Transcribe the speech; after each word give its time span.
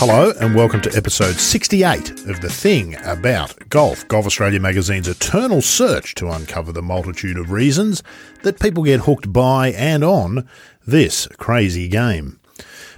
Hello, 0.00 0.32
and 0.40 0.54
welcome 0.54 0.80
to 0.82 0.96
episode 0.96 1.34
68 1.34 2.28
of 2.28 2.40
The 2.40 2.48
Thing 2.48 2.94
About 3.02 3.68
Golf, 3.68 4.06
Golf 4.06 4.26
Australia 4.26 4.60
magazine's 4.60 5.08
eternal 5.08 5.60
search 5.60 6.14
to 6.14 6.30
uncover 6.30 6.70
the 6.70 6.82
multitude 6.82 7.36
of 7.36 7.50
reasons 7.50 8.04
that 8.44 8.60
people 8.60 8.84
get 8.84 9.00
hooked 9.00 9.32
by 9.32 9.72
and 9.72 10.04
on 10.04 10.48
this 10.86 11.26
crazy 11.38 11.88
game. 11.88 12.38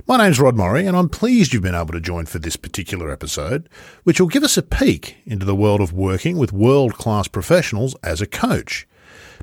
My 0.07 0.19
name's 0.19 0.39
Rod 0.39 0.57
Morri, 0.57 0.87
and 0.87 0.95
I'm 0.95 1.09
pleased 1.09 1.55
you've 1.55 1.63
been 1.63 1.75
able 1.75 1.95
to 1.95 2.03
join 2.03 2.27
for 2.27 2.39
this 2.39 2.57
particular 2.57 3.11
episode, 3.11 3.71
which 4.05 4.21
will 4.21 4.29
give 4.29 4.45
us 4.45 4.59
a 4.59 4.63
peek 4.63 5.17
into 5.25 5.47
the 5.47 5.57
world 5.57 5.81
of 5.81 5.95
working 5.95 6.37
with 6.37 6.53
world 6.53 6.93
class 6.93 7.29
professionals 7.29 7.97
as 8.03 8.21
a 8.21 8.27
coach. 8.27 8.87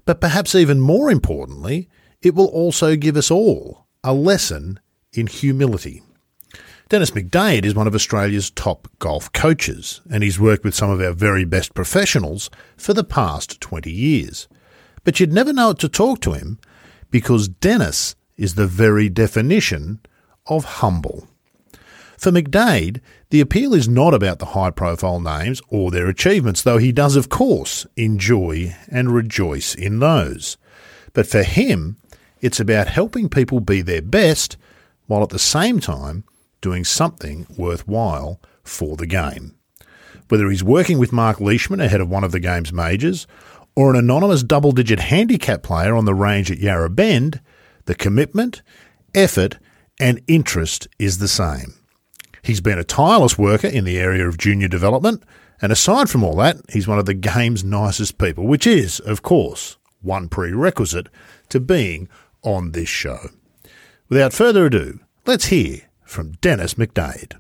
But 0.05 0.21
perhaps 0.21 0.54
even 0.54 0.80
more 0.80 1.10
importantly, 1.10 1.89
it 2.21 2.36
will 2.36 2.50
also 2.50 2.96
give 2.96 3.18
us 3.18 3.32
all 3.32 3.88
a 4.03 4.13
lesson 4.13 4.80
in 5.12 5.26
humility. 5.26 6.03
Dennis 6.90 7.12
McDade 7.12 7.66
is 7.66 7.76
one 7.76 7.86
of 7.86 7.96
Australia's 7.96 8.50
top 8.50 8.88
golf 9.00 9.30
coaches, 9.34 10.00
and 10.09 10.23
he's 10.23 10.40
worked 10.40 10.64
with 10.64 10.73
some 10.73 10.90
of 10.90 11.02
our 11.02 11.12
very 11.12 11.44
best 11.44 11.73
professionals 11.73 12.50
for 12.78 12.94
the 12.94 13.04
past 13.04 13.59
20 13.59 13.91
years. 13.91 14.48
But 15.04 15.20
you'd 15.20 15.34
never 15.34 15.52
know 15.52 15.72
it 15.72 15.80
to 15.80 15.90
talk 15.90 16.22
to 16.22 16.31
him 16.31 16.59
because 17.12 17.50
Dennis 17.50 18.16
is 18.38 18.55
the 18.55 18.68
very 18.68 19.09
definition 19.09 20.00
of 20.45 20.64
humble. 20.64 21.28
For 22.18 22.31
McDade, 22.31 23.02
the 23.31 23.42
appeal 23.42 23.73
is 23.73 23.90
not 23.90 24.14
about 24.14 24.40
the 24.40 24.48
high 24.48 24.72
profile 24.72 25.20
names 25.20 25.62
or 25.67 25.92
their 25.92 26.08
achievements, 26.08 26.62
though 26.62 26.78
he 26.78 26.94
does, 26.94 27.17
of 27.17 27.28
course, 27.28 27.86
enjoy 27.98 28.78
and 28.88 29.12
rejoice 29.12 29.76
in 29.76 30.00
those. 30.00 30.58
But 31.12 31.28
for 31.28 31.44
him, 31.44 31.98
it's 32.40 32.62
about 32.62 32.88
helping 32.88 33.28
people 33.28 33.59
be 33.59 33.81
their 33.81 34.02
best 34.02 34.56
while 35.08 35.22
at 35.22 35.30
the 35.30 35.40
same 35.40 35.81
time 35.81 36.23
doing 36.61 36.83
something 36.83 37.47
worthwhile 37.58 38.39
for 38.63 38.95
the 38.97 39.08
game. 39.08 39.55
Whether 40.30 40.50
he's 40.50 40.64
working 40.64 40.99
with 40.99 41.14
Mark 41.14 41.39
Leishman 41.39 41.80
ahead 41.80 42.02
of 42.02 42.09
one 42.09 42.23
of 42.23 42.31
the 42.31 42.39
game's 42.39 42.73
majors, 42.73 43.27
or 43.75 43.91
an 43.91 43.95
anonymous 43.95 44.44
double 44.44 44.72
digit 44.72 44.99
handicap 44.99 45.61
player 45.61 45.95
on 45.95 46.05
the 46.05 46.14
range 46.14 46.49
at 46.52 46.58
Yarra 46.58 46.89
Bend, 46.89 47.39
the 47.86 47.95
commitment, 47.95 48.61
effort, 49.14 49.58
and 49.99 50.22
interest 50.27 50.88
is 50.99 51.19
the 51.19 51.27
same. 51.27 51.75
He's 52.41 52.61
been 52.61 52.80
a 52.80 52.83
tireless 52.83 53.38
worker 53.38 53.67
in 53.67 53.83
the 53.83 53.99
area 53.99 54.27
of 54.27 54.38
junior 54.38 54.67
development, 54.67 55.23
and 55.61 55.71
aside 55.71 56.09
from 56.09 56.23
all 56.23 56.36
that, 56.38 56.58
he's 56.69 56.88
one 56.88 56.99
of 56.99 57.05
the 57.05 57.14
game's 57.14 57.64
nicest 57.64 58.17
people, 58.17 58.45
which 58.45 58.67
is, 58.67 58.99
of 59.02 59.21
course, 59.21 59.77
one 60.02 60.30
prerequisite 60.30 61.08
to 61.49 61.59
being 61.59 62.08
on 62.44 62.71
this 62.71 62.89
show. 62.89 63.30
Without 64.09 64.33
further 64.33 64.66
ado, 64.66 64.99
let's 65.25 65.45
hear 65.45 65.81
from 66.08 66.31
Dennis 66.41 66.75
McDade. 66.75 67.38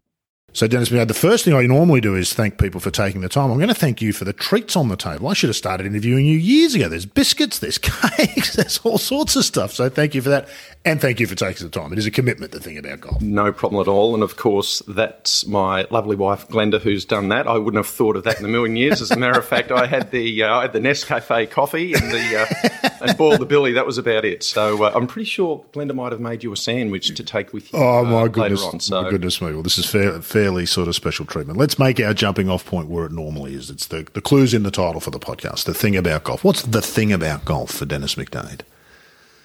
So, 0.57 0.65
Dennis 0.65 0.89
the 0.89 1.13
first 1.13 1.45
thing 1.45 1.53
I 1.53 1.67
normally 1.67 2.01
do 2.01 2.15
is 2.15 2.33
thank 2.33 2.57
people 2.57 2.81
for 2.81 2.89
taking 2.89 3.21
the 3.21 3.29
time. 3.29 3.51
I'm 3.51 3.57
going 3.57 3.67
to 3.67 3.75
thank 3.75 4.01
you 4.01 4.11
for 4.11 4.25
the 4.25 4.33
treats 4.33 4.75
on 4.75 4.87
the 4.87 4.95
table. 4.95 5.27
I 5.27 5.33
should 5.33 5.49
have 5.49 5.55
started 5.55 5.85
interviewing 5.85 6.25
you 6.25 6.35
years 6.35 6.73
ago. 6.73 6.89
There's 6.89 7.05
biscuits, 7.05 7.59
there's 7.59 7.77
cakes, 8.17 8.55
there's 8.55 8.79
all 8.79 8.97
sorts 8.97 9.35
of 9.35 9.45
stuff. 9.45 9.71
So, 9.71 9.87
thank 9.87 10.15
you 10.15 10.23
for 10.23 10.29
that. 10.29 10.49
And 10.87 11.01
thank 11.01 11.19
you 11.19 11.27
for 11.27 11.35
taking 11.35 11.67
the 11.67 11.69
time. 11.69 11.91
It 11.91 11.99
is 11.99 12.05
a 12.05 12.11
commitment, 12.11 12.53
the 12.53 12.61
thing 12.61 12.77
about 12.77 13.01
golf. 13.01 13.21
No 13.21 13.51
problem 13.51 13.81
at 13.81 13.89
all. 13.89 14.13
And 14.13 14.23
of 14.23 14.37
course, 14.37 14.81
that's 14.87 15.45
my 15.45 15.85
lovely 15.91 16.15
wife, 16.15 16.47
Glenda, 16.47 16.79
who's 16.79 17.03
done 17.03 17.27
that. 17.27 17.45
I 17.45 17.57
wouldn't 17.57 17.75
have 17.75 17.93
thought 17.93 18.15
of 18.15 18.23
that 18.23 18.39
in 18.39 18.45
a 18.45 18.47
million 18.47 18.77
years. 18.77 19.01
As 19.01 19.11
a 19.11 19.17
matter 19.17 19.37
of 19.37 19.45
fact, 19.45 19.69
I 19.69 19.85
had 19.85 20.11
the 20.11 20.43
uh, 20.43 20.59
I 20.59 20.61
had 20.61 20.71
the 20.71 20.79
Nescafe 20.79 21.51
coffee 21.51 21.93
and 21.93 22.09
the 22.09 22.37
uh, 22.39 22.89
and 23.01 23.17
boiled 23.17 23.41
the 23.41 23.45
billy. 23.45 23.73
That 23.73 23.85
was 23.85 23.97
about 23.97 24.23
it. 24.23 24.43
So 24.43 24.81
uh, 24.81 24.93
I'm 24.95 25.07
pretty 25.07 25.29
sure 25.29 25.65
Glenda 25.73 25.93
might 25.93 26.13
have 26.13 26.21
made 26.21 26.41
you 26.41 26.53
a 26.53 26.57
sandwich 26.57 27.13
to 27.13 27.21
take 27.21 27.51
with 27.51 27.73
you. 27.73 27.79
Oh 27.79 28.05
my 28.05 28.21
uh, 28.21 28.27
goodness! 28.27 28.63
Later 28.63 28.73
on. 28.73 28.79
So 28.79 29.03
My 29.03 29.09
goodness 29.09 29.41
me! 29.41 29.51
Well, 29.51 29.63
this 29.63 29.77
is 29.77 29.85
fair, 29.85 30.21
fairly 30.47 30.65
sort 30.65 30.87
of 30.87 30.95
special 30.95 31.25
treatment. 31.25 31.59
Let's 31.59 31.77
make 31.77 31.99
our 31.99 32.13
jumping 32.13 32.49
off 32.49 32.65
point 32.65 32.87
where 32.87 33.05
it 33.05 33.11
normally 33.11 33.53
is. 33.53 33.69
It's 33.69 33.85
the 33.87 34.07
the 34.13 34.21
clues 34.21 34.53
in 34.53 34.63
the 34.63 34.71
title 34.71 35.01
for 35.01 35.11
the 35.11 35.19
podcast. 35.19 35.65
The 35.65 35.73
thing 35.73 35.97
about 35.97 36.23
golf. 36.23 36.41
What's 36.43 36.61
the 36.61 36.81
thing 36.81 37.11
about 37.11 37.43
golf 37.43 37.71
for 37.71 37.85
Dennis 37.85 38.15
McDade? 38.15 38.61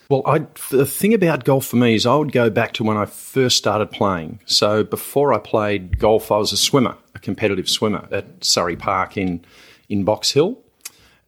Well, 0.09 0.23
I, 0.27 0.47
the 0.71 0.87
thing 0.87 1.13
about 1.15 1.45
golf 1.45 1.67
for 1.67 1.77
me 1.77 1.95
is 1.95 2.07
I 2.07 2.15
would 2.15 2.31
go 2.33 2.51
back 2.51 2.73
to 2.75 2.85
when 2.85 2.97
I 2.97 3.07
first 3.07 3.57
started 3.57 3.91
playing. 3.91 4.39
So 4.47 4.85
before 4.85 5.33
I 5.33 5.39
played 5.39 5.99
golf, 5.99 6.31
I 6.31 6.37
was 6.37 6.53
a 6.53 6.57
swimmer, 6.57 6.97
a 7.15 7.19
competitive 7.19 7.69
swimmer 7.69 8.07
at 8.13 8.45
Surrey 8.45 8.77
Park 8.77 9.17
in 9.17 9.45
in 9.89 10.05
Box 10.05 10.31
Hill. 10.31 10.57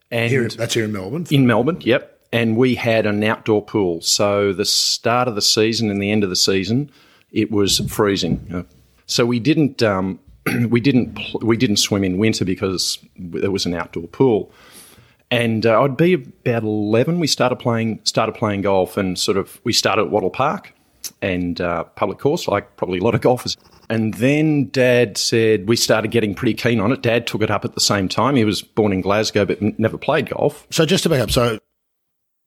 And 0.09 0.29
Here, 0.31 0.47
that's 0.47 0.73
here 0.75 0.85
in 0.85 0.93
Melbourne. 0.93 1.25
in 1.31 1.45
Melbourne, 1.47 1.79
yep. 1.81 2.21
And 2.31 2.55
we 2.55 2.75
had 2.75 3.05
an 3.05 3.23
outdoor 3.25 3.61
pool. 3.61 3.99
So 4.01 4.53
the 4.53 4.65
start 4.65 5.27
of 5.27 5.35
the 5.35 5.41
season 5.41 5.89
and 5.89 6.01
the 6.01 6.11
end 6.11 6.23
of 6.23 6.29
the 6.29 6.35
season, 6.37 6.89
it 7.33 7.51
was 7.51 7.79
freezing. 7.91 8.39
Uh, 8.53 8.63
So 9.07 9.25
we 9.25 9.39
didn't 9.39 9.83
um, 9.83 10.19
we 10.69 10.79
didn't 10.79 11.15
pl- 11.15 11.41
we 11.41 11.57
didn't 11.57 11.77
swim 11.77 12.03
in 12.03 12.17
winter 12.17 12.45
because 12.45 12.99
there 13.17 13.51
was 13.51 13.65
an 13.65 13.73
outdoor 13.73 14.07
pool. 14.07 14.51
And 15.31 15.65
uh, 15.65 15.81
I'd 15.81 15.97
be 15.97 16.13
about 16.13 16.63
eleven. 16.63 17.19
We 17.19 17.27
started 17.27 17.57
playing 17.57 17.99
started 18.03 18.33
playing 18.33 18.61
golf, 18.61 18.97
and 18.97 19.17
sort 19.17 19.37
of 19.37 19.59
we 19.63 19.73
started 19.73 20.03
at 20.03 20.11
Wattle 20.11 20.29
Park 20.29 20.73
and 21.21 21.59
uh, 21.61 21.83
public 21.83 22.19
course, 22.19 22.47
like 22.47 22.77
probably 22.77 22.99
a 22.99 23.03
lot 23.03 23.15
of 23.15 23.21
golfers. 23.21 23.57
And 23.89 24.15
then 24.15 24.69
Dad 24.69 25.17
said 25.17 25.67
we 25.67 25.75
started 25.75 26.11
getting 26.11 26.33
pretty 26.33 26.53
keen 26.53 26.79
on 26.79 26.91
it. 26.91 27.01
Dad 27.01 27.27
took 27.27 27.41
it 27.41 27.51
up 27.51 27.65
at 27.65 27.73
the 27.73 27.79
same 27.79 28.07
time. 28.07 28.35
He 28.35 28.45
was 28.45 28.61
born 28.61 28.91
in 28.91 29.01
Glasgow, 29.01 29.45
but 29.45 29.61
never 29.79 29.97
played 29.97 30.29
golf. 30.29 30.65
So 30.71 30.85
just 30.85 31.03
to 31.03 31.09
back 31.09 31.21
up, 31.21 31.31
so 31.31 31.59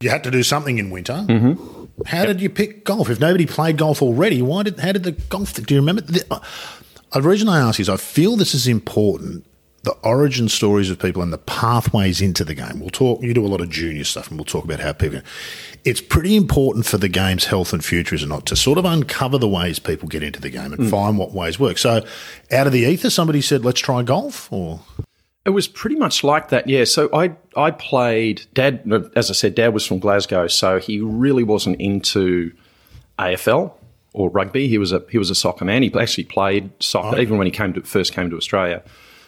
you 0.01 0.11
had 0.11 0.25
to 0.25 0.31
do 0.31 0.43
something 0.43 0.79
in 0.79 0.91
winter. 0.91 1.25
Mm-hmm. 1.29 1.78
How 2.07 2.25
did 2.25 2.41
you 2.41 2.49
pick 2.49 2.85
golf? 2.85 3.11
If 3.11 3.21
nobody 3.21 3.47
played 3.47 3.77
golf 3.77 4.03
already, 4.03 4.43
why 4.43 4.63
did 4.63 4.79
how 4.79 4.93
did 4.93 5.05
the 5.05 5.13
golf? 5.13 5.55
Do 5.55 5.75
you 5.75 5.81
remember? 5.81 6.03
The, 6.03 6.25
uh, 6.31 6.41
the 7.13 7.23
reason 7.23 7.49
I 7.49 7.59
ask 7.61 7.81
is 7.81 7.89
I 7.89 7.97
feel 7.97 8.37
this 8.37 8.55
is 8.55 8.67
important. 8.67 9.45
The 9.85 9.93
origin 10.03 10.49
stories 10.49 10.91
of 10.91 10.99
people 10.99 11.23
and 11.23 11.33
the 11.33 11.39
pathways 11.39 12.21
into 12.21 12.45
the 12.45 12.55
game. 12.55 12.81
We'll 12.81 12.91
talk. 12.91 13.23
You 13.23 13.33
do 13.33 13.47
a 13.47 13.49
lot 13.49 13.61
of 13.61 13.71
junior 13.71 14.05
stuff, 14.05 14.29
and 14.29 14.39
we'll 14.39 14.45
talk 14.45 14.65
about 14.65 14.81
how 14.81 14.93
people. 14.93 15.21
It's 15.85 16.01
pretty 16.01 16.37
important 16.37 16.85
for 16.85 16.99
the 16.99 17.09
game's 17.09 17.47
health 17.47 17.73
and 17.73 17.83
future, 17.85 18.15
is 18.15 18.23
it 18.23 18.29
not, 18.29 18.45
to 18.47 18.57
sort 18.57 18.79
of 18.79 18.85
uncover 18.85 19.39
the 19.39 19.49
ways 19.49 19.79
people 19.79 20.09
get 20.09 20.23
into 20.23 20.41
the 20.41 20.51
game 20.51 20.73
and 20.73 20.91
find 20.91 21.17
what 21.17 21.33
ways 21.33 21.59
work. 21.59 21.79
So, 21.79 22.05
out 22.51 22.67
of 22.67 22.73
the 22.73 22.81
ether, 22.81 23.09
somebody 23.09 23.41
said, 23.41 23.65
"Let's 23.65 23.81
try 23.81 24.03
golf," 24.03 24.53
or 24.53 24.81
It 25.49 25.53
was 25.53 25.67
pretty 25.67 25.97
much 25.97 26.23
like 26.23 26.51
that, 26.51 26.69
yeah. 26.69 26.85
So 26.85 27.09
I 27.11 27.35
I 27.57 27.71
played. 27.71 28.43
Dad, 28.53 28.83
as 29.17 29.31
I 29.31 29.33
said, 29.33 29.55
Dad 29.55 29.73
was 29.73 29.87
from 29.87 29.99
Glasgow, 29.99 30.47
so 30.47 30.79
he 30.79 31.01
really 31.01 31.43
wasn't 31.43 31.81
into 31.81 32.53
AFL 33.19 33.73
or 34.13 34.29
rugby. 34.29 34.69
He 34.69 34.77
was 34.77 34.93
a 34.93 35.03
he 35.09 35.17
was 35.17 35.31
a 35.31 35.35
soccer 35.35 35.65
man. 35.65 35.83
He 35.83 35.91
actually 35.99 36.25
played 36.25 36.71
soccer 36.81 37.19
even 37.19 37.39
when 37.39 37.47
he 37.47 37.51
came 37.51 37.73
to 37.73 37.81
first 37.81 38.13
came 38.13 38.29
to 38.29 38.37
Australia. 38.37 38.83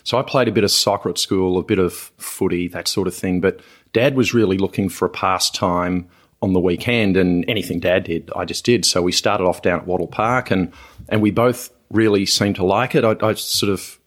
So 0.04 0.18
I 0.18 0.22
played 0.22 0.46
a 0.46 0.52
bit 0.52 0.62
of 0.62 0.70
soccer 0.70 1.08
at 1.08 1.16
school, 1.16 1.56
a 1.56 1.62
bit 1.62 1.78
of 1.78 1.94
footy, 2.18 2.68
that 2.68 2.86
sort 2.86 3.08
of 3.08 3.14
thing. 3.14 3.40
But 3.40 3.60
Dad 3.94 4.14
was 4.14 4.34
really 4.34 4.58
looking 4.58 4.90
for 4.90 5.06
a 5.06 5.10
pastime 5.10 6.06
on 6.42 6.52
the 6.52 6.60
weekend, 6.60 7.16
and 7.16 7.48
anything 7.48 7.80
Dad 7.80 8.04
did, 8.04 8.30
I 8.36 8.44
just 8.44 8.66
did. 8.66 8.84
So 8.84 9.00
we 9.00 9.12
started 9.12 9.44
off 9.44 9.62
down 9.62 9.80
at 9.80 9.86
Wattle 9.86 10.06
Park, 10.06 10.50
and 10.50 10.70
and 11.08 11.22
we 11.22 11.30
both 11.30 11.70
really 11.88 12.26
seemed 12.26 12.56
to 12.56 12.64
like 12.64 12.94
it. 12.94 13.04
I, 13.04 13.16
I 13.26 13.32
sort 13.32 13.72
of 13.72 13.99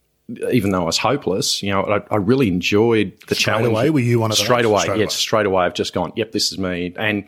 even 0.52 0.72
though 0.72 0.84
I 0.84 0.86
was 0.86 0.98
hopeless, 0.98 1.62
you 1.62 1.72
know, 1.72 1.84
I, 1.84 2.14
I 2.14 2.18
really 2.18 2.48
enjoyed 2.48 3.14
the 3.28 3.36
challenge. 3.36 3.66
Straight 3.66 3.72
away, 3.72 3.90
were 3.90 4.00
you 4.00 4.20
one 4.20 4.32
of 4.32 4.38
those? 4.38 4.46
Straight 4.46 4.66
away, 4.66 4.82
Straight 4.84 4.98
yeah, 4.98 5.04
away. 5.04 5.10
straight 5.10 5.46
away. 5.46 5.66
I've 5.66 5.74
just 5.74 5.94
gone, 5.94 6.14
yep, 6.16 6.32
this 6.32 6.52
is 6.52 6.58
me. 6.58 6.94
And 6.96 7.26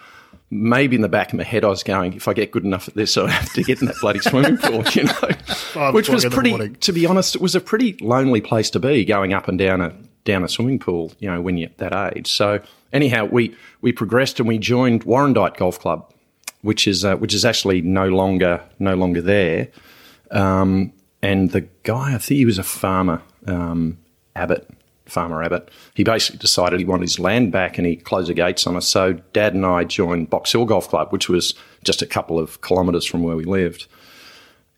maybe 0.50 0.96
in 0.96 1.02
the 1.02 1.10
back 1.10 1.34
of 1.34 1.38
my 1.38 1.44
head, 1.44 1.66
I 1.66 1.68
was 1.68 1.84
going, 1.84 2.14
if 2.14 2.28
I 2.28 2.34
get 2.34 2.52
good 2.52 2.64
enough 2.64 2.88
at 2.88 2.96
this, 2.96 3.18
I 3.18 3.30
have 3.30 3.52
to 3.54 3.64
get 3.64 3.82
in 3.82 3.88
that 3.88 3.98
bloody 4.00 4.20
swimming 4.20 4.58
pool, 4.58 4.84
you 4.94 5.04
know, 5.04 5.92
which 5.92 6.10
was 6.10 6.26
pretty. 6.26 6.70
To 6.70 6.94
be 6.94 7.06
honest, 7.06 7.36
it 7.36 7.42
was 7.42 7.56
a 7.56 7.62
pretty 7.62 7.98
lonely 8.02 8.42
place 8.42 8.70
to 8.72 8.80
be, 8.80 9.04
going 9.06 9.34
up 9.34 9.48
and 9.48 9.60
down 9.60 9.82
a 9.82 9.94
down 10.24 10.44
a 10.44 10.48
swimming 10.50 10.80
pool, 10.80 11.12
you 11.20 11.30
know, 11.30 11.42
when 11.42 11.58
you're 11.58 11.70
that 11.78 12.16
age. 12.16 12.32
So 12.32 12.62
anyhow, 12.94 13.26
we 13.26 13.56
we 13.82 13.92
progressed 13.92 14.40
and 14.40 14.48
we 14.48 14.58
joined 14.58 15.06
Warrandyte 15.06 15.58
Golf 15.58 15.80
Club, 15.80 16.12
which 16.62 16.88
is 16.88 17.04
uh, 17.04 17.16
which 17.18 17.34
is 17.34 17.46
actually 17.46 17.82
no 17.82 18.08
longer 18.08 18.62
no 18.80 18.96
longer 18.96 19.22
there. 19.22 19.68
Um, 20.32 20.92
and 21.26 21.50
the 21.50 21.62
guy, 21.82 22.14
I 22.14 22.20
think 22.20 22.38
he 22.38 22.46
was 22.46 22.60
a 22.60 22.64
farmer, 22.64 23.20
um, 23.48 23.98
Abbott, 24.36 24.70
Farmer 25.08 25.42
Abbott. 25.42 25.72
He 25.96 26.04
basically 26.04 26.38
decided 26.38 26.78
he 26.78 26.86
wanted 26.86 27.02
his 27.02 27.18
land 27.18 27.52
back 27.52 27.80
and 27.80 27.88
he 27.88 27.96
closed 27.96 28.30
the 28.30 28.36
gates 28.36 28.68
on 28.68 28.76
us. 28.76 28.88
So 28.88 29.14
Dad 29.34 29.56
and 29.56 29.66
I 29.66 29.86
joined 29.86 30.30
Box 30.30 30.52
Hill 30.52 30.66
Golf 30.66 30.88
Club, 30.88 31.12
which 31.12 31.28
was 31.28 31.56
just 31.84 32.04
a 32.04 32.06
couple 32.06 32.38
of 32.38 32.62
kilometres 32.62 33.08
from 33.08 33.24
where 33.24 33.36
we 33.36 33.44
lived. 33.44 33.88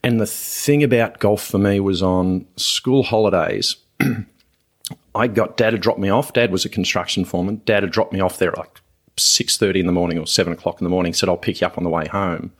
And 0.02 0.18
the 0.18 0.26
thing 0.26 0.82
about 0.82 1.18
golf 1.18 1.44
for 1.44 1.58
me 1.58 1.80
was 1.80 2.02
on 2.02 2.46
school 2.56 3.02
holidays. 3.02 3.76
I 5.14 5.26
got 5.26 5.58
Dad 5.58 5.70
to 5.72 5.78
drop 5.78 5.98
me 5.98 6.08
off. 6.08 6.32
Dad 6.32 6.50
was 6.50 6.64
a 6.64 6.70
construction 6.70 7.26
foreman. 7.26 7.60
Dad 7.66 7.82
had 7.82 7.92
dropped 7.92 8.14
me 8.14 8.20
off 8.20 8.38
there 8.38 8.52
at 8.52 8.58
like 8.58 8.80
six 9.18 9.58
thirty 9.58 9.80
in 9.80 9.86
the 9.86 9.92
morning 9.92 10.18
or 10.18 10.26
seven 10.26 10.54
o'clock 10.54 10.80
in 10.80 10.84
the 10.84 10.90
morning. 10.90 11.12
Said 11.12 11.28
I'll 11.28 11.36
pick 11.36 11.60
you 11.60 11.66
up 11.66 11.76
on 11.76 11.84
the 11.84 11.90
way 11.90 12.06
home, 12.06 12.52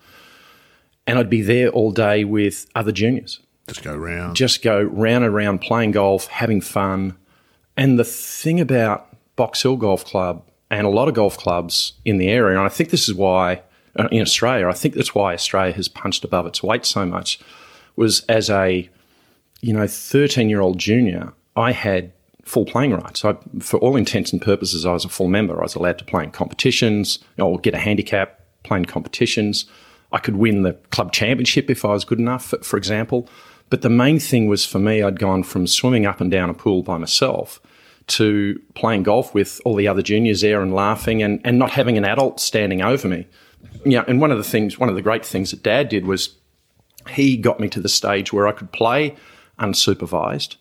and 1.06 1.18
I'd 1.18 1.30
be 1.30 1.40
there 1.40 1.70
all 1.70 1.90
day 1.90 2.24
with 2.24 2.66
other 2.74 2.92
juniors 2.92 3.40
just 3.68 3.82
go 3.82 3.96
round? 3.96 4.36
just 4.36 4.62
go 4.62 4.82
round 4.82 5.24
and 5.24 5.34
round 5.34 5.60
playing 5.60 5.92
golf, 5.92 6.26
having 6.26 6.60
fun. 6.60 7.16
And 7.76 7.98
the 7.98 8.04
thing 8.04 8.60
about 8.60 9.08
Box 9.36 9.62
Hill 9.62 9.76
Golf 9.76 10.04
Club 10.04 10.42
and 10.70 10.86
a 10.86 10.90
lot 10.90 11.08
of 11.08 11.14
golf 11.14 11.38
clubs 11.38 11.92
in 12.04 12.18
the 12.18 12.28
area, 12.28 12.56
and 12.56 12.66
I 12.66 12.68
think 12.68 12.90
this 12.90 13.08
is 13.08 13.14
why 13.14 13.62
uh, 13.96 14.08
in 14.10 14.20
Australia, 14.20 14.68
I 14.68 14.72
think 14.72 14.94
that's 14.94 15.14
why 15.14 15.34
Australia 15.34 15.72
has 15.72 15.88
punched 15.88 16.24
above 16.24 16.46
its 16.46 16.62
weight 16.62 16.84
so 16.84 17.06
much, 17.06 17.40
was 17.96 18.24
as 18.26 18.50
a 18.50 18.88
you 19.60 19.72
know 19.72 19.86
13 19.86 20.48
year 20.48 20.60
old 20.60 20.78
junior, 20.78 21.32
I 21.56 21.72
had 21.72 22.12
full 22.44 22.64
playing 22.64 22.92
rights. 22.92 23.24
I, 23.24 23.36
for 23.60 23.78
all 23.80 23.96
intents 23.96 24.32
and 24.32 24.40
purposes, 24.40 24.86
I 24.86 24.92
was 24.92 25.04
a 25.04 25.08
full 25.08 25.28
member. 25.28 25.58
I 25.58 25.62
was 25.62 25.74
allowed 25.74 25.98
to 25.98 26.04
play 26.04 26.24
in 26.24 26.30
competitions, 26.30 27.18
or 27.38 27.58
get 27.58 27.74
a 27.74 27.78
handicap, 27.78 28.40
play 28.62 28.78
in 28.78 28.84
competitions. 28.84 29.66
I 30.12 30.18
could 30.18 30.36
win 30.36 30.62
the 30.62 30.72
club 30.90 31.12
championship 31.12 31.68
if 31.68 31.84
I 31.84 31.88
was 31.88 32.04
good 32.04 32.18
enough, 32.18 32.54
for 32.62 32.76
example. 32.76 33.28
But 33.70 33.82
the 33.82 33.90
main 33.90 34.18
thing 34.18 34.48
was 34.48 34.64
for 34.64 34.78
me, 34.78 35.02
I'd 35.02 35.18
gone 35.18 35.42
from 35.42 35.66
swimming 35.66 36.06
up 36.06 36.20
and 36.20 36.30
down 36.30 36.50
a 36.50 36.54
pool 36.54 36.82
by 36.82 36.96
myself 36.98 37.60
to 38.08 38.60
playing 38.74 39.02
golf 39.02 39.34
with 39.34 39.60
all 39.64 39.74
the 39.74 39.86
other 39.86 40.02
juniors 40.02 40.40
there 40.40 40.62
and 40.62 40.74
laughing 40.74 41.22
and, 41.22 41.40
and 41.44 41.58
not 41.58 41.70
having 41.70 41.98
an 41.98 42.04
adult 42.04 42.40
standing 42.40 42.80
over 42.80 43.06
me. 43.06 43.26
Yeah, 43.84 44.04
and 44.08 44.20
one 44.20 44.30
of 44.30 44.38
the 44.38 44.44
things, 44.44 44.78
one 44.78 44.88
of 44.88 44.94
the 44.94 45.02
great 45.02 45.24
things 45.24 45.50
that 45.50 45.62
Dad 45.62 45.88
did 45.90 46.06
was 46.06 46.34
he 47.10 47.36
got 47.36 47.60
me 47.60 47.68
to 47.68 47.80
the 47.80 47.88
stage 47.88 48.32
where 48.32 48.48
I 48.48 48.52
could 48.52 48.72
play 48.72 49.14
unsupervised. 49.58 50.56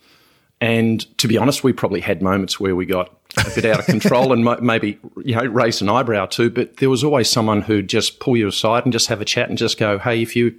And 0.59 1.17
to 1.19 1.27
be 1.27 1.37
honest, 1.37 1.63
we 1.63 1.71
probably 1.71 2.01
had 2.01 2.21
moments 2.21 2.59
where 2.59 2.75
we 2.75 2.85
got 2.85 3.15
a 3.37 3.51
bit 3.53 3.65
out 3.65 3.79
of 3.79 3.85
control 3.85 4.33
and 4.33 4.43
maybe 4.61 4.99
you 5.23 5.35
know 5.35 5.45
raised 5.45 5.81
an 5.81 5.89
eyebrow 5.89 6.25
too. 6.25 6.49
But 6.49 6.77
there 6.77 6.89
was 6.89 7.03
always 7.03 7.29
someone 7.29 7.61
who'd 7.61 7.87
just 7.87 8.19
pull 8.19 8.35
you 8.35 8.47
aside 8.47 8.83
and 8.83 8.91
just 8.91 9.07
have 9.07 9.21
a 9.21 9.25
chat 9.25 9.49
and 9.49 9.57
just 9.57 9.77
go, 9.77 9.99
"Hey, 9.99 10.21
if 10.21 10.35
you 10.35 10.57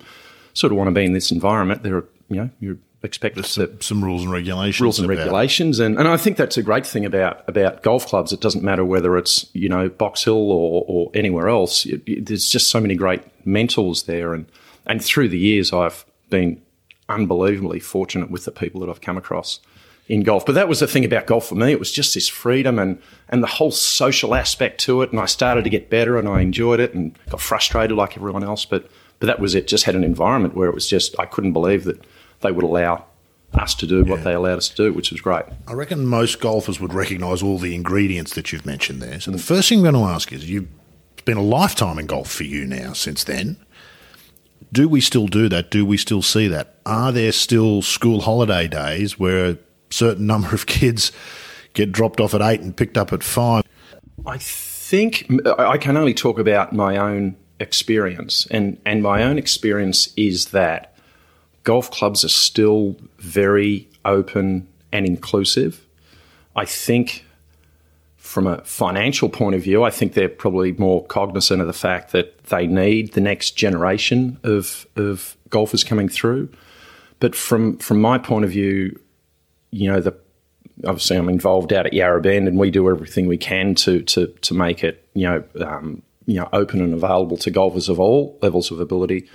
sort 0.54 0.72
of 0.72 0.78
want 0.78 0.88
to 0.88 0.92
be 0.92 1.04
in 1.04 1.14
this 1.14 1.32
environment, 1.32 1.82
there 1.82 1.96
are 1.96 2.08
you 2.28 2.36
know 2.36 2.50
you're 2.60 2.78
expected 3.02 3.46
some, 3.46 3.80
some 3.80 4.02
rules 4.02 4.22
and 4.22 4.32
regulations. 4.32 4.80
Rules 4.80 4.98
and 4.98 5.08
regulations, 5.08 5.78
and, 5.78 5.98
and 5.98 6.08
I 6.08 6.16
think 6.16 6.36
that's 6.36 6.56
a 6.56 6.62
great 6.62 6.86
thing 6.86 7.04
about 7.04 7.48
about 7.48 7.82
golf 7.82 8.06
clubs. 8.06 8.32
It 8.32 8.40
doesn't 8.40 8.64
matter 8.64 8.84
whether 8.84 9.16
it's 9.16 9.46
you 9.54 9.68
know 9.68 9.88
Box 9.88 10.24
Hill 10.24 10.50
or, 10.50 10.84
or 10.86 11.10
anywhere 11.14 11.48
else. 11.48 11.86
It, 11.86 12.02
it, 12.06 12.26
there's 12.26 12.48
just 12.48 12.70
so 12.70 12.80
many 12.80 12.94
great 12.94 13.22
mentors 13.46 14.04
there, 14.04 14.34
and 14.34 14.46
and 14.86 15.04
through 15.04 15.28
the 15.28 15.38
years, 15.38 15.72
I've 15.72 16.04
been 16.30 16.62
unbelievably 17.08 17.80
fortunate 17.80 18.30
with 18.30 18.44
the 18.44 18.52
people 18.52 18.80
that 18.80 18.90
I've 18.90 19.00
come 19.00 19.16
across 19.16 19.60
in 20.08 20.22
golf. 20.22 20.46
But 20.46 20.54
that 20.54 20.68
was 20.68 20.80
the 20.80 20.86
thing 20.86 21.04
about 21.04 21.26
golf 21.26 21.48
for 21.48 21.54
me. 21.54 21.70
It 21.70 21.78
was 21.78 21.92
just 21.92 22.14
this 22.14 22.28
freedom 22.28 22.78
and, 22.78 23.00
and 23.28 23.42
the 23.42 23.46
whole 23.48 23.70
social 23.70 24.34
aspect 24.34 24.80
to 24.82 25.02
it. 25.02 25.10
And 25.10 25.20
I 25.20 25.26
started 25.26 25.64
to 25.64 25.70
get 25.70 25.90
better 25.90 26.18
and 26.18 26.28
I 26.28 26.40
enjoyed 26.40 26.80
it 26.80 26.94
and 26.94 27.16
got 27.30 27.40
frustrated 27.40 27.96
like 27.96 28.16
everyone 28.16 28.42
else. 28.42 28.64
But, 28.64 28.90
but 29.20 29.26
that 29.26 29.40
was 29.40 29.54
it. 29.54 29.68
Just 29.68 29.84
had 29.84 29.94
an 29.94 30.04
environment 30.04 30.56
where 30.56 30.68
it 30.68 30.74
was 30.74 30.88
just, 30.88 31.18
I 31.18 31.26
couldn't 31.26 31.52
believe 31.52 31.84
that 31.84 32.04
they 32.40 32.52
would 32.52 32.64
allow 32.64 33.04
us 33.54 33.74
to 33.74 33.86
do 33.86 34.04
what 34.04 34.24
they 34.24 34.34
allowed 34.34 34.58
us 34.58 34.68
to 34.68 34.76
do, 34.76 34.92
which 34.92 35.10
was 35.10 35.20
great. 35.20 35.44
I 35.66 35.72
reckon 35.72 36.06
most 36.06 36.40
golfers 36.40 36.80
would 36.80 36.92
recognise 36.92 37.42
all 37.42 37.58
the 37.58 37.74
ingredients 37.74 38.34
that 38.34 38.52
you've 38.52 38.66
mentioned 38.66 39.00
there. 39.00 39.20
So 39.20 39.30
the 39.30 39.38
first 39.38 39.68
thing 39.68 39.78
I'm 39.78 39.92
going 39.92 40.06
to 40.06 40.12
ask 40.12 40.32
is 40.32 40.48
you've 40.48 40.68
been 41.24 41.38
a 41.38 41.42
lifetime 41.42 41.98
in 41.98 42.06
golf 42.06 42.30
for 42.30 42.44
you 42.44 42.66
now 42.66 42.92
since 42.92 43.24
then. 43.24 43.56
Do 44.70 44.88
we 44.88 45.00
still 45.00 45.28
do 45.28 45.48
that? 45.48 45.70
Do 45.70 45.86
we 45.86 45.96
still 45.96 46.20
see 46.20 46.46
that? 46.48 46.76
Are 46.84 47.10
there 47.10 47.32
still 47.32 47.80
school 47.80 48.20
holiday 48.20 48.68
days 48.68 49.18
where 49.18 49.46
a 49.46 49.58
certain 49.90 50.26
number 50.26 50.54
of 50.54 50.66
kids 50.66 51.10
get 51.72 51.90
dropped 51.90 52.20
off 52.20 52.34
at 52.34 52.42
eight 52.42 52.60
and 52.60 52.76
picked 52.76 52.98
up 52.98 53.12
at 53.12 53.22
five? 53.22 53.64
I 54.26 54.36
think 54.36 55.30
I 55.58 55.78
can 55.78 55.96
only 55.96 56.12
talk 56.12 56.38
about 56.38 56.74
my 56.74 56.98
own 56.98 57.36
experience, 57.60 58.46
and, 58.50 58.78
and 58.84 59.02
my 59.02 59.22
own 59.22 59.38
experience 59.38 60.12
is 60.16 60.46
that 60.46 60.94
golf 61.68 61.90
clubs 61.90 62.24
are 62.24 62.30
still 62.30 62.96
very 63.18 63.86
open 64.06 64.66
and 64.90 65.04
inclusive. 65.04 65.84
I 66.56 66.64
think 66.64 67.26
from 68.16 68.46
a 68.46 68.64
financial 68.64 69.28
point 69.28 69.54
of 69.54 69.64
view, 69.64 69.84
I 69.84 69.90
think 69.90 70.14
they're 70.14 70.30
probably 70.30 70.72
more 70.72 71.04
cognizant 71.08 71.60
of 71.60 71.66
the 71.66 71.74
fact 71.74 72.12
that 72.12 72.42
they 72.44 72.66
need 72.66 73.12
the 73.12 73.20
next 73.20 73.50
generation 73.50 74.38
of, 74.44 74.86
of 74.96 75.36
golfers 75.50 75.84
coming 75.84 76.08
through. 76.08 76.48
But 77.20 77.34
from 77.34 77.76
from 77.76 78.00
my 78.00 78.16
point 78.16 78.46
of 78.46 78.50
view, 78.50 78.98
you 79.70 79.92
know, 79.92 80.00
the 80.00 80.16
obviously 80.86 81.18
I'm 81.18 81.28
involved 81.28 81.74
out 81.74 81.84
at 81.84 81.92
Yarra 81.92 82.22
Bend, 82.22 82.48
and 82.48 82.58
we 82.58 82.70
do 82.70 82.88
everything 82.88 83.26
we 83.26 83.36
can 83.36 83.74
to 83.74 84.00
to 84.04 84.28
to 84.28 84.54
make 84.54 84.82
it 84.82 85.06
you 85.12 85.26
know 85.26 85.44
um, 85.66 86.02
you 86.24 86.40
know 86.40 86.48
open 86.54 86.80
and 86.80 86.94
available 86.94 87.36
to 87.36 87.50
golfers 87.50 87.90
of 87.90 88.00
all 88.00 88.38
levels 88.40 88.70
of 88.70 88.80
ability. 88.80 89.28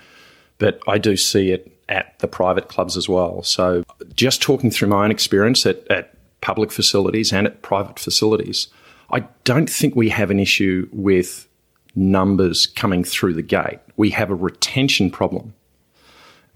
But 0.57 0.79
I 0.87 0.97
do 0.97 1.15
see 1.15 1.51
it 1.51 1.72
at 1.89 2.17
the 2.19 2.27
private 2.27 2.67
clubs 2.67 2.97
as 2.97 3.09
well. 3.09 3.43
So 3.43 3.83
just 4.15 4.41
talking 4.41 4.71
through 4.71 4.89
my 4.89 5.03
own 5.03 5.11
experience 5.11 5.65
at, 5.65 5.87
at 5.89 6.15
public 6.41 6.71
facilities 6.71 7.33
and 7.33 7.47
at 7.47 7.61
private 7.61 7.99
facilities, 7.99 8.67
I 9.11 9.21
don't 9.43 9.69
think 9.69 9.95
we 9.95 10.09
have 10.09 10.31
an 10.31 10.39
issue 10.39 10.87
with 10.91 11.47
numbers 11.95 12.65
coming 12.67 13.03
through 13.03 13.33
the 13.33 13.41
gate. 13.41 13.79
We 13.97 14.09
have 14.11 14.31
a 14.31 14.35
retention 14.35 15.11
problem. 15.11 15.53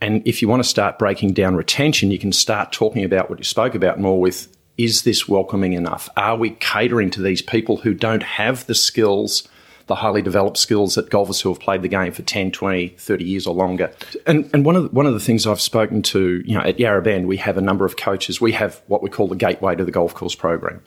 And 0.02 0.26
if 0.28 0.42
you 0.42 0.48
want 0.48 0.64
to 0.64 0.70
start 0.70 1.00
breaking 1.00 1.34
down 1.34 1.56
retention, 1.56 2.12
you 2.12 2.20
can 2.20 2.32
start 2.32 2.72
talking 2.72 3.04
about 3.04 3.30
what 3.30 3.40
you 3.40 3.46
spoke 3.46 3.76
about 3.76 4.00
more 4.00 4.20
with 4.20 4.48
is 4.78 5.02
this 5.02 5.28
welcoming 5.28 5.74
enough? 5.74 6.08
Are 6.18 6.38
we 6.38 6.52
catering 6.52 7.10
to 7.12 7.22
these 7.22 7.42
people 7.42 7.78
who 7.78 7.96
don't 7.96 8.22
have 8.22 8.66
the 8.68 8.76
skills 8.76 9.48
the 9.88 9.96
highly 9.96 10.22
developed 10.22 10.58
skills 10.58 10.96
that 10.96 11.10
golfers 11.10 11.42
who 11.42 11.50
have 11.50 11.60
played 11.60 11.82
the 11.82 11.88
game 11.88 12.12
for 12.12 12.22
10, 12.22 12.52
20, 12.52 12.90
30 12.90 13.24
years 13.24 13.48
or 13.48 13.56
longer. 13.56 13.92
And, 14.26 14.50
and 14.54 14.66
one, 14.66 14.76
of 14.76 14.84
the, 14.84 14.90
one 14.90 15.06
of 15.06 15.14
the 15.14 15.20
things 15.20 15.48
I've 15.48 15.62
spoken 15.62 16.02
to, 16.04 16.44
you 16.46 16.54
know, 16.54 16.62
at 16.62 16.80
Yarra 16.80 17.02
Bend, 17.02 17.28
we 17.28 17.38
have 17.38 17.58
a 17.58 17.62
number 17.62 17.86
of 17.86 17.98
coaches. 17.98 18.40
We 18.40 18.52
have 18.52 18.82
what 18.88 19.02
we 19.02 19.10
call 19.10 19.28
the 19.28 19.36
Gateway 19.36 19.76
to 19.76 19.86
the 19.86 19.92
Golf 19.92 20.14
Course 20.14 20.36
program. 20.36 20.82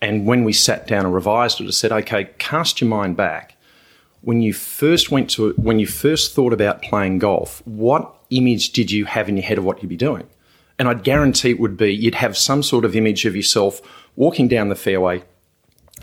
And 0.00 0.26
when 0.26 0.44
we 0.44 0.52
sat 0.52 0.86
down 0.86 1.04
and 1.04 1.14
revised 1.14 1.60
it, 1.60 1.66
I 1.66 1.70
said, 1.70 1.92
okay, 1.92 2.30
cast 2.38 2.80
your 2.80 2.90
mind 2.90 3.16
back. 3.16 3.56
When 4.22 4.42
you 4.42 4.52
first 4.52 5.10
went 5.10 5.30
to, 5.30 5.52
when 5.52 5.78
you 5.78 5.86
first 5.86 6.34
thought 6.34 6.52
about 6.52 6.82
playing 6.82 7.18
golf, 7.18 7.62
what 7.66 8.14
image 8.30 8.72
did 8.72 8.90
you 8.90 9.04
have 9.04 9.28
in 9.28 9.36
your 9.36 9.44
head 9.44 9.58
of 9.58 9.64
what 9.64 9.82
you'd 9.82 9.88
be 9.88 9.96
doing? 9.96 10.26
And 10.78 10.88
I'd 10.88 11.04
guarantee 11.04 11.50
it 11.50 11.60
would 11.60 11.76
be 11.76 11.94
you'd 11.94 12.14
have 12.16 12.36
some 12.36 12.62
sort 12.62 12.84
of 12.84 12.96
image 12.96 13.26
of 13.26 13.36
yourself 13.36 13.80
walking 14.16 14.48
down 14.48 14.70
the 14.70 14.74
fairway, 14.74 15.22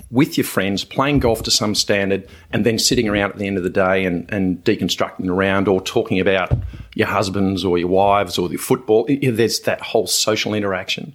with 0.09 0.37
your 0.37 0.45
friends, 0.45 0.83
playing 0.83 1.19
golf 1.19 1.43
to 1.43 1.51
some 1.51 1.75
standard, 1.75 2.27
and 2.51 2.65
then 2.65 2.79
sitting 2.79 3.09
around 3.09 3.31
at 3.31 3.37
the 3.37 3.47
end 3.47 3.57
of 3.57 3.63
the 3.63 3.69
day 3.69 4.05
and, 4.05 4.31
and 4.31 4.63
deconstructing 4.63 5.29
around 5.29 5.67
or 5.67 5.81
talking 5.81 6.19
about 6.19 6.51
your 6.95 7.07
husbands 7.07 7.65
or 7.65 7.77
your 7.77 7.89
wives 7.89 8.37
or 8.37 8.49
your 8.49 8.59
football. 8.59 9.07
There's 9.21 9.59
that 9.61 9.81
whole 9.81 10.07
social 10.07 10.53
interaction. 10.53 11.13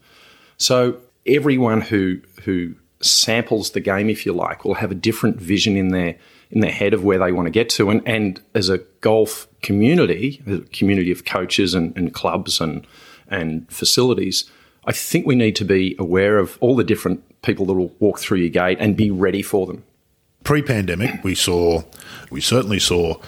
So 0.59 0.99
everyone 1.27 1.81
who 1.81 2.21
who 2.43 2.75
samples 3.01 3.71
the 3.71 3.81
game, 3.81 4.09
if 4.09 4.25
you 4.27 4.33
like, 4.33 4.65
will 4.65 4.75
have 4.75 4.93
a 4.93 4.95
different 4.97 5.41
vision 5.41 5.77
in 5.77 5.89
their 5.89 6.17
in 6.51 6.61
their 6.61 6.71
head 6.71 6.93
of 6.93 7.03
where 7.03 7.19
they 7.19 7.33
want 7.33 7.47
to 7.47 7.51
get 7.51 7.71
to. 7.71 7.89
And, 7.89 8.07
and 8.07 8.41
as 8.55 8.69
a 8.69 8.79
golf 9.01 9.49
community, 9.63 10.43
a 10.47 10.59
community 10.59 11.11
of 11.11 11.25
coaches 11.25 11.73
and, 11.75 11.97
and 11.97 12.13
clubs 12.13 12.61
and 12.61 12.87
and 13.29 13.71
facilities, 13.73 14.51
I 14.85 14.93
think 14.93 15.27
we 15.27 15.35
need 15.35 15.57
to 15.57 15.65
be 15.65 15.95
aware 15.99 16.39
of 16.39 16.59
all 16.61 16.75
the 16.75 16.85
different 16.85 17.23
people 17.43 17.67
that 17.67 17.75
will 17.75 17.95
walk 18.01 18.19
through 18.19 18.39
your 18.39 18.49
gate 18.49 18.79
and 18.81 18.97
be 18.97 19.11
ready 19.11 19.43
for 19.43 19.67
them. 19.67 19.85
Pre-pandemic, 20.45 21.23
we 21.23 21.35
saw, 21.37 21.85
we 22.31 22.41
certainly 22.41 22.81
saw 22.81 23.21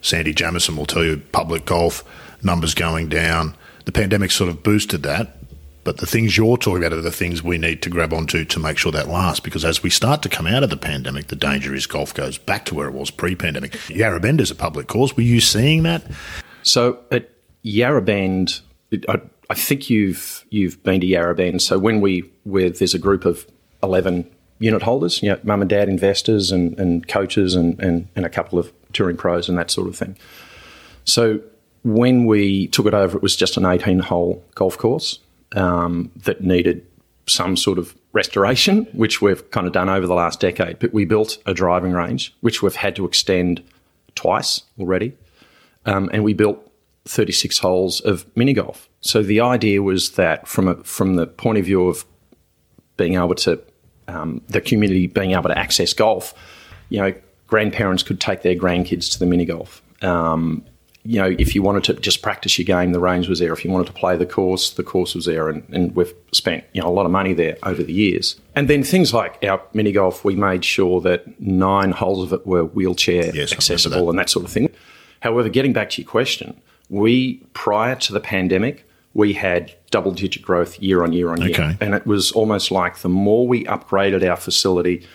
Sandy 0.00 0.32
Jamieson 0.32 0.76
will 0.76 0.86
tell 0.86 1.04
you 1.04 1.18
public 1.32 1.64
golf 1.64 2.02
numbers 2.42 2.74
going 2.74 3.08
down. 3.08 3.54
The 3.84 3.92
pandemic 3.92 4.30
sort 4.30 4.48
of 4.48 4.62
boosted 4.62 5.02
that, 5.02 5.36
but 5.84 5.98
the 5.98 6.06
things 6.06 6.36
you're 6.36 6.56
talking 6.56 6.82
about 6.82 6.96
are 6.96 7.02
the 7.02 7.10
things 7.10 7.42
we 7.42 7.58
need 7.58 7.82
to 7.82 7.90
grab 7.90 8.12
onto 8.12 8.44
to 8.44 8.58
make 8.58 8.78
sure 8.78 8.92
that 8.92 9.08
lasts. 9.08 9.40
Because 9.40 9.64
as 9.64 9.82
we 9.82 9.90
start 9.90 10.22
to 10.22 10.28
come 10.28 10.46
out 10.46 10.62
of 10.62 10.70
the 10.70 10.76
pandemic, 10.76 11.26
the 11.26 11.36
danger 11.36 11.74
is 11.74 11.86
golf 11.86 12.14
goes 12.14 12.38
back 12.38 12.64
to 12.66 12.74
where 12.74 12.88
it 12.88 12.94
was 12.94 13.10
pre-pandemic. 13.10 13.76
Yarra 13.90 14.20
Bend 14.20 14.40
is 14.40 14.50
a 14.50 14.54
public 14.54 14.86
course. 14.86 15.14
Were 15.16 15.22
you 15.22 15.40
seeing 15.40 15.82
that? 15.82 16.04
So 16.62 17.00
at 17.10 17.30
Yarra 17.62 18.02
Bend, 18.02 18.60
I, 19.08 19.20
I 19.52 19.54
think 19.54 19.90
you've 19.90 20.46
you've 20.48 20.82
been 20.82 21.02
to 21.02 21.06
Yarra 21.06 21.34
Bend. 21.34 21.60
So 21.60 21.78
when 21.78 22.00
we 22.00 22.24
where 22.44 22.70
there's 22.70 22.94
a 22.94 22.98
group 22.98 23.26
of 23.26 23.46
11 23.82 24.26
unit 24.60 24.80
holders, 24.80 25.22
you 25.22 25.28
know, 25.28 25.38
mum 25.42 25.60
and 25.60 25.68
dad 25.68 25.90
investors 25.90 26.50
and, 26.50 26.78
and 26.80 27.06
coaches 27.06 27.54
and, 27.54 27.78
and, 27.78 28.08
and 28.16 28.24
a 28.24 28.30
couple 28.30 28.58
of 28.58 28.72
touring 28.94 29.18
pros 29.18 29.50
and 29.50 29.58
that 29.58 29.70
sort 29.70 29.88
of 29.88 29.94
thing. 29.94 30.16
So 31.04 31.42
when 31.82 32.24
we 32.24 32.68
took 32.68 32.86
it 32.86 32.94
over, 32.94 33.14
it 33.14 33.22
was 33.22 33.36
just 33.36 33.58
an 33.58 33.66
18 33.66 33.98
hole 33.98 34.42
golf 34.54 34.78
course 34.78 35.18
um, 35.54 36.10
that 36.16 36.40
needed 36.40 36.86
some 37.26 37.54
sort 37.54 37.76
of 37.76 37.94
restoration, 38.14 38.86
which 38.94 39.20
we've 39.20 39.50
kind 39.50 39.66
of 39.66 39.74
done 39.74 39.90
over 39.90 40.06
the 40.06 40.14
last 40.14 40.40
decade. 40.40 40.78
But 40.78 40.94
we 40.94 41.04
built 41.04 41.36
a 41.44 41.52
driving 41.52 41.92
range, 41.92 42.34
which 42.40 42.62
we've 42.62 42.76
had 42.76 42.96
to 42.96 43.04
extend 43.04 43.62
twice 44.14 44.62
already. 44.80 45.12
Um, 45.84 46.08
and 46.10 46.24
we 46.24 46.32
built 46.32 46.72
36 47.04 47.58
holes 47.58 48.00
of 48.00 48.24
mini 48.34 48.54
golf. 48.54 48.88
So 49.02 49.22
the 49.22 49.40
idea 49.40 49.82
was 49.82 50.12
that 50.12 50.48
from 50.48 50.68
a, 50.68 50.76
from 50.84 51.16
the 51.16 51.26
point 51.26 51.58
of 51.58 51.64
view 51.64 51.88
of 51.88 52.04
being 52.96 53.14
able 53.14 53.34
to 53.34 53.60
um, 54.08 54.40
the 54.48 54.60
community 54.60 55.06
being 55.06 55.32
able 55.32 55.48
to 55.48 55.58
access 55.58 55.92
golf, 55.92 56.34
you 56.88 57.00
know, 57.00 57.14
grandparents 57.46 58.02
could 58.02 58.20
take 58.20 58.42
their 58.42 58.54
grandkids 58.54 59.10
to 59.12 59.18
the 59.18 59.26
mini 59.26 59.44
golf. 59.44 59.82
Um, 60.02 60.64
you 61.04 61.20
know, 61.20 61.34
if 61.36 61.54
you 61.54 61.62
wanted 61.62 61.82
to 61.84 61.94
just 61.94 62.22
practice 62.22 62.56
your 62.58 62.64
game, 62.64 62.92
the 62.92 63.00
range 63.00 63.28
was 63.28 63.40
there. 63.40 63.52
If 63.52 63.64
you 63.64 63.72
wanted 63.72 63.88
to 63.88 63.92
play 63.92 64.16
the 64.16 64.26
course, 64.26 64.70
the 64.70 64.84
course 64.84 65.16
was 65.16 65.24
there, 65.24 65.48
and, 65.48 65.64
and 65.70 65.96
we've 65.96 66.14
spent 66.32 66.64
you 66.72 66.80
know 66.80 66.88
a 66.88 66.94
lot 66.94 67.06
of 67.06 67.12
money 67.12 67.32
there 67.32 67.56
over 67.64 67.82
the 67.82 67.92
years. 67.92 68.36
And 68.54 68.70
then 68.70 68.84
things 68.84 69.12
like 69.12 69.42
our 69.44 69.60
mini 69.72 69.90
golf, 69.90 70.24
we 70.24 70.36
made 70.36 70.64
sure 70.64 71.00
that 71.00 71.40
nine 71.40 71.90
holes 71.90 72.22
of 72.22 72.32
it 72.32 72.46
were 72.46 72.64
wheelchair 72.64 73.34
yes, 73.34 73.52
accessible 73.52 74.04
that. 74.04 74.10
and 74.10 74.18
that 74.20 74.30
sort 74.30 74.44
of 74.44 74.52
thing. 74.52 74.70
However, 75.20 75.48
getting 75.48 75.72
back 75.72 75.90
to 75.90 76.02
your 76.02 76.08
question, 76.08 76.60
we 76.88 77.38
prior 77.52 77.96
to 77.96 78.12
the 78.12 78.20
pandemic, 78.20 78.86
we 79.14 79.32
had 79.34 79.72
double 79.90 80.12
digit 80.12 80.42
growth 80.42 80.80
year 80.80 81.02
on 81.02 81.12
year 81.12 81.30
on 81.30 81.40
year. 81.40 81.50
Okay. 81.50 81.76
And 81.80 81.94
it 81.94 82.06
was 82.06 82.32
almost 82.32 82.70
like 82.70 82.98
the 82.98 83.08
more 83.08 83.46
we 83.46 83.64
upgraded 83.64 84.28
our 84.28 84.36
facility, 84.36 85.06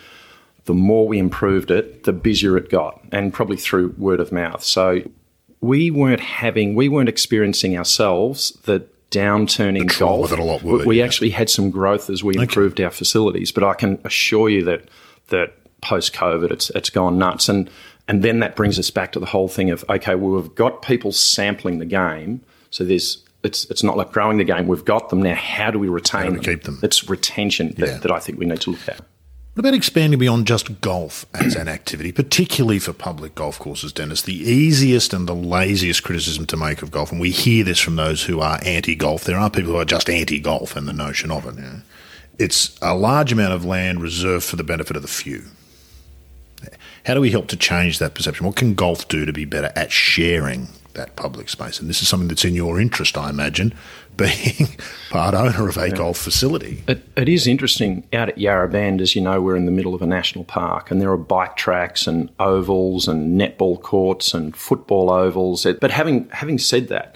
the 0.65 0.73
more 0.73 1.07
we 1.07 1.17
improved 1.17 1.71
it, 1.71 2.03
the 2.03 2.13
busier 2.13 2.57
it 2.57 2.69
got, 2.69 3.01
and 3.11 3.33
probably 3.33 3.57
through 3.57 3.95
word 3.97 4.19
of 4.19 4.31
mouth. 4.31 4.63
So 4.63 5.01
we 5.61 5.89
weren't 5.89 6.19
having, 6.19 6.75
we 6.75 6.89
weren't 6.89 7.09
experiencing 7.09 7.75
ourselves 7.77 8.51
the 8.65 8.85
downturn 9.09 9.79
in 9.79 9.87
golf. 9.87 10.29
that 10.29 10.37
a 10.37 10.43
lot 10.43 10.61
We- 10.61 10.71
were, 10.73 10.85
we 10.85 10.97
yeah. 10.99 11.05
actually 11.05 11.31
had 11.31 11.49
some 11.49 11.71
growth 11.71 12.09
as 12.09 12.23
we 12.23 12.35
improved 12.37 12.79
our 12.81 12.91
facilities, 12.91 13.51
but 13.51 13.63
I 13.63 13.73
can 13.73 13.99
assure 14.03 14.49
you 14.49 14.63
that 14.65 14.89
that 15.29 15.53
post 15.81 16.13
COVID, 16.13 16.51
it's 16.51 16.69
it's 16.71 16.89
gone 16.89 17.17
nuts, 17.17 17.49
and 17.49 17.69
and 18.07 18.23
then 18.23 18.39
that 18.39 18.55
brings 18.55 18.77
us 18.77 18.91
back 18.91 19.11
to 19.13 19.19
the 19.19 19.25
whole 19.27 19.47
thing 19.47 19.69
of 19.71 19.83
okay, 19.89 20.13
well 20.15 20.41
we've 20.41 20.53
got 20.55 20.81
people 20.81 21.11
sampling 21.11 21.79
the 21.79 21.85
game, 21.85 22.41
so 22.69 22.83
there's. 22.83 23.23
It's, 23.47 23.65
it's 23.71 23.81
not 23.83 23.97
like 23.97 24.11
growing 24.11 24.37
the 24.37 24.43
game. 24.43 24.67
We've 24.67 24.85
got 24.85 25.09
them 25.09 25.21
now. 25.21 25.35
How 25.35 25.71
do 25.71 25.79
we 25.79 25.87
retain 25.87 26.33
we 26.33 26.39
keep 26.39 26.63
them? 26.63 26.79
It's 26.83 27.09
retention 27.09 27.73
that, 27.77 27.87
Yeah. 27.87 27.97
that 27.99 28.11
I 28.11 28.19
think 28.19 28.37
we 28.37 28.45
need 28.45 28.61
to 28.61 28.71
look 28.71 28.87
at. 28.87 28.99
What 29.53 29.61
about 29.61 29.73
expanding 29.73 30.19
beyond 30.19 30.45
just 30.45 30.81
golf 30.81 31.25
as 31.33 31.55
an 31.55 31.67
activity, 31.67 32.11
particularly 32.11 32.77
for 32.77 32.93
public 32.93 33.33
golf 33.33 33.57
courses, 33.57 33.91
Dennis? 33.91 34.21
The 34.21 34.35
easiest 34.35 35.13
and 35.13 35.27
the 35.27 35.33
laziest 35.33 36.03
criticism 36.03 36.45
to 36.47 36.57
make 36.57 36.83
of 36.83 36.91
golf, 36.91 37.11
and 37.11 37.19
we 37.19 37.31
hear 37.31 37.63
this 37.63 37.79
from 37.79 37.95
those 37.95 38.21
who 38.25 38.39
are 38.39 38.59
anti 38.63 38.93
golf, 38.93 39.23
there 39.23 39.39
are 39.39 39.49
people 39.49 39.71
who 39.71 39.79
are 39.79 39.85
just 39.85 40.11
anti 40.11 40.39
golf 40.39 40.75
and 40.75 40.87
the 40.87 40.93
notion 40.93 41.31
of 41.31 41.47
it. 41.47 41.55
you 41.55 41.61
know. 41.61 41.81
It's 42.37 42.77
a 42.83 42.93
large 42.93 43.31
amount 43.31 43.53
of 43.53 43.65
land 43.65 43.99
reserved 43.99 44.43
for 44.45 44.57
the 44.57 44.63
benefit 44.63 44.95
of 44.95 45.01
the 45.01 45.07
few. 45.07 45.45
How 47.05 47.13
do 47.15 47.21
we 47.21 47.31
help 47.31 47.47
to 47.47 47.57
change 47.57 47.99
that 47.99 48.13
perception? 48.13 48.45
What 48.45 48.55
can 48.57 48.73
golf 48.75 49.07
do 49.07 49.25
to 49.25 49.33
be 49.33 49.45
better 49.45 49.71
at 49.75 49.91
sharing 49.91 50.67
that 50.97 51.15
public 51.15 51.47
space? 51.49 51.79
And 51.79 51.89
this 51.89 52.01
is 52.01 52.09
something 52.09 52.27
that's 52.27 52.43
in 52.43 52.53
your 52.53 52.79
interest, 52.79 53.17
I 53.17 53.29
imagine, 53.29 53.73
being 54.17 54.67
part 55.09 55.33
owner 55.33 55.69
of 55.69 55.77
a 55.77 55.89
golf 55.91 56.17
facility. 56.17 56.83
It, 56.87 57.07
it 57.15 57.29
is 57.29 57.47
interesting 57.47 58.07
out 58.11 58.29
at 58.29 58.37
Yarra 58.37 58.67
Bend, 58.67 58.99
as 58.99 59.15
you 59.15 59.21
know, 59.21 59.41
we're 59.41 59.55
in 59.55 59.65
the 59.65 59.71
middle 59.71 59.93
of 59.95 60.01
a 60.01 60.07
national 60.07 60.43
park, 60.43 60.91
and 60.91 60.99
there 61.01 61.11
are 61.11 61.17
bike 61.17 61.55
tracks 61.55 62.07
and 62.07 62.29
ovals 62.39 63.07
and 63.07 63.39
netball 63.39 63.81
courts 63.81 64.33
and 64.33 64.55
football 64.55 65.09
ovals. 65.09 65.65
But 65.79 65.91
having 65.91 66.27
having 66.29 66.57
said 66.57 66.87
that, 66.89 67.15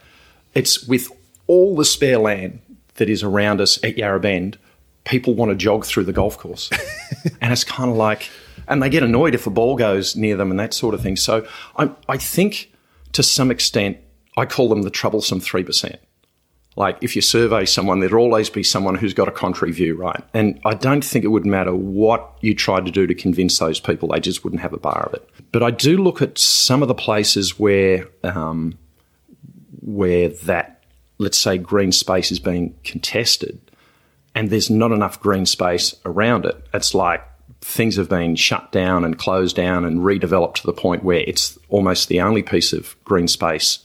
it's 0.53 0.87
with 0.87 1.09
all 1.47 1.75
the 1.75 1.85
spare 1.85 2.19
land 2.19 2.59
that 2.95 3.09
is 3.09 3.23
around 3.23 3.61
us 3.61 3.83
at 3.83 3.97
Yarra 3.97 4.19
Bend, 4.19 4.57
people 5.03 5.33
want 5.33 5.49
to 5.49 5.55
jog 5.55 5.85
through 5.85 6.03
the 6.03 6.13
golf 6.13 6.37
course, 6.37 6.69
and 7.41 7.51
it's 7.51 7.63
kind 7.63 7.89
of 7.89 7.97
like, 7.97 8.29
and 8.67 8.81
they 8.81 8.89
get 8.89 9.01
annoyed 9.01 9.33
if 9.33 9.47
a 9.47 9.49
ball 9.49 9.75
goes 9.75 10.15
near 10.15 10.37
them 10.37 10.51
and 10.51 10.59
that 10.59 10.73
sort 10.73 10.93
of 10.93 11.01
thing. 11.01 11.15
So 11.15 11.47
I, 11.77 11.89
I 12.07 12.17
think 12.17 12.70
to 13.13 13.23
some 13.23 13.51
extent, 13.51 13.97
I 14.37 14.45
call 14.45 14.69
them 14.69 14.83
the 14.83 14.89
troublesome 14.89 15.39
three 15.39 15.63
percent. 15.63 15.99
Like 16.77 16.97
if 17.01 17.15
you 17.15 17.21
survey 17.21 17.65
someone, 17.65 17.99
there'd 17.99 18.13
always 18.13 18.49
be 18.49 18.63
someone 18.63 18.95
who's 18.95 19.13
got 19.13 19.27
a 19.27 19.31
contrary 19.31 19.73
view, 19.73 19.95
right? 19.95 20.23
And 20.33 20.59
I 20.63 20.73
don't 20.73 21.03
think 21.03 21.25
it 21.25 21.27
would 21.27 21.45
matter 21.45 21.75
what 21.75 22.37
you 22.39 22.55
tried 22.55 22.85
to 22.85 22.91
do 22.91 23.05
to 23.07 23.13
convince 23.13 23.59
those 23.59 23.79
people; 23.79 24.09
they 24.09 24.21
just 24.21 24.43
wouldn't 24.43 24.61
have 24.61 24.73
a 24.73 24.79
bar 24.79 25.07
of 25.07 25.13
it. 25.15 25.29
But 25.51 25.63
I 25.63 25.71
do 25.71 25.97
look 25.97 26.21
at 26.21 26.37
some 26.37 26.81
of 26.81 26.87
the 26.87 26.95
places 26.95 27.59
where 27.59 28.07
um, 28.23 28.77
where 29.81 30.29
that, 30.29 30.83
let's 31.17 31.37
say, 31.37 31.57
green 31.57 31.91
space 31.91 32.31
is 32.31 32.39
being 32.39 32.73
contested, 32.85 33.59
and 34.33 34.49
there's 34.49 34.69
not 34.69 34.93
enough 34.93 35.19
green 35.19 35.45
space 35.45 35.93
around 36.05 36.45
it. 36.45 36.65
It's 36.73 36.93
like 36.93 37.21
things 37.61 37.95
have 37.95 38.09
been 38.09 38.35
shut 38.35 38.71
down 38.71 39.05
and 39.05 39.17
closed 39.17 39.55
down 39.55 39.85
and 39.85 40.01
redeveloped 40.01 40.55
to 40.55 40.67
the 40.67 40.73
point 40.73 41.03
where 41.03 41.19
it's 41.19 41.57
almost 41.69 42.09
the 42.09 42.19
only 42.19 42.43
piece 42.43 42.73
of 42.73 42.95
green 43.03 43.27
space 43.27 43.79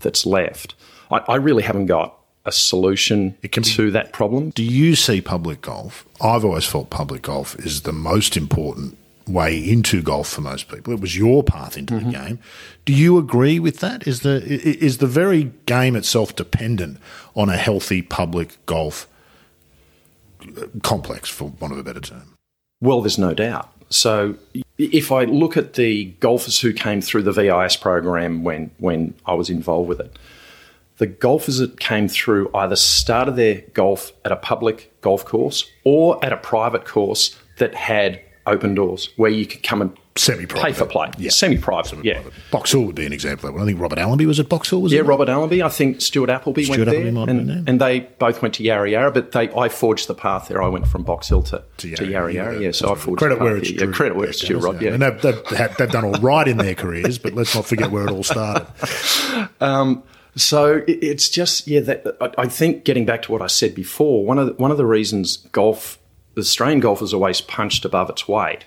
that's 0.00 0.26
left. 0.26 0.74
I, 1.10 1.18
I 1.28 1.36
really 1.36 1.62
haven't 1.62 1.86
got 1.86 2.16
a 2.44 2.52
solution 2.52 3.36
can 3.50 3.62
be- 3.62 3.70
to 3.70 3.90
that 3.92 4.12
problem. 4.12 4.50
Do 4.50 4.64
you 4.64 4.96
see 4.96 5.20
public 5.20 5.62
golf? 5.62 6.04
I've 6.20 6.44
always 6.44 6.66
felt 6.66 6.90
public 6.90 7.22
golf 7.22 7.54
is 7.60 7.82
the 7.82 7.92
most 7.92 8.36
important 8.36 8.96
way 9.28 9.56
into 9.56 10.02
golf 10.02 10.28
for 10.28 10.40
most 10.40 10.68
people. 10.68 10.92
It 10.92 11.00
was 11.00 11.16
your 11.16 11.44
path 11.44 11.76
into 11.76 11.94
the 11.94 12.00
mm-hmm. 12.00 12.10
game. 12.10 12.38
Do 12.84 12.92
you 12.92 13.18
agree 13.18 13.60
with 13.60 13.78
that? 13.78 14.06
Is 14.06 14.20
the 14.20 14.42
is 14.44 14.98
the 14.98 15.06
very 15.06 15.52
game 15.66 15.94
itself 15.94 16.34
dependent 16.34 16.98
on 17.36 17.48
a 17.48 17.56
healthy 17.56 18.02
public 18.02 18.64
golf 18.66 19.06
complex, 20.82 21.28
for 21.28 21.52
want 21.60 21.72
of 21.72 21.78
a 21.78 21.84
better 21.84 22.00
term? 22.00 22.29
Well, 22.80 23.02
there's 23.02 23.18
no 23.18 23.34
doubt. 23.34 23.70
So 23.90 24.36
if 24.78 25.12
I 25.12 25.24
look 25.24 25.56
at 25.56 25.74
the 25.74 26.06
golfers 26.20 26.60
who 26.60 26.72
came 26.72 27.00
through 27.00 27.24
the 27.24 27.32
VIS 27.32 27.76
program 27.76 28.44
when, 28.44 28.70
when 28.78 29.14
I 29.26 29.34
was 29.34 29.50
involved 29.50 29.88
with 29.88 30.00
it, 30.00 30.18
the 30.98 31.06
golfers 31.06 31.58
that 31.58 31.80
came 31.80 32.08
through 32.08 32.50
either 32.54 32.76
started 32.76 33.36
their 33.36 33.62
golf 33.72 34.12
at 34.24 34.32
a 34.32 34.36
public 34.36 34.92
golf 35.00 35.24
course 35.24 35.68
or 35.84 36.22
at 36.24 36.32
a 36.32 36.36
private 36.36 36.84
course 36.84 37.36
that 37.58 37.74
had 37.74 38.20
open 38.46 38.74
doors 38.74 39.10
where 39.16 39.30
you 39.30 39.46
could 39.46 39.62
come 39.62 39.82
and 39.82 39.96
Semi-private. 40.16 40.66
pay 40.66 40.72
for 40.72 40.86
play. 40.86 41.08
Yeah. 41.18 41.30
Semi-private, 41.30 42.04
yeah. 42.04 42.22
Box 42.50 42.72
Hill 42.72 42.82
would 42.82 42.96
be 42.96 43.06
an 43.06 43.12
example 43.12 43.48
of 43.48 43.52
that 43.54 43.58
one. 43.58 43.62
I 43.62 43.66
think 43.70 43.80
Robert 43.80 43.98
Allenby 43.98 44.26
was 44.26 44.40
at 44.40 44.48
Box 44.48 44.68
Hill, 44.68 44.82
was 44.82 44.92
it? 44.92 44.96
Yeah? 44.96 45.02
Robert 45.02 45.28
Allenby. 45.28 45.62
I 45.62 45.68
think 45.68 46.00
Stuart 46.00 46.28
Appleby 46.28 46.64
Stuart 46.64 46.78
went 46.78 46.88
Appleby 46.88 47.02
there, 47.04 47.12
might 47.12 47.28
have 47.28 47.38
and, 47.38 47.48
there. 47.48 47.62
and 47.66 47.80
they 47.80 48.00
both 48.00 48.42
went 48.42 48.54
to 48.56 48.64
Yarra 48.64 48.90
Yarra. 48.90 49.12
But 49.12 49.32
they, 49.32 49.48
I 49.54 49.68
forged 49.68 50.08
the 50.08 50.14
path 50.14 50.48
there. 50.48 50.60
I 50.62 50.68
went 50.68 50.88
from 50.88 51.04
Box 51.04 51.28
Hill 51.28 51.42
to, 51.44 51.62
to, 51.78 52.06
Yarra 52.06 52.32
Yarra. 52.34 52.60
Yeah, 52.60 52.72
so 52.72 52.92
I 52.92 52.96
forged 52.96 53.18
Credit 53.20 53.40
where 53.40 53.56
it's 53.56 53.70
due. 53.70 53.86
Yeah, 53.86 53.92
credit 53.92 54.16
where 54.16 54.28
it's 54.28 54.40
due, 54.40 54.58
Rod. 54.58 54.82
Yeah. 54.82 54.92
And 54.94 55.02
they've, 55.02 55.22
they've, 55.22 55.76
they've 55.78 55.90
done 55.90 56.04
all 56.04 56.20
right 56.20 56.46
in 56.46 56.56
their 56.58 56.74
careers, 56.74 57.16
but 57.18 57.34
let's 57.34 57.54
not 57.54 57.64
forget 57.66 57.90
where 57.90 58.04
it 58.06 58.10
all 58.10 58.22
started. 58.24 58.66
Um, 59.60 60.02
so 60.36 60.76
it- 60.86 61.02
it's 61.02 61.28
just 61.28 61.66
yeah. 61.66 61.80
That 61.80 62.16
I- 62.20 62.42
I 62.42 62.46
think 62.46 62.84
getting 62.84 63.04
back 63.06 63.22
to 63.22 63.32
what 63.32 63.42
I 63.42 63.46
said 63.46 63.74
before, 63.74 64.24
one 64.24 64.38
of 64.38 64.46
the, 64.46 64.52
one 64.54 64.70
of 64.70 64.76
the 64.76 64.86
reasons 64.86 65.36
golf, 65.52 65.98
the 66.34 66.40
Australian 66.40 66.80
golf 66.80 67.00
has 67.00 67.12
always 67.14 67.40
punched 67.40 67.84
above 67.84 68.10
its 68.10 68.26
weight, 68.28 68.64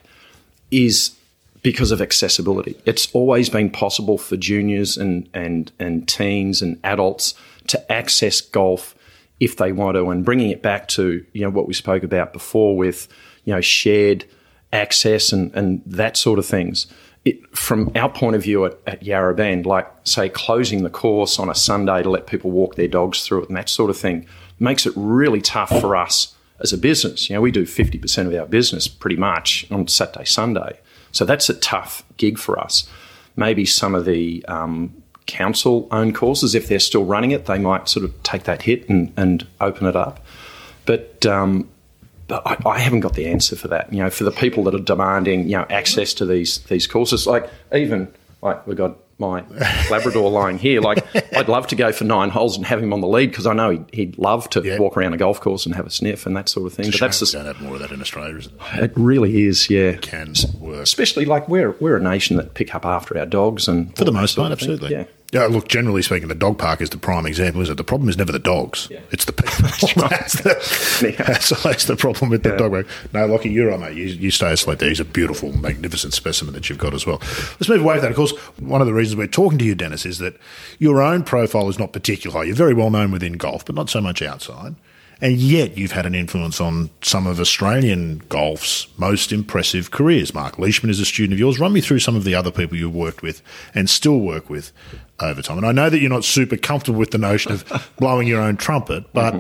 is 0.71 1.15
because 1.63 1.91
of 1.91 2.01
accessibility. 2.01 2.77
It's 2.85 3.09
always 3.13 3.49
been 3.49 3.69
possible 3.69 4.17
for 4.17 4.37
juniors 4.37 4.97
and 4.97 5.27
and 5.33 5.71
and 5.79 6.07
teens 6.07 6.61
and 6.61 6.79
adults 6.83 7.33
to 7.67 7.91
access 7.91 8.41
golf 8.41 8.95
if 9.39 9.57
they 9.57 9.71
want 9.71 9.95
to, 9.95 10.09
and 10.09 10.23
bringing 10.23 10.51
it 10.51 10.61
back 10.61 10.87
to 10.89 11.25
you 11.33 11.41
know 11.41 11.49
what 11.49 11.67
we 11.67 11.73
spoke 11.73 12.03
about 12.03 12.33
before 12.33 12.77
with 12.77 13.07
you 13.45 13.53
know 13.53 13.61
shared 13.61 14.25
access 14.71 15.31
and 15.31 15.53
and 15.55 15.81
that 15.85 16.17
sort 16.17 16.37
of 16.37 16.45
things. 16.45 16.85
It, 17.25 17.55
from 17.55 17.89
our 17.95 18.09
point 18.09 18.35
of 18.35 18.43
view 18.43 18.65
at, 18.65 18.77
at 18.85 19.01
Yarra 19.01 19.33
Bend, 19.33 19.65
like 19.65 19.89
say 20.03 20.27
closing 20.27 20.83
the 20.83 20.89
course 20.89 21.39
on 21.39 21.49
a 21.49 21.55
Sunday 21.55 22.03
to 22.03 22.09
let 22.09 22.27
people 22.27 22.51
walk 22.51 22.75
their 22.75 22.89
dogs 22.89 23.25
through 23.25 23.43
it 23.43 23.47
and 23.47 23.55
that 23.55 23.69
sort 23.69 23.89
of 23.89 23.97
thing, 23.97 24.27
makes 24.59 24.85
it 24.85 24.91
really 24.97 25.39
tough 25.39 25.69
for 25.79 25.95
us 25.95 26.35
as 26.59 26.73
a 26.73 26.77
business. 26.77 27.29
You 27.29 27.35
know, 27.35 27.41
we 27.41 27.51
do 27.51 27.65
fifty 27.65 27.97
percent 27.97 28.27
of 28.27 28.37
our 28.37 28.45
business 28.45 28.89
pretty 28.89 29.15
much 29.15 29.65
on 29.71 29.87
Saturday, 29.87 30.25
Sunday, 30.25 30.81
so 31.13 31.23
that's 31.23 31.49
a 31.49 31.53
tough 31.53 32.03
gig 32.17 32.37
for 32.37 32.59
us. 32.59 32.85
Maybe 33.37 33.65
some 33.65 33.95
of 33.95 34.03
the 34.03 34.43
um, 34.47 34.93
council-owned 35.25 36.13
courses, 36.13 36.53
if 36.53 36.67
they're 36.67 36.79
still 36.79 37.05
running 37.05 37.31
it, 37.31 37.45
they 37.45 37.57
might 37.57 37.87
sort 37.87 38.03
of 38.03 38.23
take 38.23 38.43
that 38.43 38.63
hit 38.63 38.89
and, 38.89 39.13
and 39.15 39.47
open 39.61 39.87
it 39.87 39.95
up. 39.95 40.19
But 40.85 41.25
um, 41.25 41.69
but 42.27 42.45
I, 42.45 42.57
I 42.69 42.79
haven't 42.79 43.01
got 43.01 43.13
the 43.13 43.27
answer 43.27 43.55
for 43.55 43.69
that. 43.69 43.91
You 43.93 43.99
know, 44.03 44.09
for 44.09 44.23
the 44.25 44.31
people 44.31 44.63
that 44.65 44.75
are 44.75 44.79
demanding, 44.79 45.45
you 45.45 45.57
know, 45.57 45.65
access 45.69 46.13
to 46.15 46.25
these 46.25 46.59
these 46.63 46.87
courses, 46.87 47.25
like 47.25 47.49
even 47.73 48.13
like 48.41 48.65
we've 48.67 48.77
got 48.77 48.97
my 49.19 49.43
Labrador 49.89 50.29
lying 50.29 50.57
here. 50.57 50.81
Like 50.81 51.05
I'd 51.35 51.47
love 51.47 51.67
to 51.67 51.75
go 51.75 51.91
for 51.91 52.03
nine 52.03 52.29
holes 52.29 52.57
and 52.57 52.65
have 52.65 52.81
him 52.81 52.93
on 52.93 53.01
the 53.01 53.07
lead 53.07 53.27
because 53.31 53.45
I 53.47 53.53
know 53.53 53.69
he'd, 53.71 53.85
he'd 53.93 54.17
love 54.17 54.49
to 54.51 54.61
Yeah. 54.61 54.79
walk 54.79 54.97
around 54.97 55.13
a 55.13 55.17
golf 55.17 55.39
course 55.39 55.65
and 55.65 55.75
have 55.75 55.85
a 55.85 55.89
sniff 55.91 56.25
and 56.25 56.35
that 56.35 56.49
sort 56.49 56.67
of 56.67 56.73
thing. 56.73 56.89
But 56.91 56.99
that's 56.99 57.19
just 57.19 57.33
don't 57.33 57.45
have 57.45 57.61
more 57.61 57.75
of 57.75 57.79
that 57.81 57.91
in 57.91 58.01
Australia, 58.01 58.37
is 58.37 58.47
it? 58.47 58.53
it 58.83 58.91
really 58.95 59.43
is, 59.45 59.69
yeah. 59.69 59.91
It 59.91 60.01
Can 60.01 60.33
work. 60.59 60.81
Especially 60.81 61.25
like 61.25 61.47
we're 61.47 61.71
we're 61.79 61.97
a 61.97 62.01
nation 62.01 62.37
that 62.37 62.53
pick 62.53 62.73
up 62.75 62.85
after 62.85 63.17
our 63.17 63.25
dogs 63.25 63.67
and 63.67 63.95
For 63.97 64.03
the 64.05 64.11
most 64.11 64.35
part, 64.35 64.51
absolutely. 64.51 64.91
Yeah. 64.91 65.05
Yeah, 65.33 65.45
look, 65.47 65.67
generally 65.67 66.03
speaking, 66.03 66.27
the 66.27 66.35
dog 66.35 66.59
park 66.59 66.79
is 66.79 66.91
the 66.91 66.97
prime 66.97 67.25
example, 67.25 67.61
isn't 67.63 67.73
it? 67.73 67.77
The 67.77 67.83
problem 67.83 68.07
is 68.07 68.17
never 68.17 68.31
the 68.31 68.37
dogs. 68.37 68.87
It's 69.11 69.25
the 69.25 69.33
people. 69.33 69.63
that's, 70.09 70.41
the, 70.41 71.09
Yeah. 71.17 71.23
that's 71.25 71.51
always 71.65 71.87
the 71.87 71.95
problem 71.95 72.29
with 72.29 72.43
the 72.43 72.55
dog 72.55 72.71
park. 72.71 72.87
No, 73.13 73.25
Lockie, 73.25 73.49
you're 73.49 73.69
right, 73.71 73.79
mate. 73.79 73.97
You, 73.97 74.05
you 74.05 74.29
stay 74.29 74.53
asleep 74.53 74.77
there. 74.77 74.89
He's 74.89 74.99
a 74.99 75.05
beautiful, 75.05 75.51
magnificent 75.57 76.13
specimen 76.13 76.53
that 76.53 76.69
you've 76.69 76.77
got 76.77 76.93
as 76.93 77.07
well. 77.07 77.17
Let's 77.59 77.67
move 77.67 77.81
away 77.81 77.95
from 77.95 78.03
that. 78.03 78.11
Of 78.11 78.15
course, 78.17 78.31
one 78.59 78.79
of 78.81 78.85
the 78.87 78.93
reasons 78.93 79.17
we're 79.17 79.25
talking 79.27 79.57
to 79.57 79.65
you, 79.65 79.73
Dennis, 79.73 80.05
is 80.05 80.19
that 80.19 80.35
your 80.77 81.01
own 81.01 81.23
profile 81.23 81.67
is 81.67 81.79
not 81.79 81.93
particular 81.93 82.37
high. 82.37 82.43
You're 82.43 82.55
very 82.55 82.75
well 82.75 82.91
known 82.91 83.11
within 83.11 83.33
golf, 83.33 83.65
but 83.65 83.73
not 83.73 83.89
so 83.89 84.01
much 84.01 84.21
outside. 84.21 84.75
And 85.23 85.37
yet 85.37 85.77
you've 85.77 85.93
had 85.93 86.05
an 86.05 86.15
influence 86.15 86.59
on 86.59 86.89
some 87.01 87.27
of 87.27 87.39
Australian 87.39 88.17
golf's 88.27 88.87
most 88.97 89.31
impressive 89.31 89.89
careers. 89.89 90.33
Mark 90.33 90.59
Leishman 90.59 90.89
is 90.89 90.99
a 90.99 91.05
student 91.05 91.31
of 91.31 91.39
yours. 91.39 91.61
Run 91.61 91.71
me 91.71 91.79
through 91.79 91.99
some 91.99 92.17
of 92.17 92.25
the 92.25 92.35
other 92.35 92.51
people 92.51 92.77
you've 92.77 92.93
worked 92.93 93.21
with 93.21 93.41
and 93.73 93.89
still 93.89 94.19
work 94.19 94.49
with 94.49 94.73
over 95.21 95.41
time. 95.41 95.57
And 95.57 95.65
I 95.65 95.71
know 95.71 95.89
that 95.89 95.99
you're 95.99 96.09
not 96.09 96.25
super 96.25 96.57
comfortable 96.57 96.99
with 96.99 97.11
the 97.11 97.17
notion 97.17 97.53
of 97.53 97.93
blowing 97.99 98.27
your 98.27 98.41
own 98.41 98.57
trumpet, 98.57 99.13
but 99.13 99.33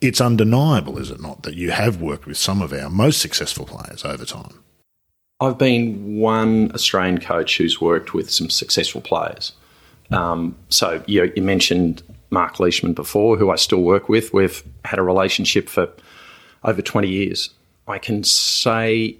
it's 0.00 0.20
undeniable, 0.20 0.98
is 0.98 1.10
it 1.10 1.20
not, 1.20 1.42
that 1.42 1.56
you 1.56 1.72
have 1.72 2.00
worked 2.00 2.26
with 2.26 2.36
some 2.36 2.62
of 2.62 2.72
our 2.72 2.88
most 2.88 3.20
successful 3.20 3.66
players 3.66 4.04
over 4.04 4.24
time? 4.24 4.62
I've 5.40 5.58
been 5.58 6.20
one 6.20 6.70
Australian 6.74 7.18
coach 7.18 7.58
who's 7.58 7.80
worked 7.80 8.14
with 8.14 8.30
some 8.30 8.50
successful 8.50 9.00
players. 9.00 9.50
Um, 10.12 10.54
so 10.68 11.02
you, 11.08 11.32
you 11.34 11.42
mentioned 11.42 12.04
Mark 12.30 12.60
Leishman 12.60 12.94
before, 12.94 13.36
who 13.36 13.50
I 13.50 13.56
still 13.56 13.82
work 13.82 14.08
with. 14.08 14.32
We've 14.32 14.62
had 14.84 14.98
a 14.98 15.02
relationship 15.02 15.68
for 15.68 15.90
over 16.64 16.82
20 16.82 17.08
years. 17.08 17.50
I 17.86 17.98
can 17.98 18.22
say 18.24 19.16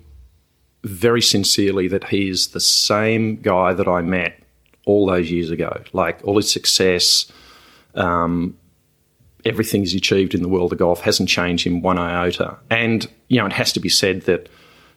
very 0.85 1.23
sincerely 1.23 1.89
that 1.89 2.05
he 2.05 2.29
is 2.29 2.49
the 2.49 2.61
same 2.61 3.37
guy 3.37 3.73
that 3.73 3.89
I 3.89 4.03
met 4.03 4.41
all 4.85 5.07
those 5.07 5.31
years 5.31 5.51
ago. 5.51 5.83
Like 5.93 6.21
all 6.25 6.37
his 6.37 6.53
success, 6.53 7.31
um, 7.95 8.57
everything 9.45 9.83
he's 9.83 9.95
achieved 9.95 10.35
in 10.35 10.43
the 10.43 10.49
world 10.49 10.73
of 10.73 10.79
golf 10.79 11.01
hasn't 11.01 11.29
changed 11.29 11.67
him 11.67 11.83
one 11.83 11.99
iota. 11.99 12.57
And, 12.71 13.09
you 13.29 13.39
know, 13.39 13.47
it 13.47 13.53
has 13.53 13.73
to 13.73 13.81
be 13.81 13.89
said 13.89 14.23
that, 14.23 14.49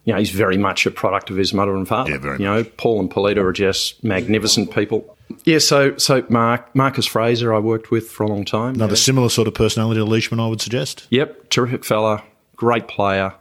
you 0.05 0.13
know, 0.13 0.19
he's 0.19 0.31
very 0.31 0.57
much 0.57 0.85
a 0.85 0.91
product 0.91 1.29
of 1.29 1.37
his 1.37 1.53
mother 1.53 1.75
and 1.75 1.87
father. 1.87 2.11
Yeah, 2.11 2.17
very 2.17 2.39
you 2.39 2.45
know, 2.45 2.63
Paul 2.63 2.99
and 2.99 3.09
Polita 3.09 3.43
are 3.43 3.53
just 3.53 4.03
magnificent 4.03 4.73
people. 4.73 5.17
Yeah, 5.45 5.59
so 5.59 5.97
so 5.97 6.23
Mark 6.29 6.75
Marcus 6.75 7.05
Fraser 7.05 7.53
I 7.53 7.59
worked 7.59 7.91
with 7.91 8.09
for 8.09 8.23
a 8.23 8.27
long 8.27 8.45
time. 8.45 8.75
Another 8.75 8.93
Yeah. 8.93 8.97
similar 8.97 9.29
sort 9.29 9.47
of 9.47 9.53
personality 9.53 9.99
to 9.99 10.05
Leishman, 10.05 10.39
I 10.39 10.47
would 10.47 10.61
suggest. 10.61 11.07
Yep, 11.09 11.49
terrific 11.49 11.83
fella, 11.85 12.23
great 12.55 12.87
player. 12.87 13.33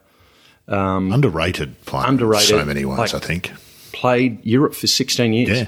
Underrated 0.68 1.84
player. 1.84 2.06
Underrated, 2.06 2.48
So 2.48 2.64
many 2.64 2.84
ways, 2.84 2.98
like- 2.98 3.14
I 3.14 3.18
think. 3.18 3.52
Played 3.92 4.38
Europe 4.44 4.74
for 4.74 4.86
16 4.86 5.32
years. 5.32 5.66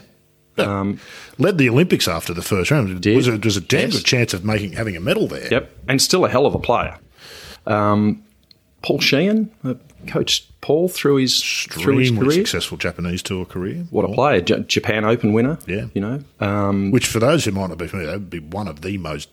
Yeah. 0.57 0.95
Led 1.39 1.59
the 1.59 1.69
Olympics 1.69 2.07
after 2.07 2.33
the 2.33 2.43
first 2.43 2.71
round. 2.71 3.01
Did. 3.01 3.17
Was 3.17 3.27
a, 3.29 3.37
was 3.39 3.57
a 3.57 3.61
damn 3.61 3.89
Yes. 3.91 3.97
good 3.97 4.05
chance 4.05 4.35
of 4.35 4.45
making 4.45 4.73
having 4.73 4.97
a 4.97 5.01
medal 5.01 5.27
there. 5.27 5.49
Yep, 5.51 5.71
and 5.89 6.01
still 6.01 6.25
a 6.25 6.29
hell 6.29 6.47
of 6.47 6.55
a 6.55 6.59
player. 6.59 6.99
Um, 7.67 8.23
Paul 8.83 9.01
Sheehan 9.01 9.51
coached 10.07 10.61
Paul 10.61 10.89
through 10.89 11.17
his 11.17 11.41
through 11.43 11.99
his 11.99 12.09
Extremely 12.11 12.27
career. 12.27 12.47
successful 12.47 12.79
Japanese 12.79 13.23
tour 13.23 13.45
career. 13.45 13.87
What 13.91 14.05
a 14.05 14.13
player! 14.13 14.41
J- 14.41 14.65
Japan 14.67 15.05
Open 15.05 15.33
winner. 15.33 15.59
Yeah. 15.67 15.87
you 15.95 16.01
know. 16.01 16.23
Um, 16.41 16.91
Which, 16.91 17.07
for 17.07 17.19
those 17.19 17.45
who 17.45 17.51
might 17.53 17.69
not 17.69 17.79
be 17.79 17.87
familiar, 17.89 18.11
that 18.13 18.19
would 18.21 18.31
be 18.31 18.39
one 18.41 18.69
of 18.69 18.83
the 18.83 18.99
most 18.99 19.29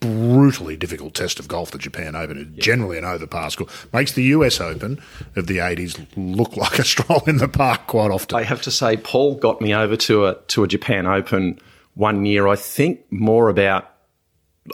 brutally 0.00 0.76
difficult 0.76 1.14
tests 1.14 1.40
of 1.40 1.48
golf, 1.48 1.70
the 1.72 1.78
Japan 1.78 2.14
Open. 2.14 2.38
It's 2.56 2.64
generally 2.64 2.98
an 2.98 3.04
overpass 3.04 3.54
score. 3.54 3.66
Makes 3.92 4.12
the 4.12 4.22
US 4.24 4.60
Open 4.60 5.00
of 5.34 5.46
the 5.48 5.58
80s 5.58 6.06
look 6.16 6.56
like 6.56 6.78
a 6.78 6.84
stroll 6.84 7.22
in 7.26 7.38
the 7.38 7.48
park 7.48 7.86
quite 7.86 8.10
often. 8.10 8.36
I 8.36 8.42
have 8.44 8.62
to 8.62 8.70
say, 8.70 8.96
Paul 8.96 9.34
got 9.36 9.60
me 9.60 9.74
over 9.74 9.96
to 9.96 10.26
a 10.26 10.34
to 10.48 10.62
a 10.64 10.68
Japan 10.68 11.06
Open 11.06 11.58
one 11.94 12.24
year. 12.26 12.46
I 12.46 12.56
think 12.56 13.00
more 13.10 13.48
about. 13.48 13.90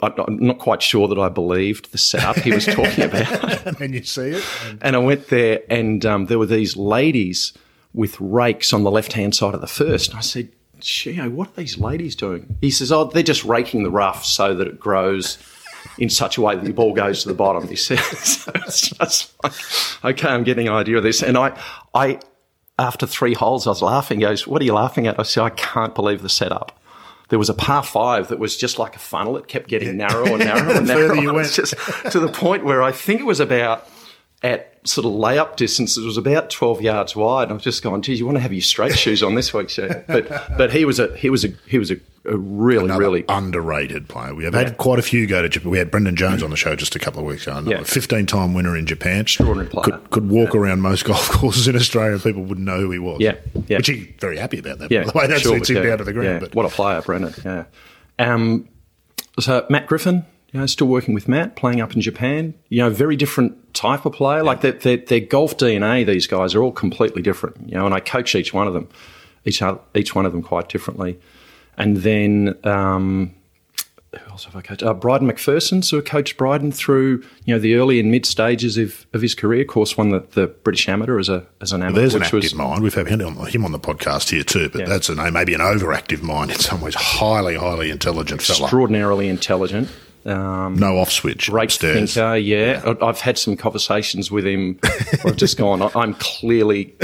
I'm 0.01 0.37
not 0.37 0.59
quite 0.59 0.81
sure 0.81 1.07
that 1.07 1.19
I 1.19 1.29
believed 1.29 1.91
the 1.91 1.97
setup 1.97 2.37
he 2.37 2.51
was 2.51 2.65
talking 2.65 3.03
about. 3.09 3.79
and 3.81 3.93
you 3.93 4.03
see 4.03 4.29
it. 4.29 4.43
and- 4.65 4.79
And 4.81 4.95
I 4.95 4.99
went 4.99 5.27
there, 5.27 5.61
and 5.69 6.05
um, 6.05 6.25
there 6.27 6.39
were 6.39 6.45
these 6.45 6.75
ladies 6.75 7.53
with 7.93 8.19
rakes 8.19 8.73
on 8.73 8.83
the 8.83 8.91
left 8.91 9.13
hand 9.13 9.35
side 9.35 9.53
of 9.53 9.61
the 9.61 9.67
first. 9.67 10.09
And 10.09 10.17
I 10.19 10.21
said, 10.21 10.49
Gio, 10.79 11.31
what 11.31 11.49
are 11.49 11.53
these 11.55 11.77
ladies 11.77 12.15
doing? 12.15 12.57
He 12.61 12.71
says, 12.71 12.91
Oh, 12.91 13.05
they're 13.05 13.23
just 13.23 13.43
raking 13.45 13.83
the 13.83 13.91
rough 13.91 14.25
so 14.25 14.53
that 14.55 14.67
it 14.67 14.79
grows 14.79 15.37
in 15.97 16.09
such 16.09 16.37
a 16.37 16.41
way 16.41 16.55
that 16.55 16.63
the 16.65 16.71
ball 16.73 16.93
goes 16.93 17.21
to 17.23 17.27
the 17.29 17.35
bottom. 17.35 17.67
He 17.67 17.75
said, 17.77 17.99
so 17.99 18.51
it's 18.55 18.89
just 18.89 19.33
like, 19.43 19.53
okay, 20.03 20.27
I'm 20.29 20.43
getting 20.43 20.67
an 20.67 20.73
idea 20.73 20.97
of 20.97 21.03
this. 21.03 21.21
And 21.21 21.37
I, 21.37 21.57
I, 21.93 22.19
after 22.79 23.05
three 23.05 23.33
holes, 23.33 23.67
I 23.67 23.71
was 23.71 23.81
laughing. 23.81 24.19
He 24.19 24.25
goes, 24.25 24.47
What 24.47 24.61
are 24.61 24.65
you 24.65 24.73
laughing 24.73 25.07
at? 25.07 25.19
I 25.19 25.23
said, 25.23 25.43
I 25.43 25.49
can't 25.51 25.93
believe 25.93 26.21
the 26.21 26.29
setup. 26.29 26.79
There 27.33 27.39
was 27.39 27.49
a 27.49 27.55
par 27.55 27.81
five 27.81 28.27
that 28.27 28.37
was 28.37 28.55
just 28.55 28.77
like 28.77 28.95
a 28.95 28.99
funnel. 28.99 29.37
It 29.37 29.47
kept 29.47 29.67
getting 29.67 29.97
narrower 29.97 30.27
and 30.27 30.37
narrower 30.45 30.75
and 30.75 30.87
narrower. 30.87 31.15
you 31.15 31.33
went. 31.33 31.51
just 31.51 31.73
to 32.11 32.19
the 32.19 32.27
point 32.27 32.63
where 32.63 32.83
I 32.83 32.91
think 32.91 33.21
it 33.21 33.23
was 33.23 33.39
about 33.39 33.89
at 34.43 34.72
sort 34.85 35.05
of 35.05 35.13
layup 35.13 35.55
distance. 35.55 35.97
It 35.97 36.03
was 36.03 36.17
about 36.17 36.49
twelve 36.49 36.81
yards 36.81 37.15
wide. 37.15 37.43
And 37.43 37.51
I 37.51 37.53
was 37.55 37.63
just 37.63 37.83
going, 37.83 38.01
"Geez, 38.01 38.19
you 38.19 38.25
want 38.25 38.37
to 38.37 38.41
have 38.41 38.53
your 38.53 38.61
straight 38.61 38.97
shoes 38.97 39.23
on 39.23 39.35
this 39.35 39.53
week, 39.53 39.69
Shane?" 39.69 39.89
But 40.07 40.57
but 40.57 40.71
he 40.71 40.85
was 40.85 40.99
a 40.99 41.15
he 41.15 41.29
was 41.29 41.43
a 41.45 41.49
he 41.67 41.77
was 41.77 41.91
a, 41.91 41.95
a 42.25 42.37
really 42.37 42.85
Another 42.85 42.99
really 42.99 43.25
underrated 43.29 44.07
player. 44.07 44.35
We 44.35 44.43
have 44.43 44.53
had 44.53 44.77
quite 44.77 44.99
a 44.99 45.01
few 45.01 45.27
go 45.27 45.41
to 45.41 45.49
Japan. 45.49 45.71
We 45.71 45.77
had 45.77 45.91
Brendan 45.91 46.15
Jones 46.15 46.43
on 46.43 46.49
the 46.49 46.57
show 46.57 46.75
just 46.75 46.95
a 46.95 46.99
couple 46.99 47.19
of 47.19 47.25
weeks 47.25 47.47
ago. 47.47 47.61
Yeah. 47.65 47.79
A 47.79 47.85
15 47.85 48.25
time 48.25 48.53
winner 48.53 48.75
in 48.77 48.85
Japan. 48.85 49.21
Extraordinary 49.21 49.69
player. 49.69 49.83
Could, 49.83 50.09
could 50.09 50.29
walk 50.29 50.55
around 50.55 50.81
most 50.81 51.05
golf 51.05 51.29
courses 51.29 51.67
in 51.67 51.75
Australia 51.75 52.13
and 52.13 52.23
people 52.23 52.43
wouldn't 52.43 52.65
know 52.65 52.79
who 52.79 52.91
he 52.91 52.99
was. 52.99 53.19
Yeah, 53.19 53.35
yeah. 53.67 53.77
Which 53.77 53.87
he's 53.87 54.07
very 54.19 54.37
happy 54.37 54.59
about 54.59 54.79
that, 54.79 54.91
yeah. 54.91 55.03
by 55.03 55.11
the 55.11 55.17
way. 55.19 55.27
That 55.27 55.41
sure, 55.41 55.57
suits 55.57 55.69
him 55.69 55.77
yeah, 55.77 55.83
down 55.83 55.97
to 55.99 56.03
the 56.03 56.13
ground. 56.13 56.27
yeah. 56.27 56.39
But 56.39 56.55
what 56.55 56.65
a 56.65 56.69
player, 56.69 57.01
Brendan. 57.01 57.33
Yeah. 57.43 57.65
Um, 58.19 58.69
so 59.39 59.65
Matt 59.69 59.87
Griffin, 59.87 60.25
you 60.51 60.59
know, 60.59 60.65
still 60.65 60.87
working 60.87 61.13
with 61.13 61.27
Matt, 61.27 61.55
playing 61.55 61.81
up 61.81 61.93
in 61.93 62.01
Japan. 62.01 62.53
You 62.69 62.83
know, 62.83 62.89
very 62.89 63.15
different 63.15 63.57
type 63.83 64.05
of 64.05 64.13
player. 64.13 64.43
Like 64.43 64.61
their, 64.61 64.71
their, 64.73 64.97
their 64.97 65.19
golf 65.19 65.57
DNA, 65.57 66.05
these 66.05 66.27
guys 66.27 66.55
are 66.55 66.63
all 66.63 66.71
completely 66.71 67.21
different. 67.21 67.57
You 67.69 67.75
know, 67.75 67.85
and 67.85 67.93
I 67.93 67.99
coach 67.99 68.35
each 68.35 68.53
one 68.53 68.67
of 68.67 68.73
them, 68.73 68.87
each 69.45 69.61
oth- 69.61 69.81
each 69.95 70.15
one 70.15 70.25
of 70.25 70.31
them 70.31 70.41
quite 70.41 70.69
differently. 70.69 71.19
And 71.77 71.97
then 71.97 72.55
um, 72.63 73.33
who 74.11 74.29
else 74.31 74.45
have 74.45 74.55
I 74.55 74.61
coached? 74.61 74.83
Uh, 74.83 74.93
Bryden 74.93 75.25
Macpherson. 75.27 75.81
So 75.81 75.97
I 75.97 76.01
coached 76.01 76.37
Bryden 76.37 76.71
through 76.71 77.23
you 77.45 77.55
know 77.55 77.59
the 77.59 77.75
early 77.75 77.99
and 77.99 78.11
mid 78.11 78.25
stages 78.27 78.77
of, 78.77 79.05
of 79.13 79.21
his 79.23 79.33
career. 79.33 79.61
Of 79.61 79.67
course, 79.67 79.97
won 79.97 80.09
the, 80.11 80.19
the 80.33 80.47
British 80.47 80.87
Amateur 80.87 81.17
as 81.19 81.29
a 81.29 81.45
as 81.61 81.71
an 81.71 81.81
amateur. 81.81 81.99
there's 82.01 82.13
an 82.15 82.21
active 82.23 82.43
was, 82.43 82.53
mind. 82.55 82.83
We've 82.83 82.93
had 82.93 83.07
him 83.07 83.21
on, 83.21 83.47
him 83.47 83.65
on 83.65 83.71
the 83.71 83.79
podcast 83.79 84.29
here 84.29 84.43
too, 84.43 84.69
but 84.69 84.81
Yeah. 84.81 84.85
that's 84.87 85.09
a 85.09 85.15
name, 85.15 85.33
maybe 85.33 85.55
an 85.55 85.61
overactive 85.61 86.21
mind 86.21 86.51
in 86.51 86.59
some 86.59 86.79
ways. 86.79 86.93
Highly, 86.95 87.55
highly 87.55 87.89
intelligent 87.89 88.41
fella. 88.43 88.61
extraordinarily 88.65 89.27
intelligent. 89.29 89.89
Um, 90.25 90.75
No 90.75 90.97
off 90.99 91.11
switch. 91.11 91.49
great 91.49 91.65
upstairs. 91.65 92.13
thinker. 92.13 92.37
Yeah, 92.37 92.81
I- 93.01 93.05
I've 93.07 93.19
had 93.19 93.37
some 93.37 93.57
conversations 93.57 94.31
with 94.31 94.45
him. 94.47 94.79
I've 95.25 95.35
just 95.35 95.57
gone. 95.57 95.81
"I- 95.81 95.91
I'm 95.95 96.13
clearly, 96.13 96.93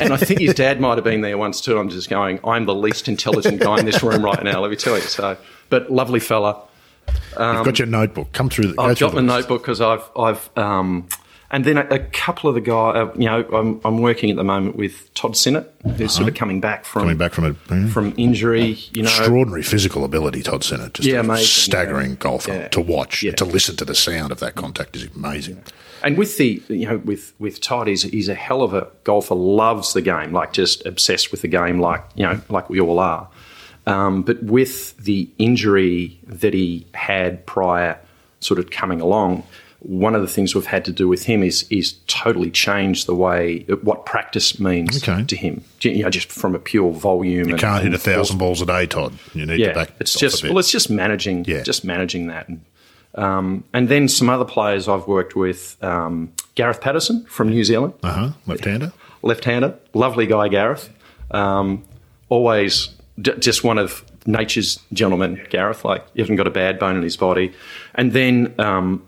and 0.00 0.12
I 0.12 0.16
think 0.18 0.40
his 0.40 0.52
dad 0.54 0.78
might 0.80 0.96
have 0.96 1.04
been 1.04 1.22
there 1.22 1.38
once 1.38 1.60
too. 1.62 1.78
I'm 1.78 1.88
just 1.88 2.10
going. 2.10 2.40
I'm 2.44 2.66
the 2.66 2.74
least 2.74 3.08
intelligent 3.08 3.60
guy 3.60 3.78
in 3.78 3.86
this 3.86 4.02
room 4.02 4.22
right 4.22 4.42
now. 4.44 4.60
Let 4.60 4.70
me 4.70 4.76
tell 4.76 4.94
you. 4.96 5.00
So, 5.02 5.36
but 5.70 5.90
lovely 5.90 6.20
fella. 6.20 6.60
You've 7.08 7.64
got 7.64 7.78
your 7.78 7.88
notebook. 7.88 8.32
Come 8.32 8.48
through. 8.50 8.72
The, 8.74 8.80
I've 8.80 8.98
got 8.98 9.14
my 9.14 9.20
the 9.22 9.26
list. 9.26 9.48
notebook 9.48 9.62
because 9.62 9.80
I've 9.80 10.08
I've 10.18 10.50
um, 10.58 11.08
and 11.54 11.64
then 11.64 11.78
a, 11.78 11.86
a 11.88 11.98
couple 12.00 12.48
of 12.50 12.54
the 12.56 12.60
guys. 12.60 12.96
Uh, 12.96 13.12
you 13.16 13.26
know, 13.26 13.44
I'm 13.52 13.80
I'm 13.84 14.00
working 14.02 14.28
at 14.30 14.36
the 14.36 14.44
moment 14.44 14.76
with 14.76 15.12
Todd 15.14 15.36
Sinnott, 15.36 15.72
who's 15.96 16.12
sort 16.12 16.28
of 16.28 16.34
coming 16.34 16.60
back 16.60 16.84
from 16.84 17.00
Uh-huh. 17.02 17.04
Coming 17.06 17.16
back 17.18 17.32
from 17.32 17.44
a 17.44 17.54
mm, 17.54 17.90
from 17.92 18.12
injury. 18.16 18.76
You 18.92 19.02
know, 19.04 19.08
extraordinary 19.08 19.62
physical 19.62 20.04
ability, 20.04 20.42
Todd 20.42 20.64
Sinnott. 20.64 20.94
Just 20.94 21.08
Yeah, 21.08 21.18
a 21.18 21.20
amazing, 21.20 21.46
staggering 21.46 22.10
yeah. 22.10 22.16
golfer 22.18 22.52
Yeah. 22.52 22.68
to 22.68 22.80
watch, 22.80 23.22
Yeah. 23.22 23.32
to 23.36 23.44
listen 23.44 23.76
to 23.76 23.84
the 23.84 23.94
sound 23.94 24.32
of 24.32 24.40
that 24.40 24.56
contact 24.56 24.96
is 24.96 25.06
amazing. 25.14 25.62
And 26.02 26.18
with 26.18 26.36
the 26.36 26.60
you 26.68 26.86
know 26.86 26.98
with 26.98 27.32
with 27.38 27.60
Todd, 27.60 27.86
he's 27.86 28.02
he's 28.02 28.28
a 28.28 28.34
hell 28.34 28.62
of 28.62 28.74
a 28.74 28.88
golfer. 29.04 29.34
Loves 29.36 29.92
the 29.94 30.02
game, 30.02 30.32
like 30.32 30.52
just 30.52 30.84
obsessed 30.84 31.30
with 31.30 31.40
the 31.42 31.48
game, 31.48 31.78
like 31.78 32.02
you 32.16 32.24
know, 32.26 32.40
like 32.50 32.68
we 32.68 32.80
all 32.80 32.98
are. 32.98 33.28
Um, 33.86 34.22
but 34.22 34.42
with 34.42 34.96
the 34.96 35.28
injury 35.38 36.18
that 36.26 36.52
he 36.54 36.86
had 36.94 37.46
prior, 37.46 37.98
sort 38.40 38.58
of 38.58 38.70
coming 38.70 39.00
along, 39.00 39.44
one 39.84 40.14
of 40.14 40.22
the 40.22 40.28
things 40.28 40.54
we've 40.54 40.66
had 40.66 40.84
to 40.86 40.92
do 40.92 41.06
with 41.08 41.24
him 41.24 41.42
is 41.42 41.66
is 41.70 41.94
totally 42.06 42.50
change 42.50 43.04
the 43.04 43.14
way 43.14 43.60
what 43.82 44.06
practice 44.06 44.58
means 44.58 45.02
Okay. 45.06 45.24
to 45.24 45.36
him. 45.36 45.62
You 45.82 46.02
know, 46.04 46.10
just 46.10 46.32
from 46.32 46.54
a 46.54 46.58
pure 46.58 46.90
volume. 46.90 47.48
You 47.48 47.54
and, 47.54 47.60
can't 47.60 47.82
hit 47.84 47.92
a 47.94 47.98
thousand 47.98 48.38
balls 48.38 48.62
a 48.62 48.66
day, 48.66 48.86
Todd. 48.86 49.12
You 49.34 49.44
need 49.46 49.60
yeah, 49.60 49.68
to 49.68 49.74
back 49.74 49.90
it's 50.00 50.18
just 50.18 50.42
well, 50.42 50.58
it's 50.58 50.70
just 50.70 50.88
managing, 50.90 51.44
Yeah. 51.46 51.62
just 51.62 51.84
managing 51.84 52.28
that, 52.28 52.48
and 52.48 52.60
um, 53.14 53.64
and 53.72 53.88
then 53.88 54.08
some 54.08 54.28
other 54.28 54.44
players 54.44 54.88
I've 54.88 55.06
worked 55.06 55.36
with, 55.36 55.76
um, 55.84 56.32
Gareth 56.56 56.80
Patterson 56.80 57.24
from 57.26 57.48
New 57.50 57.62
Zealand, 57.62 57.92
uh-huh. 58.02 58.30
Left-hander. 58.46 58.92
left-hander, 59.22 59.74
lovely 59.92 60.26
guy, 60.26 60.48
Gareth. 60.48 60.90
Um, 61.30 61.84
always 62.28 62.88
d- 63.20 63.34
just 63.38 63.62
one 63.62 63.78
of 63.78 64.04
nature's 64.26 64.80
gentlemen, 64.92 65.40
Gareth. 65.50 65.84
Like 65.84 66.04
he 66.14 66.22
hasn't 66.22 66.38
got 66.38 66.46
a 66.46 66.50
bad 66.50 66.78
bone 66.78 66.96
in 66.96 67.02
his 67.02 67.16
body. 67.16 67.52
And 67.94 68.12
then 68.12 68.54
um, 68.58 69.02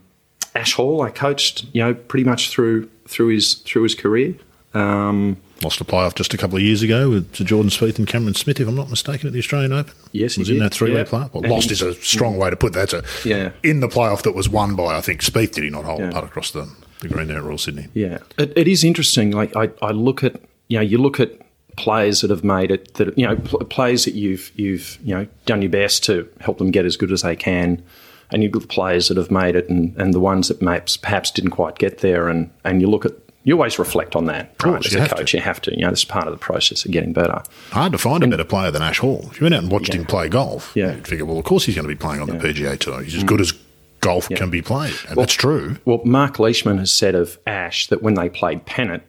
Ash 0.57 0.73
Hall, 0.75 1.03
I 1.03 1.11
coached, 1.11 1.67
you 1.73 1.83
know, 1.83 1.95
pretty 1.95 2.25
much 2.25 2.51
through 2.51 2.89
through 3.07 3.29
his 3.29 3.55
through 3.55 3.85
his 3.85 3.95
career. 3.95 4.35
Um, 4.75 5.37
Lost 5.63 5.81
a 5.81 5.85
playoff 5.85 6.15
just 6.15 6.35
a 6.35 6.37
couple 6.37 6.57
of 6.57 6.63
years 6.63 6.83
ago 6.83 7.09
with 7.09 7.33
to 7.33 7.43
Jordan 7.45 7.71
Spieth 7.71 7.99
and 7.99 8.07
Cameron 8.07 8.35
Smith, 8.35 8.61
if 8.61 8.69
I'm 8.69 8.75
not 8.75 8.91
mistaken, 8.91 9.27
at 9.27 9.33
the 9.33 9.39
Australian 9.39 9.73
Open. 9.73 9.95
Yes, 10.13 10.35
he 10.35 10.41
was 10.43 10.51
in 10.51 10.59
that 10.59 10.75
three-way 10.75 10.99
Yeah. 10.99 11.05
playoff. 11.05 11.33
Well, 11.33 11.51
lost 11.51 11.71
is 11.71 11.81
a 11.81 11.95
strong 11.95 12.37
way 12.37 12.51
to 12.51 12.57
put 12.57 12.75
that. 12.75 12.93
A, 12.93 13.03
Yeah. 13.25 13.53
in 13.63 13.81
the 13.81 13.89
playoff 13.89 14.23
that 14.25 14.35
was 14.35 14.51
won 14.51 14.77
by 14.77 14.97
I 14.97 15.01
think 15.01 15.23
Spieth 15.23 15.53
did 15.53 15.65
he 15.65 15.71
not 15.71 15.85
hold 15.87 16.01
Yeah. 16.01 16.11
putt 16.11 16.25
across 16.25 16.51
the, 16.51 16.69
the 17.01 17.09
green 17.09 17.29
there 17.29 17.39
at 17.39 17.43
Royal 17.45 17.57
Sydney. 17.57 17.87
Yeah, 17.95 18.19
it, 18.37 18.53
it 18.55 18.69
is 18.69 18.85
interesting. 18.85 19.31
Like 19.31 19.57
I, 19.57 19.71
I 19.81 19.93
look 19.93 20.23
at 20.23 20.43
you 20.69 20.77
know 20.77 20.83
you 20.83 20.99
look 20.99 21.21
at 21.21 21.31
players 21.77 22.21
that 22.21 22.29
have 22.31 22.45
made 22.45 22.71
it 22.71 22.93
that 22.95 23.17
you 23.19 23.27
know 23.27 23.37
pl- 23.37 23.61
players 23.61 24.05
that 24.05 24.15
you've 24.15 24.51
you've 24.57 24.99
you 25.03 25.15
know 25.15 25.27
done 25.47 25.63
your 25.63 25.71
best 25.71 26.05
to 26.05 26.29
help 26.41 26.59
them 26.59 26.71
get 26.71 26.85
as 26.85 26.99
good 26.99 27.11
as 27.13 27.23
they 27.23 27.35
can, 27.37 27.83
and 28.31 28.43
you 28.43 28.51
look 28.51 28.65
at 28.65 28.69
players 28.69 29.09
that 29.09 29.17
have 29.17 29.31
made 29.31 29.57
it 29.57 29.69
and, 29.69 29.97
and 29.97 30.13
the 30.13 30.21
ones 30.21 30.49
that 30.49 30.61
perhaps 30.61 30.97
perhaps 30.97 31.31
didn't 31.31 31.51
quite 31.51 31.79
get 31.79 31.99
there, 31.99 32.29
and 32.29 32.51
and 32.65 32.81
you 32.81 32.89
look 32.89 33.05
at 33.05 33.13
you 33.47 33.55
always 33.55 33.79
reflect 33.79 34.17
on 34.17 34.25
that. 34.25 34.59
course. 34.59 34.87
As 34.87 34.95
a 34.97 35.01
have 35.01 35.11
to. 35.11 35.15
coach, 35.17 35.33
you 35.33 35.41
have 35.41 35.61
to. 35.63 35.71
You 35.73 35.83
know, 35.83 35.91
this 35.91 36.01
is 36.01 36.05
part 36.05 36.27
of 36.27 36.33
the 36.33 36.39
process 36.39 36.85
of 36.85 36.91
getting 36.91 37.13
better. 37.13 37.43
Hard 37.71 37.93
to 37.93 37.99
find 37.99 38.25
a 38.25 38.27
better 38.27 38.45
player 38.45 38.73
than 38.73 38.83
Ash 38.83 38.99
Hall. 38.99 39.29
If 39.31 39.41
you 39.41 39.45
went 39.45 39.55
out 39.55 39.63
and 39.63 39.71
watched 39.71 39.95
him 39.95 40.05
play 40.05 40.29
golf, 40.29 40.73
Yeah. 40.75 40.97
you'd 40.97 41.07
figure, 41.07 41.25
well, 41.25 41.39
of 41.39 41.45
course 41.45 41.65
he's 41.65 41.77
going 41.77 41.87
to 41.87 41.89
be 41.89 41.97
playing 41.97 42.21
on 42.21 42.27
the 42.27 42.35
PGA 42.35 42.77
Tour. 42.77 43.03
He's 43.03 43.15
as 43.15 43.23
mm. 43.23 43.29
good 43.29 43.41
as 43.41 43.53
golf 44.01 44.29
can 44.29 44.51
be 44.51 44.63
played. 44.63 44.95
And 45.09 45.17
that's 45.17 45.33
true. 45.35 45.77
Well, 45.85 46.01
Mark 46.05 46.41
Leishman 46.41 46.79
has 46.79 46.93
said 46.93 47.15
of 47.15 47.39
Ash 47.47 47.87
that 47.87 48.03
when 48.03 48.15
they 48.15 48.29
played 48.29 48.67
pennant, 48.67 49.05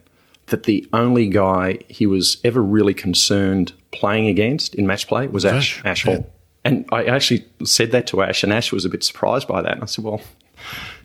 that 0.48 0.64
the 0.64 0.88
only 0.94 1.30
guy 1.30 1.80
he 1.88 2.06
was 2.06 2.38
ever 2.44 2.62
really 2.62 2.94
concerned 2.94 3.74
playing 3.92 4.28
against 4.28 4.76
in 4.76 4.86
match 4.86 5.08
play 5.08 5.28
was 5.28 5.46
Ash, 5.46 5.80
Ash, 5.80 5.86
Ash 5.86 6.06
yeah. 6.06 6.16
Hall. 6.16 6.30
And 6.68 6.86
I 6.92 7.06
actually 7.06 7.46
said 7.64 7.92
that 7.92 8.08
to 8.08 8.22
Ash, 8.22 8.44
and 8.44 8.52
Ash 8.52 8.74
was 8.74 8.84
a 8.84 8.90
bit 8.90 9.04
surprised 9.04 9.48
by 9.48 9.62
that. 9.62 9.74
And 9.74 9.84
I 9.84 9.86
said, 9.86 10.04
well, 10.04 10.20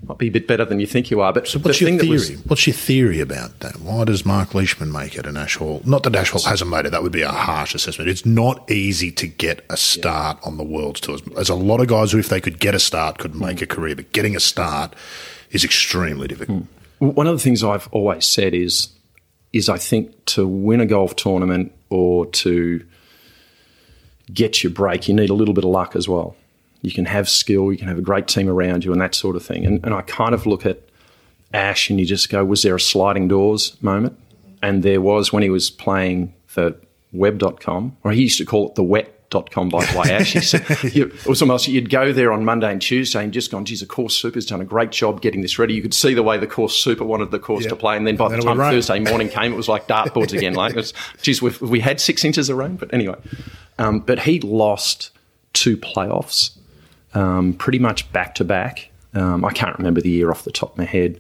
might 0.03 0.19
be 0.19 0.27
a 0.27 0.31
bit 0.31 0.49
better 0.49 0.65
than 0.65 0.81
you 0.81 0.87
think 0.89 1.09
you 1.09 1.21
are. 1.21 1.33
But 1.33 1.49
What's 1.55 1.79
the 1.79 1.91
your 1.91 1.99
theory? 2.01 2.09
was 2.09 2.45
What's 2.47 2.67
your 2.67 2.75
theory 2.75 3.21
about 3.21 3.61
that? 3.61 3.81
Why 3.81 4.05
does 4.05 4.27
Mark 4.27 4.55
Leishman 4.55 4.91
make 4.91 5.17
it 5.17 5.25
and 5.25 5.39
Ash 5.39 5.57
Hall? 5.57 5.81
Not 5.85 6.03
that 6.03 6.17
Ash 6.17 6.31
Hall 6.31 6.43
hasn't 6.43 6.69
made 6.69 6.87
it. 6.87 6.91
That 6.91 7.05
would 7.05 7.13
be 7.13 7.23
a 7.23 7.31
harsh 7.31 7.77
assessment. 7.77 8.11
It's 8.11 8.27
not 8.27 8.69
easy 8.69 9.13
to 9.13 9.29
get 9.29 9.65
a 9.71 9.77
start 9.77 10.39
on 10.43 10.57
the 10.57 10.65
World's 10.65 11.01
Tours. 11.01 11.23
There's 11.23 11.49
a 11.49 11.55
lot 11.55 11.81
of 11.81 11.87
guys 11.87 12.11
who, 12.11 12.19
if 12.19 12.29
they 12.29 12.41
could 12.41 12.59
get 12.59 12.75
a 12.75 12.81
start, 12.81 13.19
could 13.19 13.37
make 13.37 13.63
a 13.63 13.67
career. 13.67 13.95
But 13.95 14.11
getting 14.11 14.35
a 14.35 14.41
start 14.41 14.95
is 15.53 15.63
extremely 15.63 16.27
difficult. 16.27 16.65
Hmm. 16.99 17.09
One 17.11 17.29
of 17.29 17.37
the 17.37 17.43
things 17.43 17.63
I've 17.63 17.89
always 17.93 18.27
said 18.27 18.55
is, 18.55 18.89
is 19.53 19.69
I 19.69 19.79
think 19.79 20.25
to 20.27 20.45
win 20.45 20.81
a 20.81 20.87
golf 20.87 21.15
tournament 21.15 21.73
or 21.89 22.27
to 22.27 22.85
get 24.33 24.63
your 24.63 24.73
break, 24.73 25.09
you 25.09 25.15
need 25.15 25.31
a 25.31 25.35
little 25.35 25.55
bit 25.55 25.65
of 25.65 25.71
luck 25.71 25.97
as 25.97 26.09
well. 26.09 26.37
You 26.83 26.91
can 26.91 27.05
have 27.05 27.29
skill, 27.29 27.71
you 27.71 27.79
can 27.79 27.89
have 27.89 27.99
a 27.99 28.03
great 28.03 28.27
team 28.27 28.49
around 28.49 28.85
you, 28.85 28.93
and 28.93 29.01
that 29.01 29.15
sort 29.15 29.37
of 29.37 29.45
thing. 29.45 29.65
And, 29.65 29.85
and 29.85 29.95
I 29.95 30.03
kind 30.03 30.35
of 30.35 30.47
look 30.47 30.67
at 30.67 30.81
Ash 31.55 31.91
and 31.91 32.01
you 32.01 32.07
just 32.07 32.31
go, 32.31 32.45
was 32.45 32.63
there 32.63 32.75
a 32.75 32.81
sliding 32.81 33.29
doors 33.29 33.77
moment? 33.83 34.19
And 34.63 34.83
there 34.83 35.01
was 35.01 35.33
when 35.33 35.43
he 35.43 35.51
was 35.51 35.71
playing 35.71 36.35
for 36.47 36.75
web.com, 37.13 37.97
or 38.03 38.13
he 38.13 38.23
used 38.23 38.39
to 38.39 38.45
call 38.45 38.69
it 38.69 38.75
the 38.75 38.83
wet.com, 39.35 39.69
by 39.69 39.85
the 39.85 39.99
way, 39.99 40.11
Ash. 40.13 40.33
He 40.33 40.41
said, 40.41 40.65
you, 40.95 41.07
it 41.07 41.27
was 41.27 41.43
almost, 41.43 41.69
you'd 41.69 41.91
go 41.91 42.13
there 42.13 42.33
on 42.33 42.45
Monday 42.45 42.71
and 42.71 42.81
Tuesday 42.81 43.23
and 43.23 43.33
just 43.33 43.51
gone, 43.51 43.65
geez, 43.65 43.81
the 43.81 43.87
course 43.87 44.15
super's 44.15 44.47
done 44.47 44.61
a 44.61 44.65
great 44.65 44.91
job 44.91 45.21
getting 45.21 45.43
this 45.43 45.59
ready. 45.59 45.75
You 45.75 45.83
could 45.83 45.95
see 45.95 46.15
the 46.15 46.23
way 46.23 46.39
the 46.39 46.47
course 46.47 46.75
super 46.77 47.05
wanted 47.05 47.31
the 47.31 47.39
course 47.39 47.65
Yep. 47.65 47.71
to 47.71 47.77
play. 47.77 47.97
And 47.97 48.07
then 48.07 48.17
by 48.17 48.29
Then 48.29 48.41
the 48.41 48.47
time. 48.47 48.57
Thursday 48.59 49.01
morning 49.01 49.29
came, 49.29 49.53
it 49.53 49.57
was 49.57 49.69
like 49.69 49.87
dartboards 49.89 50.33
again. 50.33 50.55
Like, 50.55 50.77
it's, 50.77 50.93
geez, 51.23 51.41
we've, 51.43 51.61
we 51.61 51.81
had 51.81 52.01
six 52.01 52.25
inches 52.25 52.49
of 52.49 52.57
rain, 52.57 52.77
but 52.77 52.93
anyway. 52.93 53.17
Um, 53.79 54.01
but 54.01 54.21
he 54.21 54.41
lost 54.41 55.11
two 55.53 55.77
playoffs 55.77 56.57
um, 57.15 57.53
pretty 57.55 57.79
much 57.79 58.11
back 58.13 58.35
to 58.37 58.45
back. 58.45 58.91
I 59.15 59.51
can't 59.55 59.77
remember 59.77 60.01
the 60.01 60.09
year 60.11 60.31
off 60.31 60.45
the 60.45 60.53
top 60.53 60.73
of 60.73 60.79
my 60.79 60.85
head. 60.85 61.13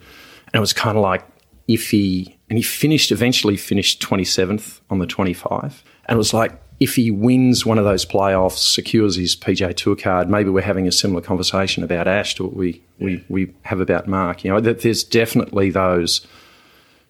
And 0.46 0.54
it 0.54 0.60
was 0.60 0.72
kind 0.72 0.96
of 0.96 1.02
like 1.02 1.24
if 1.68 1.90
he, 1.90 2.36
and 2.48 2.58
he 2.58 2.62
finished, 2.62 3.12
eventually 3.12 3.56
finished 3.56 4.00
27th 4.02 4.80
on 4.90 4.98
the 4.98 5.06
25. 5.06 5.84
And 6.06 6.16
it 6.16 6.18
was 6.18 6.32
like 6.34 6.58
if 6.82 6.96
he 6.96 7.12
wins 7.12 7.64
one 7.64 7.78
of 7.78 7.84
those 7.84 8.04
playoffs, 8.04 8.58
secures 8.58 9.14
his 9.14 9.36
PGA 9.36 9.72
Tour 9.72 9.94
card, 9.94 10.28
maybe 10.28 10.50
we're 10.50 10.62
having 10.62 10.88
a 10.88 10.92
similar 10.92 11.20
conversation 11.20 11.84
about 11.84 12.08
Ash 12.08 12.34
to 12.34 12.42
what 12.42 12.56
we, 12.56 12.82
we, 12.98 13.24
we 13.28 13.54
have 13.62 13.78
about 13.78 14.08
Mark. 14.08 14.42
You 14.42 14.50
know, 14.50 14.58
that 14.58 14.80
there's 14.80 15.04
definitely 15.04 15.70
those, 15.70 16.26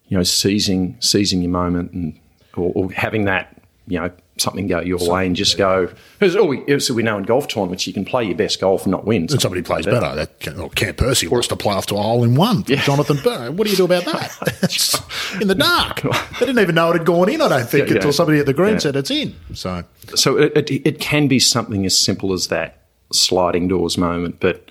you 0.09 0.17
know, 0.19 0.25
seizing, 0.25 0.99
seizing 1.01 1.41
your 1.41 1.51
moment 1.51 1.93
and, 1.93 2.21
or, 2.55 2.71
or 2.75 2.93
having 2.93 3.25
that, 3.25 3.63
you 3.87 3.99
know, 3.99 4.11
something 4.43 4.67
go 4.67 4.81
your 4.81 4.99
way 5.09 5.27
and 5.27 5.35
just 5.35 5.57
go. 5.57 5.89
Because 6.19 6.37
all 6.37 6.49
we, 6.49 6.79
so 6.81 6.93
we 6.93 7.03
know 7.03 7.17
in 7.17 7.23
golf 7.25 7.49
tournaments 7.49 7.87
you 7.87 7.93
can 7.93 8.05
play 8.05 8.25
your 8.25 8.35
best 8.35 8.61
golf 8.61 8.83
and 8.83 8.91
not 8.91 9.05
win. 9.07 9.23
And 9.31 9.41
somebody 9.41 9.63
plays 9.63 9.87
better. 9.87 10.15
That, 10.15 10.57
well, 10.57 10.69
Cam 10.71 10.95
Percy 10.95 11.29
lost 11.29 11.53
a 11.53 11.57
playoff 11.57 11.87
to 11.87 11.95
a 11.95 12.03
hole 12.03 12.25
in 12.25 12.35
one. 12.35 12.65
Jonathan 12.65 13.19
Byrd. 13.23 13.57
What 13.57 13.65
do 13.65 13.71
you 13.71 13.77
do 13.77 13.85
about 13.85 14.05
that? 14.05 15.33
in 15.41 15.49
the 15.49 15.55
dark. 15.55 16.03
They 16.43 16.47
didn't 16.47 16.63
even 16.63 16.75
know 16.75 16.91
it 16.91 16.99
had 16.99 17.07
gone 17.07 17.29
in, 17.29 17.41
I 17.41 17.49
don't 17.49 17.69
think, 17.69 17.87
Yeah, 17.87 17.93
yeah. 17.93 17.97
until 17.99 18.13
somebody 18.13 18.41
at 18.41 18.47
the 18.47 18.53
green 18.53 18.73
Yeah. 18.73 18.79
said 18.79 18.97
it's 18.97 19.11
in. 19.13 19.35
So, 19.55 19.85
so 20.15 20.37
it, 20.39 20.71
it, 20.71 20.87
it 20.87 20.99
can 20.99 21.29
be 21.29 21.39
something 21.39 21.87
as 21.87 21.97
simple 21.97 22.33
as 22.33 22.49
that 22.49 22.83
sliding 23.13 23.69
doors 23.69 23.97
moment. 23.97 24.41
But 24.41 24.71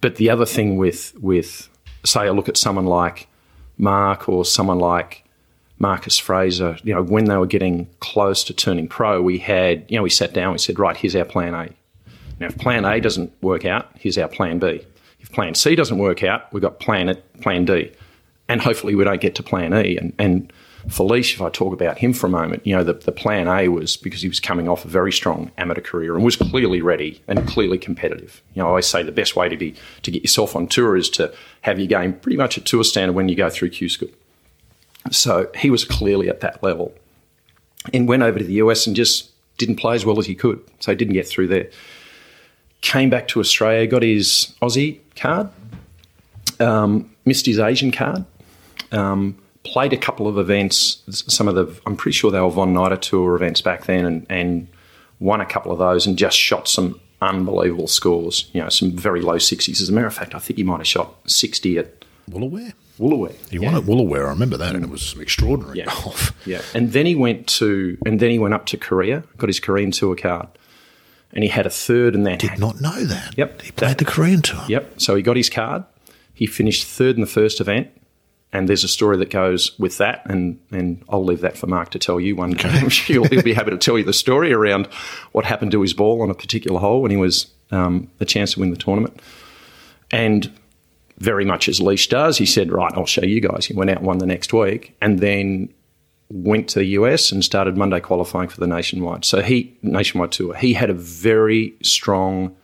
but 0.00 0.16
the 0.16 0.30
other 0.30 0.46
thing 0.46 0.76
with 0.76 1.12
with 1.20 1.68
say 2.04 2.20
I 2.20 2.30
look 2.30 2.48
at 2.48 2.56
someone 2.56 2.86
like 2.86 3.26
Mark 3.76 4.28
or 4.28 4.44
someone 4.44 4.78
like 4.78 5.24
Marcus 5.80 6.18
Fraser, 6.18 6.76
you 6.84 6.94
know, 6.94 7.02
when 7.02 7.24
they 7.24 7.36
were 7.38 7.46
getting 7.46 7.88
close 8.00 8.44
to 8.44 8.54
turning 8.54 8.86
pro, 8.86 9.20
we 9.22 9.38
had 9.38 9.84
you 9.88 9.96
know 9.96 10.02
we 10.02 10.10
sat 10.10 10.32
down, 10.32 10.52
we 10.52 10.58
said, 10.58 10.78
right, 10.78 10.96
here's 10.96 11.16
our 11.16 11.24
plan 11.24 11.54
A. 11.54 11.70
Now, 12.38 12.46
if 12.46 12.58
plan 12.58 12.84
A 12.84 13.00
doesn't 13.00 13.32
work 13.42 13.64
out, 13.64 13.88
here's 13.98 14.18
our 14.18 14.28
plan 14.28 14.58
B. 14.58 14.82
If 15.20 15.32
plan 15.32 15.54
C 15.54 15.74
doesn't 15.74 15.98
work 15.98 16.22
out, 16.22 16.52
we've 16.52 16.62
got 16.62 16.80
plan 16.80 17.16
plan 17.40 17.64
D, 17.64 17.90
and 18.48 18.60
hopefully 18.60 18.94
we 18.94 19.04
don't 19.04 19.20
get 19.20 19.34
to 19.36 19.42
plan 19.42 19.74
E. 19.74 19.96
And, 19.96 20.12
and 20.18 20.52
Felice, 20.88 21.32
if 21.32 21.40
I 21.40 21.48
talk 21.48 21.72
about 21.72 21.98
him 21.98 22.12
for 22.12 22.26
a 22.26 22.30
moment, 22.30 22.66
you 22.66 22.76
know, 22.76 22.84
the, 22.84 22.94
the 22.94 23.12
plan 23.12 23.48
A 23.48 23.68
was 23.68 23.96
because 23.96 24.20
he 24.20 24.28
was 24.28 24.40
coming 24.40 24.68
off 24.68 24.84
a 24.84 24.88
very 24.88 25.12
strong 25.12 25.50
amateur 25.56 25.80
career 25.80 26.14
and 26.14 26.24
was 26.24 26.36
clearly 26.36 26.82
ready 26.82 27.22
and 27.26 27.46
clearly 27.48 27.78
competitive. 27.78 28.42
You 28.54 28.62
know, 28.62 28.66
I 28.66 28.68
always 28.70 28.86
say 28.86 29.02
the 29.02 29.12
best 29.12 29.34
way 29.34 29.48
to 29.48 29.56
be 29.56 29.74
to 30.02 30.10
get 30.10 30.22
yourself 30.22 30.56
on 30.56 30.66
tour 30.66 30.96
is 30.96 31.08
to 31.10 31.32
have 31.62 31.78
your 31.78 31.88
game 31.88 32.14
pretty 32.14 32.36
much 32.36 32.58
at 32.58 32.66
tour 32.66 32.84
standard 32.84 33.14
when 33.14 33.28
you 33.30 33.34
go 33.34 33.48
through 33.48 33.70
Q 33.70 33.88
school. 33.88 34.10
So 35.10 35.50
he 35.56 35.70
was 35.70 35.84
clearly 35.84 36.28
at 36.28 36.40
that 36.40 36.62
level 36.62 36.94
and 37.92 38.06
went 38.06 38.22
over 38.22 38.38
to 38.38 38.44
the 38.44 38.54
US 38.54 38.86
and 38.86 38.94
just 38.94 39.30
didn't 39.56 39.76
play 39.76 39.94
as 39.94 40.04
well 40.04 40.18
as 40.18 40.26
he 40.26 40.34
could. 40.34 40.60
So 40.80 40.92
he 40.92 40.96
didn't 40.96 41.14
get 41.14 41.26
through 41.26 41.48
there. 41.48 41.70
Came 42.80 43.10
back 43.10 43.28
to 43.28 43.40
Australia, 43.40 43.86
got 43.86 44.02
his 44.02 44.54
Aussie 44.62 45.00
card, 45.16 45.50
um, 46.60 47.10
missed 47.24 47.46
his 47.46 47.58
Asian 47.58 47.92
card, 47.92 48.24
um, 48.92 49.36
played 49.64 49.92
a 49.92 49.96
couple 49.98 50.26
of 50.26 50.38
events, 50.38 51.02
some 51.10 51.46
of 51.46 51.54
the, 51.54 51.80
I'm 51.86 51.96
pretty 51.96 52.16
sure 52.16 52.30
they 52.30 52.40
were 52.40 52.50
Von 52.50 52.72
Nida 52.72 52.98
Tour 53.00 53.36
events 53.36 53.60
back 53.60 53.84
then, 53.84 54.06
and, 54.06 54.26
and 54.30 54.68
won 55.18 55.42
a 55.42 55.46
couple 55.46 55.72
of 55.72 55.78
those 55.78 56.06
and 56.06 56.16
just 56.16 56.38
shot 56.38 56.68
some 56.68 56.98
unbelievable 57.20 57.86
scores, 57.86 58.48
you 58.52 58.62
know, 58.62 58.70
some 58.70 58.92
very 58.92 59.20
low 59.20 59.36
60s. 59.36 59.80
As 59.80 59.88
a 59.88 59.92
matter 59.92 60.06
of 60.06 60.14
fact, 60.14 60.34
I 60.34 60.38
think 60.38 60.56
he 60.56 60.64
might 60.64 60.78
have 60.78 60.86
shot 60.86 61.14
60 61.26 61.78
at 61.78 62.04
Woolooware. 62.30 62.72
Woolooware. 63.00 63.34
He 63.50 63.58
won 63.58 63.74
at 63.74 63.82
Woolooware. 63.84 64.26
I 64.26 64.30
remember 64.30 64.56
that, 64.58 64.74
and 64.74 64.84
it 64.84 64.90
was 64.90 65.16
extraordinary 65.18 65.78
Yeah. 65.78 65.86
golf. 65.86 66.32
Yeah, 66.46 66.62
and 66.74 66.92
then 66.92 67.06
he 67.06 67.14
went 67.14 67.46
to, 67.58 67.96
and 68.06 68.20
then 68.20 68.30
he 68.30 68.38
went 68.38 68.54
up 68.54 68.66
to 68.66 68.76
Korea, 68.76 69.24
got 69.38 69.48
his 69.48 69.60
Korean 69.60 69.90
tour 69.90 70.14
card, 70.16 70.48
and 71.32 71.42
he 71.44 71.48
had 71.50 71.66
a 71.66 71.70
third, 71.70 72.14
and 72.14 72.26
then 72.26 72.38
Did 72.38 72.58
not 72.58 72.80
know 72.80 73.04
that. 73.04 73.34
Yep. 73.38 73.62
He 73.62 73.70
played 73.72 73.88
That- 73.90 73.98
the 73.98 74.04
Korean 74.04 74.42
tour. 74.42 74.62
Yep. 74.68 75.00
So 75.00 75.14
he 75.16 75.22
got 75.22 75.36
his 75.36 75.48
card. 75.50 75.84
He 76.34 76.46
finished 76.46 76.86
third 76.86 77.14
in 77.16 77.20
the 77.20 77.26
first 77.26 77.60
event. 77.60 77.88
And 78.52 78.68
there's 78.68 78.82
a 78.82 78.88
story 78.88 79.16
that 79.18 79.30
goes 79.30 79.78
with 79.78 79.98
that, 79.98 80.22
and, 80.28 80.58
and 80.72 81.04
I'll 81.08 81.24
leave 81.24 81.40
that 81.42 81.56
for 81.56 81.68
Mark 81.68 81.90
to 81.90 82.00
tell 82.00 82.18
you 82.18 82.34
one 82.34 82.50
day. 82.50 82.68
I'm 82.80 82.88
sure 82.88 83.14
he'll, 83.22 83.24
he'll 83.30 83.42
be 83.44 83.52
happy 83.52 83.70
to 83.70 83.78
tell 83.78 83.96
you 83.96 84.02
the 84.02 84.12
story 84.12 84.52
around 84.52 84.86
what 85.30 85.44
happened 85.44 85.70
to 85.70 85.82
his 85.82 85.94
ball 85.94 86.20
on 86.20 86.30
a 86.30 86.34
particular 86.34 86.80
hole 86.80 87.00
when 87.00 87.12
he 87.12 87.16
was 87.16 87.46
um, 87.70 88.10
a 88.18 88.24
chance 88.24 88.54
to 88.54 88.60
win 88.60 88.70
the 88.70 88.76
tournament. 88.76 89.20
And 90.10 90.50
very 91.20 91.44
much 91.44 91.68
as 91.68 91.80
Leish 91.80 92.08
does, 92.08 92.38
he 92.38 92.46
said, 92.46 92.72
Right, 92.72 92.92
I'll 92.94 93.06
show 93.06 93.24
you 93.24 93.40
guys. 93.40 93.66
He 93.66 93.74
went 93.74 93.90
out 93.90 93.98
and 93.98 94.06
won 94.06 94.18
the 94.18 94.26
next 94.26 94.52
week, 94.52 94.96
and 95.00 95.20
then 95.20 95.72
went 96.30 96.68
to 96.70 96.78
the 96.78 96.86
US 96.86 97.32
and 97.32 97.44
started 97.44 97.76
Monday 97.76 98.00
qualifying 98.00 98.48
for 98.48 98.60
the 98.60 98.66
nationwide. 98.66 99.24
So 99.24 99.42
he 99.42 99.76
nationwide 99.82 100.32
tour. 100.32 100.54
He 100.54 100.72
had 100.72 100.90
a 100.90 100.94
very 100.94 101.74
strong 101.82 102.56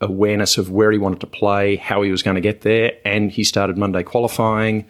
awareness 0.00 0.58
of 0.58 0.70
where 0.70 0.92
he 0.92 0.98
wanted 0.98 1.20
to 1.20 1.26
play, 1.26 1.76
how 1.76 2.02
he 2.02 2.10
was 2.10 2.22
going 2.22 2.36
to 2.36 2.40
get 2.40 2.62
there, 2.62 2.92
and 3.04 3.30
he 3.30 3.44
started 3.44 3.76
Monday 3.78 4.02
qualifying. 4.02 4.86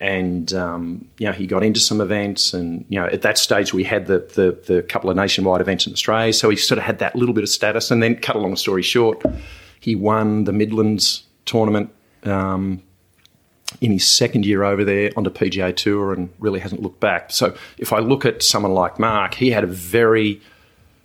And 0.00 0.52
um, 0.52 1.08
you 1.18 1.26
know 1.26 1.32
he 1.32 1.46
got 1.46 1.62
into 1.62 1.78
some 1.78 2.00
events, 2.00 2.54
and 2.54 2.84
you 2.88 2.98
know 2.98 3.06
at 3.06 3.22
that 3.22 3.38
stage 3.38 3.72
we 3.72 3.84
had 3.84 4.06
the, 4.06 4.18
the 4.34 4.74
the 4.74 4.82
couple 4.82 5.10
of 5.10 5.16
nationwide 5.16 5.60
events 5.60 5.86
in 5.86 5.92
Australia, 5.92 6.32
so 6.32 6.50
he 6.50 6.56
sort 6.56 6.78
of 6.78 6.84
had 6.84 6.98
that 6.98 7.14
little 7.14 7.34
bit 7.34 7.44
of 7.44 7.50
status. 7.50 7.92
And 7.92 8.02
then, 8.02 8.16
cut 8.16 8.34
a 8.34 8.40
long 8.40 8.56
story 8.56 8.82
short, 8.82 9.22
he 9.78 9.94
won 9.94 10.42
the 10.42 10.52
Midlands 10.52 11.22
tournament 11.44 11.90
um, 12.24 12.82
in 13.80 13.92
his 13.92 14.08
second 14.08 14.46
year 14.46 14.62
over 14.62 14.84
there 14.84 15.10
on 15.16 15.24
the 15.24 15.30
PGA 15.30 15.74
Tour, 15.74 16.12
and 16.12 16.30
really 16.38 16.60
hasn't 16.60 16.82
looked 16.82 17.00
back. 17.00 17.32
So 17.32 17.56
if 17.78 17.92
I 17.92 17.98
look 17.98 18.24
at 18.24 18.42
someone 18.42 18.72
like 18.72 18.98
Mark, 18.98 19.34
he 19.34 19.50
had 19.50 19.64
a 19.64 19.68
very 19.68 20.40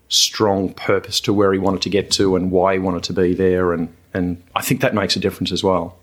strong 0.10 0.74
purpose 0.74 1.20
to 1.22 1.34
where 1.34 1.52
he 1.52 1.60
wanted 1.60 1.82
to 1.82 1.90
get 1.90 2.12
to 2.12 2.36
and 2.36 2.52
why 2.52 2.74
he 2.74 2.80
wanted 2.80 3.04
to 3.04 3.14
be 3.14 3.34
there, 3.34 3.74
and 3.74 3.94
and 4.14 4.42
I 4.56 4.62
think 4.62 4.82
that 4.82 4.94
makes 4.94 5.16
a 5.16 5.20
difference 5.20 5.52
as 5.52 5.64
well. 5.64 5.98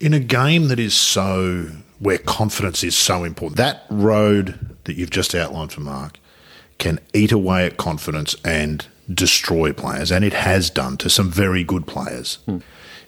In 0.00 0.14
a 0.14 0.20
game 0.20 0.68
that 0.68 0.78
is 0.78 0.94
so, 0.94 1.70
where 1.98 2.18
confidence 2.18 2.84
is 2.84 2.96
so 2.96 3.24
important, 3.24 3.56
that 3.56 3.84
road 3.90 4.76
that 4.84 4.96
you've 4.96 5.10
just 5.10 5.34
outlined 5.34 5.72
for 5.72 5.80
Mark 5.80 6.18
can 6.78 7.00
eat 7.12 7.32
away 7.32 7.66
at 7.66 7.76
confidence 7.76 8.36
and 8.44 8.86
destroy 9.12 9.72
players, 9.72 10.12
and 10.12 10.24
it 10.24 10.32
has 10.32 10.70
done 10.70 10.96
to 10.98 11.10
some 11.10 11.30
very 11.30 11.64
good 11.64 11.86
players. 11.86 12.38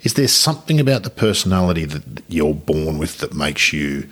Is 0.03 0.15
there 0.15 0.29
something 0.29 0.81
about 0.81 1.03
the 1.03 1.11
personality 1.11 1.85
that 1.85 2.25
you're 2.29 2.55
born 2.55 2.99
with 2.99 3.19
that 3.19 3.35
makes 3.35 3.73
you 3.73 4.09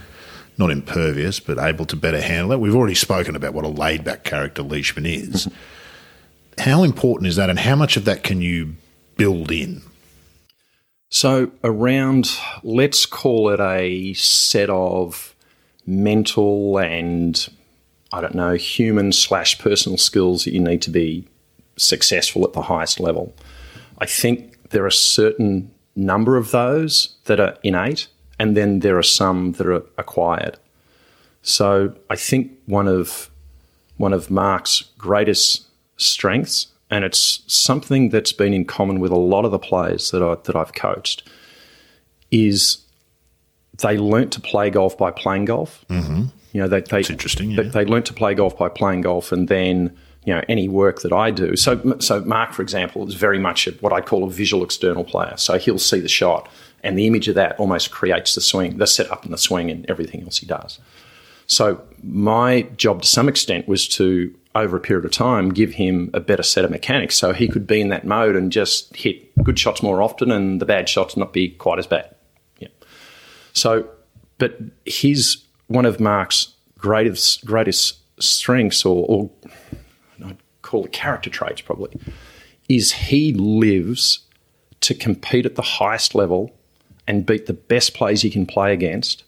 not 0.59 0.71
impervious, 0.71 1.41
but 1.41 1.59
able 1.59 1.87
to 1.87 1.97
better 1.97 2.21
handle 2.21 2.53
it? 2.53 2.61
We've 2.61 2.75
already 2.75 2.95
spoken 2.95 3.35
about 3.35 3.55
what 3.55 3.65
a 3.65 3.69
laid 3.69 4.05
back 4.05 4.25
character 4.25 4.63
Leishman 4.63 5.07
is. 5.07 5.47
Mm-hmm. 5.47 6.61
How 6.63 6.83
important 6.83 7.29
is 7.29 7.37
that, 7.37 7.49
and 7.49 7.59
how 7.59 7.77
much 7.77 7.97
of 7.97 8.05
that 8.05 8.23
can 8.23 8.43
you 8.43 8.75
build 9.17 9.51
in? 9.51 9.83
So 11.11 11.53
around, 11.65 12.31
let's 12.63 13.07
call 13.07 13.49
it 13.49 13.61
a 13.61 14.13
set 14.15 14.69
of 14.69 15.35
mental 15.87 16.79
and 16.79 17.49
I 18.13 18.21
don't 18.21 18.35
know 18.35 18.55
human 18.55 19.13
slash 19.13 19.59
personal 19.59 19.97
skills 19.97 20.45
that 20.45 20.53
you 20.53 20.61
need 20.61 20.83
to 20.83 20.91
be 20.91 21.27
successful 21.77 22.45
at 22.45 22.53
the 22.53 22.63
highest 22.63 23.01
level. 23.01 23.35
I 23.99 24.07
think 24.07 24.71
there 24.71 24.85
are 24.85 24.91
certain 24.91 25.71
number 25.99 26.37
of 26.37 26.51
those 26.53 27.17
that 27.25 27.41
are 27.41 27.57
innate, 27.63 28.09
and 28.39 28.57
then 28.57 28.81
there 28.81 28.97
are 28.97 29.03
some 29.03 29.53
that 29.53 29.67
are 29.67 29.83
acquired. 29.99 30.57
So 31.43 31.95
I 32.09 32.17
think 32.17 32.53
one 32.67 32.89
of 32.89 33.31
one 33.97 34.13
of 34.13 34.31
Mark's 34.31 34.85
greatest 34.97 35.67
strengths, 35.97 36.69
and 36.91 37.05
it's 37.05 37.43
something 37.47 38.11
that's 38.11 38.33
been 38.33 38.55
in 38.55 38.65
common 38.65 39.01
with 39.01 39.11
a 39.11 39.17
lot 39.17 39.45
of 39.45 39.51
the 39.51 39.59
players 39.59 40.11
that 40.13 40.23
I 40.23 40.37
that 40.45 40.57
I've 40.57 40.73
coached, 40.73 41.29
is 42.31 42.79
they 43.79 43.97
learnt 43.99 44.33
to 44.33 44.41
play 44.41 44.71
golf 44.71 44.97
by 44.97 45.11
playing 45.11 45.47
golf. 45.47 45.85
Mm-hmm. 45.89 46.25
You 46.53 46.63
know, 46.63 46.69
they, 46.69 46.81
they 46.81 47.01
It's 47.01 47.11
interesting, 47.11 47.57
They, 47.57 47.65
yeah. 47.65 47.71
they 47.71 47.85
learnt 47.85 48.07
to 48.07 48.15
play 48.15 48.35
golf 48.35 48.57
by 48.57 48.69
playing 48.69 49.03
golf, 49.03 49.33
and 49.33 49.49
then 49.49 49.97
you 50.29 50.35
know 50.35 50.43
any 50.47 50.69
work 50.69 51.01
that 51.01 51.13
I 51.13 51.31
do. 51.31 51.57
So, 51.57 51.97
so 52.01 52.21
Mark, 52.21 52.53
for 52.53 52.61
example, 52.61 53.09
is 53.09 53.15
very 53.15 53.39
much 53.39 53.67
a, 53.67 53.71
what 53.81 53.95
I 53.95 54.03
call 54.03 54.25
a 54.25 54.31
visual 54.31 54.63
external 54.63 55.03
player. 55.03 55.35
So 55.39 55.59
he'll 55.59 55.79
see 55.79 56.01
the 56.01 56.09
shot, 56.09 56.51
and 56.83 56.99
the 56.99 57.07
image 57.07 57.29
of 57.29 57.35
that 57.37 57.59
almost 57.59 57.91
creates 57.91 58.35
the 58.35 58.43
swing, 58.43 58.77
the 58.77 58.87
setup 58.87 59.25
and 59.25 59.33
the 59.33 59.39
swing, 59.39 59.71
and 59.71 59.89
everything 59.89 60.25
else 60.25 60.37
he 60.37 60.45
does. 60.47 60.81
So 61.47 61.83
my 62.03 62.63
job, 62.77 63.01
to 63.01 63.09
some 63.09 63.27
extent, 63.27 63.67
was 63.67 63.89
to 63.89 64.35
over 64.55 64.77
a 64.77 64.81
period 64.81 65.07
of 65.07 65.13
time 65.13 65.49
give 65.49 65.73
him 65.73 66.11
a 66.13 66.21
better 66.21 66.43
set 66.43 66.63
of 66.63 66.71
mechanics, 66.71 67.17
so 67.17 67.33
he 67.33 67.49
could 67.49 67.67
be 67.67 67.81
in 67.81 67.89
that 67.89 68.05
mode 68.05 68.37
and 68.37 68.53
just 68.53 68.95
hit 68.95 69.33
good 69.43 69.59
shots 69.59 69.83
more 69.83 70.03
often, 70.03 70.31
and 70.31 70.61
the 70.61 70.67
bad 70.67 70.91
shots 70.91 71.17
not 71.17 71.33
be 71.33 71.49
quite 71.49 71.79
as 71.79 71.87
bad. 71.87 72.15
Yeah. 72.59 72.69
So, 73.55 73.89
but 74.37 74.59
his 74.85 75.43
one 75.69 75.87
of 75.87 76.01
Mark's 76.01 76.55
greatest 76.77 77.47
greatest 77.47 78.01
strengths, 78.21 78.85
or, 78.85 79.07
or 79.09 79.31
call 80.69 80.85
it 80.85 80.93
character 80.93 81.31
traits, 81.31 81.61
probably, 81.61 81.99
is 82.69 82.93
he 82.93 83.33
lives 83.33 84.21
to 84.81 84.95
compete 84.95 85.47
at 85.47 85.55
the 85.57 85.63
highest 85.63 86.15
level 86.15 86.53
and 87.07 87.25
beat 87.25 87.47
the 87.47 87.55
best 87.55 87.95
players 87.95 88.23
he 88.23 88.31
can 88.31 88.45
play 88.47 88.73
against, 88.73 89.25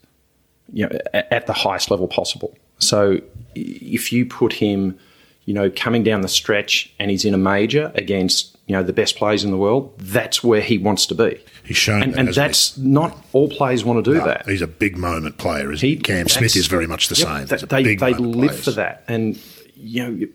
you 0.71 0.87
know, 0.87 0.97
at, 1.13 1.47
the 1.47 1.53
highest 1.53 1.89
level 1.89 2.07
possible. 2.07 2.55
So, 2.77 3.19
if 3.55 4.11
you 4.13 4.25
put 4.25 4.53
him, 4.53 4.97
you 5.45 5.53
know, 5.53 5.71
coming 5.75 6.03
down 6.03 6.21
the 6.21 6.27
stretch 6.27 6.93
and 6.99 7.09
he's 7.09 7.25
in 7.25 7.33
a 7.33 7.37
major 7.37 7.91
against 7.95 8.55
you 8.67 8.77
know 8.77 8.83
the 8.83 8.93
best 8.93 9.17
players 9.17 9.43
in 9.43 9.51
the 9.51 9.57
world, 9.57 9.93
that's 9.97 10.43
where 10.43 10.61
he 10.61 10.77
wants 10.77 11.05
to 11.07 11.15
be. 11.15 11.43
He's 11.63 11.75
shown 11.75 12.03
and, 12.03 12.13
that, 12.13 12.19
and 12.19 12.27
hasn't 12.29 12.43
he? 12.43 12.47
that's 12.47 12.77
not 12.77 13.25
all 13.33 13.49
players 13.49 13.83
want 13.83 14.05
to 14.05 14.13
do 14.13 14.19
that. 14.21 14.47
He's 14.47 14.61
a 14.61 14.67
big 14.67 14.97
moment 14.97 15.37
player, 15.37 15.71
isn't 15.71 15.85
he? 15.87 15.97
Cam 15.97 16.29
Smith 16.29 16.55
is 16.55 16.67
very 16.67 16.87
much 16.87 17.09
the 17.09 17.15
Yep, 17.15 17.27
same. 17.27 17.45
that- 17.47 17.69
they 17.69 17.95
they 17.95 18.13
live 18.13 18.51
players. 18.51 18.63
for 18.63 18.71
that, 18.71 19.03
and 19.07 19.37
you 19.75 20.03
know, 20.03 20.27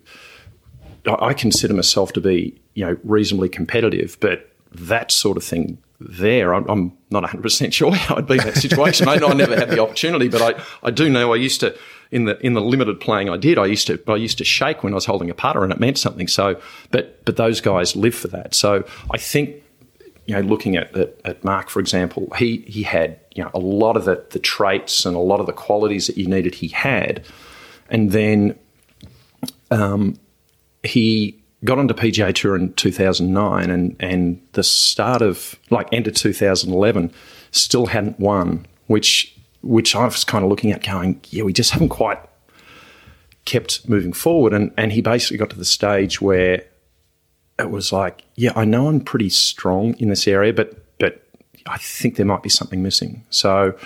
I 1.07 1.33
consider 1.33 1.73
myself 1.73 2.13
to 2.13 2.21
be 2.21 2.59
you 2.73 2.85
know 2.85 2.97
reasonably 3.03 3.49
competitive, 3.49 4.17
but 4.19 4.51
that 4.71 5.11
sort 5.11 5.37
of 5.37 5.43
thing 5.43 5.77
there, 5.99 6.53
I'm, 6.53 6.69
I'm 6.69 6.97
not 7.09 7.23
100 7.23 7.41
percent 7.41 7.73
sure 7.73 7.93
how 7.95 8.17
I'd 8.17 8.27
be 8.27 8.35
in 8.35 8.43
that 8.43 8.57
situation. 8.57 9.07
I, 9.07 9.15
I 9.15 9.33
never 9.33 9.55
had 9.55 9.69
the 9.69 9.81
opportunity, 9.81 10.27
but 10.27 10.41
I, 10.41 10.61
I 10.87 10.91
do 10.91 11.09
know 11.09 11.33
I 11.33 11.37
used 11.37 11.59
to 11.61 11.75
in 12.11 12.25
the 12.25 12.37
in 12.45 12.53
the 12.53 12.61
limited 12.61 12.99
playing 12.99 13.29
I 13.29 13.37
did. 13.37 13.57
I 13.57 13.65
used 13.65 13.87
to 13.87 13.99
I 14.07 14.15
used 14.15 14.37
to 14.37 14.43
shake 14.43 14.83
when 14.83 14.93
I 14.93 14.95
was 14.95 15.05
holding 15.05 15.29
a 15.29 15.33
putter, 15.33 15.63
and 15.63 15.71
it 15.71 15.79
meant 15.79 15.97
something. 15.97 16.27
So, 16.27 16.59
but 16.91 17.23
but 17.25 17.37
those 17.37 17.61
guys 17.61 17.95
live 17.95 18.15
for 18.15 18.27
that. 18.29 18.53
So 18.53 18.85
I 19.11 19.17
think 19.17 19.63
you 20.27 20.35
know, 20.35 20.41
looking 20.41 20.75
at, 20.75 20.95
at, 20.95 21.19
at 21.23 21.43
Mark, 21.43 21.69
for 21.69 21.79
example, 21.79 22.31
he, 22.37 22.57
he 22.67 22.83
had, 22.83 23.17
you 23.33 23.41
know, 23.41 23.49
a 23.53 23.59
lot 23.59 23.95
of 23.95 24.03
the, 24.03 24.23
the 24.31 24.39
traits 24.39 25.05
and 25.05 25.15
a 25.15 25.19
lot 25.19 25.39
of 25.39 25.45
the 25.45 25.53
qualities 25.53 26.07
that 26.07 26.17
you 26.17 26.27
needed, 26.27 26.53
he 26.53 26.67
had. 26.67 27.25
And 27.89 28.11
then 28.11 28.59
um, 29.71 30.19
he 30.83 31.41
got 31.63 31.79
onto 31.79 31.93
PGA 31.93 32.33
Tour 32.33 32.55
in 32.55 32.73
2009 32.73 33.69
and, 33.69 33.95
and 33.99 34.41
the 34.53 34.63
start 34.63 35.21
of, 35.21 35.55
like, 35.69 35.91
end 35.91 36.07
of 36.07 36.13
2011, 36.13 37.11
still 37.51 37.87
hadn't 37.87 38.19
won, 38.19 38.65
which, 38.87 39.35
which 39.61 39.95
I 39.95 40.05
was 40.05 40.23
kind 40.23 40.43
of 40.43 40.49
looking 40.49 40.71
at 40.71 40.83
going, 40.83 41.21
yeah, 41.29 41.43
we 41.43 41.53
just 41.53 41.71
haven't 41.71 41.89
quite 41.89 42.19
kept 43.45 43.87
moving 43.89 44.13
forward. 44.13 44.53
And, 44.53 44.71
and 44.77 44.91
he 44.91 45.01
basically 45.01 45.37
got 45.37 45.49
to 45.49 45.57
the 45.57 45.65
stage 45.65 46.21
where 46.21 46.63
it 47.59 47.71
was 47.71 47.91
like, 47.91 48.23
yeah, 48.35 48.51
I 48.55 48.65
know 48.65 48.87
I'm 48.87 48.99
pretty 48.99 49.29
strong 49.29 49.95
in 49.97 50.09
this 50.09 50.27
area, 50.27 50.53
but 50.53 50.83
but 50.99 51.23
I 51.65 51.77
think 51.77 52.15
there 52.15 52.25
might 52.25 52.43
be 52.43 52.49
something 52.49 52.83
missing. 52.83 53.23
So 53.29 53.77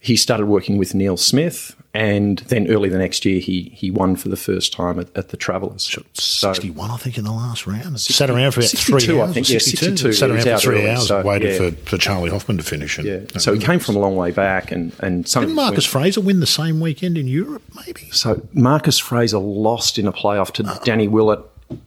he 0.00 0.16
started 0.16 0.46
working 0.46 0.78
with 0.78 0.94
Neil 0.94 1.16
Smith, 1.16 1.74
and 1.96 2.40
then 2.40 2.70
early 2.70 2.90
the 2.90 2.98
next 2.98 3.24
year, 3.24 3.40
he 3.40 3.72
he 3.74 3.90
won 3.90 4.16
for 4.16 4.28
the 4.28 4.36
first 4.36 4.70
time 4.70 5.00
at, 5.00 5.08
at 5.16 5.30
the 5.30 5.36
Travellers. 5.38 5.84
So 5.84 6.02
61, 6.12 6.90
I 6.90 6.98
think, 6.98 7.16
in 7.16 7.24
the 7.24 7.32
last 7.32 7.66
round. 7.66 7.98
Sat 7.98 8.28
around 8.28 8.52
for 8.52 8.60
about 8.60 8.68
62, 8.68 8.98
three 8.98 9.18
I 9.18 9.22
hours. 9.22 9.34
think, 9.34 9.48
yeah, 9.48 9.58
62, 9.58 10.12
Sat 10.12 10.30
around 10.30 10.42
for 10.42 10.58
three 10.58 10.80
early, 10.80 10.90
hours, 10.90 11.08
so, 11.08 11.22
waited 11.22 11.52
yeah. 11.52 11.70
for, 11.70 11.76
for 11.88 11.96
Charley 11.96 12.28
Hoffman 12.28 12.58
to 12.58 12.62
finish. 12.62 12.98
And, 12.98 13.08
yeah, 13.08 13.38
so 13.38 13.54
he 13.54 13.58
came 13.58 13.80
from 13.80 13.96
a 13.96 13.98
long 13.98 14.14
way 14.14 14.30
back, 14.30 14.70
and 14.70 14.92
and 15.00 15.26
some 15.26 15.44
Didn't 15.44 15.56
Marcus 15.56 15.86
Fraser 15.86 16.20
win 16.20 16.40
the 16.40 16.46
same 16.46 16.80
weekend 16.80 17.16
in 17.16 17.28
Europe, 17.28 17.62
maybe? 17.86 18.10
So 18.10 18.46
Marcus 18.52 18.98
Fraser 18.98 19.38
lost 19.38 19.98
in 19.98 20.06
a 20.06 20.12
playoff 20.12 20.52
to 20.52 20.64
uh-uh. 20.66 20.78
Danny 20.84 21.08
Willett 21.08 21.40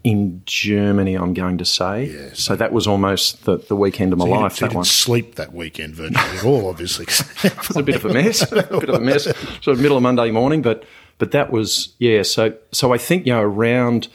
in 0.03 0.41
Germany. 0.45 1.15
I'm 1.15 1.33
going 1.33 1.57
to 1.57 1.65
say. 1.65 2.05
Yes. 2.05 2.39
So 2.39 2.55
that 2.55 2.71
was 2.71 2.87
almost 2.87 3.45
the, 3.45 3.57
the 3.57 3.75
weekend 3.75 4.13
of 4.13 4.19
my 4.19 4.25
didn't- 4.25 4.41
life. 4.41 4.53
he 4.55 4.59
that 4.61 4.67
didn't 4.67 4.75
one. 4.77 4.85
sleep 4.85 5.35
that 5.35 5.53
weekend 5.53 5.95
virtually 5.95 6.37
at 6.37 6.45
all, 6.45 6.67
obviously. 6.69 7.05
It 7.43 7.67
was 7.67 7.77
a 7.77 7.83
bit 7.83 7.95
of 7.95 8.05
a 8.05 8.13
mess, 8.13 8.41
a 8.51 8.55
bit 8.55 8.89
of 8.89 8.95
a 8.95 8.99
mess, 8.99 9.23
sort 9.23 9.67
of 9.67 9.79
middle 9.79 9.97
of 9.97 10.03
Monday 10.03 10.31
morning. 10.31 10.61
But 10.61 10.83
but 11.17 11.31
that 11.31 11.51
was 11.51 11.93
yeah. 11.99 12.23
So 12.23 12.55
so 12.71 12.93
I 12.93 12.97
think 12.97 13.25
you 13.25 13.33
know 13.33 13.41
around 13.41 14.09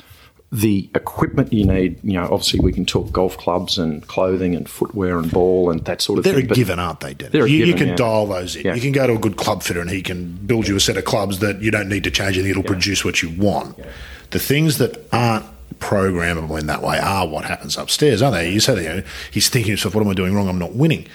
the 0.54 0.88
equipment 0.94 1.52
you 1.52 1.64
need. 1.64 1.98
You 2.04 2.12
know, 2.12 2.24
obviously 2.24 2.60
we 2.60 2.72
can 2.72 2.84
talk 2.86 3.10
golf 3.10 3.36
clubs 3.36 3.76
and 3.76 4.06
clothing 4.06 4.54
and 4.54 4.68
footwear 4.68 5.18
and 5.18 5.30
ball 5.30 5.70
and 5.70 5.84
that 5.86 6.00
sort 6.00 6.20
of 6.20 6.24
thing. 6.24 6.34
They're 6.34 6.44
a 6.44 6.46
given, 6.46 6.78
aren't 6.78 7.00
they, 7.00 7.12
Dennis? 7.12 7.32
They're 7.32 7.46
you, 7.46 7.64
you 7.64 7.74
can 7.74 7.88
yeah. 7.88 7.96
dial 7.96 8.26
those 8.26 8.54
in. 8.54 8.64
Yeah. 8.66 8.74
You 8.74 8.80
can 8.80 8.92
go 8.92 9.06
to 9.06 9.14
a 9.14 9.18
good 9.18 9.36
club 9.36 9.64
fitter 9.64 9.80
and 9.80 9.90
he 9.90 10.00
can 10.00 10.34
build 10.46 10.68
you 10.68 10.76
a 10.76 10.80
set 10.80 10.96
of 10.96 11.04
clubs 11.04 11.40
that 11.40 11.60
you 11.60 11.72
don't 11.72 11.88
need 11.88 12.04
to 12.04 12.10
change 12.10 12.36
anything. 12.36 12.52
It'll 12.52 12.62
produce 12.62 13.04
what 13.04 13.20
you 13.20 13.30
want. 13.30 13.78
The 14.30 14.38
things 14.38 14.78
that 14.78 15.06
aren't 15.12 15.46
programmable 15.78 16.58
in 16.58 16.66
that 16.66 16.82
way 16.82 16.98
are 16.98 17.26
what 17.26 17.44
happens 17.44 17.76
upstairs, 17.76 18.22
aren't 18.22 18.36
they? 18.36 18.50
You 18.50 18.60
say, 18.60 18.76
you 18.82 18.88
know, 18.88 19.02
he's 19.30 19.48
thinking 19.48 19.68
to 19.68 19.70
himself, 19.72 19.94
what 19.94 20.02
am 20.02 20.08
I 20.08 20.14
doing 20.14 20.34
wrong? 20.34 20.48
I'm 20.48 20.58
not 20.58 20.74
winning. 20.74 21.06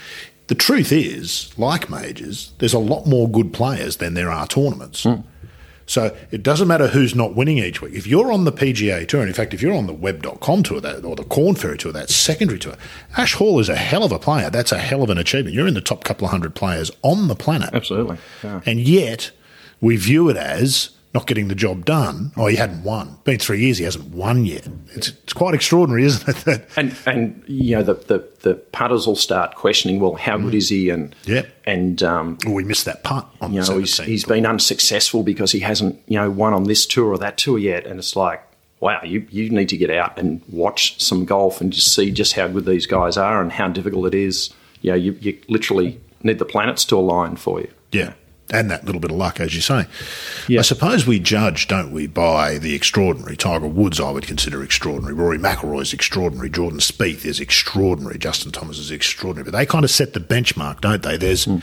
The 0.48 0.56
truth 0.56 0.92
is, 0.92 1.52
like 1.58 1.90
majors, 1.90 2.54
there's 2.58 2.74
a 2.74 2.80
lot 2.80 3.06
more 3.06 3.30
good 3.30 3.54
players 3.54 3.98
than 3.98 4.16
there 4.16 4.32
are 4.32 4.48
tournaments. 4.48 5.04
Hmm. 5.04 5.22
So 5.86 6.16
it 6.30 6.44
doesn't 6.44 6.68
matter 6.68 6.88
who's 6.88 7.16
not 7.16 7.36
winning 7.36 7.58
each 7.58 7.82
week. 7.82 7.96
If 7.96 8.06
you're 8.06 8.32
on 8.32 8.46
the 8.46 8.52
PGA 8.52 9.08
Tour, 9.08 9.22
and 9.22 9.28
in 9.28 9.34
fact, 9.34 9.56
if 9.56 9.62
you're 9.62 9.74
on 9.74 9.88
the 9.88 9.94
Web.com 9.94 10.62
tour 10.62 10.80
that, 10.80 11.04
or 11.04 11.16
the 11.16 11.24
Korn 11.24 11.56
Ferry 11.56 11.80
tour, 11.80 11.92
that 11.92 12.12
secondary 12.12 12.60
tour, 12.60 12.76
Ash 13.18 13.34
Hall 13.34 13.60
is 13.60 13.70
a 13.70 13.76
hell 13.76 14.04
of 14.04 14.12
a 14.12 14.20
player. 14.20 14.52
That's 14.52 14.72
a 14.72 14.78
hell 14.78 15.02
of 15.02 15.10
an 15.10 15.18
achievement. 15.18 15.56
You're 15.56 15.68
in 15.68 15.74
the 15.74 15.82
top 15.82 16.04
couple 16.04 16.26
of 16.26 16.32
hundred 16.32 16.54
players 16.54 16.92
on 17.02 17.28
the 17.28 17.36
planet. 17.36 17.72
Absolutely. 17.74 18.18
Yeah. 18.44 18.62
And 18.68 18.80
yet, 18.80 19.32
we 19.82 19.98
view 19.98 20.30
it 20.30 20.38
as 20.38 20.92
not 21.14 21.26
getting 21.26 21.48
the 21.48 21.56
job 21.56 21.86
done. 21.86 22.32
Oh, 22.38 22.46
he 22.46 22.56
hadn't 22.56 22.84
won. 22.84 23.18
Been 23.24 23.40
three 23.40 23.60
years, 23.62 23.80
he 23.80 23.84
hasn't 23.84 24.14
won 24.14 24.46
yet. 24.46 24.68
It's, 24.94 25.10
it's 25.10 25.34
quite 25.34 25.56
extraordinary, 25.56 26.04
isn't 26.06 26.28
it? 26.30 26.46
That 26.46 26.68
And 26.78 26.96
and 27.06 27.44
you 27.48 27.76
know 27.78 27.84
the 27.84 27.96
the, 27.96 28.30
the 28.42 28.56
putters 28.56 29.08
will 29.08 29.16
start 29.16 29.56
questioning. 29.56 30.00
Well, 30.00 30.14
how 30.16 30.38
good 30.38 30.54
is 30.54 30.70
he? 30.70 30.90
And 30.90 31.16
Yep. 31.26 31.48
and 31.66 32.04
um, 32.04 32.38
oh, 32.46 32.52
we 32.52 32.64
missed 32.64 32.86
that 32.86 33.04
putt 33.04 33.28
on 33.42 33.54
you 33.54 33.62
the 33.64 33.72
know 33.72 33.80
he's, 33.80 33.98
he's 34.00 34.24
been 34.26 34.46
unsuccessful 34.46 35.24
because 35.24 35.52
he 35.52 35.60
hasn't 35.62 36.00
you 36.08 36.18
know 36.20 36.30
won 36.30 36.54
on 36.54 36.64
this 36.66 36.86
tour 36.86 37.08
or 37.14 37.18
that 37.18 37.38
tour 37.38 37.58
yet. 37.58 37.88
And 37.88 37.98
it's 38.00 38.16
like, 38.16 38.44
wow, 38.80 39.02
you 39.04 39.26
you 39.32 39.50
need 39.50 39.70
to 39.70 39.78
get 39.78 39.90
out 39.90 40.20
and 40.20 40.42
watch 40.50 41.02
some 41.02 41.26
golf 41.26 41.60
and 41.60 41.74
just 41.74 41.94
see 41.94 42.12
just 42.12 42.34
how 42.34 42.48
good 42.48 42.66
these 42.66 42.86
guys 42.86 43.18
are 43.18 43.42
and 43.42 43.52
how 43.52 43.68
difficult 43.68 44.06
it 44.08 44.16
is. 44.16 44.52
You 44.82 44.92
know, 44.92 44.96
you, 44.98 45.12
you 45.20 45.38
literally 45.50 46.00
need 46.24 46.38
the 46.40 46.46
planets 46.46 46.86
to 46.86 46.98
align 46.98 47.36
for 47.36 47.60
you. 47.62 47.70
Yeah. 47.92 48.14
And 48.52 48.72
that 48.72 48.86
little 48.86 49.00
bit 49.00 49.12
of 49.12 49.18
luck, 49.18 49.40
as 49.40 49.54
you 49.54 49.62
say. 49.62 49.86
I 50.60 50.64
suppose 50.64 51.06
we 51.06 51.20
judge, 51.20 51.68
don't 51.68 51.92
we, 51.92 52.08
by 52.08 52.58
the 52.58 52.74
extraordinary. 52.74 53.38
Tiger 53.38 53.68
Woods, 53.68 54.00
I 54.00 54.10
would 54.10 54.26
consider 54.26 54.64
extraordinary. 54.64 55.14
Rory 55.14 55.38
McIlroy's 55.38 55.94
extraordinary. 55.94 56.50
Jordan 56.50 56.80
Spieth 56.80 57.26
is 57.26 57.40
extraordinary. 57.40 58.18
Justin 58.18 58.52
Thomas 58.52 58.80
is 58.80 58.90
extraordinary. 58.90 59.52
But 59.52 59.58
they 59.58 59.66
kind 59.66 59.86
of 59.86 59.92
set 59.92 60.14
the 60.14 60.20
benchmark, 60.20 60.82
don't 60.82 61.04
they? 61.04 61.16
There's 61.16 61.46
hmm. 61.46 61.60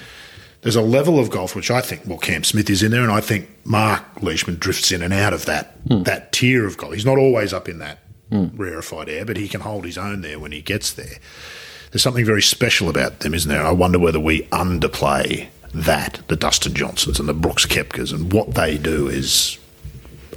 there's 0.63 0.77
a 0.77 0.83
level 0.83 1.19
of 1.19 1.31
golf 1.31 1.57
which 1.57 1.71
I 1.71 1.81
think, 1.81 2.03
well, 2.07 2.19
Cam 2.19 2.45
Smith 2.45 2.71
is 2.71 2.83
in 2.83 2.93
there, 2.93 3.03
and 3.03 3.13
I 3.13 3.21
think 3.21 3.49
Mark 3.65 4.05
Leishman 4.23 4.57
drifts 4.57 4.93
in 4.93 5.03
and 5.03 5.13
out 5.13 5.33
of 5.33 5.47
that 5.47 5.77
hmm. 5.89 6.05
that 6.05 6.33
tier 6.33 6.67
of 6.67 6.77
golf. 6.77 6.95
He's 6.95 7.07
not 7.07 7.19
always 7.19 7.53
up 7.53 7.69
in 7.69 7.79
that 7.81 7.99
hmm. 8.31 8.47
rarefied 8.55 9.09
air, 9.09 9.25
but 9.25 9.37
he 9.37 9.49
can 9.49 9.63
hold 9.63 9.85
his 9.85 9.99
own 9.99 10.21
there 10.21 10.39
when 10.39 10.53
he 10.53 10.63
gets 10.63 10.93
there. 10.93 11.19
There's 11.91 12.03
something 12.03 12.25
very 12.25 12.43
special 12.43 12.89
about 12.89 13.21
them, 13.21 13.35
isn't 13.35 13.51
there? 13.51 13.65
I 13.65 13.71
wonder 13.73 13.99
whether 13.99 14.21
we 14.21 14.43
underplay 14.45 15.49
that, 15.77 16.21
the 16.29 16.37
Dustin 16.37 16.75
Johnsons 16.75 17.21
and 17.21 17.29
the 17.29 17.35
Brooks 17.35 17.67
Koepkas, 17.67 18.13
and 18.13 18.33
what 18.33 18.55
they 18.55 18.79
do 18.79 19.09
is 19.09 19.59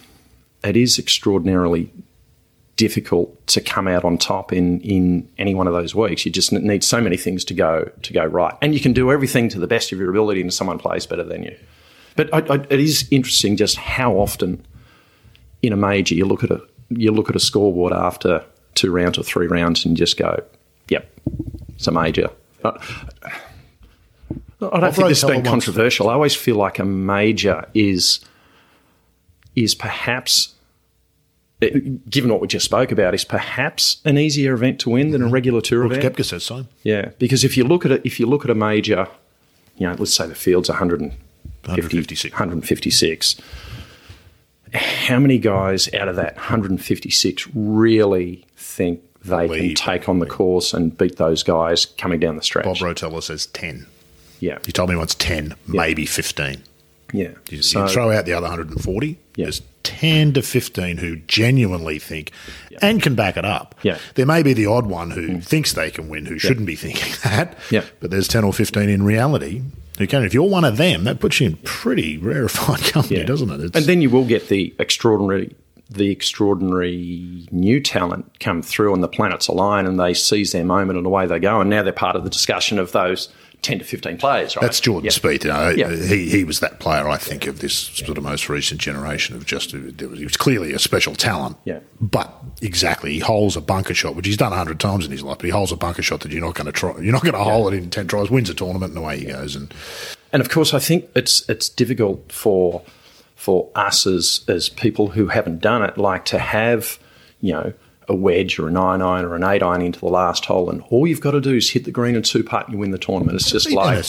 it 0.63 0.75
is 0.75 0.99
extraordinarily 0.99 1.91
difficult 2.79 3.45
to 3.45 3.59
come 3.59 3.89
out 3.89 4.05
on 4.05 4.17
top 4.17 4.53
in, 4.53 4.79
in 4.79 5.29
any 5.37 5.53
one 5.53 5.67
of 5.67 5.73
those 5.73 5.93
weeks. 5.93 6.25
You 6.25 6.31
just 6.31 6.53
need 6.53 6.81
so 6.81 7.01
many 7.01 7.17
things 7.17 7.43
to 7.45 7.53
go 7.53 7.91
to 8.01 8.13
go 8.13 8.23
right, 8.25 8.55
and 8.61 8.73
you 8.73 8.79
can 8.79 8.93
do 8.93 9.11
everything 9.11 9.49
to 9.49 9.59
the 9.59 9.67
best 9.67 9.91
of 9.91 9.99
your 9.99 10.09
ability, 10.09 10.39
and 10.39 10.53
someone 10.53 10.79
plays 10.79 11.05
better 11.05 11.25
than 11.25 11.43
you. 11.43 11.57
But 12.15 12.33
I, 12.33 12.55
I, 12.55 12.65
it 12.69 12.79
is 12.79 13.05
interesting 13.11 13.57
just 13.57 13.75
how 13.75 14.13
often 14.13 14.65
in 15.61 15.73
a 15.73 15.75
major 15.75 16.15
you 16.15 16.23
look 16.23 16.43
at 16.43 16.51
a 16.51 16.61
you 16.89 17.11
look 17.11 17.29
at 17.29 17.35
a 17.35 17.39
scoreboard 17.39 17.91
after 17.91 18.45
two 18.75 18.91
rounds 18.91 19.17
or 19.17 19.23
three 19.23 19.47
rounds 19.47 19.85
and 19.85 19.97
just 19.97 20.17
go, 20.17 20.41
"Yep, 20.87 21.05
it's 21.75 21.87
a 21.87 21.91
major." 21.91 22.29
I 22.63 22.71
don't 24.79 24.93
think 24.93 25.07
this 25.07 25.21
has 25.21 25.29
been 25.29 25.43
controversial. 25.43 26.09
I 26.09 26.13
always 26.13 26.35
feel 26.35 26.55
like 26.55 26.79
a 26.79 26.85
major 26.85 27.65
is 27.73 28.19
is 29.55 29.75
perhaps, 29.75 30.53
given 31.59 32.31
what 32.31 32.39
we 32.39 32.47
just 32.47 32.65
spoke 32.65 32.91
about, 32.91 33.13
is 33.13 33.25
perhaps 33.25 34.01
an 34.05 34.17
easier 34.17 34.53
event 34.53 34.79
to 34.81 34.89
win 34.89 35.11
than 35.11 35.21
a 35.21 35.25
mm-hmm. 35.25 35.33
regular 35.33 35.61
tour 35.61 35.87
Brooks 35.87 35.97
event. 35.97 36.15
Koepka 36.15 36.25
says 36.25 36.43
so. 36.43 36.65
Yeah, 36.83 37.11
because 37.19 37.43
if 37.43 37.57
you 37.57 37.63
look 37.63 37.85
at 37.85 37.91
it, 37.91 38.01
if 38.05 38.19
you 38.19 38.25
look 38.25 38.43
at 38.43 38.51
a 38.51 38.55
major, 38.55 39.07
you 39.77 39.87
know, 39.87 39.95
let's 39.97 40.13
say 40.13 40.27
the 40.27 40.35
field's 40.35 40.69
150, 40.69 41.17
156. 41.67 42.33
156 42.33 43.41
how 44.73 45.19
many 45.19 45.39
guys 45.39 45.91
out 45.93 46.07
of 46.07 46.15
that 46.15 46.35
156 46.35 47.47
really 47.55 48.45
think 48.55 49.01
they 49.25 49.47
can 49.47 49.75
take 49.75 50.10
on 50.10 50.19
the 50.19 50.25
course 50.25 50.73
and 50.73 50.97
beat 50.97 51.17
those 51.17 51.43
guys 51.43 51.86
coming 51.86 52.19
down 52.19 52.36
the 52.36 52.43
stretch? 52.43 52.65
Bob 52.65 52.77
Rotella 52.77 53.21
says 53.21 53.47
10. 53.47 53.86
Yeah. 54.39 54.60
He 54.65 54.71
told 54.71 54.89
me 54.89 54.95
once 54.95 55.15
10, 55.15 55.47
yeah. 55.47 55.53
maybe 55.67 56.05
15. 56.05 56.63
Yeah. 57.13 57.32
You, 57.49 57.62
so, 57.62 57.86
you 57.86 57.91
throw 57.91 58.12
out 58.12 58.25
the 58.25 58.34
other 58.34 58.47
140, 58.47 59.17
yeah. 59.36 59.45
there's 59.45 59.62
10 59.84 60.34
to 60.34 60.41
15 60.41 60.97
who 60.97 61.17
genuinely 61.17 61.99
think 61.99 62.32
yeah. 62.69 62.79
and 62.82 63.01
can 63.01 63.15
back 63.15 63.38
it 63.38 63.45
up. 63.45 63.75
Yeah. 63.84 63.97
There 64.15 64.25
may 64.25 64.43
be 64.43 64.53
the 64.53 64.67
odd 64.67 64.86
one 64.86 65.12
who 65.12 65.27
mm. 65.27 65.43
thinks 65.43 65.73
they 65.73 65.91
can 65.91 66.10
win, 66.10 66.25
who 66.25 66.36
yeah. 66.36 66.39
shouldn't 66.39 66.67
be 66.67 66.75
thinking 66.75 67.13
that. 67.23 67.58
Yeah. 67.69 67.84
But 67.99 68.12
there's 68.12 68.27
10 68.27 68.43
or 68.43 68.53
15 68.53 68.89
in 68.89 69.03
reality 69.03 69.63
who 69.97 70.08
can. 70.08 70.23
If 70.23 70.34
you're 70.34 70.49
one 70.49 70.65
of 70.65 70.77
them, 70.77 71.03
that 71.03 71.19
puts 71.19 71.39
you 71.39 71.47
in 71.47 71.58
pretty 71.58 72.17
rarefied 72.17 72.79
company, 72.91 73.23
doesn't 73.23 73.49
it? 73.49 73.62
It's, 73.62 73.77
and 73.77 73.86
then 73.86 74.01
you 74.01 74.10
will 74.10 74.25
get 74.25 74.47
the 74.47 74.73
extraordinary 74.79 75.55
the 75.89 76.12
extraordinary 76.12 77.47
new 77.52 77.80
talent 77.80 78.39
come 78.39 78.62
through 78.62 78.93
and 78.93 79.04
the 79.04 79.08
planets 79.08 79.47
align 79.47 79.88
and 79.88 79.99
they 79.99 80.13
seize 80.13 80.52
their 80.52 80.63
moment 80.63 80.97
and 80.97 81.06
away 81.06 81.25
they 81.25 81.39
go 81.39 81.60
and 81.62 81.69
now 81.69 81.82
they're 81.82 81.91
part 81.91 82.15
of 82.15 82.23
the 82.23 82.30
discussion 82.30 82.78
of 82.78 82.91
those 82.91 83.30
10 83.62 83.80
to 83.80 83.86
15 83.86 84.17
players, 84.17 84.56
right? 84.56 84.62
That's 84.62 84.80
Jordan 84.80 85.10
Spieth. 85.10 85.43
You 85.43 85.84
know, 85.84 85.95
he, 85.95 86.30
he 86.30 86.43
was 86.45 86.62
that 86.62 86.80
player, 86.80 87.10
I 87.10 87.17
think, 87.17 87.45
of 87.45 87.60
this 87.60 87.73
sort 87.75 88.17
of 88.17 88.23
most 88.23 88.47
recent 88.47 88.80
generation 88.80 89.36
of 89.36 89.45
just, 89.45 89.71
he 89.71 90.23
was 90.23 90.38
clearly 90.38 90.71
a 90.71 90.80
special 90.80 91.13
talent. 91.13 91.58
Yeah. 91.65 91.80
But 91.99 92.34
exactly, 92.62 93.13
he 93.13 93.19
holds 93.19 93.58
a 93.58 93.62
bunker 93.62 93.93
shot, 93.93 94.15
which 94.15 94.25
he's 94.25 94.38
done 94.38 94.52
100 94.52 94.80
times 94.80 95.06
in 95.06 95.12
his 95.12 95.23
life, 95.23 95.39
but 95.39 95.45
he 95.45 95.52
holds 95.52 95.73
a 95.73 95.75
bunker 95.75 96.02
shot 96.02 96.21
that 96.21 96.32
you're 96.32 96.41
not 96.41 96.56
going 96.56 96.67
to 96.67 96.71
try, 96.71 96.97
you're 96.99 97.12
not 97.12 97.23
going 97.23 97.34
to 97.34 97.39
yeah. 97.39 97.43
hold 97.43 97.73
it 97.73 97.78
in 97.78 97.89
10 97.89 98.08
tries, 98.08 98.30
wins 98.30 98.49
a 98.49 98.54
tournament, 98.54 98.93
and 98.93 99.04
away 99.04 99.19
he 99.19 99.25
goes. 99.25 99.58
And, 99.58 99.73
and 100.32 100.41
of 100.41 100.49
course, 100.49 100.73
I 100.73 100.80
think 100.80 101.10
it's, 101.15 101.47
it's 101.49 101.67
difficult 101.67 102.32
for, 102.32 102.82
for 103.39 103.69
us 103.73 104.06
as, 104.06 104.41
as 104.49 104.67
people 104.67 105.08
who 105.08 105.28
haven't 105.28 105.62
done 105.62 105.82
it, 105.82 105.97
like 105.97 106.25
to 106.25 106.38
have, 106.38 106.99
you 107.39 107.54
know, 107.54 107.71
a 108.10 108.13
wedge 108.13 108.60
or 108.60 108.67
a 108.67 108.71
nine 108.71 109.02
iron 109.02 109.23
or 109.23 109.34
an 109.36 109.45
eight 109.45 109.63
iron 109.63 109.82
into 109.82 109.97
the 109.97 110.08
last 110.08 110.43
hole, 110.43 110.69
and 110.69 110.82
all 110.89 111.08
you've 111.08 111.21
got 111.21 111.32
to 111.32 111.39
do 111.39 111.56
is 111.56 111.69
hit 111.69 111.86
the 111.86 111.91
green 111.91 112.15
and 112.15 112.25
two 112.25 112.43
putt 112.43 112.65
and 112.65 112.73
you 112.73 112.80
win 112.80 112.91
the 112.91 112.97
tournament. 112.97 113.36
It's 113.36 113.49
just 113.49 113.71
like. 113.71 114.06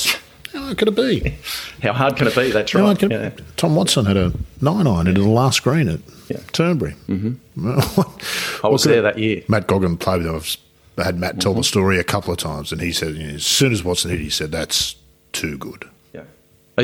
How 0.52 0.62
hard 0.62 0.78
could 0.78 0.88
it 0.88 0.96
be? 0.96 1.36
How 1.82 1.92
hard 1.92 2.16
can 2.16 2.26
it 2.26 2.34
be? 2.34 2.50
That's 2.50 2.72
How 2.72 2.80
right. 2.80 3.00
Yeah. 3.00 3.30
Tom 3.56 3.76
Watson 3.76 4.04
had 4.04 4.16
a 4.16 4.32
nine 4.60 4.88
iron 4.88 5.06
into 5.06 5.20
the 5.20 5.28
last 5.28 5.62
green 5.62 5.88
at 5.88 6.00
yeah. 6.28 6.40
Turnberry. 6.50 6.96
Mm-hmm. 7.06 8.64
I 8.66 8.68
was 8.68 8.82
there 8.82 9.00
that 9.00 9.16
year. 9.16 9.44
Matt 9.46 9.68
Goggin 9.68 9.96
played 9.96 10.24
with 10.24 10.26
him. 10.26 10.34
I've 10.34 11.04
had 11.04 11.20
Matt 11.20 11.40
tell 11.40 11.52
mm-hmm. 11.52 11.60
the 11.60 11.64
story 11.64 12.00
a 12.00 12.04
couple 12.04 12.32
of 12.32 12.38
times, 12.38 12.72
and 12.72 12.80
he 12.80 12.90
said, 12.90 13.14
you 13.14 13.28
know, 13.28 13.34
as 13.34 13.46
soon 13.46 13.70
as 13.70 13.84
Watson 13.84 14.10
hit, 14.10 14.18
he 14.18 14.28
said, 14.28 14.50
"That's 14.50 14.96
too 15.30 15.56
good." 15.56 15.88
Yeah, 16.12 16.24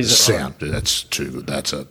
sound. 0.02 0.62
Right? 0.62 0.70
That's 0.70 1.02
too 1.02 1.32
good. 1.32 1.48
That's 1.48 1.72
a 1.72 1.88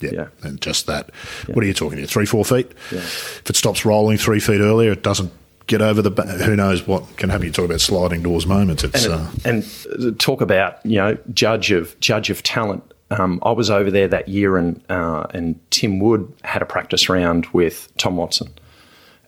yeah, 0.00 0.10
yeah. 0.12 0.26
and 0.42 0.60
just 0.60 0.86
that. 0.86 1.10
Yeah. 1.48 1.54
What 1.54 1.64
are 1.64 1.66
you 1.66 1.74
talking 1.74 1.98
here? 1.98 2.06
Three, 2.06 2.26
four 2.26 2.44
feet. 2.44 2.72
Yeah. 2.90 2.98
If 2.98 3.50
it 3.50 3.56
stops 3.56 3.84
rolling 3.84 4.18
three 4.18 4.40
feet 4.40 4.60
earlier, 4.60 4.92
it 4.92 5.02
doesn't 5.02 5.32
get 5.66 5.82
over 5.82 6.02
the. 6.02 6.10
Who 6.44 6.56
knows 6.56 6.86
what 6.86 7.16
can 7.16 7.30
happen? 7.30 7.46
You 7.46 7.52
talk 7.52 7.66
about 7.66 7.80
sliding 7.80 8.22
doors 8.22 8.46
moments. 8.46 8.84
It's 8.84 9.06
and, 9.06 9.14
uh, 9.14 9.30
and 9.44 10.20
talk 10.20 10.40
about 10.40 10.84
you 10.84 10.96
know 10.96 11.16
judge 11.32 11.70
of 11.70 11.98
judge 12.00 12.30
of 12.30 12.42
talent. 12.42 12.82
Um, 13.10 13.38
I 13.42 13.52
was 13.52 13.70
over 13.70 13.90
there 13.90 14.08
that 14.08 14.28
year, 14.28 14.56
and 14.56 14.80
uh, 14.88 15.26
and 15.30 15.58
Tim 15.70 16.00
Wood 16.00 16.32
had 16.42 16.62
a 16.62 16.66
practice 16.66 17.08
round 17.08 17.46
with 17.52 17.92
Tom 17.98 18.16
Watson. 18.16 18.52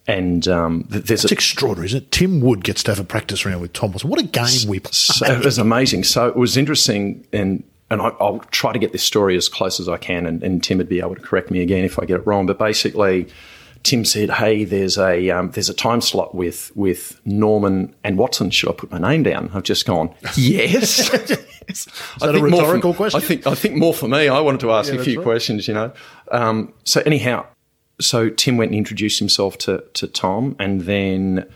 And 0.09 0.47
um, 0.47 0.85
there's 0.89 1.25
It's 1.25 1.33
extraordinary, 1.33 1.87
isn't 1.87 2.03
it? 2.05 2.13
Tim 2.13 2.41
Wood 2.41 2.63
gets 2.63 2.85
to 2.85 2.93
have 2.93 3.01
a 3.01 3.05
practice 3.05 3.45
round 3.45 3.61
with 3.61 3.73
Tom 3.73 3.91
Watson. 3.91 4.09
What 4.09 4.21
a 4.21 4.25
game 4.25 4.69
we 4.69 4.79
played. 4.79 4.95
So 4.95 5.27
it 5.27 5.45
was 5.45 5.59
amazing. 5.59 6.05
So 6.05 6.29
it 6.29 6.37
was 6.37 6.57
interesting, 6.57 7.27
and 7.33 7.65
and 7.91 8.03
I, 8.03 8.11
will 8.21 8.41
try 8.51 8.73
to 8.73 8.79
get 8.79 8.93
this 8.93 9.03
story 9.03 9.37
as 9.37 9.49
close 9.49 9.79
as 9.79 9.89
I 9.89 9.97
can, 9.97 10.27
and, 10.27 10.43
and, 10.43 10.63
Tim 10.63 10.79
would 10.79 10.89
be 10.89 11.01
able 11.01 11.15
to 11.15 11.21
correct 11.21 11.51
me 11.51 11.61
again 11.61 11.85
if 11.85 11.99
I 11.99 12.05
get 12.05 12.21
it 12.21 12.27
wrong. 12.27 12.47
But 12.47 12.59
basically, 12.59 13.29
Tim 13.85 14.05
said, 14.05 14.31
"Hey, 14.31 14.65
there's 14.65 14.99
a 14.99 15.31
um, 15.31 15.53
there's 15.53 15.69
a 15.69 15.75
time 15.75 16.01
slot 16.01 16.35
with 16.35 16.73
with 16.75 17.21
Norman 17.25 17.95
and 18.03 18.19
Watson. 18.19 18.51
Should 18.51 18.69
I 18.69 18.73
put 18.73 18.91
my 18.91 18.99
name 18.99 19.23
down?" 19.23 19.51
I've 19.55 19.63
just 19.63 19.87
gone, 19.87 20.13
"Yes." 20.35 21.11
Is 21.69 21.85
that 22.21 22.35
a 22.35 22.41
rhetorical 22.41 22.93
for, 22.93 22.97
question? 22.97 23.21
I 23.21 23.25
think 23.25 23.47
I 23.47 23.55
think 23.55 23.77
more 23.77 23.95
for 23.95 24.09
me. 24.09 24.29
I 24.29 24.41
wanted 24.41 24.61
to 24.61 24.73
ask 24.73 24.93
yeah, 24.93 25.01
a 25.01 25.05
few 25.05 25.19
right. 25.19 25.25
questions, 25.25 25.67
you 25.67 25.75
know. 25.75 25.93
Um, 26.31 26.73
so 26.85 27.03
anyhow, 27.07 27.47
so 28.01 28.29
Tim 28.29 28.57
went 28.57 28.71
and 28.71 28.79
introduced 28.79 29.19
himself 29.19 29.59
to 29.59 29.85
to 29.95 30.07
Tom, 30.07 30.57
and 30.59 30.83
then 30.83 31.47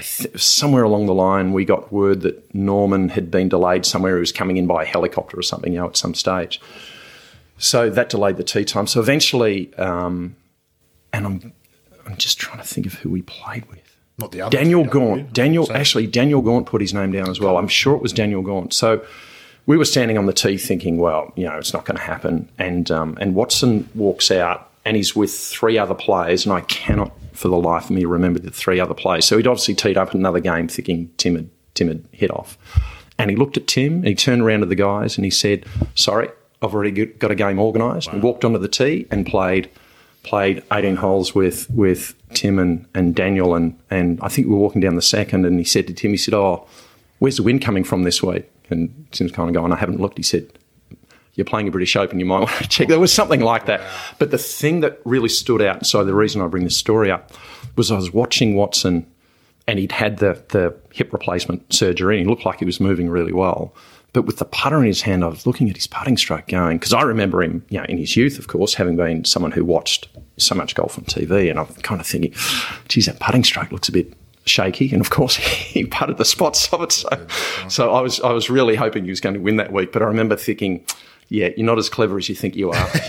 th- 0.00 0.40
somewhere 0.40 0.82
along 0.82 1.06
the 1.06 1.14
line, 1.14 1.52
we 1.52 1.64
got 1.64 1.92
word 1.92 2.22
that 2.22 2.54
Norman 2.54 3.08
had 3.08 3.30
been 3.30 3.48
delayed 3.48 3.84
somewhere. 3.86 4.16
He 4.16 4.20
was 4.20 4.32
coming 4.32 4.56
in 4.56 4.66
by 4.66 4.82
a 4.82 4.86
helicopter 4.86 5.38
or 5.38 5.42
something, 5.42 5.72
you 5.72 5.78
know, 5.78 5.86
at 5.86 5.96
some 5.96 6.14
stage. 6.14 6.60
So 7.58 7.90
that 7.90 8.08
delayed 8.08 8.36
the 8.36 8.44
tee 8.44 8.64
time. 8.64 8.86
So 8.86 9.00
eventually, 9.00 9.74
um, 9.74 10.36
and 11.12 11.26
I'm, 11.26 11.52
I'm 12.06 12.16
just 12.16 12.38
trying 12.38 12.58
to 12.58 12.66
think 12.66 12.86
of 12.86 12.94
who 12.94 13.10
we 13.10 13.22
played 13.22 13.66
with. 13.66 13.96
Not 14.18 14.32
the 14.32 14.42
other 14.42 14.56
Daniel 14.56 14.84
Gaunt. 14.84 15.32
Daniel, 15.32 15.66
Same. 15.66 15.76
actually, 15.76 16.06
Daniel 16.06 16.42
Gaunt 16.42 16.66
put 16.66 16.80
his 16.80 16.92
name 16.92 17.12
down 17.12 17.28
as 17.30 17.40
well. 17.40 17.56
I'm 17.56 17.68
sure 17.68 17.94
it 17.96 18.02
was 18.02 18.12
Daniel 18.12 18.42
Gaunt. 18.42 18.74
So 18.74 19.04
we 19.66 19.76
were 19.76 19.84
standing 19.84 20.18
on 20.18 20.26
the 20.26 20.32
tee 20.32 20.56
thinking, 20.56 20.98
well, 20.98 21.32
you 21.36 21.44
know, 21.44 21.56
it's 21.58 21.72
not 21.72 21.84
going 21.84 21.96
to 21.96 22.02
happen. 22.02 22.48
And, 22.58 22.90
um, 22.90 23.16
and 23.20 23.34
Watson 23.34 23.88
walks 23.94 24.30
out 24.30 24.70
and 24.84 24.96
he's 24.96 25.14
with 25.14 25.32
three 25.32 25.78
other 25.78 25.94
players, 25.94 26.46
and 26.46 26.54
I 26.54 26.62
cannot 26.62 27.12
for 27.40 27.48
the 27.48 27.56
life 27.56 27.84
of 27.84 27.90
me 27.92 28.04
remember 28.04 28.38
the 28.38 28.50
three 28.50 28.78
other 28.78 28.92
players. 28.92 29.24
So 29.24 29.38
he'd 29.38 29.46
obviously 29.46 29.74
teed 29.74 29.96
up 29.96 30.12
another 30.12 30.40
game 30.40 30.68
thinking 30.68 31.10
Tim 31.16 31.36
had, 31.36 31.48
Tim 31.72 31.88
had 31.88 32.04
hit 32.12 32.30
off. 32.30 32.58
And 33.18 33.30
he 33.30 33.36
looked 33.36 33.56
at 33.56 33.66
Tim 33.66 33.94
and 33.94 34.08
he 34.08 34.14
turned 34.14 34.42
around 34.42 34.60
to 34.60 34.66
the 34.66 34.74
guys 34.74 35.16
and 35.16 35.24
he 35.24 35.30
said, 35.30 35.64
Sorry, 35.94 36.28
I've 36.60 36.74
already 36.74 37.06
got 37.06 37.30
a 37.30 37.34
game 37.34 37.58
organised. 37.58 38.08
Wow. 38.08 38.14
And 38.14 38.22
walked 38.22 38.44
onto 38.44 38.58
the 38.58 38.68
tee 38.68 39.06
and 39.10 39.24
played 39.24 39.70
played 40.22 40.62
18 40.70 40.96
holes 40.96 41.34
with 41.34 41.68
with 41.70 42.14
Tim 42.34 42.58
and, 42.58 42.86
and 42.94 43.14
Daniel. 43.14 43.54
And, 43.54 43.78
and 43.90 44.20
I 44.20 44.28
think 44.28 44.46
we 44.46 44.52
were 44.52 44.60
walking 44.60 44.82
down 44.82 44.96
the 44.96 45.02
second 45.02 45.46
and 45.46 45.58
he 45.58 45.64
said 45.64 45.86
to 45.86 45.94
Tim, 45.94 46.10
he 46.10 46.18
said, 46.18 46.34
Oh, 46.34 46.66
where's 47.20 47.38
the 47.38 47.42
wind 47.42 47.62
coming 47.62 47.84
from 47.84 48.02
this 48.02 48.22
week? 48.22 48.50
And 48.68 49.06
Tim's 49.12 49.32
kind 49.32 49.48
of 49.48 49.54
going, 49.54 49.72
I 49.72 49.76
haven't 49.76 49.98
looked. 49.98 50.18
He 50.18 50.22
said, 50.22 50.46
you're 51.40 51.46
playing 51.46 51.68
a 51.68 51.70
British 51.70 51.96
Open, 51.96 52.20
you 52.20 52.26
might 52.26 52.38
want 52.40 52.50
to 52.50 52.68
check. 52.68 52.88
There 52.88 53.00
was 53.00 53.12
something 53.12 53.40
like 53.40 53.66
that. 53.66 53.80
But 54.18 54.30
the 54.30 54.38
thing 54.38 54.80
that 54.80 55.00
really 55.04 55.28
stood 55.28 55.62
out, 55.62 55.86
so 55.86 56.04
the 56.04 56.14
reason 56.14 56.42
I 56.42 56.46
bring 56.46 56.64
this 56.64 56.76
story 56.76 57.10
up, 57.10 57.32
was 57.76 57.90
I 57.90 57.96
was 57.96 58.12
watching 58.12 58.54
Watson 58.54 59.10
and 59.66 59.78
he'd 59.78 59.92
had 59.92 60.18
the, 60.18 60.42
the 60.48 60.76
hip 60.92 61.12
replacement 61.12 61.72
surgery 61.72 62.18
and 62.18 62.26
he 62.26 62.30
looked 62.30 62.44
like 62.44 62.58
he 62.58 62.64
was 62.64 62.78
moving 62.78 63.08
really 63.08 63.32
well. 63.32 63.74
But 64.12 64.22
with 64.22 64.38
the 64.38 64.44
putter 64.44 64.80
in 64.80 64.86
his 64.86 65.02
hand, 65.02 65.24
I 65.24 65.28
was 65.28 65.46
looking 65.46 65.70
at 65.70 65.76
his 65.76 65.86
putting 65.86 66.16
stroke 66.16 66.48
going, 66.48 66.78
because 66.78 66.92
I 66.92 67.02
remember 67.02 67.42
him, 67.42 67.64
you 67.68 67.78
know, 67.78 67.84
in 67.84 67.96
his 67.96 68.16
youth, 68.16 68.38
of 68.38 68.48
course, 68.48 68.74
having 68.74 68.96
been 68.96 69.24
someone 69.24 69.52
who 69.52 69.64
watched 69.64 70.08
so 70.36 70.54
much 70.54 70.74
golf 70.74 70.98
on 70.98 71.04
TV. 71.04 71.48
And 71.48 71.60
I'm 71.60 71.66
kind 71.66 72.00
of 72.00 72.06
thinking, 72.06 72.34
geez, 72.88 73.06
that 73.06 73.20
putting 73.20 73.44
stroke 73.44 73.70
looks 73.70 73.88
a 73.88 73.92
bit 73.92 74.12
shaky, 74.46 74.90
and 74.92 75.00
of 75.00 75.10
course 75.10 75.36
he 75.36 75.84
putted 75.84 76.18
the 76.18 76.24
spots 76.24 76.72
of 76.72 76.82
it. 76.82 76.92
So, 76.92 77.26
so 77.68 77.94
I 77.94 78.00
was 78.00 78.20
I 78.20 78.32
was 78.32 78.50
really 78.50 78.74
hoping 78.74 79.04
he 79.04 79.10
was 79.10 79.20
going 79.20 79.34
to 79.34 79.40
win 79.40 79.56
that 79.56 79.72
week. 79.72 79.92
But 79.92 80.02
I 80.02 80.06
remember 80.06 80.36
thinking, 80.36 80.84
yeah, 81.30 81.50
you're 81.56 81.64
not 81.64 81.78
as 81.78 81.88
clever 81.88 82.18
as 82.18 82.28
you 82.28 82.34
think 82.34 82.56
you 82.56 82.70
are. 82.70 82.90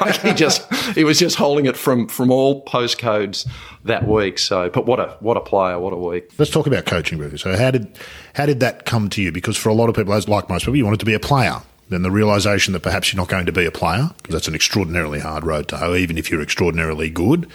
like 0.00 0.20
he 0.20 0.34
just 0.34 0.70
he 0.94 1.04
was 1.04 1.20
just 1.20 1.36
holding 1.36 1.66
it 1.66 1.76
from 1.76 2.08
from 2.08 2.32
all 2.32 2.64
postcodes 2.64 3.48
that 3.84 4.08
week. 4.08 4.40
So, 4.40 4.68
but 4.68 4.86
what 4.86 4.98
a 4.98 5.16
what 5.20 5.36
a 5.36 5.40
player, 5.40 5.78
what 5.78 5.92
a 5.92 5.96
week. 5.96 6.32
Let's 6.36 6.50
talk 6.50 6.66
about 6.66 6.84
coaching, 6.84 7.16
Bruce. 7.16 7.42
So 7.42 7.56
how 7.56 7.70
did 7.70 7.96
how 8.34 8.46
did 8.46 8.58
that 8.58 8.86
come 8.86 9.08
to 9.10 9.22
you? 9.22 9.30
Because 9.30 9.56
for 9.56 9.68
a 9.68 9.74
lot 9.74 9.88
of 9.88 9.94
people, 9.94 10.12
like 10.12 10.48
most 10.48 10.62
people, 10.62 10.76
you 10.76 10.84
wanted 10.84 11.00
to 11.00 11.06
be 11.06 11.14
a 11.14 11.20
player. 11.20 11.62
Then 11.90 12.02
the 12.02 12.10
realization 12.10 12.72
that 12.72 12.80
perhaps 12.80 13.12
you're 13.12 13.20
not 13.20 13.28
going 13.28 13.46
to 13.46 13.52
be 13.52 13.66
a 13.66 13.72
player, 13.72 14.10
because 14.18 14.32
that's 14.32 14.48
an 14.48 14.54
extraordinarily 14.54 15.18
hard 15.18 15.44
road 15.44 15.66
to 15.68 15.76
hoe, 15.76 15.94
even 15.94 16.18
if 16.18 16.30
you're 16.30 16.42
extraordinarily 16.42 17.10
good. 17.10 17.50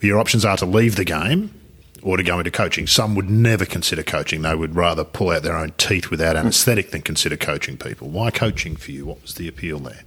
Your 0.00 0.18
options 0.18 0.44
are 0.44 0.58
to 0.58 0.66
leave 0.66 0.96
the 0.96 1.04
game 1.04 1.54
or 2.02 2.16
to 2.16 2.22
go 2.22 2.38
into 2.38 2.50
coaching. 2.50 2.86
Some 2.86 3.14
would 3.14 3.30
never 3.30 3.64
consider 3.64 4.02
coaching. 4.02 4.42
They 4.42 4.54
would 4.54 4.74
rather 4.74 5.04
pull 5.04 5.30
out 5.30 5.42
their 5.42 5.56
own 5.56 5.72
teeth 5.78 6.10
without 6.10 6.36
anaesthetic 6.36 6.90
than 6.90 7.02
consider 7.02 7.36
coaching 7.36 7.76
people. 7.76 8.08
Why 8.08 8.30
coaching 8.30 8.76
for 8.76 8.90
you? 8.90 9.06
What 9.06 9.22
was 9.22 9.34
the 9.34 9.48
appeal 9.48 9.78
there? 9.78 10.02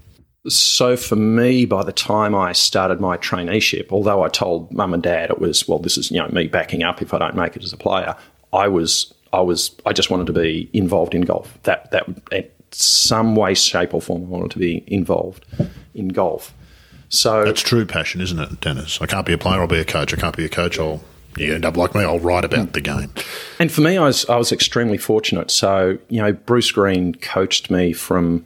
So 0.47 0.97
for 0.97 1.15
me, 1.15 1.65
by 1.65 1.83
the 1.83 1.91
time 1.91 2.33
I 2.33 2.53
started 2.53 2.99
my 2.99 3.17
traineeship, 3.17 3.91
although 3.91 4.23
I 4.23 4.27
told 4.27 4.71
mum 4.71 4.93
and 4.93 5.03
dad 5.03 5.29
it 5.29 5.39
was, 5.39 5.67
well, 5.67 5.77
this 5.77 5.97
is 5.97 6.09
you 6.09 6.19
know 6.19 6.27
me 6.29 6.47
backing 6.47 6.81
up 6.81 7.01
if 7.01 7.13
I 7.13 7.19
don't 7.19 7.35
make 7.35 7.55
it 7.55 7.63
as 7.63 7.73
a 7.73 7.77
player, 7.77 8.15
I 8.51 8.67
was 8.67 9.13
I 9.33 9.41
was 9.41 9.75
I 9.85 9.93
just 9.93 10.09
wanted 10.09 10.27
to 10.27 10.33
be 10.33 10.69
involved 10.73 11.13
in 11.13 11.21
golf. 11.21 11.61
That 11.63 11.91
that 11.91 12.51
some 12.71 13.35
way, 13.35 13.53
shape, 13.53 13.93
or 13.93 14.01
form, 14.01 14.23
I 14.23 14.27
wanted 14.27 14.51
to 14.51 14.59
be 14.59 14.83
involved 14.87 15.45
in 15.93 16.07
golf. 16.09 16.53
So 17.09 17.43
that's 17.43 17.61
true 17.61 17.85
passion, 17.85 18.21
isn't 18.21 18.39
it, 18.39 18.61
Dennis? 18.61 18.99
I 19.01 19.05
can't 19.05 19.25
be 19.25 19.33
a 19.33 19.37
player. 19.37 19.59
I'll 19.59 19.67
be 19.67 19.79
a 19.79 19.85
coach. 19.85 20.13
I 20.13 20.17
can't 20.17 20.35
be 20.35 20.45
a 20.45 20.49
coach. 20.49 20.79
I'll 20.79 21.01
you 21.37 21.53
end 21.53 21.65
up 21.65 21.77
like 21.77 21.95
me. 21.95 22.01
I'll 22.01 22.19
write 22.19 22.45
about 22.45 22.73
the 22.73 22.81
game. 22.81 23.11
And 23.59 23.71
for 23.71 23.81
me, 23.81 23.97
I 23.97 24.05
was 24.05 24.27
I 24.29 24.37
was 24.37 24.51
extremely 24.51 24.97
fortunate. 24.97 25.51
So 25.51 25.97
you 26.09 26.21
know, 26.21 26.33
Bruce 26.33 26.71
Green 26.71 27.15
coached 27.15 27.69
me 27.69 27.93
from 27.93 28.45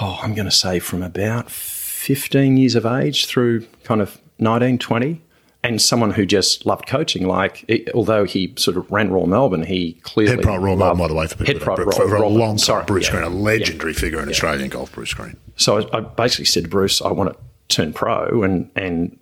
oh, 0.00 0.18
I'm 0.22 0.34
going 0.34 0.46
to 0.46 0.54
say 0.54 0.78
from 0.78 1.02
about 1.02 1.50
15 1.50 2.56
years 2.56 2.74
of 2.74 2.84
age 2.84 3.26
through 3.26 3.66
kind 3.84 4.00
of 4.00 4.20
19, 4.38 4.78
20 4.78 5.22
and 5.62 5.82
someone 5.82 6.12
who 6.12 6.24
just 6.24 6.64
loved 6.64 6.86
coaching. 6.86 7.26
Like, 7.26 7.64
it, 7.66 7.90
although 7.94 8.24
he 8.24 8.54
sort 8.56 8.76
of 8.76 8.90
ran 8.90 9.10
Royal 9.10 9.26
Melbourne, 9.26 9.64
he 9.64 9.94
clearly 10.02 10.36
head 10.36 10.44
pro 10.44 10.56
Royal 10.56 10.76
Melbourne, 10.76 10.98
by 10.98 11.08
the 11.08 11.14
way, 11.14 11.26
for 11.26 11.44
head 11.44 11.60
pro 11.60 11.76
for, 11.76 11.92
for 11.92 12.14
a 12.16 12.28
long 12.28 12.58
sorry, 12.58 12.84
Bruce 12.84 13.06
yeah, 13.06 13.12
Green, 13.12 13.24
a 13.24 13.28
legendary 13.28 13.92
yeah, 13.92 13.98
figure 13.98 14.18
in 14.20 14.26
yeah. 14.26 14.32
Australian 14.32 14.68
golf. 14.68 14.92
Bruce 14.92 15.12
Green. 15.14 15.36
So 15.56 15.78
I, 15.78 15.98
I, 15.98 16.00
basically 16.00 16.44
said 16.44 16.64
to 16.64 16.68
Bruce, 16.68 17.02
I 17.02 17.10
want 17.10 17.32
to 17.32 17.38
turn 17.68 17.92
pro, 17.92 18.42
and 18.42 18.70
and 18.76 19.18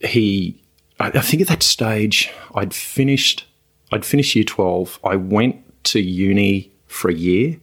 he, 0.00 0.62
I, 0.98 1.08
I 1.08 1.20
think 1.20 1.42
at 1.42 1.48
that 1.48 1.62
stage, 1.62 2.30
I'd 2.54 2.74
finished, 2.74 3.46
I'd 3.92 4.04
finished 4.04 4.34
year 4.34 4.44
twelve. 4.44 4.98
I 5.04 5.16
went 5.16 5.56
to 5.84 6.00
uni 6.00 6.72
for 6.86 7.10
a 7.10 7.14
year. 7.14 7.58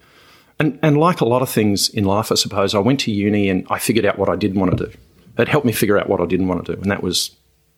And, 0.59 0.79
and 0.81 0.97
like 0.97 1.19
a 1.19 1.25
lot 1.25 1.41
of 1.41 1.49
things 1.49 1.89
in 1.89 2.03
life, 2.03 2.31
I 2.31 2.35
suppose, 2.35 2.75
I 2.75 2.79
went 2.79 2.99
to 3.01 3.11
uni 3.11 3.49
and 3.49 3.65
I 3.69 3.79
figured 3.79 4.05
out 4.05 4.19
what 4.19 4.29
I 4.29 4.35
didn't 4.35 4.59
want 4.59 4.77
to 4.77 4.85
do. 4.85 4.91
It 5.37 5.47
helped 5.47 5.65
me 5.65 5.73
figure 5.73 5.97
out 5.97 6.07
what 6.07 6.21
I 6.21 6.25
didn't 6.25 6.47
want 6.47 6.65
to 6.65 6.75
do, 6.75 6.81
and 6.81 6.91
that 6.91 7.01
was 7.01 7.31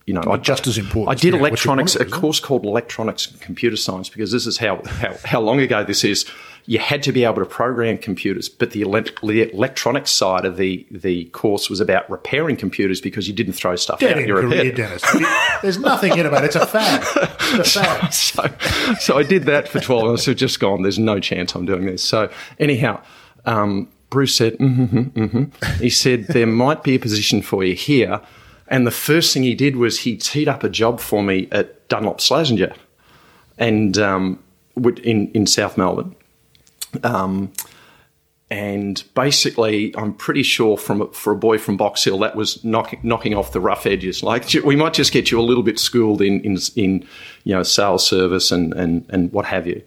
you 0.06 0.14
know, 0.14 0.22
I, 0.30 0.38
just 0.38 0.68
as 0.68 0.78
important. 0.78 1.18
I 1.18 1.20
did 1.20 1.34
electronics, 1.34 1.96
a 1.96 2.06
course 2.06 2.40
called 2.40 2.64
electronics 2.64 3.32
and 3.32 3.42
computer 3.42 3.76
science, 3.76 4.10
because 4.10 4.32
this 4.32 4.46
is 4.46 4.58
how, 4.58 4.82
how, 4.86 5.16
how 5.26 5.42
long 5.42 5.60
ago 5.60 5.84
this 5.84 6.04
is. 6.04 6.26
You 6.68 6.80
had 6.80 7.04
to 7.04 7.12
be 7.12 7.24
able 7.24 7.36
to 7.36 7.46
program 7.46 7.98
computers, 7.98 8.50
but 8.50 8.72
the, 8.72 8.84
the 9.24 9.52
electronics 9.54 10.12
side 10.12 10.46
of 10.46 10.58
the, 10.58 10.86
the 10.90 11.26
course 11.26 11.70
was 11.70 11.80
about 11.80 12.10
repairing 12.10 12.56
computers 12.56 13.02
because 13.02 13.28
you 13.28 13.34
didn't 13.34 13.54
throw 13.54 13.76
stuff 13.76 14.00
Dead 14.00 14.14
out 14.14 14.22
in 14.22 14.28
your 14.28 14.42
career. 14.42 14.72
Dennis. 14.72 15.04
There's 15.62 15.78
nothing 15.78 16.18
in 16.18 16.26
about 16.26 16.44
it. 16.44 16.48
It's 16.48 16.56
a 16.56 16.66
fad. 16.66 17.04
It's 17.60 17.76
a 17.76 17.84
fad. 17.84 18.10
so, 18.14 18.96
so 19.00 19.18
I 19.18 19.24
did 19.24 19.44
that 19.44 19.68
for 19.68 19.80
12 19.80 20.04
and 20.04 20.14
I 20.14 20.16
said, 20.16 20.38
just 20.38 20.60
gone. 20.60 20.82
There's 20.82 21.00
no 21.00 21.20
chance 21.20 21.54
I'm 21.56 21.66
doing 21.66 21.86
this. 21.86 22.04
So 22.04 22.32
anyhow, 22.60 23.02
um, 23.46 23.90
Bruce 24.10 24.36
said, 24.36 24.58
mm-hmm, 24.58 24.98
mm-hmm. 25.20 25.82
He 25.84 25.90
said, 25.90 26.28
there 26.28 26.48
might 26.48 26.84
be 26.84 26.96
a 26.96 27.00
position 27.00 27.42
for 27.42 27.64
you 27.64 27.76
here. 27.76 28.22
And 28.68 28.88
the 28.88 28.92
first 28.92 29.34
thing 29.34 29.44
he 29.44 29.56
did 29.56 29.76
was 29.76 30.00
he 30.00 30.18
teed 30.18 30.48
up 30.48 30.64
a 30.64 30.70
job 30.70 31.00
for 31.00 31.22
me 31.22 31.48
at 31.52 31.88
Dunlop 31.90 32.20
Slazenger 32.20 32.76
and 33.58 33.98
um, 33.98 34.44
in, 35.04 35.32
in 35.32 35.46
South 35.46 35.78
Melbourne. 35.78 36.16
Um, 37.04 37.52
and 38.52 39.04
basically, 39.16 39.96
I'm 39.98 40.14
pretty 40.14 40.44
sure 40.44 40.78
from 40.78 41.12
for 41.12 41.34
a 41.34 41.36
boy 41.36 41.58
from 41.58 41.78
Box 41.78 42.04
Hill, 42.04 42.20
that 42.20 42.36
was 42.36 42.64
knocking 42.64 43.00
knocking 43.02 43.34
off 43.34 43.52
the 43.54 43.60
rough 43.60 43.88
edges. 43.88 44.22
Like 44.22 44.46
we 44.64 44.76
might 44.76 44.94
just 44.94 45.12
get 45.12 45.32
you 45.32 45.40
a 45.40 45.42
little 45.42 45.64
bit 45.64 45.80
schooled 45.80 46.22
in 46.22 46.42
in, 46.42 46.58
in 46.76 47.08
you 47.44 47.56
know 47.56 47.64
sales 47.64 48.08
service 48.08 48.52
and, 48.52 48.74
and 48.74 49.06
and 49.10 49.32
what 49.32 49.46
have 49.46 49.66
you. 49.66 49.82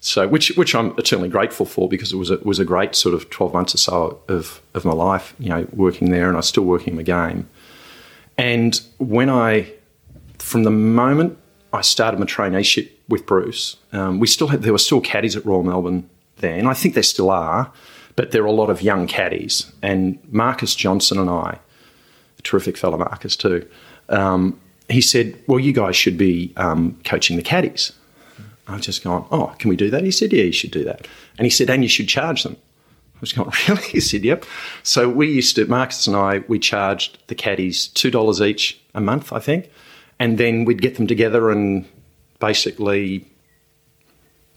So 0.00 0.28
which 0.28 0.50
which 0.50 0.74
I'm 0.74 0.90
eternally 0.98 1.30
grateful 1.30 1.64
for 1.64 1.88
because 1.88 2.12
it 2.12 2.16
was 2.16 2.30
a, 2.30 2.36
was 2.38 2.58
a 2.58 2.64
great 2.64 2.94
sort 2.94 3.14
of 3.14 3.30
12 3.30 3.54
months 3.54 3.74
or 3.74 3.78
so 3.78 4.20
of 4.28 4.60
of 4.74 4.84
my 4.84 4.92
life, 4.92 5.34
you 5.38 5.48
know, 5.48 5.66
working 5.72 6.10
there, 6.10 6.28
and 6.28 6.36
I 6.36 6.40
was 6.40 6.48
still 6.48 6.64
working 6.64 6.96
the 6.96 7.02
game. 7.02 7.48
And 8.36 8.78
when 8.98 9.30
I, 9.30 9.72
from 10.38 10.64
the 10.64 10.70
moment 10.70 11.38
I 11.72 11.80
started 11.80 12.20
my 12.20 12.26
traineeship 12.26 12.90
with 13.08 13.24
Bruce, 13.24 13.76
um, 13.92 14.20
we 14.20 14.26
still 14.26 14.48
had 14.48 14.62
there 14.62 14.72
were 14.72 14.78
still 14.78 15.00
caddies 15.00 15.36
at 15.36 15.46
Royal 15.46 15.62
Melbourne 15.62 16.10
then. 16.44 16.66
I 16.66 16.74
think 16.74 16.94
there 16.94 17.02
still 17.02 17.30
are, 17.30 17.72
but 18.16 18.30
there 18.30 18.42
are 18.42 18.46
a 18.46 18.52
lot 18.52 18.70
of 18.70 18.82
young 18.82 19.06
caddies. 19.06 19.72
And 19.82 20.18
Marcus 20.30 20.74
Johnson 20.74 21.18
and 21.18 21.30
I, 21.30 21.58
a 22.38 22.42
terrific 22.42 22.76
fellow 22.76 22.98
Marcus 22.98 23.36
too, 23.36 23.66
um, 24.08 24.60
he 24.88 25.00
said, 25.00 25.38
"Well, 25.46 25.58
you 25.58 25.72
guys 25.72 25.96
should 25.96 26.18
be 26.18 26.52
um, 26.56 26.98
coaching 27.04 27.36
the 27.36 27.42
caddies." 27.42 27.92
I 28.68 28.76
was 28.76 28.86
just 28.86 29.02
going, 29.02 29.24
"Oh, 29.30 29.54
can 29.58 29.70
we 29.70 29.76
do 29.76 29.90
that?" 29.90 30.04
He 30.04 30.10
said, 30.10 30.32
"Yeah, 30.32 30.44
you 30.44 30.52
should 30.52 30.70
do 30.70 30.84
that." 30.84 31.08
And 31.38 31.46
he 31.46 31.50
said, 31.50 31.70
"And 31.70 31.82
you 31.82 31.88
should 31.88 32.08
charge 32.08 32.42
them." 32.42 32.56
I 33.16 33.20
was 33.20 33.32
going, 33.32 33.50
really? 33.68 33.82
He 33.82 34.00
said, 34.00 34.24
yep. 34.24 34.44
So 34.82 35.08
we 35.08 35.30
used 35.30 35.56
to, 35.56 35.66
Marcus 35.66 36.06
and 36.06 36.16
I, 36.16 36.38
we 36.48 36.58
charged 36.58 37.18
the 37.28 37.34
caddies 37.34 37.88
$2 37.94 38.46
each 38.46 38.80
a 38.94 39.00
month, 39.00 39.32
I 39.32 39.38
think. 39.38 39.70
And 40.18 40.38
then 40.38 40.64
we'd 40.64 40.82
get 40.82 40.96
them 40.96 41.06
together 41.06 41.50
and 41.50 41.86
basically 42.38 43.26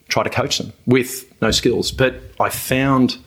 try 0.08 0.24
to 0.24 0.30
coach 0.30 0.58
them 0.58 0.74
with 0.86 1.26
no 1.42 1.52
skills. 1.52 1.92
But 1.92 2.22
I 2.40 2.50
found, 2.50 3.18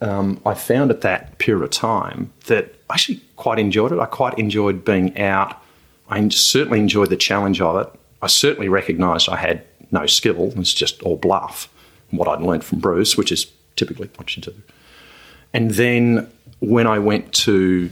um, 0.00 0.40
I 0.44 0.54
found 0.54 0.90
at 0.90 1.00
that 1.02 1.38
period 1.38 1.64
of 1.64 1.70
time 1.70 2.32
that 2.46 2.74
I 2.90 2.94
actually 2.94 3.20
quite 3.36 3.58
enjoyed 3.58 3.92
it. 3.92 3.98
I 3.98 4.06
quite 4.06 4.38
enjoyed 4.38 4.84
being 4.84 5.18
out. 5.18 5.60
I 6.08 6.28
certainly 6.28 6.80
enjoyed 6.80 7.10
the 7.10 7.16
challenge 7.16 7.60
of 7.60 7.86
it. 7.86 8.00
I 8.20 8.26
certainly 8.26 8.68
recognised 8.68 9.28
I 9.28 9.36
had 9.36 9.64
no 9.90 10.06
skill. 10.06 10.48
It 10.48 10.56
was 10.56 10.74
just 10.74 11.02
all 11.02 11.16
bluff, 11.16 11.68
what 12.10 12.28
I'd 12.28 12.40
learned 12.40 12.64
from 12.64 12.80
Bruce, 12.80 13.16
which 13.16 13.30
is 13.32 13.46
typically 13.76 14.10
what 14.16 14.36
you 14.36 14.42
do. 14.42 14.54
And 15.52 15.70
then 15.72 16.30
when 16.60 16.86
I 16.86 16.98
went 16.98 17.32
to 17.34 17.90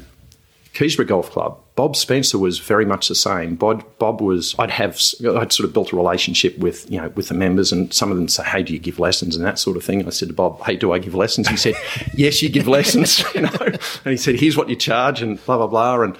Keysborough 0.74 1.07
Golf 1.07 1.30
Club, 1.30 1.62
Bob 1.75 1.97
Spencer 1.97 2.39
was 2.39 2.59
very 2.59 2.85
much 2.85 3.09
the 3.09 3.14
same. 3.14 3.55
Bob, 3.55 3.83
Bob 3.99 4.20
was 4.20 4.55
I'd 4.59 4.70
have 4.70 5.01
I'd 5.25 5.53
sort 5.53 5.61
of 5.61 5.73
built 5.73 5.93
a 5.93 5.97
relationship 5.97 6.59
with 6.59 6.91
you 6.91 7.01
know 7.01 7.09
with 7.11 7.29
the 7.29 7.35
members, 7.35 7.73
and 7.73 7.93
some 7.93 8.11
of 8.11 8.18
them 8.18 8.29
say, 8.29 8.45
"Hey, 8.45 8.62
do 8.62 8.75
you 8.75 8.79
give 8.79 8.99
lessons?" 8.99 9.37
and 9.37 9.45
that 9.45 9.59
sort 9.59 9.79
of 9.79 9.85
thing. 9.85 10.07
I 10.07 10.11
said 10.11 10.29
to 10.29 10.35
Bob, 10.35 10.62
"Hey, 10.64 10.77
do 10.77 10.93
I 10.93 10.99
give 10.99 11.14
lessons?" 11.14 11.49
He 11.49 11.57
said, 11.57 11.75
"Yes, 12.14 12.43
you 12.43 12.51
give 12.51 12.68
lessons." 12.68 13.25
You 13.35 13.43
know, 13.43 13.57
and 13.61 13.79
he 14.05 14.18
said, 14.18 14.39
"Here's 14.39 14.59
what 14.59 14.68
you 14.68 14.77
charge," 14.77 15.23
and 15.23 15.43
blah 15.47 15.57
blah 15.57 15.66
blah. 15.66 16.03
And 16.03 16.18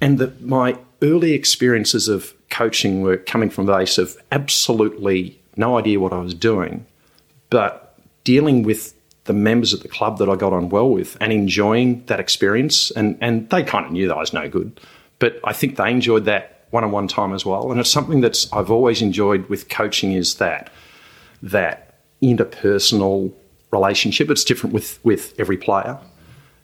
and 0.00 0.18
the, 0.18 0.32
my 0.40 0.76
early 1.02 1.32
experiences 1.32 2.08
of 2.08 2.34
coaching 2.50 3.02
were 3.02 3.16
coming 3.16 3.50
from 3.50 3.66
the 3.66 3.76
base 3.76 3.98
of 3.98 4.16
absolutely 4.32 5.40
no 5.56 5.78
idea 5.78 6.00
what 6.00 6.12
I 6.12 6.18
was 6.18 6.34
doing, 6.34 6.86
but 7.48 7.96
dealing 8.24 8.64
with 8.64 8.94
the 9.24 9.32
members 9.32 9.74
at 9.74 9.80
the 9.80 9.88
club 9.88 10.18
that 10.18 10.28
I 10.28 10.36
got 10.36 10.52
on 10.52 10.68
well 10.70 10.90
with 10.90 11.16
and 11.20 11.32
enjoying 11.32 12.04
that 12.06 12.20
experience. 12.20 12.90
And, 12.92 13.18
and 13.20 13.48
they 13.50 13.62
kind 13.62 13.86
of 13.86 13.92
knew 13.92 14.08
that 14.08 14.16
I 14.16 14.20
was 14.20 14.32
no 14.32 14.48
good, 14.48 14.80
but 15.18 15.38
I 15.44 15.52
think 15.52 15.76
they 15.76 15.90
enjoyed 15.90 16.24
that 16.24 16.66
one 16.70 16.84
on 16.84 16.90
one 16.90 17.08
time 17.08 17.32
as 17.32 17.44
well. 17.44 17.70
And 17.70 17.80
it's 17.80 17.90
something 17.90 18.20
that's 18.20 18.50
I've 18.52 18.70
always 18.70 19.02
enjoyed 19.02 19.48
with 19.48 19.68
coaching 19.68 20.12
is 20.12 20.36
that 20.36 20.72
that 21.42 21.98
interpersonal 22.22 23.32
relationship. 23.70 24.30
It's 24.30 24.44
different 24.44 24.74
with, 24.74 24.98
with 25.04 25.34
every 25.38 25.56
player. 25.56 25.98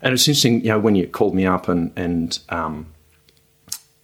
And 0.02 0.14
it's 0.14 0.28
interesting, 0.28 0.61
you 0.61 0.68
know, 0.68 0.78
when 0.78 0.94
you 0.94 1.07
called 1.07 1.34
me 1.34 1.46
up 1.46 1.68
and 1.68 1.90
and 1.96 2.38
um, 2.50 2.86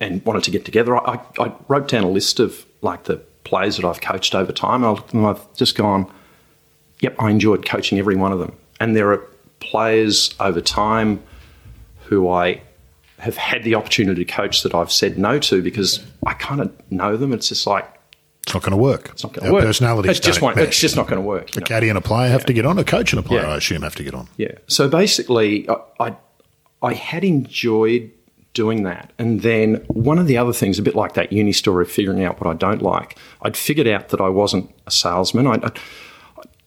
and 0.00 0.24
wanted 0.24 0.42
to 0.44 0.50
get 0.50 0.64
together, 0.64 0.96
I, 0.96 1.20
I, 1.38 1.52
wrote 1.68 1.86
down 1.86 2.02
a 2.02 2.10
list 2.10 2.40
of 2.40 2.66
like 2.80 3.04
the 3.04 3.16
players 3.44 3.76
that 3.76 3.84
I've 3.84 4.00
coached 4.00 4.34
over 4.34 4.52
time. 4.52 4.82
And 4.84 5.26
I've 5.26 5.52
just 5.54 5.76
gone, 5.76 6.10
yep, 7.02 7.14
I 7.18 7.30
enjoyed 7.30 7.66
coaching 7.66 7.98
every 7.98 8.16
one 8.16 8.32
of 8.32 8.38
them. 8.38 8.56
And 8.80 8.96
there 8.96 9.12
are 9.12 9.18
players 9.60 10.34
over 10.40 10.62
time 10.62 11.22
who 12.06 12.30
I 12.30 12.62
have 13.18 13.36
had 13.36 13.62
the 13.62 13.74
opportunity 13.74 14.24
to 14.24 14.32
coach 14.32 14.62
that 14.62 14.74
I've 14.74 14.90
said 14.90 15.18
no 15.18 15.38
to 15.38 15.62
because 15.62 16.04
I 16.26 16.32
kind 16.32 16.60
of 16.60 16.72
know 16.90 17.16
them. 17.16 17.32
It's 17.32 17.48
just 17.48 17.66
like 17.66 17.88
it's 18.42 18.54
not 18.54 18.62
going 18.62 18.72
to 18.72 18.76
work. 18.76 19.10
It's 19.10 19.22
not 19.22 19.32
going 19.32 19.46
to 19.46 19.52
work. 19.52 19.64
Personalities. 19.64 20.10
It's 20.10 20.20
just, 20.20 20.42
one, 20.42 20.58
it's 20.58 20.80
just 20.80 20.96
not 20.96 21.06
going 21.06 21.22
to 21.22 21.26
work. 21.26 21.56
A 21.56 21.60
caddy 21.60 21.88
and 21.88 21.96
a 21.96 22.00
player 22.00 22.28
have 22.30 22.40
yeah. 22.40 22.46
to 22.46 22.52
get 22.54 22.66
on. 22.66 22.78
A 22.78 22.84
coach 22.84 23.12
and 23.12 23.20
a 23.20 23.22
player, 23.22 23.42
yeah. 23.42 23.52
I 23.52 23.56
assume, 23.58 23.82
have 23.82 23.94
to 23.96 24.02
get 24.02 24.14
on. 24.14 24.28
Yeah. 24.36 24.52
So 24.66 24.88
basically, 24.88 25.68
I, 25.68 25.76
I, 26.00 26.16
I 26.82 26.94
had 26.94 27.22
enjoyed 27.22 28.10
doing 28.52 28.82
that. 28.82 29.12
And 29.18 29.42
then 29.42 29.76
one 29.86 30.18
of 30.18 30.26
the 30.26 30.36
other 30.36 30.52
things, 30.52 30.80
a 30.80 30.82
bit 30.82 30.96
like 30.96 31.14
that 31.14 31.32
uni 31.32 31.52
story 31.52 31.84
of 31.84 31.90
figuring 31.90 32.24
out 32.24 32.40
what 32.40 32.50
I 32.50 32.54
don't 32.54 32.82
like, 32.82 33.16
I'd 33.42 33.56
figured 33.56 33.86
out 33.86 34.08
that 34.08 34.20
I 34.20 34.28
wasn't 34.28 34.74
a 34.88 34.90
salesman. 34.90 35.46
I, 35.46 35.54
I, 35.62 35.70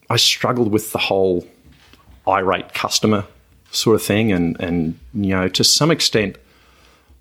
I 0.09 0.17
struggled 0.17 0.71
with 0.71 0.91
the 0.91 0.99
whole 0.99 1.47
irate 2.27 2.73
customer 2.73 3.25
sort 3.71 3.95
of 3.95 4.03
thing. 4.03 4.31
And, 4.31 4.59
and, 4.59 4.99
you 5.13 5.29
know, 5.29 5.47
to 5.49 5.63
some 5.63 5.91
extent, 5.91 6.37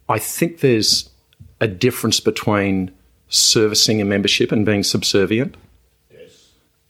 I 0.09 0.19
think 0.19 0.61
there's 0.61 1.11
a 1.61 1.69
difference 1.69 2.21
between 2.21 2.91
servicing 3.29 4.01
a 4.01 4.05
membership 4.05 4.53
and 4.53 4.65
being 4.65 4.83
subservient. 4.83 5.57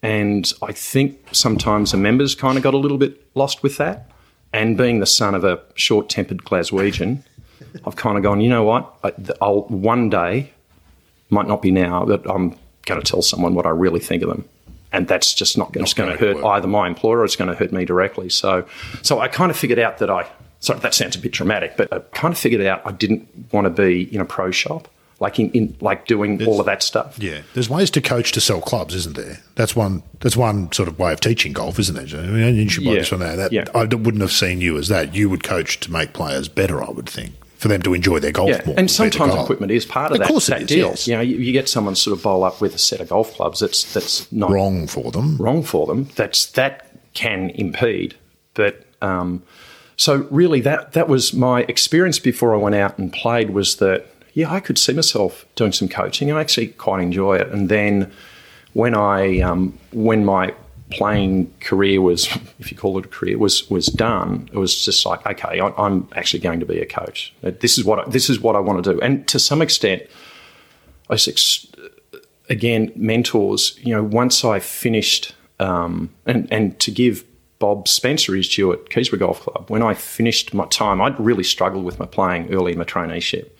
And 0.02 0.52
I 0.62 0.72
think 0.72 1.18
sometimes 1.32 1.92
the 1.92 1.96
members 1.96 2.34
kind 2.34 2.58
of 2.58 2.62
got 2.62 2.74
a 2.74 2.78
little 2.78 2.98
bit 2.98 3.26
lost 3.34 3.62
with 3.62 3.78
that. 3.78 4.10
And 4.52 4.76
being 4.76 5.00
the 5.00 5.06
son 5.06 5.34
of 5.34 5.44
a 5.44 5.60
short 5.74 6.08
tempered 6.08 6.44
Glaswegian, 6.44 7.22
I've 7.86 7.96
kind 7.96 8.16
of 8.16 8.22
gone, 8.22 8.40
you 8.40 8.50
know 8.50 8.64
what? 8.64 8.94
I, 9.02 9.12
I'll 9.40 9.62
one 9.62 10.10
day, 10.10 10.52
might 11.30 11.48
not 11.48 11.62
be 11.62 11.70
now, 11.70 12.04
but 12.04 12.28
I'm 12.30 12.50
going 12.84 13.00
to 13.00 13.10
tell 13.10 13.22
someone 13.22 13.54
what 13.54 13.66
I 13.66 13.70
really 13.70 13.98
think 13.98 14.22
of 14.22 14.28
them. 14.28 14.46
And 14.94 15.08
that's 15.08 15.34
just 15.34 15.58
not, 15.58 15.74
not 15.74 15.94
going 15.94 16.10
to 16.10 16.16
hurt 16.16 16.36
work. 16.36 16.44
either 16.44 16.68
my 16.68 16.86
employer 16.86 17.18
or 17.18 17.24
it's 17.24 17.36
going 17.36 17.50
to 17.50 17.56
hurt 17.56 17.72
me 17.72 17.84
directly. 17.84 18.28
So, 18.28 18.66
so 19.02 19.20
I 19.20 19.28
kind 19.28 19.50
of 19.50 19.56
figured 19.56 19.78
out 19.78 19.98
that 19.98 20.10
I, 20.10 20.26
sorry, 20.60 20.80
that 20.80 20.94
sounds 20.94 21.16
a 21.16 21.18
bit 21.18 21.32
dramatic, 21.32 21.76
but 21.76 21.92
I 21.92 21.98
kind 22.12 22.32
of 22.32 22.38
figured 22.38 22.64
out 22.64 22.82
I 22.84 22.92
didn't 22.92 23.28
want 23.52 23.64
to 23.64 23.70
be 23.70 24.14
in 24.14 24.20
a 24.20 24.24
pro 24.24 24.50
shop 24.50 24.88
like 25.20 25.38
in, 25.38 25.50
in 25.52 25.76
like 25.80 26.06
doing 26.06 26.38
there's, 26.38 26.48
all 26.48 26.60
of 26.60 26.66
that 26.66 26.82
stuff. 26.82 27.18
Yeah, 27.18 27.42
there's 27.54 27.70
ways 27.70 27.90
to 27.92 28.00
coach 28.00 28.32
to 28.32 28.40
sell 28.40 28.60
clubs, 28.60 28.94
isn't 28.94 29.16
there? 29.16 29.38
That's 29.54 29.76
one. 29.76 30.02
That's 30.20 30.36
one 30.36 30.72
sort 30.72 30.88
of 30.88 30.98
way 30.98 31.12
of 31.12 31.20
teaching 31.20 31.52
golf, 31.52 31.78
isn't 31.78 31.96
it? 31.96 32.14
I 32.14 32.26
mean, 32.26 32.56
you 32.56 32.68
should 32.68 32.82
yeah. 32.82 32.94
this 32.94 33.10
one 33.10 33.20
there. 33.20 33.36
That, 33.36 33.52
yeah. 33.52 33.64
I 33.74 33.84
wouldn't 33.84 34.20
have 34.20 34.32
seen 34.32 34.60
you 34.60 34.76
as 34.76 34.88
that. 34.88 35.14
You 35.14 35.30
would 35.30 35.42
coach 35.42 35.80
to 35.80 35.92
make 35.92 36.12
players 36.12 36.48
better. 36.48 36.82
I 36.82 36.90
would 36.90 37.08
think 37.08 37.34
for 37.64 37.68
them 37.68 37.80
to 37.80 37.94
enjoy 37.94 38.18
their 38.18 38.30
golf 38.30 38.50
yeah. 38.50 38.60
more. 38.66 38.74
And 38.78 38.90
sometimes 38.90 39.34
equipment 39.34 39.72
is 39.72 39.86
part 39.86 40.12
of, 40.12 40.16
of 40.16 40.18
that, 40.18 40.28
course 40.28 40.48
that 40.48 40.60
is, 40.60 40.68
deal. 40.68 40.88
Yes. 40.88 41.08
You 41.08 41.14
know, 41.14 41.22
you, 41.22 41.38
you, 41.38 41.50
get 41.50 41.66
someone 41.66 41.94
sort 41.94 42.14
of 42.14 42.22
bowl 42.22 42.44
up 42.44 42.60
with 42.60 42.74
a 42.74 42.78
set 42.78 43.00
of 43.00 43.08
golf 43.08 43.32
clubs 43.32 43.60
that's 43.60 43.90
that's 43.94 44.30
not 44.30 44.50
wrong 44.50 44.86
for 44.86 45.10
them. 45.10 45.38
Wrong 45.38 45.62
for 45.62 45.86
them. 45.86 46.10
That's 46.14 46.44
that 46.52 46.90
can 47.14 47.48
impede. 47.54 48.16
But 48.52 48.84
um, 49.00 49.42
so 49.96 50.28
really, 50.30 50.60
that 50.60 50.92
that 50.92 51.08
was 51.08 51.32
my 51.32 51.62
experience 51.62 52.18
before 52.18 52.52
I 52.52 52.58
went 52.58 52.74
out 52.74 52.98
and 52.98 53.10
played. 53.10 53.48
Was 53.48 53.76
that 53.76 54.04
yeah, 54.34 54.52
I 54.52 54.60
could 54.60 54.76
see 54.76 54.92
myself 54.92 55.46
doing 55.54 55.72
some 55.72 55.88
coaching. 55.88 56.30
I 56.30 56.42
actually 56.42 56.66
quite 56.66 57.02
enjoy 57.02 57.36
it. 57.36 57.48
And 57.48 57.70
then 57.70 58.12
when 58.74 58.94
I 58.94 59.40
um, 59.40 59.78
when 59.90 60.26
my 60.26 60.54
playing 60.94 61.52
career 61.60 62.00
was, 62.00 62.26
if 62.58 62.70
you 62.70 62.76
call 62.76 62.98
it 62.98 63.06
a 63.06 63.08
career, 63.08 63.38
was 63.38 63.68
was 63.70 63.86
done, 63.86 64.48
it 64.52 64.58
was 64.58 64.84
just 64.84 65.04
like, 65.06 65.26
okay, 65.26 65.60
I, 65.60 65.86
am 65.86 66.08
actually 66.14 66.40
going 66.40 66.60
to 66.60 66.66
be 66.66 66.80
a 66.80 66.86
coach. 66.86 67.34
This 67.42 67.78
is 67.78 67.84
what 67.84 67.98
I, 68.00 68.10
this 68.10 68.30
is 68.30 68.40
what 68.40 68.56
I 68.56 68.60
want 68.60 68.84
to 68.84 68.94
do. 68.94 69.00
And 69.00 69.26
to 69.28 69.38
some 69.38 69.62
extent, 69.62 70.02
I 71.10 71.16
again 72.48 72.92
mentors. 72.96 73.78
You 73.82 73.94
know, 73.94 74.02
once 74.02 74.44
I 74.44 74.58
finished, 74.60 75.34
um, 75.60 76.10
and 76.26 76.50
and 76.52 76.78
to 76.80 76.90
give 76.90 77.24
Bob 77.58 77.88
Spencer 77.88 78.34
his 78.34 78.48
due 78.48 78.72
at 78.72 78.86
Keysborough 78.86 79.18
Golf 79.18 79.40
Club, 79.40 79.70
when 79.70 79.82
I 79.82 79.94
finished 79.94 80.54
my 80.54 80.66
time, 80.66 81.00
I'd 81.00 81.18
really 81.18 81.44
struggled 81.44 81.84
with 81.84 81.98
my 81.98 82.06
playing 82.06 82.52
early 82.52 82.72
in 82.72 82.78
my 82.78 82.84
traineeship. 82.84 83.50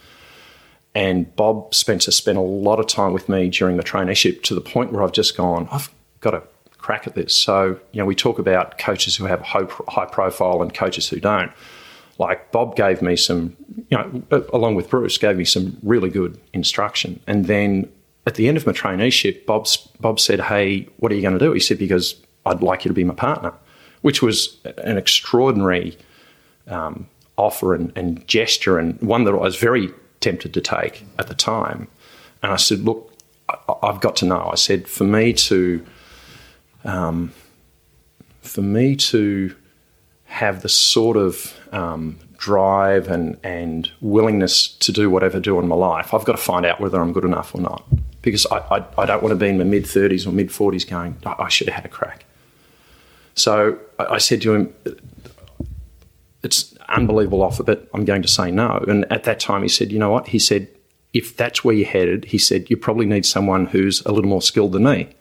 And 0.94 1.34
Bob 1.34 1.74
Spencer 1.74 2.12
spent 2.12 2.38
a 2.38 2.42
lot 2.42 2.78
of 2.78 2.86
time 2.86 3.12
with 3.12 3.28
me 3.28 3.50
during 3.50 3.76
the 3.76 3.82
traineeship 3.82 4.42
to 4.44 4.54
the 4.54 4.60
point 4.60 4.92
where 4.92 5.02
I've 5.02 5.12
just 5.12 5.36
gone, 5.36 5.68
I've 5.72 5.90
got 6.20 6.34
a 6.34 6.42
crack 6.84 7.06
at 7.06 7.14
this. 7.14 7.34
So, 7.34 7.80
you 7.92 7.98
know, 7.98 8.04
we 8.04 8.14
talk 8.14 8.38
about 8.38 8.76
coaches 8.76 9.16
who 9.16 9.24
have 9.24 9.40
high, 9.40 10.04
profile 10.04 10.60
and 10.60 10.74
coaches 10.74 11.08
who 11.08 11.18
don't. 11.18 11.50
Like 12.18 12.52
Bob 12.52 12.76
gave 12.76 13.00
me 13.00 13.16
some, 13.16 13.56
you 13.88 13.96
know, 13.96 14.22
along 14.52 14.74
with 14.74 14.90
Bruce, 14.90 15.16
gave 15.16 15.38
me 15.38 15.46
some 15.46 15.78
really 15.82 16.10
good 16.10 16.38
instruction. 16.52 17.20
And 17.26 17.46
then 17.46 17.90
at 18.26 18.34
the 18.34 18.48
end 18.48 18.58
of 18.58 18.66
my 18.66 18.72
traineeship, 18.74 19.46
Bob's, 19.46 19.78
Bob 19.98 20.20
said, 20.20 20.40
Hey, 20.40 20.86
what 20.98 21.10
are 21.10 21.14
you 21.14 21.22
going 21.22 21.38
to 21.38 21.42
do? 21.42 21.52
He 21.52 21.58
said, 21.58 21.78
Because 21.78 22.16
I'd 22.44 22.62
like 22.62 22.84
you 22.84 22.90
to 22.90 22.94
be 22.94 23.02
my 23.02 23.14
partner, 23.14 23.54
which 24.02 24.20
was 24.20 24.58
an 24.76 24.98
extraordinary 24.98 25.96
um, 26.66 27.08
offer 27.38 27.74
and, 27.74 27.96
and 27.96 28.28
gesture 28.28 28.78
and 28.78 29.00
one 29.00 29.24
that 29.24 29.32
I 29.32 29.38
was 29.38 29.56
very 29.56 29.88
tempted 30.20 30.52
to 30.52 30.60
take 30.60 31.06
at 31.18 31.28
the 31.28 31.34
time. 31.34 31.88
And 32.42 32.52
I 32.52 32.56
said, 32.56 32.80
look, 32.80 33.10
I've 33.82 34.00
got 34.00 34.16
to 34.16 34.26
know. 34.26 34.50
I 34.52 34.56
said, 34.56 34.86
for 34.86 35.04
me 35.04 35.32
to, 35.32 35.84
um, 36.84 37.32
for 38.42 38.62
me 38.62 38.96
to 38.96 39.54
have 40.24 40.62
the 40.62 40.68
sort 40.68 41.16
of 41.16 41.58
um, 41.72 42.18
drive 42.36 43.08
and, 43.08 43.38
and 43.42 43.90
willingness 44.00 44.68
to 44.68 44.92
do 44.92 45.08
whatever 45.08 45.38
I 45.38 45.40
do 45.40 45.58
in 45.58 45.68
my 45.68 45.76
life, 45.76 46.12
I've 46.12 46.24
got 46.24 46.32
to 46.32 46.42
find 46.42 46.66
out 46.66 46.80
whether 46.80 47.00
I'm 47.00 47.12
good 47.12 47.24
enough 47.24 47.54
or 47.54 47.60
not. 47.60 47.84
Because 48.20 48.46
I, 48.46 48.58
I, 48.58 48.84
I 48.98 49.06
don't 49.06 49.22
want 49.22 49.32
to 49.32 49.36
be 49.36 49.48
in 49.48 49.58
my 49.58 49.64
mid 49.64 49.84
30s 49.84 50.26
or 50.26 50.30
mid 50.30 50.48
40s 50.48 50.88
going, 50.88 51.16
I, 51.24 51.48
should 51.48 51.68
have 51.68 51.76
had 51.76 51.84
a 51.84 51.88
crack. 51.88 52.24
So 53.34 53.78
I, 53.98 54.04
I 54.04 54.18
said 54.18 54.42
to 54.42 54.54
him, 54.54 54.74
it's 56.42 56.74
unbelievable 56.88 57.42
offer, 57.42 57.62
but 57.62 57.88
I'm 57.94 58.04
going 58.04 58.22
to 58.22 58.28
say 58.28 58.50
no. 58.50 58.84
And 58.88 59.10
at 59.12 59.24
that 59.24 59.40
time, 59.40 59.62
he 59.62 59.68
said, 59.68 59.92
you 59.92 59.98
know 59.98 60.10
what? 60.10 60.28
He 60.28 60.38
said, 60.38 60.68
if 61.12 61.36
that's 61.36 61.64
where 61.64 61.74
you're 61.74 61.88
headed, 61.88 62.26
he 62.26 62.38
said, 62.38 62.68
you 62.70 62.76
probably 62.76 63.06
need 63.06 63.24
someone 63.24 63.66
who's 63.66 64.04
a 64.04 64.12
little 64.12 64.28
more 64.28 64.42
skilled 64.42 64.72
than 64.72 64.84
me. 64.84 65.14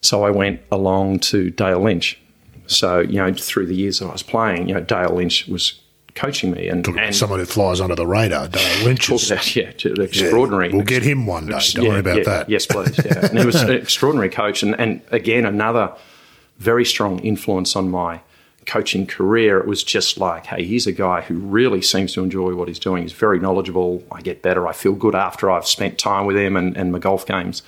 So 0.00 0.24
I 0.24 0.30
went 0.30 0.60
along 0.70 1.20
to 1.20 1.50
Dale 1.50 1.80
Lynch. 1.80 2.18
So, 2.66 3.00
you 3.00 3.16
know, 3.16 3.32
through 3.32 3.66
the 3.66 3.74
years 3.74 3.98
that 3.98 4.06
I 4.06 4.12
was 4.12 4.22
playing, 4.22 4.68
you 4.68 4.74
know, 4.74 4.80
Dale 4.80 5.14
Lynch 5.14 5.46
was 5.48 5.80
coaching 6.14 6.52
me. 6.52 6.68
And, 6.68 6.86
and 6.86 7.14
someone 7.14 7.38
who 7.38 7.44
flies 7.44 7.80
under 7.80 7.94
the 7.94 8.06
radar, 8.06 8.48
Dale 8.48 8.84
Lynch. 8.84 9.10
Is, 9.10 9.30
about, 9.30 9.56
yeah, 9.56 9.72
extraordinary. 9.84 10.68
Yeah, 10.68 10.76
we'll 10.76 10.84
get 10.84 11.02
him 11.02 11.26
one 11.26 11.46
day. 11.46 11.58
Don't 11.72 11.84
yeah, 11.84 11.90
worry 11.90 12.00
about 12.00 12.18
yeah, 12.18 12.24
that. 12.24 12.48
Yes, 12.48 12.66
please. 12.66 12.98
Yeah. 13.04 13.26
and 13.26 13.38
he 13.38 13.44
was 13.44 13.60
an 13.60 13.70
extraordinary 13.70 14.30
coach. 14.30 14.62
And, 14.62 14.78
and 14.78 15.02
again, 15.10 15.44
another 15.44 15.92
very 16.58 16.84
strong 16.84 17.18
influence 17.20 17.74
on 17.74 17.90
my 17.90 18.20
coaching 18.66 19.06
career, 19.06 19.58
it 19.58 19.66
was 19.66 19.82
just 19.82 20.18
like, 20.18 20.46
hey, 20.46 20.64
here's 20.64 20.86
a 20.86 20.92
guy 20.92 21.22
who 21.22 21.34
really 21.34 21.82
seems 21.82 22.12
to 22.12 22.22
enjoy 22.22 22.54
what 22.54 22.68
he's 22.68 22.78
doing. 22.78 23.02
He's 23.02 23.12
very 23.12 23.40
knowledgeable. 23.40 24.04
I 24.12 24.20
get 24.20 24.42
better. 24.42 24.68
I 24.68 24.72
feel 24.72 24.92
good 24.92 25.14
after 25.14 25.50
I've 25.50 25.66
spent 25.66 25.98
time 25.98 26.26
with 26.26 26.36
him 26.36 26.56
and, 26.56 26.76
and 26.76 26.92
my 26.92 26.98
golf 26.98 27.26
games 27.26 27.62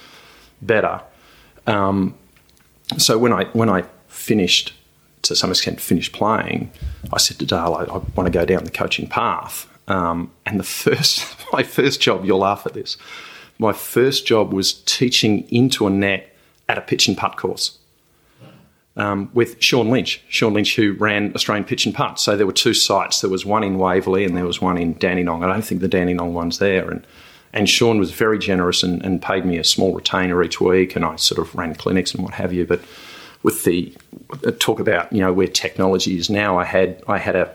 better. 0.60 1.00
Um, 1.66 2.14
so 2.98 3.18
when 3.18 3.32
I 3.32 3.44
when 3.46 3.68
I 3.68 3.84
finished, 4.08 4.72
to 5.22 5.34
some 5.34 5.50
extent, 5.50 5.80
finished 5.80 6.12
playing, 6.12 6.70
I 7.12 7.18
said 7.18 7.38
to 7.38 7.46
Dale, 7.46 7.74
I, 7.74 7.84
I 7.84 7.98
want 7.98 8.26
to 8.26 8.30
go 8.30 8.44
down 8.44 8.64
the 8.64 8.70
coaching 8.70 9.08
path. 9.08 9.68
Um, 9.88 10.30
and 10.46 10.58
the 10.58 10.64
first, 10.84 11.36
my 11.52 11.62
first 11.62 12.00
job, 12.00 12.24
you'll 12.24 12.38
laugh 12.38 12.66
at 12.66 12.74
this. 12.74 12.96
My 13.58 13.72
first 13.72 14.26
job 14.26 14.52
was 14.52 14.72
teaching 14.72 15.46
into 15.50 15.86
a 15.86 15.90
net 15.90 16.34
at 16.68 16.78
a 16.78 16.80
pitch 16.80 17.08
and 17.08 17.16
putt 17.16 17.36
course 17.36 17.78
um, 18.96 19.30
with 19.32 19.60
Sean 19.62 19.90
Lynch. 19.90 20.22
Sean 20.28 20.52
Lynch, 20.52 20.76
who 20.76 20.92
ran 20.94 21.32
Australian 21.34 21.64
Pitch 21.64 21.86
and 21.86 21.94
Putt. 21.94 22.20
So 22.20 22.36
there 22.36 22.46
were 22.46 22.52
two 22.52 22.74
sites. 22.74 23.20
There 23.20 23.30
was 23.30 23.46
one 23.46 23.64
in 23.64 23.78
Waverley 23.78 24.24
and 24.24 24.36
there 24.36 24.44
was 24.44 24.60
one 24.60 24.78
in 24.78 24.94
Dandenong. 24.94 25.42
I 25.42 25.52
don't 25.52 25.62
think 25.62 25.80
the 25.80 25.88
Dandenong 25.88 26.34
one's 26.34 26.58
there. 26.58 26.90
And 26.90 27.06
and 27.52 27.68
Sean 27.68 27.98
was 27.98 28.10
very 28.10 28.38
generous 28.38 28.82
and, 28.82 29.02
and 29.04 29.20
paid 29.20 29.44
me 29.44 29.58
a 29.58 29.64
small 29.64 29.94
retainer 29.94 30.42
each 30.42 30.60
week. 30.60 30.96
And 30.96 31.04
I 31.04 31.16
sort 31.16 31.38
of 31.38 31.54
ran 31.54 31.74
clinics 31.74 32.14
and 32.14 32.22
what 32.24 32.34
have 32.34 32.52
you. 32.52 32.66
But 32.66 32.80
with 33.42 33.64
the 33.64 33.94
uh, 34.46 34.52
talk 34.58 34.80
about 34.80 35.12
you 35.12 35.20
know 35.20 35.32
where 35.32 35.48
technology 35.48 36.16
is 36.16 36.30
now, 36.30 36.58
I 36.58 36.64
had 36.64 37.02
I 37.08 37.18
had 37.18 37.36
a 37.36 37.52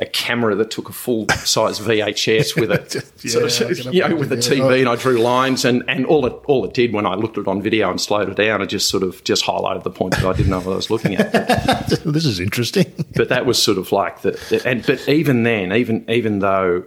a 0.00 0.06
camera 0.06 0.54
that 0.54 0.70
took 0.70 0.88
a 0.88 0.92
full 0.94 1.28
size 1.28 1.78
VHS 1.78 2.58
with 2.58 2.70
a 2.70 3.04
yeah, 3.22 3.48
sort 3.48 3.70
of, 3.70 3.94
you 3.94 4.08
know, 4.08 4.16
with 4.16 4.32
a 4.32 4.36
TV, 4.36 4.80
and 4.80 4.88
I 4.88 4.96
drew 4.96 5.18
lines, 5.18 5.66
and, 5.66 5.84
and 5.88 6.06
all 6.06 6.24
it 6.24 6.32
all 6.46 6.64
it 6.64 6.72
did 6.72 6.94
when 6.94 7.04
I 7.04 7.14
looked 7.14 7.36
at 7.36 7.42
it 7.42 7.48
on 7.48 7.60
video 7.60 7.90
and 7.90 8.00
slowed 8.00 8.30
it 8.30 8.36
down, 8.36 8.62
it 8.62 8.68
just 8.68 8.88
sort 8.88 9.02
of 9.02 9.22
just 9.24 9.44
highlighted 9.44 9.82
the 9.82 9.90
point 9.90 10.14
that 10.16 10.24
I 10.24 10.32
didn't 10.32 10.50
know 10.50 10.60
what 10.60 10.72
I 10.72 10.76
was 10.76 10.90
looking 10.90 11.16
at. 11.16 11.30
this 12.04 12.24
is 12.24 12.40
interesting. 12.40 12.90
but 13.14 13.28
that 13.28 13.44
was 13.44 13.62
sort 13.62 13.76
of 13.76 13.92
like 13.92 14.22
the, 14.22 14.62
and 14.64 14.84
but 14.86 15.06
even 15.06 15.42
then, 15.42 15.72
even 15.72 16.08
even 16.08 16.38
though 16.38 16.84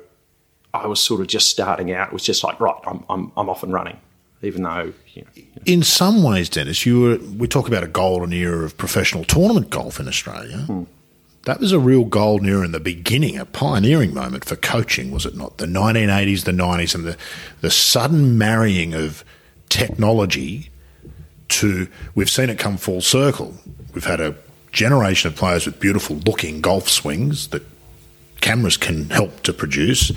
I 0.73 0.87
was 0.87 0.99
sort 0.99 1.21
of 1.21 1.27
just 1.27 1.49
starting 1.49 1.91
out, 1.91 2.07
it 2.07 2.13
was 2.13 2.23
just 2.23 2.43
like 2.43 2.59
right, 2.59 2.75
I'm 2.85 3.03
I'm, 3.09 3.31
I'm 3.37 3.49
off 3.49 3.63
and 3.63 3.73
running. 3.73 3.97
Even 4.41 4.63
though, 4.63 4.93
you 5.13 5.21
know, 5.21 5.27
you 5.35 5.43
know. 5.43 5.61
in 5.65 5.83
some 5.83 6.21
ways, 6.21 6.49
Dennis, 6.49 6.85
you 6.85 6.99
were. 6.99 7.17
We 7.37 7.47
talk 7.47 7.69
about 7.69 7.83
a 7.83 7.87
golden 7.87 8.33
era 8.33 8.65
of 8.65 8.77
professional 8.77 9.23
tournament 9.23 9.69
golf 9.69 10.01
in 10.01 10.07
Australia. 10.09 10.57
Hmm 10.57 10.83
that 11.45 11.59
was 11.59 11.71
a 11.71 11.79
real 11.79 12.05
golden 12.05 12.47
era 12.47 12.63
in 12.63 12.71
the 12.71 12.79
beginning, 12.79 13.37
a 13.37 13.45
pioneering 13.45 14.13
moment 14.13 14.45
for 14.45 14.55
coaching, 14.55 15.11
was 15.11 15.25
it 15.25 15.35
not? 15.35 15.57
The 15.57 15.65
1980s, 15.65 16.45
the 16.45 16.51
90s, 16.51 16.95
and 16.95 17.03
the, 17.03 17.17
the 17.61 17.69
sudden 17.69 18.37
marrying 18.37 18.93
of 18.93 19.25
technology 19.69 20.69
to, 21.49 21.87
we've 22.15 22.29
seen 22.29 22.49
it 22.49 22.57
come 22.57 22.77
full 22.77 23.01
circle. 23.01 23.53
We've 23.93 24.05
had 24.05 24.21
a 24.21 24.35
generation 24.71 25.27
of 25.27 25.35
players 25.35 25.65
with 25.65 25.79
beautiful 25.79 26.15
looking 26.17 26.61
golf 26.61 26.89
swings 26.89 27.49
that 27.49 27.63
cameras 28.39 28.77
can 28.77 29.09
help 29.09 29.43
to 29.43 29.53
produce. 29.53 30.11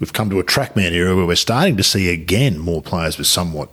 We've 0.00 0.12
come 0.12 0.30
to 0.30 0.40
a 0.40 0.44
trackman 0.44 0.92
era 0.92 1.14
where 1.14 1.26
we're 1.26 1.36
starting 1.36 1.76
to 1.76 1.82
see 1.82 2.10
again 2.10 2.58
more 2.58 2.82
players 2.82 3.18
with 3.18 3.26
somewhat 3.26 3.70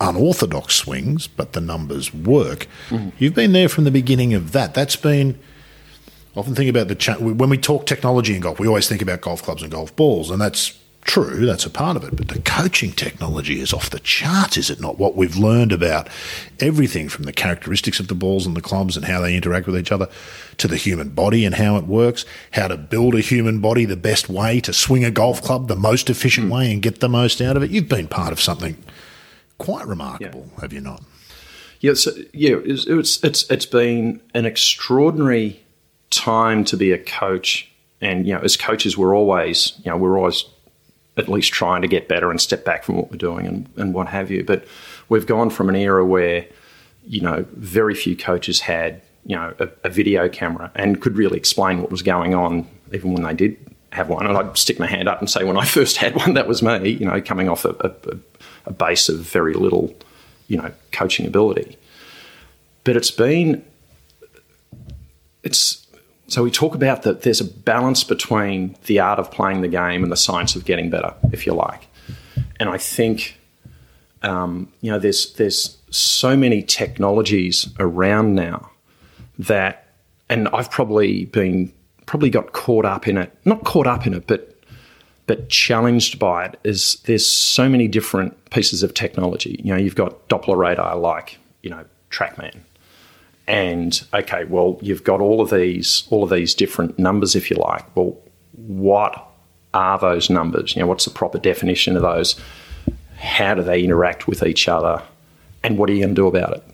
unorthodox 0.00 0.76
swings, 0.76 1.26
but 1.26 1.52
the 1.52 1.60
numbers 1.60 2.14
work. 2.14 2.68
Mm-hmm. 2.88 3.10
You've 3.18 3.34
been 3.34 3.52
there 3.52 3.68
from 3.68 3.84
the 3.84 3.90
beginning 3.90 4.34
of 4.34 4.52
that. 4.52 4.74
That's 4.74 4.96
been 4.96 5.38
often 6.36 6.54
think 6.54 6.70
about 6.70 6.88
the 6.88 6.94
cha- 6.94 7.18
when 7.18 7.50
we 7.50 7.58
talk 7.58 7.86
technology 7.86 8.34
in 8.34 8.40
golf, 8.40 8.58
we 8.58 8.66
always 8.66 8.88
think 8.88 9.02
about 9.02 9.20
golf 9.20 9.42
clubs 9.42 9.62
and 9.62 9.70
golf 9.70 9.94
balls, 9.94 10.30
and 10.30 10.40
that's 10.40 10.78
true. 11.02 11.44
That's 11.46 11.66
a 11.66 11.70
part 11.70 11.96
of 11.96 12.04
it. 12.04 12.16
But 12.16 12.28
the 12.28 12.40
coaching 12.40 12.92
technology 12.92 13.60
is 13.60 13.72
off 13.72 13.90
the 13.90 14.00
charts, 14.00 14.56
is 14.56 14.70
it 14.70 14.80
not? 14.80 14.98
What 14.98 15.16
we've 15.16 15.36
learned 15.36 15.72
about 15.72 16.08
everything 16.60 17.08
from 17.08 17.24
the 17.24 17.32
characteristics 17.32 18.00
of 18.00 18.08
the 18.08 18.14
balls 18.14 18.46
and 18.46 18.56
the 18.56 18.62
clubs 18.62 18.96
and 18.96 19.06
how 19.06 19.20
they 19.20 19.36
interact 19.36 19.66
with 19.66 19.76
each 19.76 19.92
other 19.92 20.08
to 20.58 20.68
the 20.68 20.76
human 20.76 21.10
body 21.10 21.44
and 21.44 21.56
how 21.56 21.76
it 21.76 21.84
works, 21.84 22.24
how 22.52 22.68
to 22.68 22.76
build 22.76 23.14
a 23.14 23.20
human 23.20 23.60
body 23.60 23.84
the 23.84 23.96
best 23.96 24.28
way 24.28 24.60
to 24.60 24.72
swing 24.72 25.04
a 25.04 25.10
golf 25.10 25.42
club 25.42 25.68
the 25.68 25.76
most 25.76 26.10
efficient 26.10 26.46
hmm. 26.46 26.52
way 26.52 26.72
and 26.72 26.82
get 26.82 27.00
the 27.00 27.08
most 27.08 27.40
out 27.40 27.56
of 27.56 27.62
it. 27.62 27.70
You've 27.70 27.88
been 27.88 28.08
part 28.08 28.32
of 28.32 28.40
something 28.40 28.76
quite 29.58 29.86
remarkable, 29.86 30.48
yeah. 30.54 30.60
have 30.60 30.72
you 30.72 30.80
not? 30.80 31.02
Yeah, 31.80 31.94
so, 31.94 32.12
yeah, 32.32 32.56
it's, 32.64 32.86
it's 32.86 33.22
it's 33.22 33.50
it's 33.50 33.66
been 33.66 34.22
an 34.32 34.46
extraordinary 34.46 35.60
time 36.08 36.64
to 36.64 36.78
be 36.78 36.92
a 36.92 36.98
coach, 36.98 37.70
and 38.00 38.26
you 38.26 38.32
know, 38.32 38.40
as 38.40 38.56
coaches, 38.56 38.96
we're 38.96 39.14
always 39.14 39.74
you 39.84 39.90
know 39.90 39.98
we're 39.98 40.16
always 40.16 40.46
at 41.16 41.28
least 41.28 41.52
trying 41.52 41.82
to 41.82 41.88
get 41.88 42.08
better 42.08 42.30
and 42.30 42.40
step 42.40 42.64
back 42.64 42.84
from 42.84 42.96
what 42.96 43.10
we're 43.10 43.18
doing 43.18 43.46
and, 43.46 43.68
and 43.76 43.94
what 43.94 44.08
have 44.08 44.30
you. 44.30 44.42
But 44.42 44.64
we've 45.08 45.26
gone 45.26 45.50
from 45.50 45.68
an 45.68 45.76
era 45.76 46.04
where 46.04 46.46
you 47.06 47.20
know 47.20 47.44
very 47.52 47.94
few 47.94 48.16
coaches 48.16 48.60
had 48.62 49.02
you 49.26 49.36
know 49.36 49.54
a, 49.58 49.68
a 49.84 49.90
video 49.90 50.28
camera 50.28 50.70
and 50.74 51.00
could 51.00 51.16
really 51.16 51.36
explain 51.36 51.80
what 51.80 51.90
was 51.90 52.02
going 52.02 52.34
on, 52.34 52.66
even 52.92 53.12
when 53.12 53.22
they 53.22 53.34
did 53.34 53.58
have 53.92 54.08
one. 54.08 54.26
And 54.26 54.36
I'd 54.36 54.58
stick 54.58 54.78
my 54.78 54.86
hand 54.86 55.08
up 55.08 55.20
and 55.20 55.30
say, 55.30 55.44
when 55.44 55.56
I 55.56 55.64
first 55.78 55.96
had 55.96 56.14
one, 56.16 56.34
that 56.34 56.46
was 56.46 56.62
me. 56.62 56.90
You 56.90 57.06
know, 57.06 57.20
coming 57.20 57.48
off 57.48 57.64
a, 57.64 57.70
a, 57.80 58.16
a 58.66 58.72
base 58.72 59.08
of 59.08 59.20
very 59.20 59.54
little 59.54 59.94
you 60.48 60.56
know, 60.56 60.70
coaching 60.92 61.26
ability. 61.26 61.76
But 62.84 62.96
it's 62.96 63.10
been, 63.10 63.64
it's, 65.42 65.86
so 66.28 66.42
we 66.42 66.50
talk 66.50 66.74
about 66.74 67.02
that 67.02 67.22
there's 67.22 67.40
a 67.40 67.44
balance 67.44 68.04
between 68.04 68.76
the 68.86 69.00
art 69.00 69.18
of 69.18 69.30
playing 69.30 69.62
the 69.62 69.68
game 69.68 70.02
and 70.02 70.12
the 70.12 70.16
science 70.16 70.54
of 70.56 70.64
getting 70.64 70.90
better, 70.90 71.14
if 71.32 71.46
you 71.46 71.54
like. 71.54 71.86
And 72.60 72.68
I 72.68 72.78
think, 72.78 73.38
um, 74.22 74.68
you 74.80 74.90
know, 74.90 74.98
there's, 74.98 75.32
there's 75.34 75.78
so 75.90 76.36
many 76.36 76.62
technologies 76.62 77.68
around 77.78 78.34
now 78.34 78.70
that, 79.38 79.88
and 80.28 80.48
I've 80.48 80.70
probably 80.70 81.26
been, 81.26 81.72
probably 82.06 82.30
got 82.30 82.52
caught 82.52 82.84
up 82.84 83.08
in 83.08 83.18
it, 83.18 83.32
not 83.44 83.64
caught 83.64 83.86
up 83.86 84.06
in 84.06 84.14
it, 84.14 84.26
but 84.26 84.50
but 85.26 85.48
challenged 85.48 86.18
by 86.18 86.44
it 86.44 86.58
is 86.64 86.96
there's 87.06 87.26
so 87.26 87.68
many 87.68 87.88
different 87.88 88.50
pieces 88.50 88.82
of 88.82 88.92
technology. 88.92 89.58
You 89.64 89.72
know, 89.72 89.78
you've 89.78 89.94
got 89.94 90.28
Doppler 90.28 90.56
radar 90.56 90.96
like, 90.96 91.38
you 91.62 91.70
know, 91.70 91.84
TrackMan. 92.10 92.56
And 93.46 94.02
okay, 94.12 94.44
well, 94.44 94.78
you've 94.82 95.04
got 95.04 95.20
all 95.20 95.40
of 95.40 95.50
these 95.50 96.04
all 96.10 96.24
of 96.24 96.30
these 96.30 96.54
different 96.54 96.98
numbers 96.98 97.34
if 97.34 97.50
you 97.50 97.56
like. 97.56 97.84
Well, 97.96 98.18
what 98.52 99.30
are 99.74 99.98
those 99.98 100.30
numbers? 100.30 100.76
You 100.76 100.82
know, 100.82 100.86
what's 100.86 101.04
the 101.04 101.10
proper 101.10 101.38
definition 101.38 101.96
of 101.96 102.02
those? 102.02 102.40
How 103.16 103.54
do 103.54 103.62
they 103.62 103.82
interact 103.82 104.28
with 104.28 104.42
each 104.42 104.68
other? 104.68 105.02
And 105.62 105.78
what 105.78 105.88
are 105.90 105.92
you 105.92 106.00
going 106.00 106.14
to 106.14 106.20
do 106.20 106.26
about 106.26 106.54
it? 106.54 106.64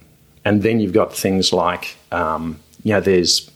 And 0.45 0.63
then 0.63 0.81
you've 0.81 0.93
got 0.93 1.15
things 1.15 1.53
like, 1.53 1.97
um, 2.13 2.59
you 2.83 2.93
know, 2.93 3.01
there's 3.01 3.51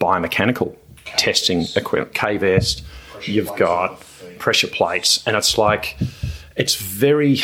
biomechanical 0.00 0.74
testing 1.16 1.66
equipment, 1.76 2.14
KVest. 2.14 2.82
You've 3.22 3.54
got 3.56 4.00
pressure 4.38 4.68
plates, 4.68 5.26
and 5.26 5.36
it's 5.36 5.58
like 5.58 5.96
it's 6.56 6.74
very. 6.76 7.40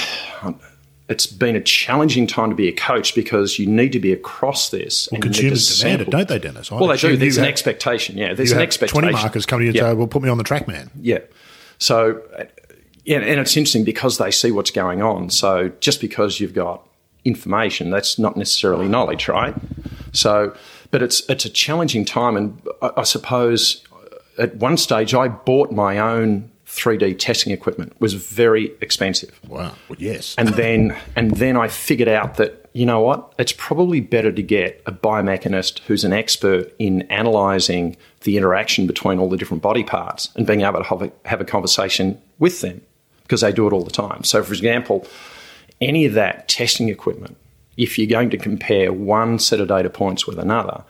It's 1.09 1.27
been 1.27 1.55
a 1.55 1.61
challenging 1.61 2.27
time 2.27 2.51
to 2.51 2.57
be 2.57 2.67
a 2.67 2.73
coach 2.73 3.15
because 3.15 3.61
you 3.61 3.67
need 3.69 3.93
to 3.93 4.01
be 4.01 4.13
across 4.13 4.71
this. 4.71 5.09
Well, 5.13 5.21
consumers 5.21 5.79
demand 5.79 6.03
it, 6.03 6.11
don't 6.11 6.27
they, 6.27 6.41
Dennis? 6.41 6.73
I 6.73 6.75
well, 6.75 6.89
they 6.89 6.97
do. 6.97 7.17
There's 7.17 7.37
an 7.37 7.45
have, 7.45 7.53
expectation. 7.53 8.19
Yeah, 8.19 8.35
there's 8.35 8.51
an 8.51 8.61
expectation. 8.61 9.03
Twenty 9.03 9.13
markers 9.13 9.47
coming 9.47 9.61
to 9.61 9.65
you 9.67 9.71
and 9.71 9.77
yeah. 9.77 9.93
say, 9.93 9.95
"Well, 9.95 10.09
put 10.09 10.23
me 10.23 10.29
on 10.29 10.39
the 10.39 10.43
TrackMan." 10.43 10.91
Yeah. 11.01 11.19
So, 11.79 12.23
yeah, 13.05 13.19
and 13.19 13.39
it's 13.39 13.57
interesting 13.57 13.85
because 13.85 14.19
they 14.19 14.33
see 14.33 14.51
what's 14.51 14.73
going 14.73 15.01
on. 15.03 15.31
So, 15.31 15.71
just 15.79 16.01
because 16.01 16.41
you've 16.41 16.55
got 16.55 16.86
information, 17.27 17.91
that's 17.91 18.19
not 18.19 18.37
necessarily 18.37 18.89
knowledge, 18.89 19.29
right? 19.29 19.55
So, 20.13 20.57
but 20.91 21.03
it's 21.03 21.29
it's 21.29 21.45
a 21.45 21.51
challenging 21.51 22.05
time, 22.05 22.37
and 22.37 22.61
I, 22.81 22.91
I 22.99 23.03
suppose 23.03 23.85
at 24.39 24.57
one 24.57 24.77
stage 24.77 25.15
I 25.15 25.29
bought 25.29 25.73
my 25.73 25.99
own 25.99 26.51
3D 26.67 27.19
testing 27.19 27.53
equipment 27.53 27.93
it 27.93 28.01
was 28.01 28.13
very 28.13 28.73
expensive. 28.81 29.39
Wow. 29.49 29.73
Well, 29.89 29.97
yes. 29.99 30.35
and 30.37 30.49
then 30.51 30.97
and 31.15 31.33
then 31.33 31.57
I 31.57 31.69
figured 31.69 32.09
out 32.09 32.37
that 32.37 32.67
you 32.73 32.85
know 32.85 33.01
what? 33.01 33.33
It's 33.39 33.53
probably 33.53 34.01
better 34.03 34.31
to 34.31 34.43
get 34.43 34.83
a 34.85 34.93
biomechanist 34.93 35.79
who's 35.87 36.05
an 36.05 36.13
expert 36.13 36.75
in 36.79 37.03
analyzing 37.03 37.97
the 38.21 38.37
interaction 38.37 38.87
between 38.87 39.19
all 39.19 39.31
the 39.31 39.39
different 39.39 39.63
body 39.63 39.83
parts 39.83 40.29
and 40.37 40.47
being 40.47 40.61
able 40.61 40.81
to 40.81 40.85
have 40.85 41.01
a, 41.01 41.11
have 41.25 41.41
a 41.41 41.45
conversation 41.47 42.21
with 42.39 42.61
them 42.61 42.83
because 43.23 43.41
they 43.41 43.51
do 43.51 43.67
it 43.67 43.73
all 43.73 43.83
the 43.83 43.91
time. 43.91 44.23
So, 44.25 44.43
for 44.43 44.53
example, 44.53 45.07
any 45.81 46.05
of 46.05 46.15
that 46.15 46.49
testing 46.49 46.89
equipment, 46.89 47.37
if 47.77 47.99
you're 47.99 48.07
going 48.07 48.31
to 48.31 48.39
compare 48.39 48.93
one 48.93 49.39
set 49.39 49.61
of 49.61 49.69
data 49.69 49.91
points 49.91 50.27
with 50.27 50.39
another, 50.39 50.85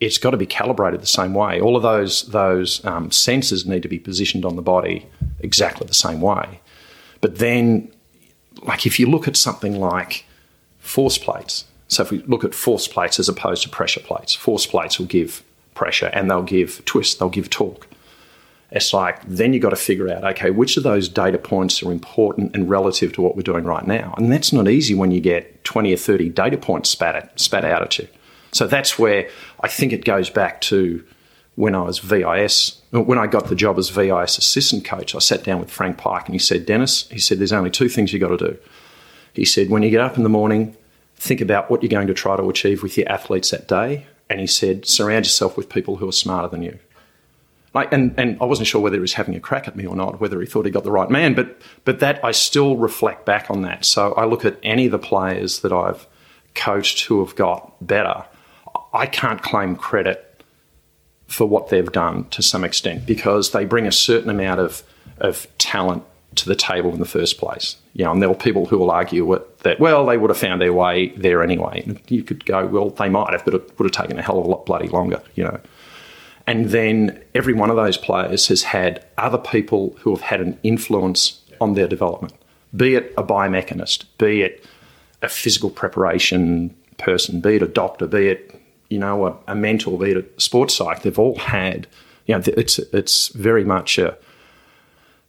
it's 0.00 0.18
got 0.18 0.30
to 0.30 0.36
be 0.36 0.46
calibrated 0.46 1.00
the 1.00 1.06
same 1.06 1.34
way. 1.34 1.60
All 1.60 1.76
of 1.76 1.82
those 1.82 2.22
those 2.28 2.84
um, 2.84 3.10
sensors 3.10 3.66
need 3.66 3.82
to 3.82 3.88
be 3.88 3.98
positioned 3.98 4.44
on 4.44 4.56
the 4.56 4.62
body 4.62 5.06
exactly 5.40 5.86
the 5.86 5.94
same 5.94 6.20
way. 6.20 6.60
But 7.20 7.38
then, 7.38 7.90
like 8.62 8.84
if 8.86 8.98
you 8.98 9.06
look 9.06 9.28
at 9.28 9.36
something 9.36 9.78
like 9.78 10.24
force 10.78 11.18
plates, 11.18 11.64
so 11.88 12.02
if 12.02 12.10
we 12.10 12.18
look 12.22 12.42
at 12.44 12.54
force 12.54 12.88
plates 12.88 13.20
as 13.20 13.28
opposed 13.28 13.62
to 13.62 13.68
pressure 13.68 14.00
plates, 14.00 14.34
force 14.34 14.66
plates 14.66 14.98
will 14.98 15.06
give 15.06 15.42
pressure 15.74 16.10
and 16.12 16.30
they'll 16.30 16.42
give 16.42 16.84
twist, 16.84 17.18
they'll 17.18 17.28
give 17.28 17.50
torque. 17.50 17.86
It's 18.72 18.92
like 18.92 19.22
then 19.26 19.52
you've 19.52 19.62
got 19.62 19.70
to 19.70 19.76
figure 19.76 20.08
out 20.08 20.24
okay, 20.24 20.50
which 20.50 20.76
of 20.76 20.82
those 20.82 21.08
data 21.08 21.38
points 21.38 21.82
are 21.82 21.92
important 21.92 22.54
and 22.56 22.68
relative 22.68 23.12
to 23.14 23.22
what 23.22 23.36
we're 23.36 23.42
doing 23.42 23.64
right 23.64 23.86
now, 23.86 24.14
and 24.16 24.32
that's 24.32 24.52
not 24.52 24.68
easy 24.68 24.94
when 24.94 25.10
you 25.10 25.20
get 25.20 25.62
twenty 25.64 25.92
or 25.92 25.98
thirty 25.98 26.28
data 26.28 26.56
points 26.56 26.90
spat 26.90 27.14
at, 27.14 27.38
spat 27.38 27.64
out 27.64 27.82
at 27.82 27.98
you. 27.98 28.08
So 28.52 28.66
that's 28.66 28.98
where 28.98 29.28
I 29.60 29.68
think 29.68 29.92
it 29.92 30.04
goes 30.04 30.30
back 30.30 30.60
to 30.62 31.04
when 31.54 31.74
I 31.74 31.82
was 31.82 31.98
VIS, 31.98 32.80
when 32.90 33.18
I 33.18 33.26
got 33.26 33.48
the 33.48 33.54
job 33.54 33.78
as 33.78 33.90
VIS 33.90 34.38
assistant 34.38 34.84
coach, 34.84 35.14
I 35.14 35.18
sat 35.18 35.44
down 35.44 35.60
with 35.60 35.70
Frank 35.70 35.98
Pike 35.98 36.26
and 36.26 36.34
he 36.34 36.38
said, 36.38 36.64
Dennis, 36.64 37.08
he 37.10 37.18
said, 37.18 37.38
there's 37.38 37.52
only 37.52 37.70
two 37.70 37.88
things 37.88 38.12
you've 38.12 38.22
got 38.22 38.36
to 38.36 38.50
do. 38.52 38.58
He 39.34 39.44
said, 39.44 39.68
when 39.68 39.82
you 39.82 39.90
get 39.90 40.00
up 40.00 40.16
in 40.16 40.22
the 40.22 40.28
morning, 40.28 40.76
think 41.16 41.40
about 41.40 41.70
what 41.70 41.82
you're 41.82 41.90
going 41.90 42.06
to 42.06 42.14
try 42.14 42.36
to 42.36 42.48
achieve 42.48 42.82
with 42.82 42.96
your 42.96 43.10
athletes 43.10 43.50
that 43.50 43.68
day. 43.68 44.06
And 44.30 44.40
he 44.40 44.46
said, 44.46 44.86
surround 44.86 45.26
yourself 45.26 45.56
with 45.56 45.68
people 45.68 45.96
who 45.96 46.08
are 46.08 46.12
smarter 46.12 46.48
than 46.48 46.62
you. 46.62 46.78
Like, 47.74 47.92
and, 47.92 48.14
and 48.18 48.36
I 48.40 48.44
wasn't 48.44 48.68
sure 48.68 48.80
whether 48.80 48.96
he 48.96 49.00
was 49.00 49.14
having 49.14 49.34
a 49.34 49.40
crack 49.40 49.66
at 49.66 49.76
me 49.76 49.86
or 49.86 49.96
not, 49.96 50.20
whether 50.20 50.40
he 50.40 50.46
thought 50.46 50.66
he 50.66 50.70
got 50.70 50.84
the 50.84 50.90
right 50.90 51.08
man, 51.08 51.34
but, 51.34 51.58
but 51.84 52.00
that 52.00 52.22
I 52.22 52.32
still 52.32 52.76
reflect 52.76 53.24
back 53.24 53.50
on 53.50 53.62
that. 53.62 53.86
So 53.86 54.12
I 54.12 54.26
look 54.26 54.44
at 54.44 54.58
any 54.62 54.86
of 54.86 54.92
the 54.92 54.98
players 54.98 55.60
that 55.60 55.72
I've 55.72 56.06
coached 56.54 57.04
who 57.06 57.24
have 57.24 57.34
got 57.34 57.74
better 57.80 58.26
I 58.92 59.06
can't 59.06 59.42
claim 59.42 59.76
credit 59.76 60.42
for 61.26 61.46
what 61.46 61.68
they've 61.68 61.90
done 61.90 62.28
to 62.30 62.42
some 62.42 62.64
extent 62.64 63.06
because 63.06 63.52
they 63.52 63.64
bring 63.64 63.86
a 63.86 63.92
certain 63.92 64.28
amount 64.28 64.60
of, 64.60 64.82
of 65.18 65.46
talent 65.58 66.04
to 66.34 66.46
the 66.46 66.56
table 66.56 66.92
in 66.92 66.98
the 66.98 67.06
first 67.06 67.38
place. 67.38 67.76
You 67.94 68.04
know, 68.04 68.12
and 68.12 68.22
there 68.22 68.30
are 68.30 68.34
people 68.34 68.66
who 68.66 68.78
will 68.78 68.90
argue 68.90 69.38
that, 69.62 69.80
well, 69.80 70.06
they 70.06 70.16
would 70.16 70.30
have 70.30 70.38
found 70.38 70.60
their 70.60 70.72
way 70.72 71.08
there 71.10 71.42
anyway. 71.42 71.82
And 71.86 72.00
you 72.08 72.22
could 72.22 72.44
go, 72.44 72.66
well, 72.66 72.90
they 72.90 73.08
might 73.08 73.32
have, 73.32 73.44
but 73.44 73.54
it 73.54 73.78
would 73.78 73.84
have 73.84 74.02
taken 74.02 74.18
a 74.18 74.22
hell 74.22 74.38
of 74.38 74.46
a 74.46 74.48
lot 74.48 74.66
bloody 74.66 74.88
longer, 74.88 75.22
you 75.34 75.44
know. 75.44 75.60
And 76.46 76.70
then 76.70 77.22
every 77.34 77.54
one 77.54 77.70
of 77.70 77.76
those 77.76 77.96
players 77.96 78.48
has 78.48 78.64
had 78.64 79.04
other 79.18 79.38
people 79.38 79.96
who 80.00 80.14
have 80.14 80.22
had 80.22 80.40
an 80.40 80.58
influence 80.62 81.40
on 81.60 81.74
their 81.74 81.88
development, 81.88 82.34
be 82.74 82.94
it 82.96 83.12
a 83.16 83.22
biomechanist, 83.22 84.04
be 84.18 84.42
it 84.42 84.64
a 85.22 85.28
physical 85.28 85.70
preparation 85.70 86.74
person, 86.98 87.40
be 87.40 87.56
it 87.56 87.62
a 87.62 87.68
doctor, 87.68 88.06
be 88.06 88.28
it 88.28 88.62
you 88.92 88.98
know, 88.98 89.26
a, 89.26 89.36
a 89.48 89.54
mentor, 89.54 89.98
be 89.98 90.10
it 90.10 90.18
a 90.18 90.40
sports 90.40 90.74
psych, 90.74 91.00
they've 91.00 91.18
all 91.18 91.38
had, 91.38 91.86
you 92.26 92.36
know, 92.36 92.42
it's, 92.46 92.78
it's 92.78 93.28
very 93.28 93.64
much 93.64 93.96
a, 93.96 94.18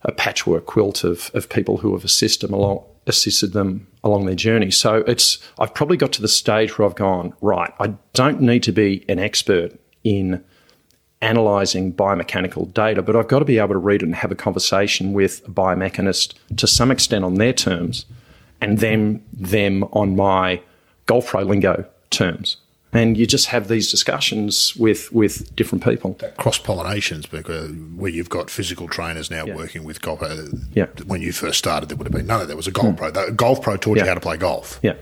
a 0.01 0.11
patchwork 0.11 0.65
quilt 0.65 1.05
of, 1.05 1.31
of 1.33 1.47
people 1.47 1.77
who 1.77 1.93
have 1.93 2.03
assisted 2.03 2.47
them 2.47 2.53
along, 2.53 2.83
assisted 3.07 3.53
them 3.53 3.87
along 4.03 4.25
their 4.25 4.35
journey. 4.35 4.69
So 4.69 4.97
it's, 5.07 5.39
I've 5.57 5.73
probably 5.73 5.95
got 5.95 6.11
to 6.13 6.21
the 6.21 6.27
stage 6.27 6.77
where 6.77 6.85
I've 6.85 6.95
gone, 6.95 7.33
right, 7.39 7.73
I 7.79 7.93
don't 8.11 8.41
need 8.41 8.63
to 8.63 8.73
be 8.73 9.05
an 9.07 9.17
expert 9.17 9.79
in 10.03 10.43
analysing 11.23 11.93
biomechanical 11.93 12.73
data, 12.73 13.01
but 13.01 13.15
I've 13.15 13.27
got 13.27 13.39
to 13.39 13.45
be 13.45 13.57
able 13.57 13.69
to 13.69 13.77
read 13.77 14.01
it 14.01 14.05
and 14.05 14.15
have 14.15 14.31
a 14.31 14.35
conversation 14.35 15.13
with 15.13 15.41
a 15.47 15.51
biomechanist 15.51 16.33
to 16.57 16.67
some 16.67 16.91
extent 16.91 17.25
on 17.25 17.35
their 17.35 17.53
terms 17.53 18.05
and 18.61 18.79
then 18.79 19.23
them 19.31 19.83
on 19.93 20.15
my 20.15 20.61
golf 21.05 21.27
pro 21.27 21.41
lingo 21.41 21.85
terms 22.09 22.57
and 22.93 23.17
you 23.17 23.25
just 23.25 23.47
have 23.47 23.67
these 23.67 23.89
discussions 23.89 24.75
with 24.75 25.11
with 25.11 25.55
different 25.55 25.83
people. 25.83 26.17
Cross 26.37 26.59
pollinations, 26.59 27.29
because 27.29 27.71
where 27.95 28.11
you've 28.11 28.29
got 28.29 28.49
physical 28.49 28.87
trainers 28.87 29.31
now 29.31 29.45
yeah. 29.45 29.55
working 29.55 29.83
with 29.83 30.01
golf. 30.01 30.21
Yeah. 30.73 30.85
When 31.07 31.21
you 31.21 31.31
first 31.31 31.57
started, 31.57 31.89
there 31.89 31.97
would 31.97 32.05
have 32.05 32.13
been 32.13 32.27
none 32.27 32.41
of 32.41 32.47
that. 32.47 32.55
was 32.55 32.67
a 32.67 32.71
golf 32.71 32.95
mm. 32.95 32.97
pro. 32.97 33.11
The 33.11 33.31
golf 33.31 33.61
pro 33.61 33.77
taught 33.77 33.97
yeah. 33.97 34.03
you 34.03 34.09
how 34.09 34.15
to 34.15 34.21
play 34.21 34.37
golf. 34.37 34.79
Yeah. 34.83 34.93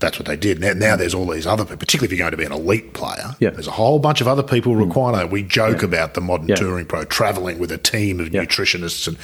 That's 0.00 0.18
what 0.18 0.26
they 0.26 0.36
did. 0.36 0.60
Now, 0.60 0.72
now 0.74 0.96
there's 0.96 1.14
all 1.14 1.26
these 1.26 1.46
other 1.46 1.64
people, 1.64 1.78
particularly 1.78 2.06
if 2.06 2.18
you're 2.18 2.24
going 2.24 2.30
to 2.30 2.36
be 2.36 2.44
an 2.44 2.52
elite 2.52 2.92
player. 2.94 3.34
Yeah. 3.40 3.50
There's 3.50 3.66
a 3.66 3.72
whole 3.72 3.98
bunch 3.98 4.20
of 4.20 4.28
other 4.28 4.42
people 4.42 4.72
hmm. 4.72 4.80
required. 4.80 5.30
We 5.30 5.42
joke 5.42 5.80
Yeah. 5.82 5.88
about 5.88 6.14
the 6.14 6.20
modern 6.20 6.48
Yeah. 6.48 6.56
touring 6.56 6.86
pro 6.86 7.04
traveling 7.04 7.58
with 7.58 7.72
a 7.72 7.78
team 7.78 8.20
of 8.20 8.32
Yeah. 8.32 8.44
nutritionists, 8.44 9.08
and 9.08 9.16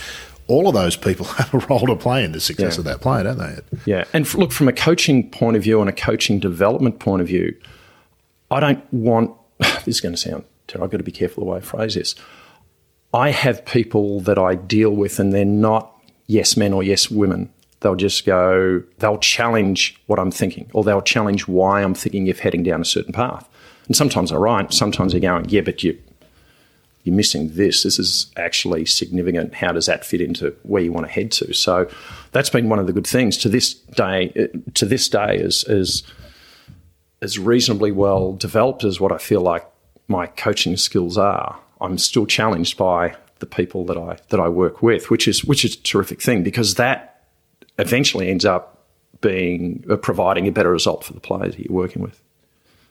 all 0.46 0.68
of 0.68 0.74
those 0.74 0.96
people 0.96 1.24
have 1.38 1.54
a 1.54 1.58
role 1.58 1.86
to 1.86 1.96
play 1.96 2.24
in 2.24 2.32
the 2.32 2.40
success 2.40 2.76
of 2.78 2.84
that 2.84 3.00
player, 3.00 3.24
don't 3.24 3.38
they? 3.38 3.58
Yeah, 3.86 4.04
and 4.12 4.32
look 4.34 4.52
from 4.52 4.68
a 4.68 4.72
coaching 4.72 5.30
point 5.30 5.56
of 5.56 5.62
view 5.62 5.80
and 5.80 5.88
a 5.88 5.92
coaching 5.92 6.38
development 6.40 6.98
point 6.98 7.22
of 7.22 7.28
view, 7.28 7.54
I 8.50 8.60
don't 8.60 8.92
want. 8.92 9.30
This 9.84 9.96
is 9.96 10.00
going 10.00 10.14
to 10.14 10.20
sound 10.20 10.44
terrible. 10.66 10.84
I've 10.86 10.90
got 10.90 10.98
to 10.98 11.04
be 11.04 11.12
careful 11.12 11.44
the 11.44 11.50
way 11.50 11.58
I 11.58 11.60
phrase 11.60 11.94
this. 11.94 12.14
I 13.12 13.30
have 13.30 13.64
people 13.64 14.20
that 14.20 14.38
I 14.38 14.56
deal 14.56 14.90
with, 14.90 15.20
and 15.20 15.32
they're 15.32 15.44
not 15.44 15.92
yes 16.26 16.56
men 16.56 16.72
or 16.72 16.82
yes 16.82 17.10
women. 17.10 17.50
They'll 17.84 17.94
just 17.94 18.24
go. 18.24 18.82
They'll 18.96 19.18
challenge 19.18 20.00
what 20.06 20.18
I'm 20.18 20.30
thinking, 20.30 20.70
or 20.72 20.82
they'll 20.84 21.02
challenge 21.02 21.46
why 21.46 21.82
I'm 21.82 21.94
thinking 21.94 22.30
of 22.30 22.38
heading 22.38 22.62
down 22.62 22.80
a 22.80 22.84
certain 22.84 23.12
path. 23.12 23.46
And 23.86 23.94
sometimes 23.94 24.30
they're 24.30 24.38
right. 24.38 24.72
Sometimes 24.72 25.12
they're 25.12 25.20
going, 25.20 25.50
yeah, 25.50 25.60
but 25.60 25.84
you 25.84 25.98
you're 27.02 27.14
missing 27.14 27.50
this. 27.52 27.82
This 27.82 27.98
is 27.98 28.32
actually 28.38 28.86
significant. 28.86 29.52
How 29.54 29.72
does 29.72 29.84
that 29.84 30.06
fit 30.06 30.22
into 30.22 30.56
where 30.62 30.82
you 30.82 30.92
want 30.92 31.04
to 31.06 31.12
head 31.12 31.30
to? 31.32 31.52
So 31.52 31.86
that's 32.32 32.48
been 32.48 32.70
one 32.70 32.78
of 32.78 32.86
the 32.86 32.94
good 32.94 33.06
things 33.06 33.36
to 33.36 33.50
this 33.50 33.74
day. 33.74 34.32
uh, 34.34 34.58
To 34.76 34.86
this 34.86 35.06
day, 35.10 35.36
is 35.36 35.64
as 35.64 36.02
as 37.20 37.38
reasonably 37.38 37.92
well 37.92 38.32
developed 38.32 38.84
as 38.84 38.98
what 38.98 39.12
I 39.12 39.18
feel 39.18 39.42
like 39.42 39.66
my 40.08 40.26
coaching 40.26 40.78
skills 40.78 41.18
are. 41.18 41.58
I'm 41.82 41.98
still 41.98 42.24
challenged 42.24 42.78
by 42.78 43.14
the 43.40 43.46
people 43.46 43.84
that 43.84 43.98
I 43.98 44.16
that 44.30 44.40
I 44.40 44.48
work 44.48 44.82
with, 44.82 45.10
which 45.10 45.28
is 45.28 45.44
which 45.44 45.66
is 45.66 45.74
a 45.74 45.82
terrific 45.82 46.22
thing 46.22 46.42
because 46.42 46.76
that 46.76 47.13
eventually 47.78 48.28
ends 48.30 48.44
up 48.44 48.84
being 49.20 49.84
uh, 49.90 49.96
providing 49.96 50.46
a 50.46 50.52
better 50.52 50.70
result 50.70 51.04
for 51.04 51.12
the 51.12 51.20
players 51.20 51.56
that 51.56 51.64
you're 51.64 51.74
working 51.76 52.02
with. 52.02 52.20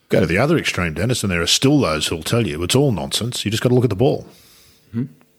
Go 0.10 0.20
to 0.20 0.26
the 0.26 0.38
other 0.38 0.58
extreme, 0.58 0.94
Dennis, 0.94 1.24
and 1.24 1.32
there 1.32 1.42
are 1.42 1.48
still 1.48 1.80
those 1.80 2.08
who'll 2.08 2.24
tell 2.24 2.46
you 2.46 2.62
it's 2.64 2.76
all 2.76 2.92
nonsense. 2.92 3.46
You 3.46 3.52
just 3.52 3.64
got 3.64 3.70
to 3.70 3.76
look 3.76 3.84
at 3.84 3.90
the 3.90 3.96
ball. 3.96 4.28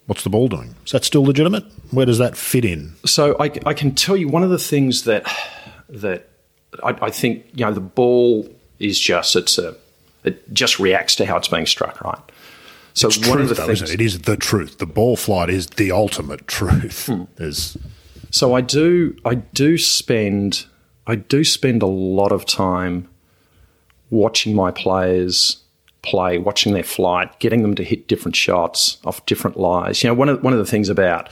What's 0.06 0.22
the 0.22 0.28
ball 0.30 0.48
doing? 0.48 0.74
Is 0.84 0.92
that 0.92 1.02
still 1.02 1.24
legitimate? 1.24 1.64
Where 1.90 2.04
does 2.04 2.18
that 2.18 2.36
fit 2.36 2.64
in? 2.64 2.94
So 3.06 3.36
I, 3.40 3.50
I 3.64 3.72
can 3.72 3.94
tell 3.94 4.16
you 4.18 4.28
one 4.28 4.42
of 4.42 4.50
the 4.50 4.58
things 4.58 5.04
that 5.04 5.26
that 5.88 6.28
I, 6.82 6.94
I 7.00 7.10
think 7.10 7.46
you 7.54 7.64
know 7.64 7.72
the 7.72 7.80
ball 7.80 8.46
is 8.78 9.00
just 9.00 9.34
it's 9.34 9.56
a 9.56 9.74
it 10.24 10.52
just 10.52 10.78
reacts 10.78 11.14
to 11.16 11.26
how 11.26 11.36
it's 11.38 11.48
being 11.48 11.64
struck, 11.64 12.02
right? 12.02 12.18
So 12.92 13.08
It's 13.08 13.16
one 13.18 13.38
truth, 13.38 13.42
of 13.42 13.48
the 13.48 13.54
though, 13.54 13.66
things, 13.68 13.82
isn't 13.82 13.94
it? 13.94 14.02
It 14.02 14.04
is 14.04 14.18
the 14.20 14.36
truth. 14.36 14.76
The 14.78 14.86
ball 14.86 15.16
flight 15.16 15.48
is 15.48 15.68
the 15.68 15.90
ultimate 15.90 16.46
truth. 16.46 17.06
Hmm. 17.06 17.22
There's 17.36 17.78
So 18.34 18.52
I 18.52 18.62
do 18.62 19.16
I 19.24 19.36
do 19.36 19.78
spend 19.78 20.66
I 21.06 21.14
do 21.14 21.44
spend 21.44 21.82
a 21.82 21.86
lot 21.86 22.32
of 22.32 22.44
time 22.44 23.08
watching 24.10 24.56
my 24.56 24.72
players 24.72 25.62
play, 26.02 26.38
watching 26.38 26.72
their 26.72 26.82
flight, 26.82 27.38
getting 27.38 27.62
them 27.62 27.76
to 27.76 27.84
hit 27.84 28.08
different 28.08 28.34
shots 28.34 28.98
off 29.04 29.24
different 29.26 29.56
lies. 29.56 30.02
You 30.02 30.08
know, 30.08 30.14
one 30.14 30.28
of 30.28 30.42
one 30.42 30.52
of 30.52 30.58
the 30.58 30.66
things 30.66 30.88
about 30.88 31.28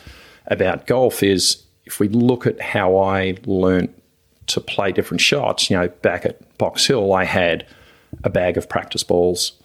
about 0.47 0.87
golf 0.87 1.25
is 1.25 1.65
if 1.87 1.99
we 1.99 2.07
look 2.07 2.47
at 2.47 2.61
how 2.61 2.97
I 2.97 3.37
learnt 3.47 4.01
to 4.47 4.61
play 4.61 4.93
different 4.93 5.23
shots, 5.23 5.71
you 5.71 5.77
know, 5.77 5.89
back 5.89 6.25
at 6.25 6.57
Box 6.57 6.87
Hill, 6.87 7.13
I 7.13 7.25
had 7.25 7.67
a 8.23 8.31
bag 8.31 8.57
of 8.57 8.69
practice 8.69 9.03
balls. 9.03 9.61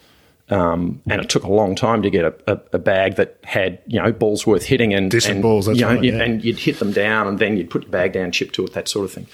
Um, 0.49 1.01
and 1.09 1.19
it 1.19 1.27
took 1.27 1.43
a 1.43 1.51
long 1.51 1.75
time 1.75 2.01
to 2.03 2.09
get 2.09 2.23
a, 2.23 2.33
a, 2.53 2.61
a 2.73 2.79
bag 2.79 3.17
that 3.17 3.37
had 3.43 3.79
you 3.85 4.01
know 4.01 4.13
balls 4.13 4.47
worth 4.47 4.63
hitting 4.63 4.93
and 4.93 5.11
Decent 5.11 5.35
and, 5.35 5.41
balls, 5.41 5.65
that's 5.65 5.77
you 5.77 5.85
know, 5.85 5.95
right, 5.95 6.03
yeah. 6.03 6.21
and 6.21 6.43
you'd 6.43 6.59
hit 6.59 6.79
them 6.79 6.93
down 6.93 7.27
and 7.27 7.37
then 7.37 7.57
you'd 7.57 7.69
put 7.69 7.83
your 7.83 7.91
bag 7.91 8.13
down, 8.13 8.31
chip 8.31 8.53
to 8.53 8.63
it, 8.63 8.73
that 8.73 8.87
sort 8.87 9.03
of 9.03 9.11
thing. 9.11 9.27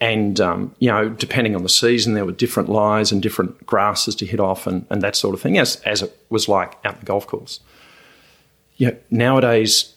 And 0.00 0.40
um, 0.40 0.74
you 0.80 0.90
know, 0.90 1.08
depending 1.08 1.54
on 1.54 1.62
the 1.62 1.68
season, 1.68 2.14
there 2.14 2.24
were 2.24 2.32
different 2.32 2.68
lies 2.68 3.12
and 3.12 3.22
different 3.22 3.64
grasses 3.64 4.16
to 4.16 4.26
hit 4.26 4.40
off 4.40 4.66
and, 4.66 4.86
and 4.90 5.02
that 5.02 5.14
sort 5.14 5.34
of 5.34 5.40
thing, 5.40 5.56
as 5.56 5.76
as 5.82 6.02
it 6.02 6.18
was 6.30 6.48
like 6.48 6.74
out 6.84 6.98
the 6.98 7.06
golf 7.06 7.28
course. 7.28 7.60
Yeah, 8.76 8.92
nowadays, 9.10 9.94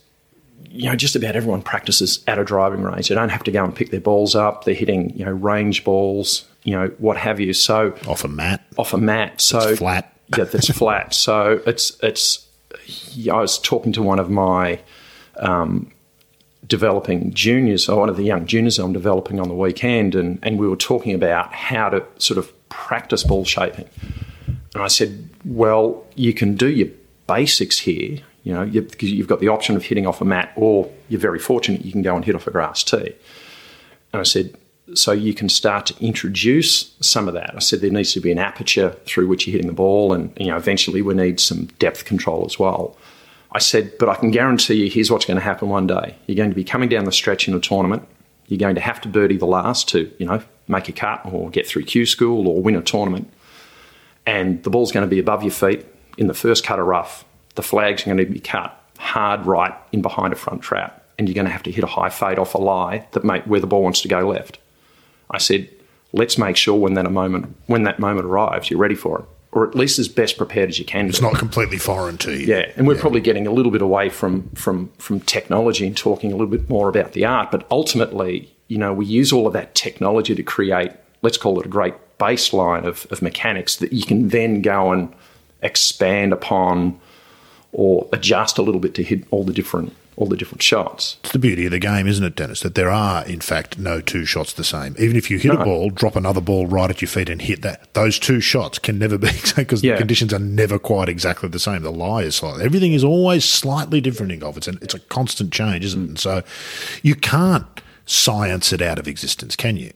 you 0.70 0.90
know, 0.90 0.96
just 0.96 1.16
about 1.16 1.36
everyone 1.36 1.64
practices 1.64 2.24
at 2.28 2.38
a 2.38 2.44
driving 2.44 2.84
range. 2.84 3.08
They 3.08 3.16
don't 3.16 3.30
have 3.30 3.44
to 3.46 3.52
go 3.52 3.64
and 3.64 3.74
pick 3.74 3.90
their 3.90 4.02
balls 4.02 4.36
up. 4.36 4.66
They're 4.66 4.76
hitting 4.76 5.18
you 5.18 5.26
know 5.26 5.32
range 5.32 5.84
balls, 5.84 6.46
you 6.64 6.76
know 6.76 6.90
what 7.00 7.18
have 7.18 7.40
you. 7.40 7.54
So 7.54 7.96
off 8.06 8.24
a 8.24 8.28
mat. 8.28 8.64
off 8.78 8.94
a 8.94 8.98
mat, 9.00 9.42
so 9.42 9.76
flat. 9.76 10.13
Yeah, 10.38 10.44
that's 10.46 10.70
flat. 10.70 11.14
So 11.14 11.62
it's 11.66 11.98
it's. 12.02 12.48
I 13.32 13.40
was 13.40 13.60
talking 13.60 13.94
to 13.94 14.02
one 14.02 14.20
of 14.20 14.30
my 14.30 14.80
um, 15.38 15.92
developing 16.66 17.34
juniors, 17.34 17.88
or 17.88 18.00
one 18.00 18.10
of 18.10 18.18
the 18.18 18.24
young 18.24 18.46
juniors 18.46 18.80
I'm 18.80 18.94
developing 18.94 19.40
on 19.40 19.48
the 19.48 19.54
weekend, 19.54 20.16
and, 20.16 20.40
and 20.42 20.58
we 20.58 20.68
were 20.68 20.76
talking 20.76 21.14
about 21.14 21.54
how 21.54 21.90
to 21.90 22.04
sort 22.18 22.38
of 22.38 22.52
practice 22.70 23.24
ball 23.24 23.46
shaping. 23.46 23.88
And 24.74 24.84
I 24.84 24.88
said, 24.88 25.30
well, 25.46 26.06
you 26.16 26.34
can 26.34 26.56
do 26.56 26.70
your 26.70 26.90
basics 27.28 27.80
here, 27.80 28.20
you 28.44 28.54
know, 28.54 28.64
you, 28.64 28.82
because 28.82 29.12
you've 29.12 29.28
got 29.28 29.40
the 29.40 29.50
option 29.50 29.76
of 29.76 29.84
hitting 29.84 30.08
off 30.08 30.22
a 30.22 30.26
mat, 30.26 30.52
or 30.56 30.90
you're 31.10 31.22
very 31.22 31.40
fortunate 31.40 31.86
you 31.86 31.92
can 31.92 32.02
go 32.02 32.16
and 32.16 32.26
hit 32.26 32.36
off 32.36 32.48
a 32.48 32.52
grass 32.52 32.84
tee. 32.84 33.14
And 34.12 34.20
I 34.20 34.24
said, 34.24 34.56
so 34.96 35.12
you 35.12 35.34
can 35.34 35.50
start 35.50 35.86
to 35.88 35.96
introduce 36.04 36.94
some 37.00 37.28
of 37.28 37.34
that. 37.34 37.56
I 37.56 37.60
said 37.60 37.82
there 37.82 37.90
needs 37.90 38.14
to 38.14 38.20
be 38.20 38.32
an 38.32 38.40
aperture 38.40 38.90
through 39.06 39.28
which 39.28 39.48
you're 39.48 39.54
hitting 39.54 39.68
the 39.68 39.74
ball, 39.74 40.14
and 40.14 40.34
you 40.38 40.48
know 40.48 40.58
eventually 40.58 41.02
we 41.02 41.14
need 41.14 41.40
some 41.40 41.66
depth 41.80 42.06
control 42.06 42.46
as 42.46 42.60
well. 42.60 42.98
I 43.54 43.60
said, 43.60 43.98
but 44.00 44.10
I 44.10 44.16
can 44.16 44.32
guarantee 44.32 44.74
you, 44.74 44.90
here's 44.90 45.12
what's 45.12 45.26
going 45.26 45.38
to 45.38 45.44
happen 45.44 45.70
one 45.70 45.86
day. 45.86 46.16
You're 46.26 46.36
going 46.36 46.50
to 46.50 46.56
be 46.56 46.64
coming 46.64 46.90
down 46.90 47.06
the 47.06 47.12
stretch 47.12 47.48
in 47.48 47.54
a 47.54 47.60
tournament. 47.60 48.08
You're 48.48 48.58
going 48.58 48.76
to 48.76 48.82
have 48.82 49.00
to 49.02 49.08
birdie 49.08 49.38
the 49.38 49.46
last 49.46 49.88
to, 49.90 50.12
you 50.18 50.26
know, 50.26 50.42
make 50.68 50.90
a 50.90 50.92
cut 50.92 51.22
or 51.26 51.50
get 51.50 51.68
through 51.68 51.84
Q 51.84 52.06
school 52.06 52.48
or 52.48 52.62
win 52.62 52.76
a 52.76 52.82
tournament. 52.82 53.32
And 54.26 54.64
the 54.64 54.70
ball's 54.70 54.92
going 54.92 55.08
to 55.08 55.10
be 55.10 55.20
above 55.20 55.44
your 55.44 55.52
feet 55.52 55.86
in 56.18 56.28
the 56.28 56.34
first 56.34 56.66
cut 56.66 56.80
of 56.80 56.88
rough. 56.88 57.26
The 57.56 57.62
flag's 57.62 58.04
are 58.04 58.06
going 58.06 58.18
to 58.18 58.26
be 58.26 58.40
cut 58.40 58.78
hard 58.98 59.46
right 59.46 59.74
in 59.92 60.02
behind 60.02 60.34
a 60.34 60.36
front 60.36 60.64
trap. 60.64 61.06
And 61.20 61.28
you're 61.28 61.36
going 61.36 61.46
to 61.46 61.52
have 61.52 61.64
to 61.64 61.72
hit 61.72 61.84
a 61.84 61.88
high 61.88 62.10
fade 62.10 62.40
off 62.40 62.56
a 62.56 62.58
lie 62.58 63.08
that 63.12 63.24
make, 63.24 63.44
where 63.44 63.60
the 63.60 63.68
ball 63.68 63.84
wants 63.84 64.02
to 64.02 64.08
go 64.08 64.28
left. 64.28 64.58
I 65.32 65.38
said, 65.38 65.70
let's 66.12 66.38
make 66.38 66.56
sure 66.56 66.76
when 66.76 66.94
that 66.94 67.10
moment 67.12 67.56
when 67.68 67.84
that 67.84 68.00
moment 68.00 68.26
arrives, 68.26 68.70
you're 68.70 68.80
ready 68.80 68.96
for 68.96 69.20
it, 69.20 69.26
or 69.52 69.68
at 69.68 69.76
least 69.76 70.00
as 70.00 70.08
best 70.08 70.38
prepared 70.38 70.70
as 70.70 70.80
you 70.80 70.86
can. 70.86 71.10
It's 71.10 71.22
not 71.22 71.36
completely 71.36 71.78
foreign 71.78 72.18
to 72.20 72.32
you. 72.32 72.46
Yeah, 72.46 72.72
and 72.76 72.88
we're 72.88 72.98
probably 72.98 73.22
getting 73.22 73.48
a 73.48 73.52
little 73.52 73.72
bit 73.72 73.82
away 73.82 74.10
from 74.10 74.50
from 74.52 74.90
from 74.98 75.20
technology 75.22 75.86
and 75.88 75.98
talking 75.98 76.32
a 76.32 76.36
little 76.36 76.52
bit 76.52 76.70
more 76.70 76.90
about 76.90 77.14
the 77.14 77.26
art. 77.26 77.52
But 77.52 77.66
ultimately, 77.70 78.54
you 78.68 78.78
know, 78.78 78.94
we 78.94 79.06
use 79.06 79.34
all 79.34 79.48
of 79.48 79.54
that 79.54 79.76
technology 79.76 80.36
to 80.36 80.44
create, 80.44 80.92
let's 81.22 81.38
call 81.38 81.60
it 81.60 81.66
a 81.66 81.70
great 81.70 81.94
baseline 82.20 82.86
of, 82.86 83.06
of 83.12 83.22
mechanics 83.22 83.76
that 83.78 83.92
you 83.92 84.06
can 84.06 84.30
then 84.30 84.62
go 84.62 84.92
and 84.92 85.14
expand 85.62 86.32
upon 86.32 87.00
or 87.72 88.08
adjust 88.14 88.58
a 88.58 88.62
little 88.62 88.80
bit 88.80 88.94
to 88.94 89.04
hit 89.04 89.26
all 89.32 89.44
the 89.44 89.54
different 89.54 89.96
all 90.16 90.28
the 90.28 90.38
different 90.38 90.62
shots. 90.62 91.18
It's 91.24 91.32
the 91.32 91.40
beauty 91.40 91.66
of 91.66 91.72
the 91.72 91.80
game, 91.80 92.08
isn't 92.08 92.24
it, 92.24 92.36
Dennis? 92.36 92.62
That 92.62 92.76
there 92.76 92.90
are, 92.90 93.26
in 93.26 93.40
fact, 93.40 93.78
no 93.78 94.02
two 94.02 94.26
shots 94.26 94.54
the 94.54 94.64
same. 94.64 94.96
Even 95.00 95.16
if 95.16 95.30
you 95.32 95.40
hit 95.40 95.54
a 95.54 95.64
ball, 95.64 95.90
drop 95.90 96.16
another 96.16 96.42
ball 96.42 96.68
right 96.68 96.90
at 96.90 97.02
your 97.02 97.10
feet 97.10 97.30
and 97.30 97.42
hit 97.42 97.62
that, 97.64 97.94
those 97.94 98.20
two 98.20 98.40
shots 98.40 98.80
can 98.80 99.00
never 99.00 99.18
be 99.20 99.32
because 99.56 99.84
Yeah. 99.84 99.94
the 99.94 100.00
conditions 100.00 100.34
are 100.34 100.40
never 100.40 100.80
quite 100.80 101.10
exactly 101.10 101.50
the 101.50 101.60
same. 101.60 101.82
The 101.82 101.92
lie 101.92 102.24
is 102.24 102.36
slightly. 102.36 102.64
Everything 102.64 102.94
is 102.94 103.04
always 103.04 103.46
slightly 103.46 104.02
different 104.02 104.32
in 104.32 104.40
golf. 104.40 104.58
It's, 104.58 104.68
an, 104.68 104.80
it's 104.82 104.94
a 104.94 105.00
constant 105.00 105.52
change, 105.52 105.86
isn't 105.86 106.02
it? 106.02 106.06
Mm. 106.06 106.10
And 106.10 106.20
so 106.20 106.44
you 107.02 107.16
can't 107.16 107.66
science 108.06 108.74
it 108.74 108.82
out 108.82 109.00
of 109.00 109.08
existence, 109.08 109.56
can 109.56 109.78
you? 109.78 109.92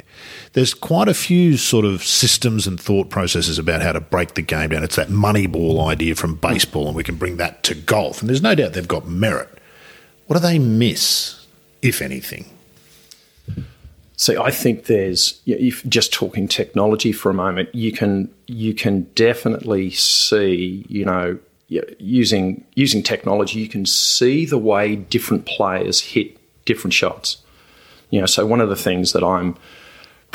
There's 0.53 0.73
quite 0.73 1.07
a 1.07 1.13
few 1.13 1.57
sort 1.57 1.85
of 1.85 2.03
systems 2.03 2.65
and 2.65 2.79
thought 2.79 3.09
processes 3.09 3.59
about 3.59 3.81
how 3.81 3.91
to 3.91 3.99
break 3.99 4.35
the 4.35 4.41
game 4.41 4.69
down. 4.69 4.83
It's 4.83 4.95
that 4.95 5.09
Moneyball 5.09 5.85
idea 5.85 6.15
from 6.15 6.37
mm. 6.37 6.41
baseball, 6.41 6.87
and 6.87 6.95
we 6.95 7.03
can 7.03 7.15
bring 7.15 7.37
that 7.37 7.63
to 7.63 7.75
golf. 7.75 8.21
And 8.21 8.29
there's 8.29 8.41
no 8.41 8.55
doubt 8.55 8.73
they've 8.73 8.87
got 8.87 9.07
merit. 9.07 9.49
What 10.27 10.35
do 10.35 10.39
they 10.41 10.59
miss, 10.59 11.45
if 11.81 12.01
anything? 12.01 12.45
See, 14.17 14.35
I 14.35 14.51
think 14.51 14.85
there's 14.85 15.41
if 15.45 15.85
just 15.87 16.11
talking 16.11 16.47
technology 16.47 17.11
for 17.11 17.29
a 17.29 17.33
moment, 17.33 17.73
you 17.73 17.91
can 17.91 18.33
you 18.47 18.73
can 18.73 19.03
definitely 19.15 19.91
see, 19.91 20.85
you 20.89 21.05
know, 21.05 21.37
using 21.69 22.63
using 22.75 23.03
technology, 23.03 23.59
you 23.59 23.69
can 23.69 23.85
see 23.85 24.45
the 24.45 24.57
way 24.57 24.95
different 24.95 25.45
players 25.45 26.01
hit 26.01 26.37
different 26.65 26.93
shots. 26.93 27.37
You 28.09 28.21
know, 28.21 28.25
so 28.25 28.45
one 28.45 28.61
of 28.61 28.69
the 28.69 28.75
things 28.75 29.13
that 29.13 29.23
I'm 29.23 29.55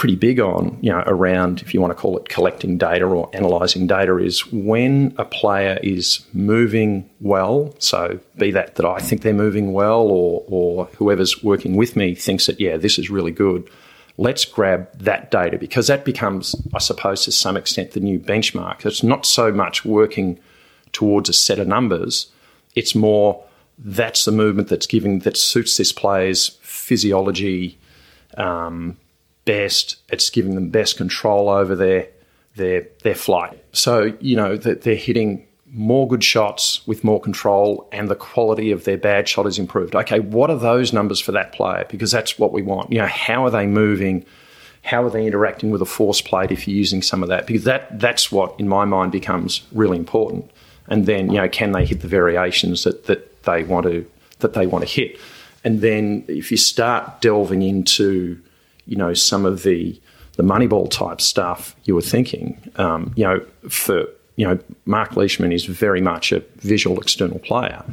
pretty 0.02 0.16
big 0.16 0.40
on, 0.40 0.76
you 0.80 0.90
know, 0.90 1.00
around 1.06 1.62
if 1.62 1.72
you 1.72 1.80
want 1.80 1.92
to 1.92 1.94
call 1.94 2.16
it 2.18 2.28
collecting 2.28 2.76
data 2.76 3.04
or 3.04 3.30
analysing 3.34 3.86
data 3.86 4.16
is 4.18 4.50
when 4.50 5.14
a 5.16 5.24
player 5.24 5.78
is 5.80 6.26
moving 6.32 7.08
well. 7.20 7.72
So 7.78 8.18
be 8.36 8.50
that 8.50 8.74
that 8.74 8.84
I 8.84 8.98
think 8.98 9.22
they're 9.22 9.32
moving 9.32 9.72
well, 9.72 10.00
or 10.00 10.42
or 10.48 10.86
whoever's 10.96 11.44
working 11.44 11.76
with 11.76 11.94
me 11.94 12.16
thinks 12.16 12.46
that 12.46 12.58
yeah, 12.58 12.76
this 12.78 12.98
is 12.98 13.10
really 13.10 13.30
good. 13.30 13.70
Let's 14.18 14.44
grab 14.44 14.88
that 14.98 15.30
data 15.30 15.56
because 15.56 15.86
that 15.86 16.04
becomes, 16.04 16.56
I 16.74 16.80
suppose, 16.80 17.24
to 17.26 17.30
some 17.30 17.56
extent, 17.56 17.92
the 17.92 18.00
new 18.00 18.18
benchmark. 18.18 18.84
It's 18.84 19.04
not 19.04 19.24
so 19.24 19.52
much 19.52 19.84
working 19.84 20.36
towards 20.90 21.28
a 21.28 21.32
set 21.32 21.60
of 21.60 21.68
numbers; 21.68 22.26
it's 22.74 22.96
more 22.96 23.44
that's 23.78 24.24
the 24.24 24.32
movement 24.32 24.66
that's 24.66 24.86
giving 24.86 25.20
that 25.20 25.36
suits 25.36 25.76
this 25.76 25.92
player's 25.92 26.58
physiology, 26.60 27.78
um, 28.36 28.96
best. 29.44 29.96
It's 30.10 30.30
giving 30.30 30.54
them 30.54 30.70
best 30.70 30.96
control 30.96 31.48
over 31.48 31.74
their 31.74 32.08
their 32.56 32.86
their 33.02 33.14
flight. 33.14 33.62
So 33.72 34.16
you 34.20 34.36
know 34.36 34.56
that 34.56 34.82
they're 34.82 34.94
hitting 34.94 35.46
more 35.72 36.06
good 36.06 36.22
shots 36.22 36.86
with 36.86 37.02
more 37.02 37.18
control 37.20 37.88
and 37.92 38.10
the 38.10 38.14
quality 38.14 38.70
of 38.72 38.84
their 38.84 38.98
bad 38.98 39.26
shot 39.26 39.46
is 39.46 39.58
improved. 39.58 39.94
Okay, 39.94 40.20
what 40.20 40.50
are 40.50 40.58
those 40.58 40.92
numbers 40.92 41.18
for 41.18 41.32
that 41.32 41.52
player? 41.52 41.86
Because 41.88 42.10
that's 42.10 42.38
what 42.38 42.52
we 42.52 42.60
want. 42.60 42.92
You 42.92 42.98
know, 42.98 43.06
how 43.06 43.46
are 43.46 43.50
they 43.50 43.66
moving? 43.66 44.26
How 44.82 45.02
are 45.02 45.08
they 45.08 45.26
interacting 45.26 45.70
with 45.70 45.80
a 45.80 45.86
force 45.86 46.20
plate 46.20 46.50
if 46.50 46.68
you're 46.68 46.76
using 46.76 47.00
some 47.00 47.22
of 47.22 47.30
that? 47.30 47.46
Because 47.46 47.64
that 47.64 47.98
that's 47.98 48.30
what 48.30 48.54
in 48.58 48.68
my 48.68 48.84
mind 48.84 49.12
becomes 49.12 49.62
really 49.72 49.96
important. 49.96 50.50
And 50.88 51.06
then, 51.06 51.30
you 51.30 51.38
know, 51.38 51.48
can 51.48 51.72
they 51.72 51.86
hit 51.86 52.00
the 52.00 52.08
variations 52.08 52.84
that, 52.84 53.06
that 53.06 53.42
they 53.44 53.64
want 53.64 53.86
to 53.86 54.06
that 54.40 54.52
they 54.52 54.66
want 54.66 54.86
to 54.86 54.90
hit? 54.90 55.18
And 55.64 55.80
then 55.80 56.24
if 56.28 56.50
you 56.50 56.56
start 56.56 57.20
delving 57.20 57.62
into, 57.62 58.38
you 58.86 58.96
know, 58.96 59.14
some 59.14 59.44
of 59.44 59.62
the 59.62 60.00
the 60.36 60.42
Moneyball 60.42 60.90
type 60.90 61.20
stuff 61.20 61.76
you 61.84 61.94
were 61.94 62.00
thinking, 62.00 62.58
um, 62.76 63.12
you 63.16 63.24
know, 63.24 63.44
for 63.68 64.06
you 64.36 64.46
know, 64.46 64.58
Mark 64.86 65.16
Leishman 65.16 65.52
is 65.52 65.66
very 65.66 66.00
much 66.00 66.32
a 66.32 66.40
visual 66.56 66.98
external 66.98 67.38
player, 67.38 67.84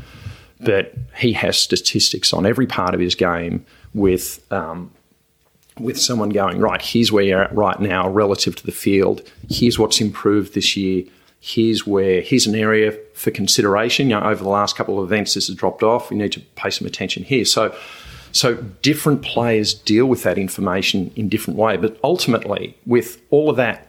but 0.61 0.93
he 1.17 1.33
has 1.33 1.57
statistics 1.59 2.33
on 2.33 2.45
every 2.45 2.65
part 2.65 2.93
of 2.93 2.99
his 2.99 3.15
game 3.15 3.65
with 3.93 4.41
um, 4.51 4.91
with 5.79 5.99
someone 5.99 6.29
going 6.29 6.59
right. 6.59 6.81
Here's 6.81 7.11
where 7.11 7.23
you're 7.23 7.43
at 7.43 7.55
right 7.55 7.79
now 7.79 8.09
relative 8.09 8.55
to 8.57 8.65
the 8.65 8.71
field. 8.71 9.21
Here's 9.49 9.77
what's 9.77 10.01
improved 10.01 10.53
this 10.53 10.75
year. 10.77 11.03
Here's 11.41 11.85
where 11.85 12.21
here's 12.21 12.47
an 12.47 12.55
area 12.55 12.97
for 13.13 13.31
consideration. 13.31 14.09
You 14.09 14.19
know, 14.19 14.25
over 14.25 14.43
the 14.43 14.49
last 14.49 14.75
couple 14.75 14.99
of 14.99 15.05
events, 15.05 15.33
this 15.33 15.47
has 15.47 15.55
dropped 15.55 15.83
off. 15.83 16.09
We 16.09 16.17
need 16.17 16.31
to 16.33 16.41
pay 16.55 16.69
some 16.69 16.87
attention 16.87 17.23
here. 17.23 17.45
So. 17.45 17.75
So 18.31 18.55
different 18.55 19.21
players 19.21 19.73
deal 19.73 20.05
with 20.05 20.23
that 20.23 20.37
information 20.37 21.11
in 21.15 21.29
different 21.29 21.57
way, 21.57 21.77
but 21.77 21.97
ultimately, 22.03 22.77
with 22.85 23.21
all 23.31 23.49
of 23.49 23.55
that 23.57 23.87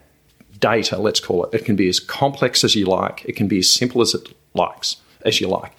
data, 0.58 0.98
let's 0.98 1.20
call 1.20 1.44
it. 1.44 1.54
It 1.54 1.64
can 1.64 1.76
be 1.76 1.88
as 1.88 2.00
complex 2.00 2.64
as 2.64 2.74
you 2.74 2.86
like, 2.86 3.24
it 3.24 3.36
can 3.36 3.48
be 3.48 3.58
as 3.58 3.70
simple 3.70 4.00
as 4.00 4.14
it 4.14 4.34
likes, 4.54 4.96
as 5.22 5.40
you 5.40 5.48
like. 5.48 5.72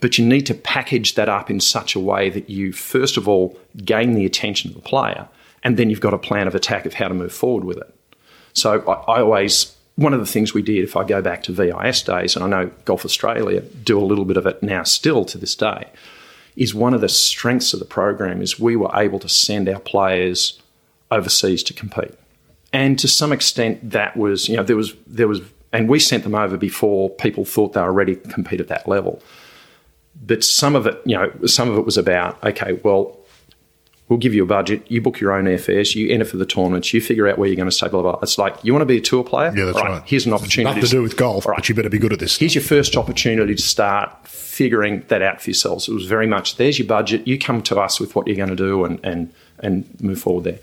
But 0.00 0.18
you 0.18 0.24
need 0.24 0.46
to 0.46 0.54
package 0.54 1.14
that 1.14 1.28
up 1.28 1.50
in 1.50 1.60
such 1.60 1.94
a 1.94 2.00
way 2.00 2.30
that 2.30 2.48
you, 2.48 2.72
first 2.72 3.16
of 3.16 3.28
all, 3.28 3.58
gain 3.84 4.14
the 4.14 4.24
attention 4.24 4.70
of 4.70 4.76
the 4.76 4.82
player, 4.82 5.28
and 5.62 5.76
then 5.76 5.90
you've 5.90 6.00
got 6.00 6.14
a 6.14 6.18
plan 6.18 6.46
of 6.46 6.54
attack 6.54 6.86
of 6.86 6.94
how 6.94 7.08
to 7.08 7.14
move 7.14 7.32
forward 7.32 7.64
with 7.64 7.76
it. 7.76 7.94
So 8.54 8.80
I, 8.88 9.14
I 9.14 9.20
always, 9.20 9.76
one 9.96 10.14
of 10.14 10.20
the 10.20 10.26
things 10.26 10.54
we 10.54 10.62
did, 10.62 10.82
if 10.82 10.96
I 10.96 11.04
go 11.04 11.20
back 11.20 11.42
to 11.44 11.52
VIS 11.52 12.02
days, 12.02 12.34
and 12.34 12.44
I 12.44 12.48
know 12.48 12.70
Golf 12.84 13.04
Australia 13.04 13.60
do 13.60 13.98
a 13.98 14.04
little 14.04 14.24
bit 14.24 14.36
of 14.36 14.46
it 14.46 14.62
now 14.62 14.84
still 14.84 15.24
to 15.26 15.38
this 15.38 15.54
day, 15.54 15.88
is 16.56 16.74
one 16.74 16.94
of 16.94 17.00
the 17.00 17.08
strengths 17.08 17.72
of 17.72 17.78
the 17.78 17.86
program 17.86 18.42
is 18.42 18.58
we 18.58 18.76
were 18.76 18.90
able 18.94 19.18
to 19.18 19.28
send 19.28 19.68
our 19.68 19.80
players 19.80 20.60
overseas 21.10 21.62
to 21.64 21.74
compete. 21.74 22.12
And 22.72 22.98
to 22.98 23.08
some 23.08 23.32
extent 23.32 23.90
that 23.90 24.16
was 24.16 24.48
you 24.48 24.56
know 24.56 24.62
there 24.62 24.76
was 24.76 24.94
there 25.06 25.28
was 25.28 25.40
and 25.72 25.88
we 25.88 25.98
sent 25.98 26.24
them 26.24 26.34
over 26.34 26.56
before 26.56 27.10
people 27.10 27.44
thought 27.44 27.72
they 27.72 27.80
were 27.80 27.92
ready 27.92 28.16
to 28.16 28.28
compete 28.28 28.60
at 28.60 28.68
that 28.68 28.88
level. 28.88 29.22
But 30.24 30.44
some 30.44 30.76
of 30.76 30.86
it 30.86 31.00
you 31.04 31.16
know 31.16 31.32
some 31.46 31.70
of 31.70 31.78
it 31.78 31.84
was 31.84 31.96
about 31.96 32.42
okay 32.44 32.74
well 32.84 33.19
we'll 34.10 34.18
give 34.18 34.34
you 34.34 34.42
a 34.42 34.46
budget 34.46 34.82
you 34.90 35.00
book 35.00 35.18
your 35.18 35.32
own 35.32 35.46
airfares 35.46 35.94
you 35.94 36.10
enter 36.10 36.26
for 36.26 36.36
the 36.36 36.44
tournaments 36.44 36.92
you 36.92 37.00
figure 37.00 37.26
out 37.26 37.38
where 37.38 37.48
you're 37.48 37.56
going 37.56 37.68
to 37.68 37.74
stay 37.74 37.88
blah 37.88 38.02
blah, 38.02 38.12
blah. 38.12 38.20
it's 38.20 38.36
like 38.36 38.54
you 38.62 38.74
want 38.74 38.82
to 38.82 38.86
be 38.86 38.98
a 38.98 39.00
tour 39.00 39.24
player 39.24 39.50
yeah 39.56 39.64
that's 39.64 39.78
right, 39.78 39.88
right. 39.88 40.02
here's 40.04 40.26
an 40.26 40.34
opportunity 40.34 40.64
nothing 40.64 40.82
to 40.82 40.88
do 40.88 41.02
with 41.02 41.16
golf 41.16 41.46
right. 41.46 41.56
but 41.56 41.68
you 41.68 41.74
better 41.74 41.88
be 41.88 41.98
good 41.98 42.12
at 42.12 42.18
this 42.18 42.36
here's 42.36 42.54
your 42.54 42.64
first 42.64 42.96
opportunity 42.96 43.54
to 43.54 43.62
start 43.62 44.14
figuring 44.28 45.02
that 45.08 45.22
out 45.22 45.40
for 45.40 45.48
yourselves 45.48 45.88
it 45.88 45.94
was 45.94 46.04
very 46.04 46.26
much 46.26 46.56
there's 46.56 46.78
your 46.78 46.88
budget 46.88 47.26
you 47.26 47.38
come 47.38 47.62
to 47.62 47.80
us 47.80 47.98
with 47.98 48.14
what 48.14 48.26
you're 48.26 48.36
going 48.36 48.50
to 48.50 48.56
do 48.56 48.84
and 48.84 49.00
and 49.02 49.32
and 49.60 50.00
move 50.02 50.20
forward 50.20 50.44
there 50.44 50.58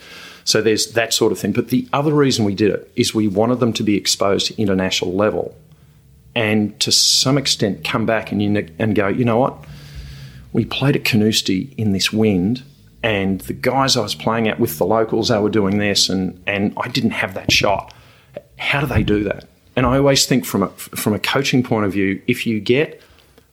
so 0.47 0.61
there's 0.61 0.93
that 0.93 1.13
sort 1.13 1.33
of 1.33 1.39
thing. 1.39 1.51
But 1.51 1.67
the 1.67 1.89
other 1.91 2.13
reason 2.13 2.45
we 2.45 2.55
did 2.55 2.71
it 2.71 2.89
is 2.95 3.13
we 3.13 3.27
wanted 3.27 3.59
them 3.59 3.73
to 3.73 3.83
be 3.83 3.97
exposed 3.97 4.47
to 4.47 4.61
international 4.61 5.13
level 5.13 5.53
and 6.33 6.79
to 6.79 6.89
some 6.89 7.37
extent 7.37 7.83
come 7.83 8.05
back 8.05 8.31
and, 8.31 8.41
you, 8.41 8.65
and 8.79 8.95
go, 8.95 9.09
you 9.09 9.25
know 9.25 9.39
what? 9.39 9.57
We 10.53 10.63
played 10.63 10.95
at 10.95 11.03
Carnoustie 11.03 11.73
in 11.77 11.91
this 11.91 12.13
wind 12.13 12.63
and 13.07 13.41
the 13.41 13.53
guys 13.53 13.95
I 13.95 14.01
was 14.01 14.15
playing 14.15 14.47
at 14.47 14.59
with 14.59 14.77
the 14.77 14.85
locals, 14.85 15.29
they 15.29 15.39
were 15.39 15.49
doing 15.49 15.77
this 15.77 16.09
and, 16.09 16.41
and 16.45 16.73
I 16.77 16.87
didn't 16.89 17.11
have 17.11 17.33
that 17.35 17.51
shot. 17.51 17.93
How 18.57 18.81
do 18.81 18.87
they 18.87 19.03
do 19.03 19.23
that? 19.23 19.45
And 19.75 19.85
I 19.85 19.97
always 19.97 20.25
think 20.25 20.45
from 20.45 20.63
a, 20.63 20.69
from 20.69 21.13
a 21.13 21.19
coaching 21.19 21.63
point 21.63 21.85
of 21.85 21.93
view, 21.93 22.21
if 22.27 22.45
you 22.45 22.59
get 22.59 23.01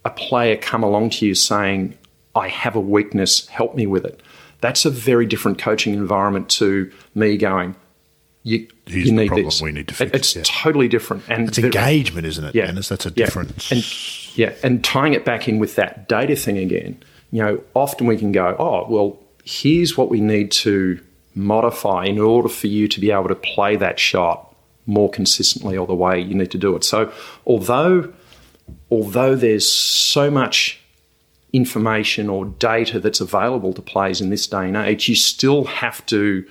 a 0.05 0.11
player 0.11 0.57
come 0.57 0.83
along 0.83 1.11
to 1.11 1.27
you 1.27 1.35
saying, 1.35 1.97
I 2.35 2.49
have 2.49 2.75
a 2.75 2.81
weakness, 2.81 3.47
help 3.49 3.75
me 3.75 3.87
with 3.87 4.05
it 4.05 4.21
that's 4.65 4.87
a 4.87 4.91
very 4.91 5.27
different 5.27 5.59
coaching 5.59 5.93
environment 5.93 6.49
to 6.49 6.91
me 7.15 7.37
going, 7.37 7.77
you, 8.45 8.67
Here's 8.87 9.09
you 9.09 9.13
need 9.13 9.27
problem 9.29 9.45
this. 9.45 9.61
We 9.61 9.73
need 9.73 9.89
to 9.89 9.95
fix. 9.95 10.17
It's 10.17 10.37
yeah. 10.37 10.43
totally 10.47 10.89
different, 10.89 11.25
and 11.29 11.49
it's 11.49 11.59
engagement, 11.59 12.27
isn't 12.27 12.45
it? 12.47 12.55
Yeah, 12.55 12.67
Dennis? 12.67 12.89
that's 12.89 13.05
a 13.05 13.11
yeah. 13.11 13.27
difference. 13.27 13.71
And 13.71 14.39
yeah, 14.39 14.55
and 14.63 14.83
tying 14.83 15.13
it 15.13 15.27
back 15.27 15.49
in 15.49 15.59
with 15.59 15.77
that 15.77 16.09
data 16.09 16.35
thing 16.35 16.57
again. 16.57 17.03
You 17.31 17.43
know, 17.43 17.61
often 17.75 18.07
we 18.07 18.17
can 18.17 18.33
go, 18.33 18.57
oh, 18.59 18.87
well, 18.89 19.19
here's 19.45 19.97
what 19.97 20.09
we 20.09 20.21
need 20.21 20.51
to 20.51 21.01
modify 21.35 22.05
in 22.05 22.19
order 22.19 22.49
for 22.49 22.67
you 22.67 22.89
to 22.89 23.01
be 23.01 23.11
able 23.11 23.29
to 23.29 23.35
play 23.35 23.77
that 23.77 23.99
shot 23.99 24.55
more 24.87 25.11
consistently, 25.11 25.77
or 25.77 25.87
the 25.87 25.95
way 25.95 26.21
you 26.21 26.35
need 26.35 26.51
to 26.51 26.59
do 26.59 26.77
it. 26.77 26.85
So, 26.85 27.13
although 27.47 28.13
although 28.91 29.37
there's 29.37 29.69
so 29.71 30.31
much 30.31 30.81
information 31.53 32.29
or 32.29 32.47
data 32.47 32.99
that's 32.99 33.21
available 33.21 33.73
to 33.73 33.83
players 33.83 34.21
in 34.21 34.31
this 34.31 34.47
day 34.47 34.67
and 34.67 34.77
age, 34.77 35.09
you 35.09 35.15
still 35.15 35.65
have 35.65 36.05
to 36.07 36.45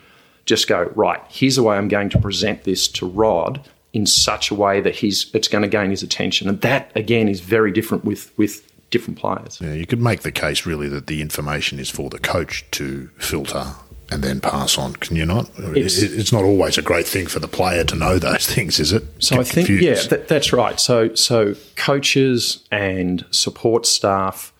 just 0.45 0.67
go, 0.67 0.91
right, 0.95 1.19
here's 1.29 1.55
the 1.55 1.63
way 1.63 1.75
I'm 1.75 1.87
going 1.87 2.09
to 2.09 2.19
present 2.19 2.63
this 2.63 2.87
to 2.89 3.07
Rod 3.07 3.67
in 3.93 4.05
such 4.05 4.49
a 4.49 4.55
way 4.55 4.81
that 4.81 4.95
he's 4.95 5.29
it's 5.33 5.47
going 5.47 5.61
to 5.61 5.67
gain 5.67 5.91
his 5.91 6.03
attention. 6.03 6.49
And 6.49 6.61
that 6.61 6.91
again 6.95 7.27
is 7.27 7.39
very 7.39 7.71
different 7.71 8.05
with 8.05 8.35
with 8.37 8.67
different 8.93 9.19
players. 9.19 9.59
Yeah, 9.59 9.73
you 9.73 9.87
could 9.87 9.99
make 9.99 10.21
the 10.21 10.31
case 10.31 10.65
really 10.65 10.87
that 10.87 11.07
the 11.07 11.21
information 11.21 11.79
is 11.79 11.89
for 11.89 12.09
the 12.09 12.19
coach 12.19 12.63
to 12.71 13.09
filter 13.17 13.73
and 14.11 14.23
then 14.23 14.39
pass 14.39 14.77
on. 14.77 14.93
Can 14.93 15.15
you 15.15 15.25
not? 15.25 15.49
It's, 15.57 15.97
it's, 15.97 16.31
not 16.31 16.43
always 16.43 16.77
a 16.77 16.83
great 16.83 17.07
thing 17.07 17.25
for 17.25 17.39
the 17.39 17.47
player 17.47 17.83
to 17.85 17.95
know 17.95 18.19
those 18.19 18.45
things, 18.55 18.79
is 18.79 18.93
it? 18.93 19.03
So 19.17 19.39
I 19.39 19.43
think 19.43 19.67
yeah, 19.67 19.95
that's 19.95 20.53
right. 20.53 20.79
So 20.79 21.15
so 21.15 21.55
coaches 21.75 22.63
and 22.71 23.25
support 23.31 23.87
staff 23.87 24.52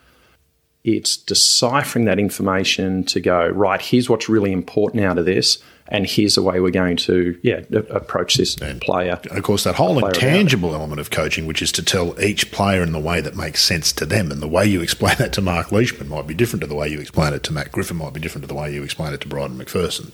it's 0.83 1.15
deciphering 1.15 2.05
that 2.05 2.19
information 2.19 3.03
to 3.05 3.19
go 3.19 3.47
right 3.47 3.81
here's 3.81 4.09
what's 4.09 4.27
really 4.27 4.51
important 4.51 5.03
out 5.03 5.17
of 5.17 5.25
this 5.25 5.57
and 5.87 6.05
here's 6.07 6.35
the 6.35 6.41
way 6.41 6.59
we're 6.59 6.71
going 6.71 6.97
to 6.97 7.37
yeah 7.43 7.61
approach 7.89 8.35
this 8.35 8.55
and 8.57 8.81
player. 8.81 9.19
of 9.31 9.43
course 9.43 9.63
that 9.63 9.75
whole 9.75 10.03
intangible 10.05 10.73
element 10.73 10.99
of 10.99 11.09
coaching 11.09 11.45
which 11.45 11.61
is 11.61 11.71
to 11.71 11.83
tell 11.83 12.19
each 12.21 12.51
player 12.51 12.81
in 12.81 12.91
the 12.91 12.99
way 12.99 13.21
that 13.21 13.35
makes 13.35 13.63
sense 13.63 13.91
to 13.93 14.05
them 14.05 14.31
and 14.31 14.41
the 14.41 14.47
way 14.47 14.65
you 14.65 14.81
explain 14.81 15.15
that 15.19 15.33
to 15.33 15.41
mark 15.41 15.71
leishman 15.71 16.09
might 16.09 16.27
be 16.27 16.33
different 16.33 16.61
to 16.61 16.67
the 16.67 16.75
way 16.75 16.87
you 16.87 16.99
explain 16.99 17.33
it 17.33 17.43
to 17.43 17.51
matt 17.51 17.71
griffin 17.71 17.97
might 17.97 18.13
be 18.13 18.19
different 18.19 18.43
to 18.43 18.47
the 18.47 18.53
way 18.53 18.73
you 18.73 18.83
explain 18.83 19.13
it 19.13 19.21
to 19.21 19.27
Bryden 19.27 19.57
Macpherson. 19.57 20.11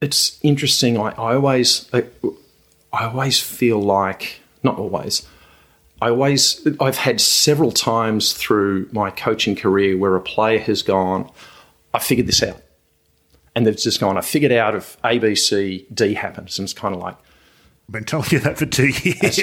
It's 0.00 0.38
interesting. 0.42 0.96
I, 0.96 1.10
I 1.10 1.34
always 1.34 1.88
I, 1.92 2.04
I 2.92 3.06
always 3.06 3.40
feel 3.40 3.80
like 3.80 4.40
not 4.62 4.78
always 4.78 5.26
I 6.00 6.10
always, 6.10 6.66
I've 6.80 6.96
had 6.96 7.20
several 7.20 7.72
times 7.72 8.32
through 8.32 8.88
my 8.92 9.10
coaching 9.10 9.56
career 9.56 9.96
where 9.96 10.14
a 10.14 10.20
player 10.20 10.60
has 10.60 10.82
gone, 10.82 11.30
I 11.92 11.98
figured 11.98 12.26
this 12.28 12.42
out. 12.42 12.62
And 13.54 13.66
they've 13.66 13.76
just 13.76 13.98
gone, 13.98 14.16
I 14.16 14.20
figured 14.20 14.52
out 14.52 14.76
if 14.76 14.96
A, 15.04 15.18
B, 15.18 15.34
C, 15.34 15.86
D 15.92 16.14
happens. 16.14 16.58
And 16.58 16.66
it's 16.66 16.72
kind 16.72 16.94
of 16.94 17.00
like, 17.00 17.16
I've 17.88 17.92
been 17.92 18.04
telling 18.04 18.28
you 18.30 18.38
that 18.40 18.58
for 18.58 18.66
two 18.66 18.88
years. 18.88 19.38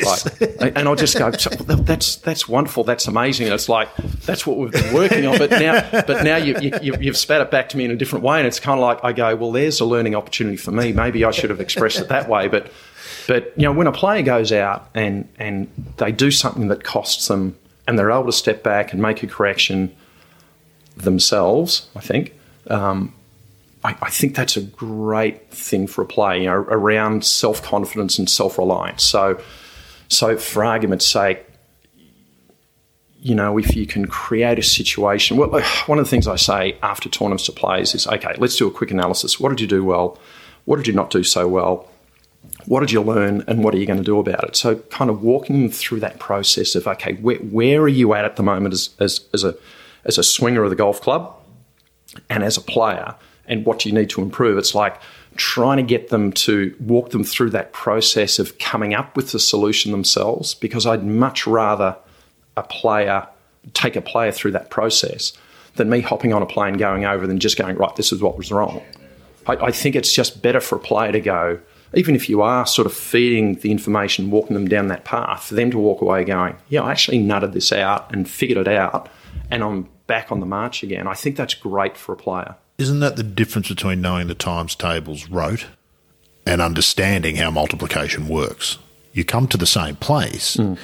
Like, 0.62 0.78
and 0.78 0.88
I'll 0.88 0.96
just 0.96 1.18
go, 1.18 1.32
that's 1.32 2.18
that's 2.18 2.48
wonderful, 2.48 2.84
that's 2.84 3.08
amazing. 3.08 3.48
And 3.48 3.56
it's 3.56 3.68
like 3.68 3.90
that's 4.24 4.46
what 4.46 4.58
we've 4.58 4.72
been 4.72 4.94
working 4.94 5.26
on. 5.26 5.40
But 5.40 5.50
now, 5.50 5.90
but 5.92 6.24
now 6.24 6.38
you, 6.38 6.56
you, 6.60 6.96
you've 7.00 7.18
spat 7.18 7.42
it 7.42 7.50
back 7.50 7.70
to 7.70 7.78
me 7.78 7.86
in 7.86 7.92
a 7.92 7.96
different 7.96 8.24
way, 8.24 8.38
and 8.38 8.46
it's 8.46 8.60
kind 8.60 8.80
of 8.80 8.84
like 8.84 9.04
I 9.04 9.14
go, 9.14 9.36
well, 9.36 9.52
there's 9.52 9.80
a 9.80 9.86
learning 9.86 10.14
opportunity 10.14 10.58
for 10.58 10.72
me. 10.72 10.94
Maybe 10.94 11.26
I 11.26 11.32
should 11.32 11.50
have 11.50 11.60
expressed 11.60 12.00
it 12.00 12.08
that 12.10 12.30
way. 12.30 12.48
But 12.48 12.72
but 13.28 13.54
you 13.56 13.64
know, 13.64 13.72
when 13.72 13.88
a 13.88 13.92
player 13.92 14.22
goes 14.22 14.52
out 14.52 14.90
and 14.94 15.28
and 15.38 15.70
they 15.98 16.12
do 16.12 16.32
something 16.32 16.68
that 16.68 16.84
costs 16.84 17.28
them, 17.28 17.58
and 17.88 17.98
they're 17.98 18.12
able 18.12 18.26
to 18.26 18.32
step 18.32 18.64
back 18.64 18.94
and 18.94 19.02
make 19.02 19.24
a 19.24 19.28
correction 19.28 19.96
themselves, 20.96 21.88
I 21.96 22.00
think. 22.00 22.34
Um, 22.70 23.14
I, 23.84 23.96
I, 24.02 24.10
think 24.10 24.36
that's 24.36 24.58
a 24.58 24.62
great 24.62 25.52
thing 25.52 25.86
for 25.86 26.02
a 26.02 26.06
player 26.06 26.40
you 26.40 26.46
know, 26.48 26.56
around 26.56 27.24
self 27.24 27.62
confidence 27.62 28.18
and 28.18 28.28
self 28.28 28.58
reliance. 28.58 29.04
So, 29.04 29.40
so 30.08 30.36
for 30.38 30.66
argument's 30.66 31.06
sake, 31.06 31.46
you 33.20 33.36
know, 33.36 33.58
if 33.60 33.76
you 33.76 33.86
can 33.86 34.08
create 34.08 34.58
a 34.58 34.64
situation, 34.64 35.38
well, 35.38 35.50
one 35.86 36.00
of 36.00 36.06
the 36.06 36.10
things 36.10 36.28
I 36.28 36.38
say 36.38 36.78
after 36.82 37.10
tournaments 37.10 37.46
to 37.46 37.52
players 37.52 37.94
is, 37.94 38.08
okay, 38.08 38.34
let's 38.38 38.56
do 38.56 38.68
a 38.68 38.72
quick 38.72 38.90
analysis. 38.90 39.40
What 39.40 39.50
did 39.50 39.62
you 39.62 39.68
do 39.68 39.84
well? 39.84 40.18
What 40.66 40.78
did 40.78 40.88
you 40.88 40.94
not 40.94 41.12
do 41.12 41.24
so 41.24 41.48
well? 41.48 41.88
What 42.66 42.80
did 42.82 42.92
you 42.92 43.02
learn 43.02 43.44
and 43.48 43.64
what 43.64 43.74
are 43.74 43.78
you 43.78 43.86
going 43.86 44.00
to 44.00 44.04
do 44.04 44.20
about 44.20 44.44
it? 44.44 44.56
So, 44.56 44.76
kind 44.76 45.10
of 45.10 45.22
walking 45.22 45.62
them 45.62 45.72
through 45.72 46.00
that 46.02 46.20
process 46.20 46.76
of, 46.76 46.88
okay, 46.88 47.14
where, 47.16 47.38
where 47.38 47.82
are 47.82 47.88
you 47.88 48.14
at 48.14 48.26
at 48.26 48.36
the 48.36 48.44
moment 48.44 48.74
as, 48.74 48.90
as, 49.00 49.22
as, 49.34 49.44
a, 49.44 49.56
as 50.06 50.18
a 50.18 50.24
swinger 50.24 50.64
of 50.64 50.70
the 50.70 50.76
golf 50.76 51.02
club 51.02 51.36
and 52.30 52.44
as 52.44 52.58
a 52.58 52.62
player? 52.62 53.16
and 53.48 53.66
what 53.66 53.80
do 53.80 53.90
you 53.90 53.96
need 53.96 54.10
to 54.12 54.22
improve. 54.22 54.58
It's 54.58 54.76
like 54.76 55.00
trying 55.36 55.78
to 55.78 55.84
get 55.84 56.10
them 56.10 56.32
to 56.32 56.76
walk 56.80 57.12
them 57.12 57.24
through 57.24 57.50
that 57.52 57.74
process 57.74 58.40
of 58.40 58.58
coming 58.58 58.94
up 58.94 59.16
with 59.16 59.32
the 59.32 59.40
solution 59.40 59.92
themselves 59.92 60.54
because 60.54 60.86
I'd 60.86 61.04
much 61.04 61.46
rather 61.46 61.98
a 62.56 62.64
player 62.64 63.28
take 63.74 63.96
a 63.96 64.02
player 64.02 64.32
through 64.32 64.52
that 64.52 64.70
process 64.70 65.34
than 65.76 65.90
me 65.90 66.00
hopping 66.00 66.32
on 66.32 66.42
a 66.42 66.46
plane 66.46 66.76
going 66.76 67.04
over 67.04 67.28
than 67.28 67.40
just 67.40 67.58
going, 67.58 67.76
right, 67.76 67.96
this 67.96 68.14
is 68.14 68.22
what 68.22 68.38
was 68.38 68.52
wrong. 68.52 68.82
I, 69.48 69.54
I 69.54 69.72
think 69.72 69.96
it's 69.96 70.14
just 70.14 70.42
better 70.42 70.62
for 70.62 70.76
a 70.76 70.80
player 70.80 71.12
to 71.12 71.20
go, 71.20 71.60
even 71.96 72.16
if 72.16 72.30
you 72.30 72.42
are 72.42 72.66
sort 72.66 72.86
of 72.86 72.94
feeding 72.94 73.56
the 73.56 73.72
information, 73.72 74.32
walking 74.32 74.54
them 74.54 74.68
down 74.68 74.88
that 74.90 75.06
path, 75.06 75.46
for 75.46 75.56
them 75.56 75.72
to 75.72 75.78
walk 75.78 76.02
away 76.02 76.24
going, 76.24 76.56
yeah, 76.70 76.82
I 76.82 76.92
actually 76.92 77.20
nutted 77.20 77.54
this 77.54 77.72
out 77.72 78.14
and 78.14 78.30
figured 78.30 78.58
it 78.58 78.68
out 78.68 79.10
and 79.50 79.64
I'm 79.64 79.90
back 80.08 80.32
on 80.32 80.40
the 80.40 80.46
march 80.46 80.84
again. 80.84 81.08
I 81.08 81.14
think 81.14 81.36
that's 81.36 81.54
great 81.54 81.98
for 81.98 82.14
a 82.14 82.18
player. 82.18 82.56
Isn't 82.78 83.00
that 83.00 83.16
the 83.16 83.24
difference 83.24 83.70
between 83.70 84.02
knowing 84.02 84.28
the 84.28 84.36
times 84.36 84.76
tables 84.76 85.30
rote 85.30 85.68
and 86.46 86.62
understanding 86.62 87.38
how 87.38 87.52
multiplication 87.52 88.28
works? 88.28 88.78
You 89.14 89.24
come 89.24 89.48
to 89.48 89.58
the 89.58 89.66
same 89.66 89.96
place, 89.96 90.58
mm. 90.58 90.78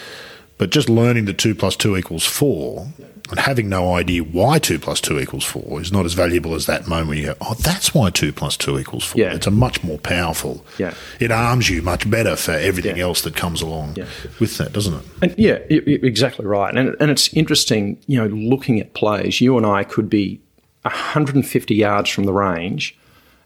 but 0.57 0.69
just 0.69 0.89
learning 0.89 1.25
that 1.25 1.37
2 1.37 1.53
plus 1.53 1.75
2 1.75 1.97
equals 1.97 2.25
4 2.25 2.87
and 3.29 3.39
having 3.39 3.69
no 3.69 3.95
idea 3.95 4.23
why 4.23 4.59
2 4.59 4.79
plus 4.79 4.99
2 5.01 5.19
equals 5.19 5.45
4 5.45 5.81
is 5.81 5.91
not 5.91 6.05
as 6.05 6.13
valuable 6.13 6.53
as 6.53 6.65
that 6.65 6.87
moment 6.87 7.09
where 7.09 7.17
you 7.17 7.25
go, 7.27 7.35
oh, 7.41 7.53
that's 7.55 7.93
why 7.93 8.09
2 8.09 8.33
plus 8.33 8.57
2 8.57 8.79
equals 8.79 9.03
4. 9.05 9.21
Yeah. 9.21 9.33
It's 9.33 9.47
a 9.47 9.51
much 9.51 9.83
more 9.83 9.97
powerful. 9.99 10.65
Yeah. 10.77 10.93
It 11.19 11.31
arms 11.31 11.69
you 11.69 11.81
much 11.81 12.09
better 12.09 12.35
for 12.35 12.51
everything 12.51 12.97
yeah. 12.97 13.03
else 13.03 13.21
that 13.21 13.35
comes 13.35 13.61
along 13.61 13.95
yeah. 13.95 14.05
with 14.39 14.57
that, 14.57 14.73
doesn't 14.73 14.93
it? 14.93 15.05
And 15.21 15.35
yeah, 15.37 15.55
exactly 15.69 16.45
right. 16.45 16.75
And, 16.75 16.95
and 16.99 17.11
it's 17.11 17.33
interesting, 17.33 17.97
you 18.07 18.17
know, 18.17 18.27
looking 18.27 18.79
at 18.79 18.93
plays, 18.93 19.39
you 19.39 19.57
and 19.57 19.65
I 19.65 19.83
could 19.83 20.09
be 20.09 20.41
150 20.83 21.75
yards 21.75 22.09
from 22.09 22.25
the 22.25 22.33
range 22.33 22.97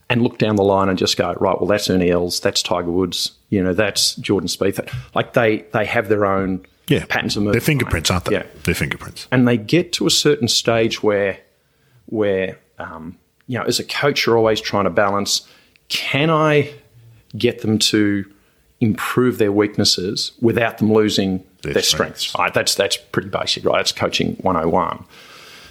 and 0.09 0.21
look 0.21 0.37
down 0.37 0.55
the 0.55 0.63
line 0.63 0.89
and 0.89 0.97
just 0.97 1.17
go, 1.17 1.33
right, 1.33 1.59
well, 1.59 1.67
that's 1.67 1.89
Ernie 1.89 2.11
Els, 2.11 2.39
that's 2.39 2.61
Tiger 2.61 2.91
Woods, 2.91 3.31
you 3.49 3.63
know, 3.63 3.73
that's 3.73 4.15
Jordan 4.15 4.47
Spieth. 4.47 4.93
Like 5.15 5.33
they, 5.33 5.65
they 5.73 5.85
have 5.85 6.09
their 6.09 6.25
own 6.25 6.65
yeah. 6.87 7.05
patterns 7.07 7.35
movement. 7.35 7.53
Their 7.53 7.61
fingerprints, 7.61 8.11
aren't 8.11 8.25
they? 8.25 8.33
Yeah. 8.33 8.45
Their 8.63 8.75
fingerprints. 8.75 9.27
And 9.31 9.47
they 9.47 9.57
get 9.57 9.93
to 9.93 10.07
a 10.07 10.11
certain 10.11 10.47
stage 10.47 11.03
where, 11.03 11.39
where 12.07 12.59
um, 12.79 13.17
you 13.47 13.57
know, 13.57 13.65
as 13.65 13.79
a 13.79 13.83
coach, 13.83 14.25
you're 14.25 14.37
always 14.37 14.61
trying 14.61 14.85
to 14.85 14.89
balance 14.89 15.47
can 15.87 16.29
I 16.29 16.73
get 17.37 17.61
them 17.61 17.77
to 17.77 18.25
improve 18.79 19.37
their 19.37 19.51
weaknesses 19.51 20.31
without 20.41 20.79
them 20.79 20.91
losing 20.91 21.43
their, 21.61 21.73
their 21.73 21.83
strengths? 21.83 22.21
strengths? 22.21 22.39
Right, 22.39 22.53
that's, 22.53 22.75
that's 22.75 22.97
pretty 22.97 23.29
basic, 23.29 23.65
right? 23.65 23.77
That's 23.77 23.91
coaching 23.91 24.35
101. 24.37 25.05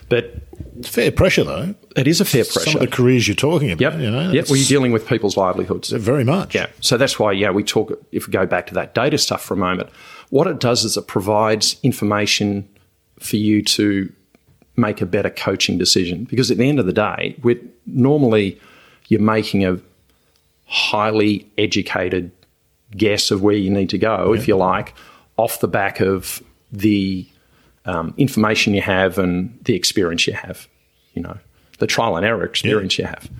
But 0.08 0.36
it's 0.78 0.88
fair 0.88 1.10
pressure, 1.10 1.44
though. 1.44 1.74
It 1.96 2.06
is 2.06 2.20
a 2.20 2.24
fair 2.24 2.44
pressure. 2.44 2.70
Some 2.70 2.74
of 2.74 2.80
the 2.88 2.94
careers 2.94 3.26
you're 3.26 3.34
talking 3.34 3.70
about, 3.72 3.80
yep. 3.80 4.00
you 4.00 4.10
know. 4.10 4.30
Yep, 4.30 4.48
well, 4.48 4.56
you're 4.56 4.68
dealing 4.68 4.92
with 4.92 5.08
people's 5.08 5.36
livelihoods. 5.36 5.90
Very 5.90 6.24
much. 6.24 6.54
Yeah. 6.54 6.66
So 6.80 6.96
that's 6.96 7.18
why, 7.18 7.32
yeah, 7.32 7.50
we 7.50 7.64
talk, 7.64 7.92
if 8.12 8.26
we 8.26 8.32
go 8.32 8.46
back 8.46 8.66
to 8.68 8.74
that 8.74 8.94
data 8.94 9.18
stuff 9.18 9.42
for 9.42 9.54
a 9.54 9.56
moment, 9.56 9.88
what 10.34 10.48
it 10.48 10.58
does 10.58 10.82
is 10.82 10.96
it 10.96 11.06
provides 11.06 11.76
information 11.84 12.68
for 13.20 13.36
you 13.36 13.62
to 13.62 14.12
make 14.74 15.00
a 15.00 15.06
better 15.06 15.30
coaching 15.30 15.78
decision. 15.78 16.24
Because 16.24 16.50
at 16.50 16.56
the 16.56 16.68
end 16.68 16.80
of 16.80 16.86
the 16.86 16.92
day, 16.92 17.36
we're 17.44 17.60
normally 17.86 18.60
you're 19.06 19.20
making 19.20 19.64
a 19.64 19.78
highly 20.66 21.48
educated 21.56 22.32
guess 22.96 23.30
of 23.30 23.44
where 23.44 23.54
you 23.54 23.70
need 23.70 23.90
to 23.90 23.96
go, 23.96 24.32
yeah. 24.32 24.40
if 24.40 24.48
you 24.48 24.56
like, 24.56 24.94
off 25.36 25.60
the 25.60 25.68
back 25.68 26.00
of 26.00 26.42
the 26.72 27.24
um, 27.84 28.12
information 28.16 28.74
you 28.74 28.82
have 28.82 29.18
and 29.18 29.56
the 29.62 29.76
experience 29.76 30.26
you 30.26 30.32
have, 30.32 30.66
you 31.12 31.22
know, 31.22 31.38
the 31.78 31.86
trial 31.86 32.16
and 32.16 32.26
error 32.26 32.42
experience 32.42 32.98
yeah. 32.98 33.04
you 33.04 33.08
have. 33.08 33.30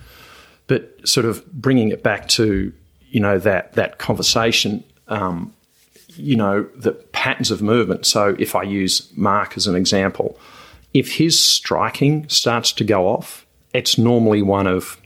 But 0.67 1.05
sort 1.05 1.25
of 1.25 1.45
bringing 1.51 1.89
it 1.89 2.03
back 2.03 2.29
to, 2.29 2.71
you 3.09 3.19
know, 3.19 3.37
that, 3.39 3.73
that 3.73 3.97
conversation, 3.97 4.81
um, 5.09 5.53
you 6.17 6.35
know, 6.35 6.67
the 6.75 6.91
patterns 6.91 7.51
of 7.51 7.61
movement. 7.61 8.05
So 8.05 8.35
if 8.39 8.55
I 8.55 8.63
use 8.63 9.11
Mark 9.15 9.57
as 9.57 9.67
an 9.67 9.75
example, 9.75 10.39
if 10.93 11.15
his 11.15 11.39
striking 11.39 12.27
starts 12.29 12.71
to 12.73 12.83
go 12.83 13.07
off, 13.07 13.45
it's 13.73 13.97
normally 13.97 14.41
one 14.41 14.67
of 14.67 14.99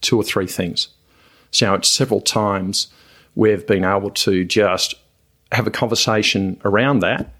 two 0.00 0.16
or 0.16 0.22
three 0.22 0.46
things. 0.46 0.88
So 1.50 1.74
it's 1.74 1.88
several 1.88 2.20
times 2.20 2.88
we've 3.34 3.66
been 3.66 3.84
able 3.84 4.10
to 4.10 4.44
just 4.44 4.94
have 5.52 5.66
a 5.66 5.70
conversation 5.70 6.60
around 6.64 7.00
that 7.00 7.32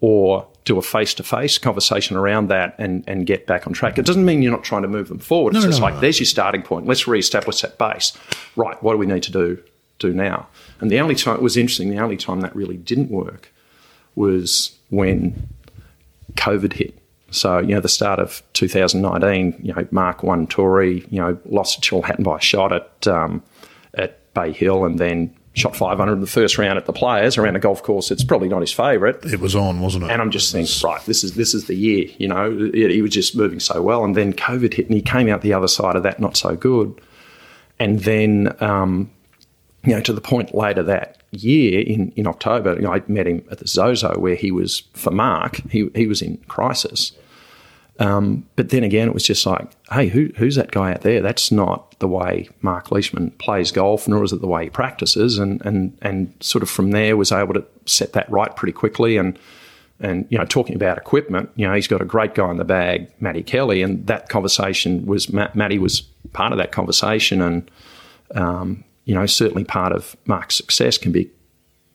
or 0.00 0.46
do 0.64 0.78
a 0.78 0.82
face 0.82 1.14
to 1.14 1.22
face 1.22 1.58
conversation 1.58 2.16
around 2.16 2.48
that 2.48 2.74
and, 2.78 3.04
and 3.06 3.26
get 3.26 3.46
back 3.46 3.66
on 3.66 3.72
track. 3.72 3.98
It 3.98 4.06
doesn't 4.06 4.24
mean 4.24 4.42
you're 4.42 4.52
not 4.52 4.64
trying 4.64 4.82
to 4.82 4.88
move 4.88 5.08
them 5.08 5.18
forward. 5.18 5.54
It's 5.54 5.64
no, 5.64 5.70
just 5.70 5.80
no, 5.80 5.86
like, 5.86 5.94
no. 5.94 6.00
there's 6.00 6.18
your 6.18 6.26
starting 6.26 6.62
point. 6.62 6.86
Let's 6.86 7.06
re-establish 7.06 7.60
that 7.62 7.78
base. 7.78 8.12
Right, 8.56 8.80
what 8.82 8.92
do 8.92 8.98
we 8.98 9.06
need 9.06 9.22
to 9.24 9.32
do 9.32 9.62
do 9.98 10.12
now? 10.12 10.48
And 10.82 10.90
the 10.90 11.00
only 11.00 11.14
time 11.14 11.36
it 11.36 11.42
was 11.42 11.56
interesting, 11.56 11.90
the 11.90 12.02
only 12.02 12.16
time 12.16 12.40
that 12.40 12.54
really 12.54 12.76
didn't 12.76 13.08
work 13.08 13.52
was 14.16 14.76
when 14.90 15.48
COVID 16.34 16.72
hit. 16.72 16.98
So, 17.30 17.60
you 17.60 17.74
know, 17.74 17.80
the 17.80 17.88
start 17.88 18.18
of 18.18 18.42
2019, 18.54 19.60
you 19.62 19.72
know, 19.72 19.86
Mark 19.92 20.24
won 20.24 20.46
Torrey, 20.48 21.06
you 21.08 21.20
know, 21.20 21.38
lost 21.46 21.76
to 21.76 21.80
Tyrrell 21.80 22.02
Hatton 22.02 22.24
by 22.24 22.36
a 22.36 22.40
shot 22.40 22.72
at 22.72 23.06
um, 23.06 23.42
at 23.94 24.18
Bay 24.34 24.52
Hill 24.52 24.84
and 24.84 24.98
then 24.98 25.34
shot 25.54 25.76
500 25.76 26.14
in 26.14 26.20
the 26.20 26.26
first 26.26 26.58
round 26.58 26.78
at 26.78 26.86
the 26.86 26.92
Players 26.92 27.38
around 27.38 27.54
a 27.54 27.60
golf 27.60 27.82
course. 27.82 28.10
It's 28.10 28.24
probably 28.24 28.48
not 28.48 28.60
his 28.60 28.72
favourite. 28.72 29.24
It 29.24 29.38
was 29.38 29.54
on, 29.54 29.80
wasn't 29.80 30.04
it? 30.04 30.10
And 30.10 30.20
I'm 30.20 30.32
just 30.32 30.50
thinking, 30.50 30.74
right, 30.82 31.00
this 31.06 31.22
is 31.22 31.34
this 31.34 31.54
is 31.54 31.68
the 31.68 31.76
year. 31.76 32.08
You 32.18 32.26
know, 32.26 32.70
he 32.74 33.00
was 33.02 33.12
just 33.12 33.36
moving 33.36 33.60
so 33.60 33.80
well, 33.80 34.04
and 34.04 34.16
then 34.16 34.32
COVID 34.32 34.74
hit, 34.74 34.86
and 34.86 34.94
he 34.94 35.00
came 35.00 35.28
out 35.28 35.42
the 35.42 35.54
other 35.54 35.68
side 35.68 35.94
of 35.94 36.02
that 36.02 36.18
not 36.18 36.36
so 36.36 36.56
good. 36.56 37.00
And 37.78 38.00
then, 38.00 38.54
um, 38.60 39.10
you 39.84 39.94
know, 39.94 40.00
to 40.00 40.12
the 40.12 40.20
point 40.20 40.54
later 40.54 40.82
that 40.82 41.22
year 41.32 41.80
in 41.80 42.12
in 42.12 42.26
October, 42.26 42.74
you 42.74 42.82
know, 42.82 42.92
I 42.92 43.02
met 43.08 43.26
him 43.26 43.44
at 43.50 43.58
the 43.58 43.66
Zozo 43.66 44.18
where 44.18 44.36
he 44.36 44.50
was 44.50 44.80
for 44.94 45.10
Mark. 45.10 45.56
He 45.70 45.88
he 45.94 46.06
was 46.06 46.22
in 46.22 46.38
crisis. 46.48 47.12
Um, 47.98 48.46
but 48.56 48.70
then 48.70 48.84
again, 48.84 49.06
it 49.06 49.14
was 49.14 49.24
just 49.24 49.44
like, 49.44 49.70
hey, 49.90 50.08
who, 50.08 50.30
who's 50.36 50.56
that 50.56 50.70
guy 50.70 50.92
out 50.92 51.02
there? 51.02 51.20
That's 51.20 51.52
not 51.52 51.98
the 51.98 52.08
way 52.08 52.48
Mark 52.62 52.90
Leishman 52.90 53.30
plays 53.32 53.70
golf, 53.70 54.08
nor 54.08 54.24
is 54.24 54.32
it 54.32 54.40
the 54.40 54.46
way 54.46 54.64
he 54.64 54.70
practices. 54.70 55.38
And 55.38 55.64
and 55.64 55.96
and 56.02 56.34
sort 56.40 56.62
of 56.62 56.70
from 56.70 56.90
there 56.90 57.16
was 57.16 57.32
able 57.32 57.54
to 57.54 57.64
set 57.86 58.12
that 58.14 58.30
right 58.30 58.54
pretty 58.56 58.72
quickly. 58.72 59.16
And 59.16 59.38
and 60.00 60.26
you 60.30 60.38
know, 60.38 60.44
talking 60.44 60.74
about 60.74 60.98
equipment, 60.98 61.50
you 61.54 61.66
know, 61.66 61.74
he's 61.74 61.86
got 61.86 62.02
a 62.02 62.04
great 62.04 62.34
guy 62.34 62.50
in 62.50 62.56
the 62.56 62.64
bag, 62.64 63.08
Matty 63.20 63.42
Kelly, 63.42 63.82
and 63.82 64.06
that 64.06 64.28
conversation 64.28 65.06
was 65.06 65.32
Matty 65.32 65.78
was 65.78 66.00
part 66.32 66.52
of 66.52 66.58
that 66.58 66.72
conversation, 66.72 67.40
and 67.40 67.70
um, 68.34 68.84
you 69.04 69.14
know, 69.14 69.26
certainly 69.26 69.64
part 69.64 69.92
of 69.92 70.16
Mark's 70.26 70.54
success 70.54 70.98
can 70.98 71.12
be 71.12 71.30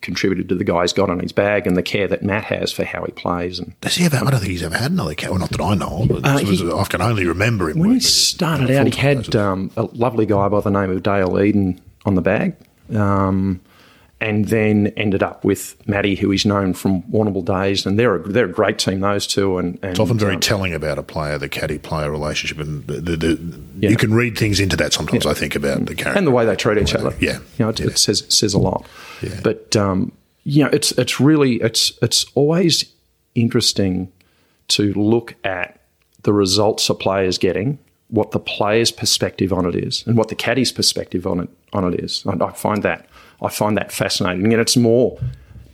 contributed 0.01 0.47
to 0.49 0.55
the 0.55 0.63
guy 0.63 0.81
he's 0.81 0.93
got 0.93 1.09
on 1.09 1.19
his 1.19 1.31
bag 1.31 1.65
and 1.65 1.75
the 1.75 1.81
care 1.81 2.07
that 2.07 2.23
Matt 2.23 2.45
has 2.45 2.71
for 2.71 2.83
how 2.83 3.03
he 3.03 3.11
plays. 3.11 3.59
And 3.59 3.79
does 3.81 3.95
he 3.95 4.05
ever? 4.05 4.17
I 4.17 4.29
don't 4.29 4.39
think 4.39 4.51
he's 4.51 4.63
ever 4.63 4.77
had 4.77 4.91
another 4.91 5.15
cat. 5.15 5.31
Well, 5.31 5.39
not 5.39 5.49
that 5.49 5.61
I 5.61 5.73
know. 5.75 6.05
But 6.07 6.25
uh, 6.25 6.37
he, 6.37 6.71
I 6.71 6.83
can 6.85 7.01
only 7.01 7.25
remember 7.25 7.69
him 7.69 7.79
when 7.79 7.93
he 7.93 7.99
started 7.99 8.69
out. 8.71 8.87
He 8.87 8.99
had 8.99 9.35
um, 9.35 9.71
a 9.75 9.83
lovely 9.83 10.25
guy 10.25 10.47
by 10.49 10.61
the 10.61 10.69
name 10.69 10.91
of 10.91 11.01
Dale 11.03 11.39
Eden 11.41 11.81
on 12.05 12.15
the 12.15 12.21
bag. 12.21 12.55
Um, 12.95 13.59
and 14.19 14.47
then 14.47 14.87
ended 14.97 15.21
up 15.21 15.43
with 15.43 15.75
Matty, 15.87 16.15
who 16.15 16.31
is 16.31 16.45
known 16.45 16.73
from 16.73 17.03
Warrnambool 17.03 17.45
days, 17.45 17.85
and 17.85 17.99
they're 17.99 18.15
a, 18.15 18.23
they're 18.27 18.45
a 18.45 18.51
great 18.51 18.79
team, 18.79 18.99
those 18.99 19.27
two. 19.27 19.59
And, 19.59 19.77
and 19.83 19.91
it's 19.91 19.99
often 19.99 20.17
very 20.17 20.35
um, 20.35 20.39
telling 20.39 20.73
about 20.73 20.97
a 20.97 21.03
player, 21.03 21.37
the 21.37 21.49
caddy 21.49 21.77
player 21.77 22.09
relationship, 22.09 22.57
and 22.59 22.85
the, 22.87 22.93
the, 22.99 23.15
the, 23.15 23.59
yeah. 23.77 23.89
you 23.89 23.97
can 23.97 24.13
read 24.13 24.37
things 24.37 24.59
into 24.59 24.75
that 24.77 24.93
sometimes. 24.93 25.25
Yeah. 25.25 25.31
I 25.31 25.33
think 25.35 25.55
about 25.55 25.85
the 25.85 25.93
character 25.93 26.17
and 26.17 26.25
the 26.25 26.31
way 26.31 26.45
they 26.45 26.55
treat 26.55 26.81
each 26.81 26.95
other. 26.95 27.15
Yeah, 27.19 27.39
you 27.57 27.65
know, 27.65 27.69
it, 27.69 27.79
yeah. 27.79 27.87
it 27.87 27.97
says 27.99 28.25
says 28.29 28.53
a 28.53 28.59
lot. 28.59 28.85
But 29.43 29.75
um, 29.75 30.11
you 30.43 30.63
know, 30.63 30.69
it's 30.73 30.91
it's 30.93 31.19
really 31.19 31.55
it's 31.61 31.91
it's 32.01 32.25
always 32.33 32.91
interesting 33.35 34.11
to 34.69 34.93
look 34.93 35.35
at 35.43 35.79
the 36.23 36.33
results 36.33 36.89
a 36.89 36.95
player 36.95 37.25
is 37.25 37.37
getting, 37.37 37.77
what 38.09 38.31
the 38.31 38.39
player's 38.39 38.91
perspective 38.91 39.53
on 39.53 39.65
it 39.65 39.75
is, 39.75 40.03
and 40.07 40.17
what 40.17 40.29
the 40.29 40.35
caddy's 40.35 40.71
perspective 40.71 41.27
on 41.27 41.41
it 41.41 41.49
on 41.73 41.93
it 41.93 41.99
is. 42.03 42.25
And 42.25 42.41
I 42.41 42.51
find 42.51 42.81
that 42.83 43.06
I 43.41 43.49
find 43.49 43.77
that 43.77 43.91
fascinating. 43.91 44.51
And 44.51 44.61
it's 44.61 44.77
more 44.77 45.19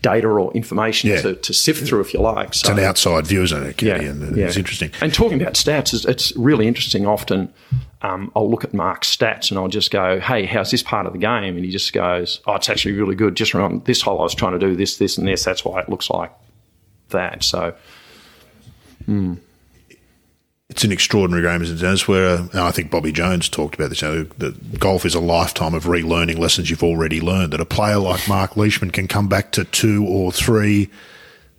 data 0.02 0.28
or 0.28 0.52
information 0.54 1.10
yeah. 1.10 1.22
to, 1.22 1.36
to, 1.36 1.54
sift 1.54 1.88
through, 1.88 2.02
if 2.02 2.14
you 2.14 2.20
like. 2.20 2.54
So, 2.54 2.70
it's 2.70 2.78
an 2.78 2.84
outside 2.84 3.26
view, 3.26 3.42
isn't 3.44 3.64
it, 3.64 3.82
yeah, 3.82 3.96
and 3.96 4.36
yeah. 4.36 4.48
it's 4.48 4.58
interesting. 4.58 4.92
And 5.02 5.14
talking 5.14 5.42
about 5.42 5.54
stats, 5.54 5.94
is, 5.94 6.06
it's 6.06 6.36
really 6.36 6.68
interesting. 6.68 7.08
Often 7.08 7.54
um, 8.02 8.32
I'll 8.36 8.50
look 8.50 8.66
at 8.66 8.74
Mark's 8.74 9.16
stats 9.16 9.50
and 9.50 9.58
I'll 9.58 9.70
just 9.70 9.92
go, 9.92 10.20
hey, 10.20 10.46
how's 10.46 10.72
this 10.72 10.84
part 10.84 11.08
of 11.08 11.14
the 11.14 11.20
game? 11.20 11.56
And 11.56 11.64
he 11.64 11.72
just 11.72 11.94
goes, 11.94 12.42
oh, 12.46 12.56
it's 12.56 12.70
actually 12.70 12.94
really 12.94 13.16
good. 13.16 13.36
Just 13.36 13.56
on 13.56 13.80
this 13.86 14.02
hole, 14.02 14.20
I 14.20 14.24
was 14.24 14.36
trying 14.36 14.52
to 14.52 14.60
do 14.60 14.76
this, 14.76 14.98
this, 14.98 15.18
and 15.18 15.26
this. 15.26 15.46
That's 15.46 15.64
why 15.64 15.80
it 15.80 15.88
looks 15.88 16.10
like 16.10 16.32
that. 17.10 17.44
So, 17.44 17.74
hmm 19.06 19.36
it's 20.74 20.84
an 20.84 20.92
extraordinary 20.92 21.44
game, 21.44 21.62
isn't 21.62 21.78
it? 21.78 21.82
Dennis, 21.82 22.08
where 22.08 22.40
uh, 22.40 22.48
I 22.56 22.72
think 22.72 22.90
Bobby 22.90 23.12
Jones 23.12 23.48
talked 23.48 23.76
about 23.76 23.90
this. 23.90 24.02
You 24.02 24.08
know, 24.08 24.24
that 24.40 24.80
golf 24.80 25.06
is 25.06 25.14
a 25.14 25.20
lifetime 25.20 25.76
of 25.76 25.84
relearning 25.84 26.40
lessons 26.40 26.72
you've 26.72 26.82
already 26.82 27.22
learned. 27.22 27.54
That 27.54 27.62
a 27.62 27.66
player 27.66 28.00
like 28.00 28.28
Mark 28.28 28.58
Leishman 28.58 28.90
can 28.90 29.08
come 29.08 29.28
back 29.28 29.52
to 29.52 29.66
two 29.66 30.04
or 30.04 30.32
three 30.32 30.90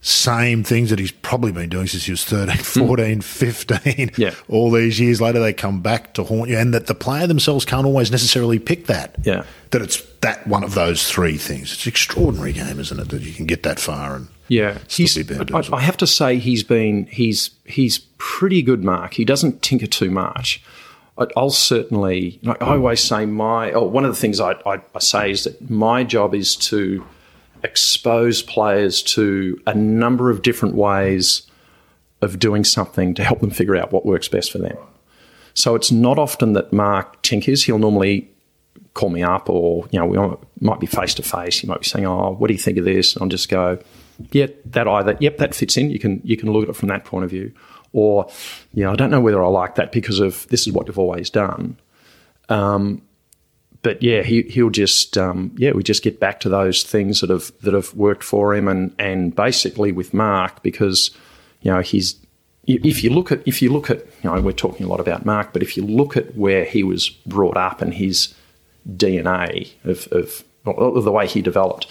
same 0.01 0.65
things 0.65 0.91
that 0.91 0.99
he's 0.99 1.13
probably 1.13 1.53
been 1.53 1.69
doing 1.69 1.87
since 1.87 2.07
he 2.07 2.11
was 2.11 2.25
13, 2.25 2.57
14, 2.57 3.21
15. 3.21 4.11
Yeah. 4.17 4.35
All 4.49 4.73
these 4.73 4.99
years 4.99 5.21
later, 5.21 5.39
they 5.39 5.53
come 5.53 5.81
back 5.81 6.15
to 6.15 6.25
haunt 6.25 6.51
you, 6.51 6.59
and 6.59 6.75
that 6.75 6.89
the 6.89 6.95
player 6.97 7.29
themselves 7.29 7.65
can't 7.65 7.87
always 7.87 8.11
necessarily 8.11 8.59
pick 8.59 8.87
that. 8.87 9.15
Yeah. 9.23 9.45
That 9.71 9.81
it's 9.81 10.03
that 10.23 10.45
one 10.49 10.65
of 10.65 10.75
those 10.75 11.09
three 11.09 11.39
things. 11.39 11.73
It's 11.73 11.87
an 11.87 11.91
extraordinary 11.91 12.53
game, 12.53 12.81
isn't 12.81 12.99
it, 12.99 13.11
that 13.11 13.23
you 13.23 13.33
can 13.33 13.47
get 13.47 13.63
that 13.63 13.79
far 13.79 14.17
and 14.17 14.27
Yeah, 14.49 14.79
he's, 14.89 15.31
I. 15.31 15.63
I 15.73 15.81
have 15.81 15.97
to 15.99 16.07
say 16.07 16.39
he's 16.39 16.63
been 16.63 17.07
he's 17.07 17.51
he's 17.65 17.99
pretty 18.19 18.63
good, 18.63 18.85
Mark. 18.85 19.15
He 19.15 19.25
doesn't 19.25 19.63
tinker 19.63 19.87
too 19.87 20.11
much. 20.11 20.63
I, 21.17 21.27
I'll 21.37 21.51
certainly. 21.51 22.41
I 22.47 22.55
always 22.61 23.01
say, 23.01 23.25
my 23.27 23.73
oh, 23.73 23.85
one 23.85 24.05
of 24.05 24.11
the 24.11 24.21
things 24.21 24.41
I, 24.41 24.53
I, 24.67 24.81
I 24.95 24.99
say 24.99 25.31
is 25.31 25.45
that 25.45 25.71
my 25.71 26.05
job 26.05 26.35
is 26.35 26.57
to 26.57 27.05
expose 27.63 28.43
players 28.43 29.03
to 29.03 29.61
a 29.67 29.75
number 29.75 30.31
of 30.31 30.43
different 30.43 30.75
ways 30.75 31.43
of 32.21 32.39
doing 32.39 32.65
something 32.65 33.15
to 33.15 33.25
help 33.25 33.41
them 33.41 33.51
figure 33.51 33.77
out 33.77 33.93
what 33.93 34.05
works 34.05 34.29
best 34.29 34.53
for 34.53 34.59
them. 34.59 34.77
So 35.55 35.75
it's 35.75 35.91
not 35.91 36.19
often 36.19 36.53
that 36.55 36.73
Mark 36.73 37.23
tinkers. 37.23 37.65
He'll 37.65 37.79
normally 37.79 38.31
call 38.93 39.09
me 39.09 39.23
up, 39.23 39.49
or 39.49 39.87
you 39.91 39.99
know, 39.99 40.07
we 40.07 40.67
might 40.67 40.81
be 40.81 40.87
face 40.87 41.15
to 41.15 41.23
face. 41.23 41.61
He 41.61 41.67
might 41.67 41.81
be 41.81 41.87
saying, 41.87 42.05
"Oh, 42.05 42.33
what 42.33 42.49
do 42.49 42.55
you 42.55 42.61
think 42.61 42.77
of 42.77 42.85
this?" 42.85 43.15
And 43.15 43.23
I'll 43.23 43.29
just 43.29 43.49
go, 43.49 43.79
"Yeah, 44.33 44.47
that 44.67 44.89
either. 44.89 45.17
Yep, 45.21 45.39
that 45.39 45.55
fits 45.55 45.77
in. 45.77 45.91
You 45.91 45.99
can 45.99 46.21
you 46.25 46.37
can 46.37 46.53
look 46.53 46.65
at 46.65 46.71
it 46.71 46.77
from 46.77 46.89
that 46.89 47.05
point 47.05 47.25
of 47.25 47.31
view." 47.31 47.53
Or, 47.93 48.29
yeah, 48.73 48.91
I 48.91 48.97
don't 48.97 49.11
know 49.11 49.21
whether 49.21 49.43
I 49.43 49.47
like 49.47 49.77
that 49.77 49.93
because 49.93 50.19
of 50.19 50.49
this 50.49 50.67
is 50.67 50.73
what 50.73 50.89
you've 50.89 50.99
always 50.99 51.31
done. 51.31 51.77
Um, 52.49 53.03
but 53.83 54.03
yeah, 54.03 54.23
he 54.23 54.43
he'll 54.43 54.71
just 54.71 55.17
um, 55.17 55.55
yeah, 55.59 55.73
we 55.73 55.83
just 55.83 56.03
get 56.03 56.19
back 56.19 56.41
to 56.41 56.49
those 56.49 56.83
things 56.83 57.21
that 57.21 57.31
have 57.31 57.53
that 57.61 57.75
have 57.75 57.95
worked 57.95 58.25
for 58.25 58.55
him, 58.55 58.67
and 58.67 58.95
and 58.99 59.35
basically 59.37 59.93
with 59.93 60.13
Mark 60.13 60.63
because 60.63 61.11
you 61.61 61.71
know 61.71 61.81
he's 61.81 62.17
if 62.67 63.05
you 63.05 63.11
look 63.11 63.31
at 63.31 63.47
if 63.47 63.61
you 63.61 63.71
look 63.71 63.91
at 63.91 63.99
you 64.23 64.31
know 64.31 64.41
we're 64.41 64.53
talking 64.53 64.87
a 64.87 64.89
lot 64.89 65.01
about 65.01 65.25
Mark, 65.25 65.53
but 65.53 65.63
if 65.63 65.77
you 65.77 65.85
look 65.85 66.17
at 66.17 66.35
where 66.35 66.65
he 66.65 66.83
was 66.83 67.11
brought 67.11 67.57
up 67.57 67.83
and 67.83 67.95
his 67.95 68.35
DNA 68.89 69.73
of, 69.85 70.09
of, 70.13 70.45
of 70.67 71.05
the 71.05 71.13
way 71.13 71.27
he 71.27 71.43
developed. 71.43 71.87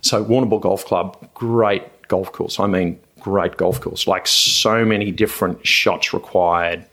So 0.00 0.24
Warrnambool 0.24 0.60
Golf 0.60 0.84
Club, 0.84 1.16
great 1.34 2.08
golf 2.08 2.32
course. 2.32 2.58
I 2.58 2.66
mean, 2.66 2.98
great 3.20 3.56
golf 3.56 3.80
course. 3.80 4.06
Like 4.06 4.26
so 4.26 4.84
many 4.84 5.10
different 5.10 5.66
shots 5.66 6.12
required. 6.12 6.84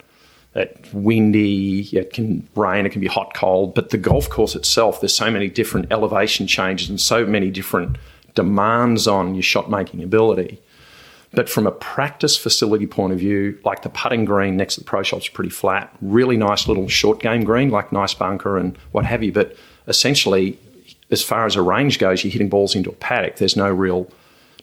It's 0.56 0.93
windy, 0.93 1.82
it 1.91 2.14
can 2.14 2.47
rain, 2.56 2.86
it 2.86 2.91
can 2.91 3.01
be 3.01 3.08
hot, 3.08 3.34
cold. 3.34 3.76
But 3.76 3.89
the 3.89 3.97
golf 3.97 4.30
course 4.30 4.56
itself, 4.56 5.01
there's 5.01 5.16
so 5.16 5.30
many 5.30 5.49
different 5.49 5.91
elevation 5.91 6.47
changes 6.47 6.89
and 6.89 6.99
so 6.99 7.26
many 7.26 7.51
different 7.51 7.97
demands 8.36 9.08
on 9.08 9.36
your 9.36 9.43
shot 9.43 9.70
making 9.70 10.01
ability. 10.01 10.62
But 11.32 11.49
from 11.49 11.68
a 11.68 11.72
practice 11.72 12.38
facility 12.38 12.88
point 12.88 13.12
of 13.12 13.20
view, 13.20 13.60
like 13.66 13.82
the 13.82 13.89
putting 13.89 14.24
green 14.24 14.56
next 14.56 14.76
to 14.76 14.80
the 14.82 14.86
pro 14.86 15.03
shop's 15.03 15.28
pretty 15.28 15.49
flat, 15.49 15.93
really 16.01 16.38
nice 16.38 16.68
little 16.70 16.88
short 16.88 17.20
game 17.20 17.43
green, 17.43 17.70
like 17.70 17.91
nice 17.91 18.14
bunker 18.14 18.58
and 18.58 18.78
what 18.93 19.06
have 19.06 19.22
you. 19.22 19.34
But 19.34 19.58
essentially, 19.88 20.58
as 21.12 21.22
far 21.24 21.45
as 21.45 21.56
a 21.56 21.62
range 21.62 21.99
goes, 21.99 22.24
you're 22.24 22.32
hitting 22.32 22.49
balls 22.49 22.76
into 22.76 22.89
a 22.89 22.93
paddock. 22.93 23.36
There's 23.38 23.56
no 23.56 23.70
real 23.70 24.10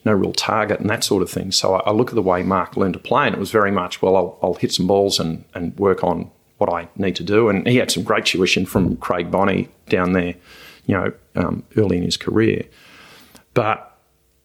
no 0.05 0.11
real 0.11 0.33
target 0.33 0.81
and 0.81 0.89
that 0.89 1.01
sort 1.03 1.23
of 1.23 1.29
thing. 1.29 1.49
So 1.51 1.75
I, 1.75 1.89
I 1.89 1.91
look 1.91 2.09
at 2.09 2.15
the 2.15 2.21
way 2.21 2.43
Mark 2.43 2.75
learned 2.75 2.93
to 2.95 2.99
play, 2.99 3.25
and 3.25 3.33
it 3.35 3.39
was 3.39 3.51
very 3.51 3.71
much, 3.71 4.01
well, 4.01 4.17
I'll, 4.17 4.39
I'll 4.43 4.53
hit 4.55 4.73
some 4.73 4.85
balls 4.85 5.17
and, 5.19 5.45
and 5.53 5.77
work 5.79 6.03
on 6.03 6.29
what 6.57 6.69
I 6.71 6.89
need 6.97 7.15
to 7.15 7.23
do. 7.23 7.47
And 7.47 7.65
he 7.65 7.77
had 7.77 7.89
some 7.89 8.03
great 8.03 8.25
tuition 8.25 8.65
from 8.65 8.97
Craig 8.97 9.31
Bonney 9.31 9.69
down 9.87 10.11
there, 10.11 10.35
you 10.87 10.95
know, 10.95 11.13
um, 11.35 11.63
early 11.77 11.97
in 11.97 12.03
his 12.03 12.17
career. 12.17 12.65
But 13.53 13.89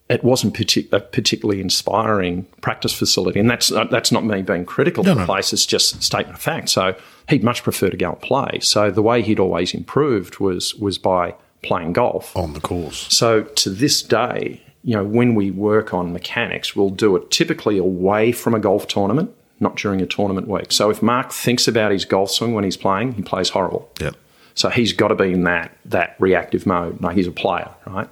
it 0.09 0.23
wasn't 0.23 0.55
partic- 0.55 0.91
a 0.93 0.99
particularly 1.01 1.61
inspiring 1.61 2.45
practice 2.61 2.93
facility, 2.93 3.39
and 3.39 3.49
that's 3.49 3.69
uh, 3.71 3.83
that's 3.85 4.11
not 4.11 4.23
me 4.25 4.41
being 4.41 4.65
critical 4.65 5.03
No, 5.03 5.11
of 5.11 5.17
the 5.17 5.21
no. 5.23 5.25
place. 5.25 5.51
It's 5.53 5.65
just 5.65 5.95
a 5.95 6.01
statement 6.01 6.37
of 6.37 6.41
fact. 6.41 6.69
So 6.69 6.95
he'd 7.27 7.43
much 7.43 7.63
prefer 7.63 7.89
to 7.89 7.97
go 7.97 8.11
and 8.11 8.21
play. 8.21 8.59
So 8.61 8.89
the 8.91 9.03
way 9.03 9.21
he'd 9.21 9.39
always 9.39 9.73
improved 9.73 10.39
was 10.39 10.73
was 10.75 10.97
by 10.97 11.35
playing 11.61 11.93
golf. 11.93 12.35
on 12.35 12.53
the 12.53 12.61
course. 12.61 13.07
So 13.13 13.43
to 13.43 13.69
this 13.69 14.01
day, 14.01 14.61
you 14.83 14.95
know, 14.95 15.03
when 15.03 15.35
we 15.35 15.51
work 15.51 15.93
on 15.93 16.13
mechanics, 16.13 16.75
we'll 16.75 16.89
do 16.89 17.15
it 17.15 17.31
typically 17.31 17.77
away 17.77 18.31
from 18.31 18.53
a 18.53 18.59
golf 18.59 18.87
tournament, 18.87 19.33
not 19.59 19.75
during 19.75 20.01
a 20.01 20.05
tournament 20.05 20.47
week. 20.47 20.71
So 20.71 20.89
if 20.89 21.01
Mark 21.01 21.31
thinks 21.31 21.67
about 21.67 21.91
his 21.91 22.05
golf 22.05 22.31
swing 22.31 22.53
when 22.53 22.63
he's 22.63 22.77
playing, 22.77 23.13
he 23.13 23.21
plays 23.21 23.49
horrible. 23.49 23.89
Yep. 23.99 24.15
So 24.55 24.69
he's 24.69 24.93
got 24.93 25.09
to 25.09 25.15
be 25.15 25.31
in 25.31 25.43
that 25.43 25.75
that 25.85 26.15
reactive 26.19 26.65
mode. 26.65 26.99
No, 27.01 27.09
he's 27.09 27.27
a 27.27 27.31
player, 27.31 27.69
right? 27.85 28.11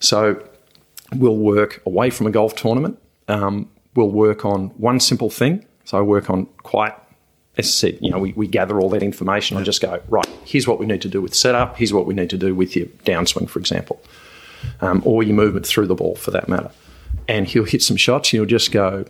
So 0.00 0.42
we'll 1.14 1.36
work 1.36 1.82
away 1.86 2.10
from 2.10 2.26
a 2.26 2.30
golf 2.30 2.54
tournament. 2.54 2.98
Um, 3.28 3.68
we'll 3.94 4.10
work 4.10 4.44
on 4.44 4.68
one 4.70 5.00
simple 5.00 5.30
thing. 5.30 5.64
So 5.84 5.98
I 5.98 6.00
work 6.02 6.30
on 6.30 6.46
quite, 6.62 6.94
as 7.56 7.66
I 7.66 7.70
said, 7.70 7.98
you 8.00 8.10
know, 8.10 8.18
we, 8.18 8.32
we 8.32 8.46
gather 8.46 8.80
all 8.80 8.88
that 8.90 9.02
information. 9.02 9.56
I 9.56 9.62
just 9.62 9.80
go, 9.80 10.02
right, 10.08 10.28
here's 10.44 10.66
what 10.66 10.78
we 10.78 10.86
need 10.86 11.02
to 11.02 11.08
do 11.08 11.22
with 11.22 11.34
setup. 11.34 11.76
Here's 11.76 11.92
what 11.92 12.06
we 12.06 12.14
need 12.14 12.30
to 12.30 12.38
do 12.38 12.54
with 12.54 12.74
your 12.74 12.86
downswing, 13.04 13.48
for 13.48 13.58
example, 13.60 14.02
um, 14.80 15.02
or 15.04 15.22
your 15.22 15.36
movement 15.36 15.66
through 15.66 15.86
the 15.86 15.94
ball 15.94 16.16
for 16.16 16.30
that 16.32 16.48
matter. 16.48 16.70
And 17.28 17.46
he'll 17.46 17.64
hit 17.64 17.82
some 17.82 17.96
shots 17.96 18.32
and 18.32 18.38
he'll 18.38 18.46
just 18.46 18.72
go, 18.72 19.04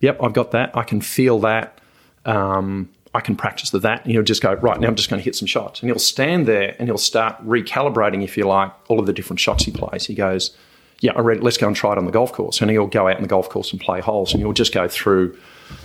yep, 0.00 0.20
I've 0.22 0.32
got 0.32 0.50
that. 0.50 0.76
I 0.76 0.82
can 0.82 1.00
feel 1.00 1.38
that. 1.40 1.78
Um, 2.24 2.90
I 3.14 3.20
can 3.20 3.36
practice 3.36 3.70
the 3.70 3.78
that. 3.80 4.02
And 4.02 4.12
he'll 4.12 4.22
just 4.22 4.42
go, 4.42 4.54
right, 4.54 4.78
now 4.80 4.88
I'm 4.88 4.96
just 4.96 5.08
going 5.08 5.20
to 5.20 5.24
hit 5.24 5.36
some 5.36 5.46
shots. 5.46 5.80
And 5.80 5.90
he'll 5.90 5.98
stand 5.98 6.46
there 6.46 6.74
and 6.78 6.88
he'll 6.88 6.98
start 6.98 7.44
recalibrating, 7.46 8.24
if 8.24 8.36
you 8.36 8.44
like, 8.44 8.72
all 8.88 8.98
of 8.98 9.06
the 9.06 9.12
different 9.12 9.40
shots 9.40 9.64
he 9.64 9.70
plays. 9.70 10.06
He 10.06 10.14
goes, 10.14 10.56
yeah, 11.00 11.12
I 11.14 11.20
read, 11.20 11.42
let's 11.42 11.56
go 11.56 11.66
and 11.66 11.74
try 11.74 11.92
it 11.92 11.98
on 11.98 12.04
the 12.04 12.12
golf 12.12 12.32
course. 12.32 12.60
And 12.60 12.70
he'll 12.70 12.86
go 12.86 13.08
out 13.08 13.16
on 13.16 13.22
the 13.22 13.28
golf 13.28 13.48
course 13.48 13.72
and 13.72 13.80
play 13.80 14.00
holes. 14.00 14.32
And 14.32 14.42
he'll 14.42 14.52
just 14.52 14.74
go 14.74 14.88
through 14.88 15.38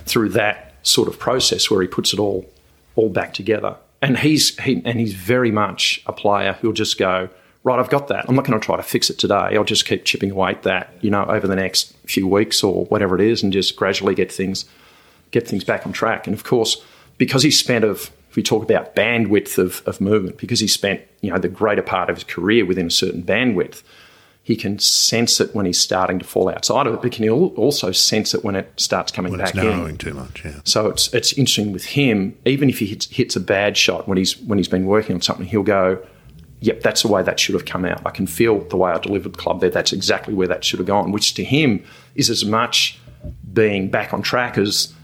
through 0.04 0.30
that 0.30 0.65
sort 0.86 1.08
of 1.08 1.18
process 1.18 1.70
where 1.70 1.82
he 1.82 1.88
puts 1.88 2.12
it 2.12 2.18
all 2.18 2.50
all 2.94 3.10
back 3.10 3.34
together. 3.34 3.76
And 4.00 4.18
he's 4.18 4.58
he, 4.60 4.82
and 4.84 4.98
he's 5.00 5.14
very 5.14 5.50
much 5.50 6.02
a 6.06 6.12
player 6.12 6.54
who'll 6.60 6.72
just 6.72 6.98
go, 6.98 7.28
right, 7.64 7.78
I've 7.78 7.90
got 7.90 8.08
that. 8.08 8.26
I'm 8.28 8.36
not 8.36 8.44
going 8.44 8.58
to 8.58 8.64
try 8.64 8.76
to 8.76 8.82
fix 8.82 9.10
it 9.10 9.18
today. 9.18 9.56
I'll 9.56 9.64
just 9.64 9.86
keep 9.86 10.04
chipping 10.04 10.30
away 10.30 10.52
at 10.52 10.62
that, 10.62 10.92
you 11.00 11.10
know, 11.10 11.24
over 11.24 11.46
the 11.46 11.56
next 11.56 11.96
few 12.06 12.28
weeks 12.28 12.62
or 12.62 12.84
whatever 12.86 13.14
it 13.14 13.20
is, 13.20 13.42
and 13.42 13.52
just 13.52 13.76
gradually 13.76 14.14
get 14.14 14.30
things 14.30 14.64
get 15.30 15.48
things 15.48 15.64
back 15.64 15.86
on 15.86 15.92
track. 15.92 16.26
And 16.26 16.34
of 16.34 16.44
course, 16.44 16.82
because 17.18 17.42
he 17.42 17.50
spent 17.50 17.84
of 17.84 18.10
if 18.30 18.36
we 18.36 18.42
talk 18.42 18.62
about 18.62 18.94
bandwidth 18.94 19.56
of, 19.56 19.82
of 19.86 20.00
movement, 20.00 20.36
because 20.36 20.60
he 20.60 20.68
spent, 20.68 21.00
you 21.22 21.30
know, 21.30 21.38
the 21.38 21.48
greater 21.48 21.82
part 21.82 22.10
of 22.10 22.16
his 22.16 22.24
career 22.24 22.66
within 22.66 22.86
a 22.86 22.90
certain 22.90 23.22
bandwidth, 23.22 23.82
he 24.46 24.54
can 24.54 24.78
sense 24.78 25.40
it 25.40 25.52
when 25.56 25.66
he's 25.66 25.80
starting 25.80 26.20
to 26.20 26.24
fall 26.24 26.48
outside 26.48 26.86
of 26.86 26.94
it, 26.94 27.02
but 27.02 27.10
can 27.10 27.24
al- 27.28 27.46
also 27.56 27.90
sense 27.90 28.32
it 28.32 28.44
when 28.44 28.54
it 28.54 28.72
starts 28.76 29.10
coming 29.10 29.32
When 29.32 29.40
back 29.40 29.56
it's 29.56 29.64
in. 29.64 29.98
too 29.98 30.14
much, 30.14 30.44
yeah. 30.44 30.60
So 30.62 30.86
it's 30.86 31.12
it's 31.12 31.32
interesting 31.32 31.72
with 31.72 31.84
him. 31.84 32.38
Even 32.44 32.70
if 32.70 32.78
he 32.78 32.86
hits, 32.86 33.06
hits 33.10 33.34
a 33.34 33.40
bad 33.40 33.76
shot 33.76 34.06
when 34.06 34.16
he's 34.16 34.38
when 34.38 34.56
he's 34.58 34.68
been 34.68 34.86
working 34.86 35.16
on 35.16 35.20
something, 35.20 35.46
he'll 35.46 35.64
go, 35.64 35.98
"Yep, 36.60 36.80
that's 36.82 37.02
the 37.02 37.08
way 37.08 37.24
that 37.24 37.40
should 37.40 37.54
have 37.54 37.64
come 37.64 37.84
out. 37.84 38.00
I 38.06 38.10
can 38.10 38.28
feel 38.28 38.60
the 38.68 38.76
way 38.76 38.92
I 38.92 38.98
delivered 39.00 39.32
the 39.32 39.38
club 39.38 39.60
there. 39.60 39.68
That's 39.68 39.92
exactly 39.92 40.32
where 40.32 40.46
that 40.46 40.64
should 40.64 40.78
have 40.78 40.86
gone." 40.86 41.10
Which 41.10 41.34
to 41.34 41.42
him 41.42 41.82
is 42.14 42.30
as 42.30 42.44
much 42.44 43.00
being 43.52 43.88
back 43.90 44.14
on 44.14 44.22
track 44.22 44.56
as 44.58 44.94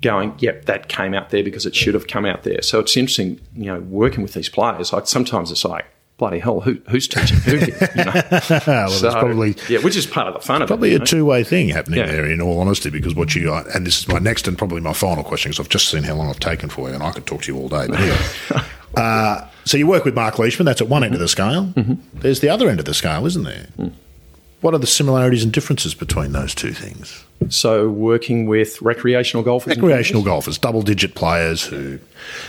going, 0.00 0.32
"Yep, 0.38 0.66
that 0.66 0.86
came 0.88 1.12
out 1.12 1.30
there 1.30 1.42
because 1.42 1.66
it 1.66 1.74
should 1.74 1.94
have 1.94 2.06
come 2.06 2.24
out 2.24 2.44
there." 2.44 2.62
So 2.62 2.78
it's 2.78 2.96
interesting, 2.96 3.40
you 3.56 3.64
know, 3.66 3.80
working 3.80 4.22
with 4.22 4.34
these 4.34 4.48
players. 4.48 4.92
Like 4.92 5.08
sometimes 5.08 5.50
it's 5.50 5.64
like. 5.64 5.86
Bloody 6.22 6.38
hell! 6.38 6.60
Who, 6.60 6.78
who's 6.88 7.08
teaching 7.08 7.38
who? 7.38 7.56
Here, 7.56 7.90
you 7.96 8.04
know? 8.04 8.12
well, 8.68 8.88
So, 8.90 9.10
probably 9.10 9.56
yeah, 9.68 9.80
which 9.80 9.96
is 9.96 10.06
part 10.06 10.28
of 10.28 10.34
the 10.34 10.38
fun 10.40 10.62
of 10.62 10.68
probably 10.68 10.92
it. 10.92 10.94
a 10.94 10.98
know? 11.00 11.04
two 11.04 11.24
way 11.24 11.42
thing 11.42 11.68
happening 11.70 11.98
Yeah. 11.98 12.06
there, 12.06 12.30
in 12.30 12.40
all 12.40 12.60
honesty, 12.60 12.90
because 12.90 13.16
what 13.16 13.34
you 13.34 13.52
and 13.52 13.84
this 13.84 13.98
is 14.02 14.06
my 14.06 14.20
next 14.20 14.46
and 14.46 14.56
probably 14.56 14.80
my 14.80 14.92
final 14.92 15.24
question, 15.24 15.50
because 15.50 15.58
I've 15.58 15.68
just 15.68 15.88
seen 15.88 16.04
how 16.04 16.14
long 16.14 16.28
I've 16.30 16.38
taken 16.38 16.68
for 16.68 16.88
you, 16.88 16.94
and 16.94 17.02
I 17.02 17.10
could 17.10 17.26
talk 17.26 17.42
to 17.42 17.52
you 17.52 17.58
all 17.58 17.68
day. 17.68 17.88
But 17.88 17.98
anyway, 17.98 18.16
uh, 18.96 19.48
so 19.64 19.76
you 19.76 19.88
work 19.88 20.04
with 20.04 20.14
Mark 20.14 20.38
Leishman. 20.38 20.64
That's 20.64 20.80
at 20.80 20.88
one 20.88 21.02
end 21.02 21.14
of 21.14 21.18
the 21.18 21.26
scale. 21.26 21.64
Mm-hmm. 21.74 21.94
There's 22.20 22.38
the 22.38 22.50
other 22.50 22.68
end 22.68 22.78
of 22.78 22.86
the 22.86 22.94
scale, 22.94 23.26
isn't 23.26 23.42
there? 23.42 23.66
Mm. 23.76 23.90
What 24.60 24.74
are 24.74 24.78
the 24.78 24.86
similarities 24.86 25.42
and 25.42 25.52
differences 25.52 25.92
between 25.92 26.30
those 26.30 26.54
two 26.54 26.70
things? 26.72 27.24
So 27.48 27.90
working 27.90 28.46
with 28.46 28.80
recreational 28.80 29.42
golfers, 29.42 29.76
Recreational 29.76 30.22
golfers, 30.22 30.56
double 30.56 30.82
digit 30.82 31.16
players 31.16 31.64
who, 31.64 31.98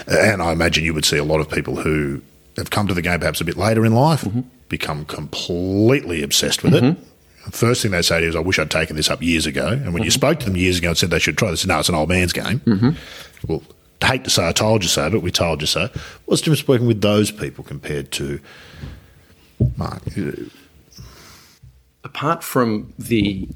and 0.05 0.43
I 0.43 0.51
imagine 0.51 0.83
you 0.83 0.93
would 0.93 1.05
see 1.05 1.17
a 1.17 1.23
lot 1.23 1.39
of 1.39 1.49
people 1.49 1.77
who 1.77 2.21
have 2.57 2.69
come 2.69 2.87
to 2.87 2.93
the 2.93 3.01
game 3.01 3.19
perhaps 3.19 3.41
a 3.41 3.45
bit 3.45 3.57
later 3.57 3.85
in 3.85 3.93
life, 3.93 4.21
Mm-hmm. 4.21 4.41
become 4.69 5.05
completely 5.05 6.23
obsessed 6.23 6.63
with 6.63 6.73
it. 6.75 6.97
First 7.51 7.81
thing 7.81 7.91
they 7.91 8.01
say 8.01 8.17
to 8.19 8.23
you 8.23 8.29
is, 8.29 8.35
I 8.35 8.39
wish 8.39 8.57
I'd 8.57 8.71
taken 8.71 8.95
this 8.95 9.09
up 9.09 9.21
years 9.21 9.45
ago. 9.45 9.67
And 9.67 9.93
when 9.93 10.03
you 10.03 10.09
Mm-hmm. 10.09 10.13
spoke 10.19 10.39
to 10.39 10.45
them 10.45 10.55
years 10.55 10.77
ago 10.77 10.89
and 10.89 10.97
said 10.97 11.09
they 11.09 11.19
should 11.19 11.37
try 11.37 11.51
this, 11.51 11.65
no, 11.65 11.79
it's 11.79 11.89
an 11.89 11.95
old 11.95 12.09
man's 12.09 12.31
game. 12.33 12.61
Well, 13.47 13.61
I 14.01 14.05
hate 14.07 14.23
to 14.25 14.29
say 14.29 14.47
I 14.47 14.51
told 14.51 14.83
you 14.83 14.89
so, 14.89 15.09
but 15.09 15.21
we 15.21 15.31
told 15.31 15.61
you 15.61 15.67
so. 15.67 15.89
What's 16.25 16.41
the 16.41 16.45
difference 16.51 16.67
working 16.67 16.87
with 16.87 17.01
those 17.01 17.31
people 17.31 17.63
compared 17.63 18.11
to 18.13 18.39
Mark? 19.77 20.01
apart 22.03 22.43
from 22.43 22.93
the 22.99 23.47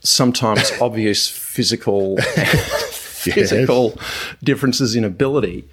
sometimes 0.00 0.72
obvious 0.80 1.28
physical 1.28 2.16
physical 2.18 3.98
differences 4.42 4.94
in 4.96 5.04
ability, 5.04 5.64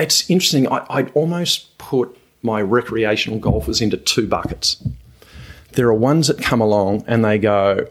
it's 0.00 0.28
interesting. 0.30 0.68
I, 0.68 0.86
I'd 0.90 1.10
almost 1.12 1.76
put 1.78 2.16
my 2.42 2.60
recreational 2.62 3.38
golfers 3.38 3.80
into 3.80 3.96
two 3.96 4.26
buckets. 4.26 4.82
There 5.72 5.86
are 5.88 5.94
ones 5.94 6.26
that 6.28 6.40
come 6.40 6.60
along 6.60 7.04
and 7.06 7.24
they 7.24 7.38
go, 7.38 7.86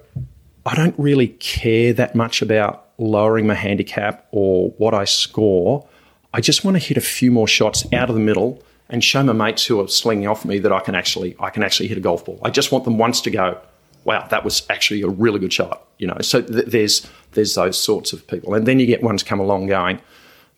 I 0.65 0.75
don't 0.75 0.95
really 0.97 1.29
care 1.29 1.93
that 1.93 2.15
much 2.15 2.41
about 2.41 2.87
lowering 2.97 3.47
my 3.47 3.53
handicap 3.53 4.27
or 4.31 4.71
what 4.71 4.93
I 4.93 5.05
score. 5.05 5.87
I 6.33 6.41
just 6.41 6.65
want 6.65 6.75
to 6.75 6.83
hit 6.83 6.97
a 6.97 7.01
few 7.01 7.31
more 7.31 7.47
shots 7.47 7.85
out 7.93 8.09
of 8.09 8.15
the 8.15 8.21
middle 8.21 8.61
and 8.89 9.03
show 9.03 9.23
my 9.23 9.33
mates 9.33 9.65
who 9.65 9.79
are 9.79 9.87
slinging 9.87 10.27
off 10.27 10.43
me 10.45 10.59
that 10.59 10.71
I 10.71 10.79
can 10.79 10.95
actually 10.95 11.35
I 11.39 11.49
can 11.49 11.63
actually 11.63 11.87
hit 11.87 11.97
a 11.97 12.01
golf 12.01 12.25
ball. 12.25 12.39
I 12.43 12.49
just 12.49 12.71
want 12.71 12.83
them 12.85 12.97
once 12.97 13.21
to 13.21 13.31
go, 13.31 13.59
wow, 14.03 14.27
that 14.27 14.43
was 14.43 14.65
actually 14.69 15.01
a 15.01 15.07
really 15.07 15.39
good 15.39 15.53
shot. 15.53 15.87
You 15.97 16.07
know, 16.07 16.17
so 16.21 16.41
th- 16.41 16.65
there's 16.65 17.07
there's 17.31 17.55
those 17.55 17.81
sorts 17.81 18.13
of 18.13 18.25
people, 18.27 18.53
and 18.53 18.67
then 18.67 18.79
you 18.79 18.85
get 18.85 19.03
ones 19.03 19.23
come 19.23 19.39
along 19.39 19.67
going, 19.67 20.01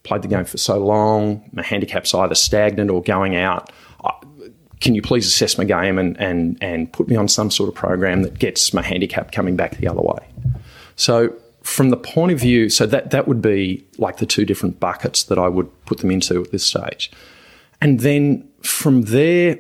played 0.03 0.22
the 0.22 0.28
game 0.28 0.45
for 0.45 0.57
so 0.57 0.78
long, 0.78 1.48
my 1.53 1.64
handicap's 1.64 2.14
either 2.14 2.36
stagnant 2.36 2.90
or 2.90 3.02
going 3.02 3.36
out. 3.36 3.72
Can 4.80 4.95
you 4.95 5.02
please 5.02 5.28
assess 5.28 5.60
my 5.60 5.64
game 5.64 5.99
and, 5.99 6.19
and, 6.19 6.57
and 6.60 6.91
put 6.91 7.07
me 7.07 7.15
on 7.15 7.28
some 7.28 7.52
sort 7.52 7.69
of 7.69 7.76
program 7.76 8.23
that 8.23 8.40
gets 8.40 8.73
my 8.73 8.82
handicap 8.82 9.32
coming 9.32 9.56
back 9.56 9.78
the 9.78 9.88
other 9.88 10.02
way? 10.02 10.26
So, 10.95 11.36
from 11.61 11.91
the 11.91 11.98
point 11.98 12.32
of 12.32 12.40
view, 12.40 12.69
so 12.69 12.88
that, 12.88 13.11
that 13.11 13.28
would 13.28 13.44
be 13.44 13.86
like 13.99 14.18
the 14.18 14.26
two 14.26 14.45
different 14.45 14.80
buckets 14.80 15.26
that 15.26 15.38
I 15.38 15.48
would 15.48 15.69
put 15.86 15.99
them 15.99 16.10
into 16.10 16.41
at 16.41 16.52
this 16.52 16.65
stage. 16.65 17.11
And 17.80 17.99
then 17.99 18.49
from 18.64 19.03
there, 19.03 19.60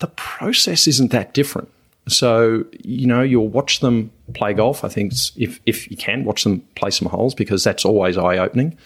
the 0.00 0.08
process 0.08 0.88
isn't 0.88 1.12
that 1.12 1.32
different. 1.32 1.68
So, 2.08 2.64
you 2.82 3.06
know, 3.06 3.22
you'll 3.22 3.48
watch 3.48 3.78
them 3.78 4.10
play 4.34 4.52
golf. 4.52 4.82
I 4.84 4.88
think 4.88 5.12
if, 5.36 5.60
if 5.66 5.88
you 5.90 5.96
can, 5.96 6.24
watch 6.24 6.42
them 6.42 6.60
play 6.74 6.90
some 6.90 7.08
holes 7.08 7.34
because 7.34 7.62
that's 7.62 7.84
always 7.84 8.16
eye 8.16 8.38
opening. 8.38 8.76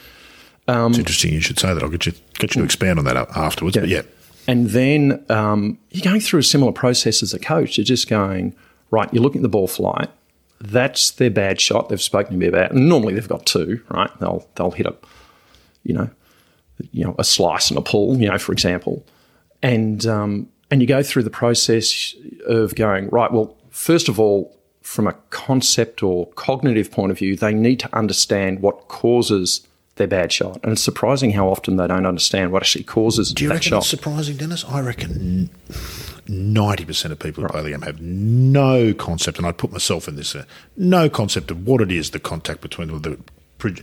Um, 0.67 0.91
it's 0.91 0.99
interesting 0.99 1.33
you 1.33 1.41
should 1.41 1.59
say 1.59 1.75
that. 1.75 1.83
I'll 1.83 1.91
get 1.91 2.07
you, 2.07 2.13
get 2.35 2.55
you 2.55 2.61
to 2.61 2.65
expand 2.65 2.99
on 2.99 3.05
that 3.05 3.17
afterwards. 3.17 3.77
Yeah. 3.77 3.83
But 3.83 3.89
yeah. 3.89 4.03
And 4.47 4.71
then 4.71 5.25
um, 5.31 5.79
you're 5.91 6.05
going 6.05 6.21
through 6.21 6.41
a 6.41 6.45
similar 6.45 6.73
process 6.73 7.23
as 7.23 7.33
a 7.33 7.39
coach. 7.39 7.79
You're 7.79 7.85
just 7.85 8.09
going, 8.09 8.55
right, 8.91 9.13
you're 9.13 9.23
looking 9.23 9.41
at 9.41 9.43
the 9.43 9.49
ball 9.49 9.69
flight. 9.69 10.11
That's 10.61 11.11
their 11.13 11.31
bad 11.31 11.61
shot. 11.61 11.89
They've 11.89 12.01
spoken 12.01 12.33
to 12.33 12.39
me 12.39 12.47
about. 12.47 12.73
And 12.73 12.89
normally 12.89 13.15
they've 13.15 13.29
got 13.29 13.47
two, 13.47 13.83
right? 13.89 14.11
They'll 14.21 14.47
they'll 14.55 14.71
hit 14.71 14.87
a, 14.87 14.95
you 15.83 15.95
know, 15.95 16.11
you 16.93 17.05
know, 17.05 17.15
a 17.19 17.25
slice 17.25 17.71
and 17.71 17.79
a 17.79 17.83
pull, 17.83 18.19
you 18.19 18.29
know, 18.29 18.39
for 18.39 18.53
example. 18.53 19.05
And 19.63 20.07
um, 20.07 20.49
and 20.71 20.81
you 20.81 20.87
go 20.87 21.03
through 21.03 21.25
the 21.25 21.31
process 21.31 22.15
of 22.47 22.75
going, 22.75 23.09
right, 23.09 23.33
well, 23.33 23.57
first 23.71 24.09
of 24.09 24.19
all, 24.19 24.57
from 24.83 25.07
a 25.07 25.13
concept 25.31 26.03
or 26.03 26.27
cognitive 26.33 26.91
point 26.91 27.11
of 27.11 27.19
view, 27.19 27.37
they 27.37 27.55
need 27.55 27.81
to 27.81 27.97
understand 27.97 28.61
what 28.61 28.89
causes 28.89 29.67
their 29.97 30.07
bad 30.07 30.33
shot. 30.33 30.61
And 30.63 30.73
it's 30.73 30.83
surprising 30.83 31.33
how 31.33 31.49
often 31.49 31.77
they 31.77 31.87
don't 31.87 32.07
understand 32.07 32.53
what 32.53 32.63
actually 32.63 32.85
causes 32.85 33.33
Do 33.33 33.45
you 33.45 33.49
that 33.49 33.55
reckon 33.55 33.71
shot. 33.71 33.79
it's 33.79 33.89
surprising, 33.89 34.37
Dennis? 34.37 34.65
I 34.65 34.81
reckon 34.81 35.51
ninety 36.27 36.85
percent 36.85 37.13
of 37.13 37.19
people 37.19 37.43
who 37.43 37.49
play 37.49 37.63
the 37.63 37.71
game 37.71 37.83
have 37.83 38.01
no 38.01 38.95
concept, 38.95 39.39
and 39.39 39.47
I 39.47 39.53
put 39.53 39.73
myself 39.73 40.09
in 40.09 40.17
this, 40.17 40.35
uh, 40.35 40.45
no 40.77 41.09
concept 41.09 41.51
of 41.51 41.67
what 41.67 41.81
it 41.81 41.93
is 41.93 42.11
the 42.11 42.21
contact 42.21 42.61
between 42.61 42.89
the 42.89 43.19
the, 43.59 43.83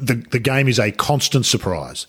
the, 0.00 0.14
the 0.30 0.38
game 0.38 0.68
is 0.68 0.78
a 0.78 0.90
constant 0.90 1.44
surprise. 1.44 2.06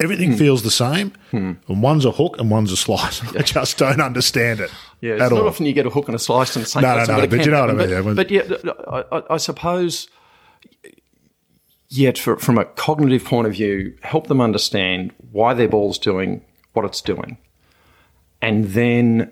Everything 0.00 0.32
hmm. 0.32 0.38
feels 0.38 0.64
the 0.64 0.70
same, 0.70 1.12
hmm. 1.30 1.52
and 1.68 1.82
one's 1.82 2.04
a 2.04 2.10
hook 2.10 2.36
and 2.40 2.50
one's 2.50 2.72
a 2.72 2.76
slice. 2.76 3.22
I 3.36 3.42
just 3.42 3.78
don't 3.78 4.00
understand 4.00 4.58
it. 4.58 4.70
Yeah, 5.00 5.12
it's 5.12 5.20
not 5.20 5.32
all. 5.32 5.46
often 5.46 5.66
you 5.66 5.72
get 5.72 5.86
a 5.86 5.90
hook 5.90 6.08
and 6.08 6.16
a 6.16 6.18
slice 6.18 6.56
and 6.56 6.64
the 6.64 6.68
same. 6.68 6.82
No, 6.82 6.96
no, 6.96 7.04
no. 7.04 7.26
But 7.28 7.44
you 7.44 7.52
know 7.52 7.60
what 7.60 7.70
I 7.70 7.74
mean. 7.74 8.04
But, 8.04 8.16
but 8.16 8.30
yeah, 8.30 8.42
I, 9.12 9.22
I 9.30 9.36
suppose 9.36 10.08
yet 11.92 12.16
for, 12.16 12.36
from 12.38 12.56
a 12.58 12.64
cognitive 12.64 13.24
point 13.24 13.46
of 13.46 13.52
view, 13.52 13.94
help 14.02 14.26
them 14.26 14.40
understand 14.40 15.12
why 15.30 15.52
their 15.52 15.68
ball's 15.68 15.98
doing 15.98 16.44
what 16.72 16.84
it's 16.86 17.02
doing, 17.02 17.36
and 18.40 18.64
then 18.68 19.30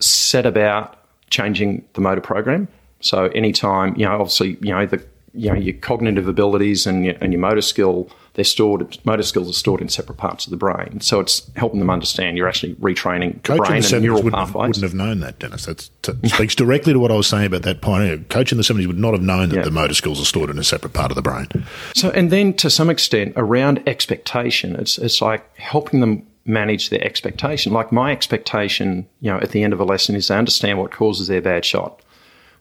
set 0.00 0.46
about 0.46 0.98
changing 1.28 1.84
the 1.92 2.00
motor 2.00 2.20
program. 2.20 2.66
So 3.00 3.26
anytime, 3.26 3.94
you 3.96 4.06
know, 4.06 4.12
obviously, 4.12 4.56
you 4.62 4.72
know, 4.74 4.86
the 4.86 5.04
you 5.34 5.50
know 5.50 5.56
your 5.56 5.74
cognitive 5.74 6.28
abilities 6.28 6.86
and 6.86 7.04
your, 7.04 7.14
and 7.20 7.32
your 7.32 7.40
motor 7.40 7.60
skill 7.60 8.08
they're 8.34 8.44
stored 8.44 8.98
motor 9.04 9.22
skills 9.22 9.48
are 9.48 9.54
stored 9.54 9.80
in 9.80 9.88
separate 9.88 10.16
parts 10.16 10.46
of 10.46 10.50
the 10.50 10.56
brain. 10.56 11.00
So 11.00 11.20
it's 11.20 11.50
helping 11.56 11.80
them 11.80 11.90
understand 11.90 12.36
you're 12.36 12.48
actually 12.48 12.74
retraining 12.76 13.42
the 13.42 13.56
brain 13.56 13.82
the 13.82 13.96
and 13.96 14.04
neural 14.04 14.22
wouldn't, 14.22 14.34
pathways. 14.34 14.68
wouldn't 14.68 14.82
have 14.82 14.94
known 14.94 15.20
that 15.20 15.38
Dennis. 15.38 15.66
That 15.66 15.88
speaks 16.26 16.54
directly 16.54 16.92
to 16.92 16.98
what 16.98 17.10
I 17.10 17.14
was 17.14 17.26
saying 17.26 17.46
about 17.46 17.62
that 17.62 17.80
point. 17.80 18.28
Coach 18.28 18.52
in 18.52 18.58
the 18.58 18.64
70s 18.64 18.86
would 18.86 18.98
not 18.98 19.14
have 19.14 19.22
known 19.22 19.48
that 19.50 19.56
yeah. 19.56 19.62
the 19.62 19.70
motor 19.70 19.94
skills 19.94 20.20
are 20.20 20.24
stored 20.24 20.50
in 20.50 20.58
a 20.58 20.64
separate 20.64 20.92
part 20.92 21.10
of 21.10 21.16
the 21.16 21.22
brain. 21.22 21.48
So 21.94 22.10
and 22.10 22.30
then 22.30 22.54
to 22.54 22.70
some 22.70 22.90
extent 22.90 23.32
around 23.36 23.86
expectation 23.88 24.76
it's 24.76 24.98
it's 24.98 25.20
like 25.20 25.56
helping 25.56 26.00
them 26.00 26.26
manage 26.44 26.90
their 26.90 27.02
expectation. 27.02 27.72
Like 27.72 27.92
my 27.92 28.12
expectation 28.12 29.06
you 29.20 29.30
know 29.30 29.38
at 29.38 29.50
the 29.50 29.62
end 29.62 29.72
of 29.72 29.80
a 29.80 29.84
lesson 29.84 30.14
is 30.14 30.28
they 30.28 30.36
understand 30.36 30.78
what 30.78 30.90
causes 30.90 31.28
their 31.28 31.40
bad 31.40 31.64
shot. 31.64 32.00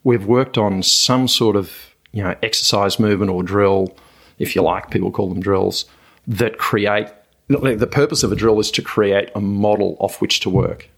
We've 0.04 0.26
worked 0.26 0.58
on 0.58 0.84
some 0.84 1.28
sort 1.28 1.56
of 1.56 1.94
you 2.14 2.24
know, 2.24 2.36
exercise 2.42 3.00
movement 3.00 3.32
or 3.32 3.44
drill, 3.44 3.94
if 4.40 4.56
you 4.56 4.62
like, 4.62 4.92
people 4.92 5.12
call 5.12 5.30
them 5.30 5.40
drills, 5.40 5.86
that 6.28 6.58
create 6.58 7.08
the 7.50 7.90
purpose 7.90 8.24
of 8.24 8.32
a 8.32 8.36
drill 8.36 8.60
is 8.60 8.72
to 8.72 8.82
create 8.82 9.30
a 9.36 9.42
model 9.42 9.98
off 10.00 10.22
which 10.22 10.40
to 10.42 10.50
work. 10.50 10.90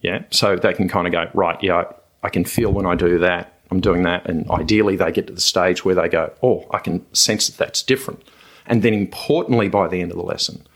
Yeah. 0.00 0.24
So 0.30 0.56
they 0.56 0.72
can 0.72 0.88
kind 0.88 1.06
of 1.06 1.12
go, 1.12 1.30
right, 1.34 1.60
yeah, 1.62 1.84
I 2.22 2.28
can 2.28 2.44
feel 2.44 2.72
when 2.72 2.86
I 2.86 2.94
do 2.94 3.18
that, 3.18 3.60
I'm 3.70 3.80
doing 3.80 4.02
that. 4.02 4.28
And 4.28 4.48
ideally, 4.50 4.96
they 4.96 5.10
get 5.10 5.26
to 5.26 5.32
the 5.32 5.40
stage 5.40 5.84
where 5.84 5.94
they 5.94 6.08
go, 6.08 6.32
oh, 6.42 6.66
I 6.70 6.78
can 6.78 7.04
sense 7.14 7.48
that 7.48 7.56
that's 7.56 7.82
different. 7.82 8.22
And 8.66 8.82
then 8.82 8.94
importantly, 8.94 9.68
by 9.68 9.88
the 9.88 10.00
end 10.00 10.10
of 10.10 10.18
the 10.18 10.22
lesson, 10.24 10.66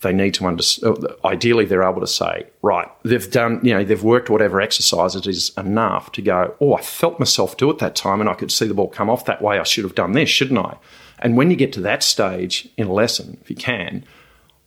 they 0.00 0.12
need 0.12 0.34
to 0.34 0.46
understand. 0.46 1.04
Uh, 1.04 1.26
ideally, 1.26 1.64
they're 1.64 1.82
able 1.82 2.00
to 2.00 2.06
say, 2.06 2.46
right, 2.62 2.88
they've 3.02 3.30
done, 3.30 3.60
you 3.62 3.72
know, 3.72 3.82
they've 3.82 4.02
worked 4.02 4.30
whatever 4.30 4.60
exercise 4.60 5.16
it 5.16 5.26
is 5.26 5.50
enough 5.56 6.12
to 6.12 6.22
go, 6.22 6.54
oh, 6.60 6.74
I 6.74 6.82
felt 6.82 7.18
myself 7.18 7.56
do 7.56 7.70
it 7.70 7.78
that 7.78 7.96
time 7.96 8.20
and 8.20 8.28
I 8.28 8.34
could 8.34 8.52
see 8.52 8.66
the 8.66 8.74
ball 8.74 8.88
come 8.88 9.08
off 9.08 9.24
that 9.24 9.42
way. 9.42 9.58
I 9.58 9.64
should 9.64 9.84
have 9.84 9.94
done 9.94 10.12
this, 10.12 10.28
shouldn't 10.28 10.58
I? 10.58 10.76
And 11.18 11.36
when 11.36 11.50
you 11.50 11.56
get 11.56 11.72
to 11.74 11.80
that 11.82 12.02
stage 12.02 12.68
in 12.76 12.86
a 12.88 12.92
lesson, 12.92 13.38
if 13.40 13.50
you 13.50 13.56
can, 13.56 14.04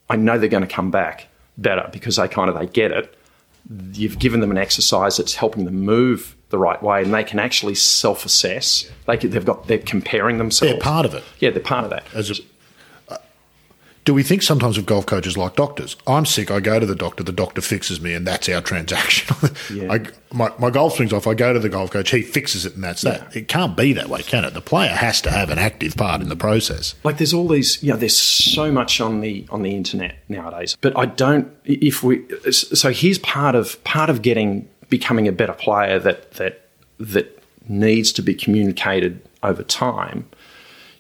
I 0.10 0.16
know 0.16 0.38
they're 0.38 0.50
going 0.50 0.66
to 0.66 0.74
come 0.74 0.92
back 0.92 1.28
better 1.58 1.90
because 1.92 2.16
they 2.16 2.28
kind 2.28 2.50
of 2.50 2.58
they 2.58 2.68
get 2.68 2.92
it. 2.92 3.14
You've 3.94 4.20
given 4.20 4.40
them 4.40 4.52
an 4.52 4.58
exercise 4.58 5.18
that's 5.18 5.36
helping 5.36 5.66
them 5.66 5.82
move 5.82 6.36
the 6.50 6.58
right 6.58 6.82
way, 6.82 7.04
and 7.04 7.14
they 7.14 7.26
can 7.26 7.40
actually 7.40 7.76
self-assess. 7.76 8.90
They 9.06 9.18
they've 9.18 9.44
got 9.44 9.68
they're 9.68 9.78
comparing 9.78 10.38
themselves. 10.38 10.74
They're 10.74 10.82
part 10.82 11.06
of 11.06 11.14
it. 11.14 11.24
Yeah, 11.40 11.50
they're 11.50 11.62
part 11.62 11.84
of 11.84 11.90
that. 11.90 12.06
As 12.14 12.32
a, 12.32 12.36
do 14.08 14.14
we 14.14 14.24
think 14.24 14.42
sometimes 14.42 14.78
of 14.78 14.86
golf 14.86 15.06
coaches 15.06 15.36
like 15.36 15.58
doctors? 15.58 15.98
I'm 16.08 16.26
sick, 16.26 16.50
I 16.50 16.62
go 16.62 16.80
to 16.80 16.86
the 16.86 16.96
doctor, 16.96 17.24
the 17.24 17.34
doctor 17.34 17.60
fixes 17.60 18.00
me, 18.00 18.14
and 18.14 18.26
that's 18.26 18.48
our 18.48 18.62
transaction. 18.72 19.36
yeah. 19.70 19.92
I, 19.92 20.06
my, 20.32 20.50
my 20.58 20.70
golf 20.70 20.96
swings 20.96 21.12
off, 21.12 21.28
I 21.28 21.34
go 21.34 21.52
to 21.52 21.60
the 21.60 21.68
golf 21.68 21.92
coach, 21.92 22.12
he 22.12 22.22
fixes 22.22 22.66
it, 22.66 22.74
and 22.76 22.82
that's 22.82 23.04
yeah. 23.04 23.18
that. 23.18 23.36
It 23.36 23.50
can't 23.50 23.76
be 23.76 23.92
that 23.92 24.08
way, 24.08 24.24
can 24.24 24.46
it? 24.46 24.54
The 24.54 24.62
player 24.62 24.92
has 24.92 25.20
to 25.24 25.30
have 25.30 25.50
an 25.50 25.60
active 25.60 25.98
part 25.98 26.22
in 26.22 26.30
the 26.30 26.38
process. 26.38 26.96
Like 27.04 27.18
there's 27.18 27.34
all 27.34 27.50
these, 27.50 27.84
you 27.84 27.92
know, 27.92 27.98
there's 27.98 28.18
so 28.18 28.72
much 28.72 29.02
on 29.02 29.20
the 29.20 29.46
on 29.50 29.64
the 29.64 29.76
internet 29.76 30.16
nowadays, 30.30 30.78
but 30.80 30.98
I 30.98 31.06
don't. 31.06 31.52
If 31.66 32.02
we, 32.02 32.26
so 32.50 32.94
here's 32.94 33.20
part 33.20 33.56
of 33.56 33.84
part 33.84 34.10
of 34.10 34.22
getting 34.22 34.70
becoming 34.88 35.28
a 35.28 35.34
better 35.34 35.52
player 35.52 36.00
that 36.00 36.32
that 36.36 36.70
that 36.98 37.44
needs 37.68 38.14
to 38.14 38.22
be 38.22 38.34
communicated 38.34 39.22
over 39.44 39.64
time. 39.64 40.30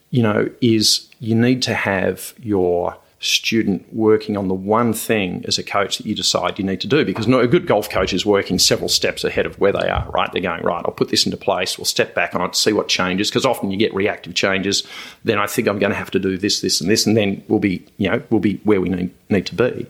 You 0.09 0.23
know, 0.23 0.49
is 0.61 1.06
you 1.19 1.35
need 1.35 1.61
to 1.63 1.73
have 1.73 2.33
your 2.39 2.97
student 3.19 3.91
working 3.93 4.37
on 4.37 4.47
the 4.47 4.53
one 4.53 4.93
thing 4.93 5.43
as 5.47 5.57
a 5.57 5.63
coach 5.63 5.97
that 5.97 6.05
you 6.05 6.13
decide 6.13 6.59
you 6.59 6.63
need 6.63 6.79
to 6.79 6.87
do 6.87 7.03
because 7.03 7.25
a 7.25 7.47
good 7.47 7.65
golf 7.65 7.89
coach 7.89 8.13
is 8.13 8.27
working 8.27 8.59
several 8.59 8.87
steps 8.87 9.23
ahead 9.23 9.45
of 9.45 9.59
where 9.59 9.71
they 9.71 9.89
are 9.89 10.07
right? 10.11 10.31
They're 10.31 10.41
going 10.41 10.61
right 10.61 10.83
i'll 10.85 10.91
put 10.91 11.09
this 11.09 11.25
into 11.25 11.37
place 11.37 11.79
we'll 11.79 11.85
step 11.85 12.13
back 12.13 12.35
on 12.35 12.41
it 12.41 12.55
see 12.55 12.73
what 12.73 12.87
changes 12.87 13.29
because 13.29 13.43
often 13.43 13.71
you 13.71 13.77
get 13.77 13.93
reactive 13.95 14.35
changes 14.35 14.83
then 15.23 15.39
i 15.39 15.47
think 15.47 15.67
i'm 15.67 15.79
going 15.79 15.91
to 15.91 15.97
have 15.97 16.11
to 16.11 16.19
do 16.19 16.37
this 16.37 16.61
this 16.61 16.79
and 16.79 16.91
this 16.91 17.07
and 17.07 17.17
then 17.17 17.43
we'll 17.47 17.59
be 17.59 17.83
you 17.97 18.07
know 18.07 18.21
we'll 18.29 18.39
be 18.39 18.57
where 18.57 18.79
we 18.79 18.89
need, 18.89 19.11
need 19.29 19.45
to 19.47 19.55
be. 19.55 19.87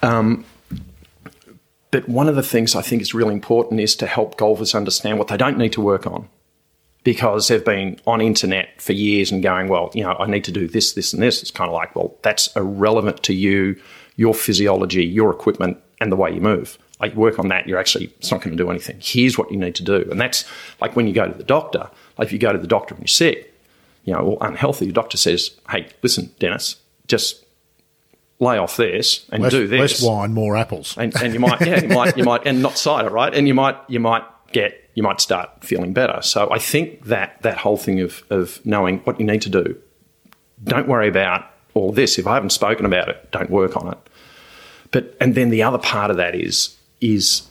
Um, 0.00 0.46
but 1.90 2.08
one 2.08 2.28
of 2.28 2.36
the 2.36 2.42
things 2.42 2.74
i 2.74 2.80
think 2.80 3.02
is 3.02 3.12
really 3.12 3.34
important 3.34 3.78
is 3.78 3.94
to 3.96 4.06
help 4.06 4.38
golfers 4.38 4.74
understand 4.74 5.18
what 5.18 5.28
they 5.28 5.36
don't 5.36 5.58
need 5.58 5.72
to 5.72 5.82
work 5.82 6.06
on 6.06 6.28
because 7.08 7.48
they've 7.48 7.64
been 7.64 7.98
on 8.06 8.20
internet 8.20 8.68
for 8.82 8.92
years 8.92 9.32
and 9.32 9.42
going, 9.42 9.66
well, 9.66 9.90
you 9.94 10.02
know, 10.02 10.14
I 10.18 10.26
need 10.26 10.44
to 10.44 10.52
do 10.52 10.68
this, 10.68 10.92
this, 10.92 11.14
and 11.14 11.22
this. 11.22 11.40
It's 11.40 11.50
kind 11.50 11.66
of 11.66 11.72
like, 11.72 11.96
well, 11.96 12.14
that's 12.20 12.54
irrelevant 12.54 13.22
to 13.22 13.32
you, 13.32 13.80
your 14.16 14.34
physiology, 14.34 15.06
your 15.06 15.30
equipment, 15.30 15.78
and 16.02 16.12
the 16.12 16.16
way 16.16 16.30
you 16.30 16.42
move. 16.42 16.76
Like 17.00 17.14
work 17.14 17.38
on 17.38 17.48
that, 17.48 17.66
you're 17.66 17.78
actually 17.78 18.12
it's 18.18 18.30
not 18.30 18.42
going 18.42 18.54
to 18.54 18.62
do 18.62 18.68
anything. 18.68 18.98
Here's 19.00 19.38
what 19.38 19.50
you 19.50 19.56
need 19.56 19.74
to 19.76 19.82
do, 19.82 20.06
and 20.10 20.20
that's 20.20 20.44
like 20.82 20.96
when 20.96 21.06
you 21.06 21.14
go 21.14 21.26
to 21.26 21.32
the 21.32 21.44
doctor. 21.44 21.88
Like 22.18 22.26
if 22.26 22.32
you 22.32 22.38
go 22.38 22.52
to 22.52 22.58
the 22.58 22.66
doctor 22.66 22.94
and 22.94 23.00
you're 23.00 23.08
sick, 23.08 23.54
you 24.04 24.12
know, 24.12 24.20
or 24.20 24.38
unhealthy, 24.42 24.84
the 24.84 24.92
doctor 24.92 25.16
says, 25.16 25.52
"Hey, 25.70 25.86
listen, 26.02 26.34
Dennis, 26.38 26.76
just 27.06 27.42
lay 28.38 28.58
off 28.58 28.76
this 28.76 29.24
and 29.30 29.42
less, 29.42 29.52
do 29.52 29.66
this. 29.66 29.80
Less 29.80 30.02
wine, 30.02 30.34
more 30.34 30.58
apples. 30.58 30.94
And, 30.98 31.16
and 31.22 31.32
you 31.32 31.40
might, 31.40 31.60
yeah, 31.62 31.80
you 31.80 31.88
might, 31.88 32.18
you 32.18 32.24
might, 32.24 32.46
and 32.46 32.60
not 32.60 32.76
cider, 32.76 33.08
right? 33.08 33.34
And 33.34 33.48
you 33.48 33.54
might, 33.54 33.76
you 33.88 33.98
might 33.98 34.24
get 34.52 34.87
you 34.98 35.04
might 35.04 35.20
start 35.20 35.48
feeling 35.62 35.92
better. 35.92 36.20
So 36.22 36.50
I 36.50 36.58
think 36.58 37.04
that 37.04 37.40
that 37.42 37.58
whole 37.58 37.76
thing 37.76 38.00
of, 38.00 38.24
of 38.30 38.60
knowing 38.66 38.98
what 39.04 39.20
you 39.20 39.24
need 39.24 39.42
to 39.42 39.48
do, 39.48 39.80
don't 40.64 40.88
worry 40.88 41.06
about 41.06 41.48
all 41.74 41.92
this. 41.92 42.18
If 42.18 42.26
I 42.26 42.34
haven't 42.34 42.50
spoken 42.50 42.84
about 42.84 43.08
it, 43.08 43.30
don't 43.30 43.48
work 43.48 43.76
on 43.76 43.92
it. 43.92 43.98
But 44.90 45.16
and 45.20 45.36
then 45.36 45.50
the 45.50 45.62
other 45.62 45.78
part 45.78 46.10
of 46.10 46.16
that 46.16 46.34
is 46.34 46.76
is 47.00 47.46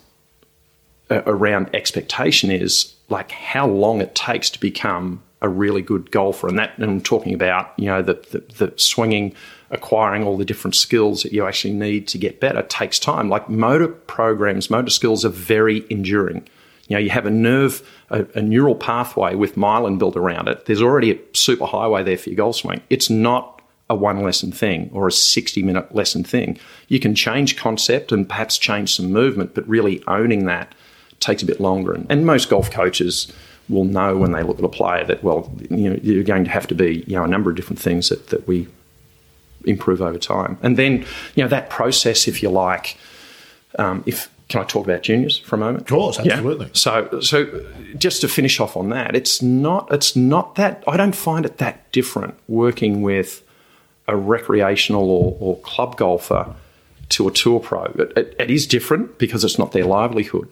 uh, 1.10 1.22
around 1.26 1.74
expectation 1.74 2.52
is 2.52 2.94
like 3.08 3.32
how 3.32 3.66
long 3.66 4.02
it 4.02 4.14
takes 4.14 4.50
to 4.50 4.60
become 4.60 5.24
a 5.42 5.48
really 5.48 5.82
good 5.82 6.12
golfer. 6.12 6.50
And 6.50 6.60
that, 6.60 6.78
and 6.78 6.84
I'm 6.84 7.02
talking 7.02 7.34
about, 7.34 7.72
you 7.78 7.86
know, 7.86 8.02
the, 8.02 8.16
the, 8.32 8.66
the, 8.66 8.74
swinging, 8.76 9.34
acquiring 9.70 10.26
all 10.26 10.36
the 10.36 10.44
different 10.44 10.76
skills 10.76 11.24
that 11.24 11.32
you 11.32 11.46
actually 11.46 11.76
need 11.76 12.10
to 12.10 12.18
get 12.18 12.42
better 12.42 12.64
takes 12.64 13.00
time. 13.00 13.30
Like 13.30 13.48
motor 13.48 13.88
programs, 13.88 14.70
motor 14.70 14.90
skills 14.90 15.24
are 15.24 15.30
very 15.30 15.86
enduring. 15.90 16.46
You 16.88 16.96
know, 16.96 17.00
you 17.00 17.10
have 17.10 17.26
a 17.26 17.32
nerve, 17.32 17.88
a, 18.10 18.26
a 18.36 18.42
neural 18.42 18.76
pathway 18.76 19.36
with 19.36 19.56
myelin 19.56 20.00
built 20.00 20.16
around 20.16 20.48
it. 20.48 20.66
There's 20.66 20.82
already 20.82 21.12
a 21.12 21.20
super 21.34 21.66
highway 21.66 22.04
there 22.04 22.18
for 22.18 22.30
your 22.30 22.38
golf 22.38 22.58
swing. 22.58 22.82
It's 22.90 23.10
not 23.10 23.62
a 23.90 23.96
one 23.96 24.22
lesson 24.22 24.52
thing 24.52 24.90
or 24.94 25.08
a 25.08 25.12
60 25.12 25.64
minute 25.64 25.94
lesson 25.94 26.24
thing. 26.24 26.60
You 26.88 27.00
can 27.00 27.16
change 27.16 27.58
concept 27.58 28.12
and 28.12 28.28
perhaps 28.28 28.58
change 28.58 28.96
some 28.96 29.12
movement, 29.12 29.54
but 29.54 29.68
really 29.68 30.04
owning 30.08 30.46
that 30.46 30.74
takes 31.20 31.42
a 31.42 31.46
bit 31.46 31.60
longer. 31.60 31.94
And, 31.94 32.06
and 32.10 32.26
most 32.26 32.50
golf 32.50 32.70
coaches, 32.70 33.32
will 33.70 33.86
know 33.86 34.16
when 34.16 34.32
they 34.32 34.44
look 34.44 34.60
at 34.60 34.66
a 34.66 34.70
player 34.70 35.04
that 35.06 35.24
well, 35.24 35.52
you 35.70 35.90
know, 35.90 36.00
you're 36.02 36.24
going 36.24 36.46
to 36.46 36.52
have 36.52 36.68
to 36.68 36.76
be 36.76 37.04
you 37.08 37.16
know 37.16 37.24
a 37.24 37.28
number 37.28 37.50
of 37.50 37.56
different 37.56 37.80
things 37.80 38.10
that, 38.10 38.28
that 38.28 38.48
we 38.48 38.68
improve 39.66 40.02
over 40.02 40.18
time, 40.18 40.58
and 40.62 40.78
then 40.78 41.06
you 41.36 41.44
know 41.44 41.48
that 41.48 41.70
process, 41.70 42.28
if 42.28 42.42
you 42.42 42.50
like, 42.50 42.98
um, 43.78 44.04
if 44.06 44.30
can 44.50 44.62
I 44.62 44.64
talk 44.64 44.86
about 44.86 45.04
juniors 45.04 45.40
for 45.40 45.56
a 45.56 45.60
moment? 45.60 45.82
Of 45.82 45.88
course, 45.88 46.20
absolutely. 46.20 46.68
Yeah. 46.68 46.72
So, 46.74 47.20
so 47.20 47.66
just 47.98 48.22
to 48.22 48.28
finish 48.28 48.60
off 48.60 48.78
on 48.78 48.90
that, 48.90 49.16
it's 49.16 49.42
not 49.42 49.92
it's 49.92 50.16
not 50.16 50.56
that 50.56 50.84
I 50.88 50.96
don't 50.98 51.16
find 51.16 51.46
it 51.46 51.58
that 51.58 51.92
different 51.92 52.36
working 52.48 53.02
with 53.02 53.44
a 54.08 54.16
recreational 54.16 55.10
or, 55.10 55.38
or 55.40 55.58
club 55.60 55.98
golfer 55.98 56.56
to 57.10 57.28
a 57.28 57.32
tour 57.32 57.60
pro. 57.60 57.84
It, 57.84 58.18
it, 58.18 58.36
it 58.40 58.52
is 58.52 58.66
different 58.66 59.18
because 59.18 59.44
it's 59.44 59.60
not 59.60 59.72
their 59.72 59.86
livelihood. 59.86 60.50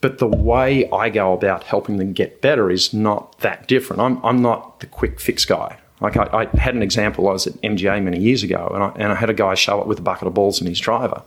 But 0.00 0.18
the 0.18 0.26
way 0.26 0.88
I 0.90 1.08
go 1.08 1.32
about 1.32 1.64
helping 1.64 1.96
them 1.96 2.12
get 2.12 2.40
better 2.42 2.70
is 2.70 2.92
not 2.92 3.38
that 3.38 3.66
different. 3.66 4.02
I'm, 4.02 4.24
I'm 4.24 4.42
not 4.42 4.80
the 4.80 4.86
quick 4.86 5.20
fix 5.20 5.44
guy. 5.44 5.78
Like 6.00 6.16
I, 6.16 6.24
I 6.52 6.58
had 6.58 6.74
an 6.74 6.82
example. 6.82 7.28
I 7.28 7.32
was 7.32 7.46
at 7.46 7.54
MGA 7.54 8.02
many 8.02 8.20
years 8.20 8.42
ago, 8.42 8.70
and 8.74 8.82
I, 8.82 8.92
and 8.96 9.12
I 9.12 9.14
had 9.14 9.30
a 9.30 9.34
guy 9.34 9.54
show 9.54 9.80
up 9.80 9.86
with 9.86 9.98
a 9.98 10.02
bucket 10.02 10.28
of 10.28 10.34
balls 10.34 10.60
in 10.60 10.66
his 10.66 10.78
driver, 10.78 11.22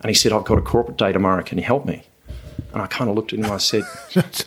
and 0.00 0.08
he 0.08 0.14
said, 0.14 0.32
"I've 0.32 0.44
got 0.44 0.58
a 0.58 0.62
corporate 0.62 0.98
day 0.98 1.12
tomorrow. 1.12 1.42
Can 1.42 1.58
you 1.58 1.64
help 1.64 1.86
me?" 1.86 2.04
And 2.72 2.82
I 2.82 2.86
kind 2.86 3.08
of 3.08 3.16
looked 3.16 3.32
at 3.32 3.38
him 3.38 3.44
and 3.44 3.54
I 3.54 3.58
said, 3.58 3.84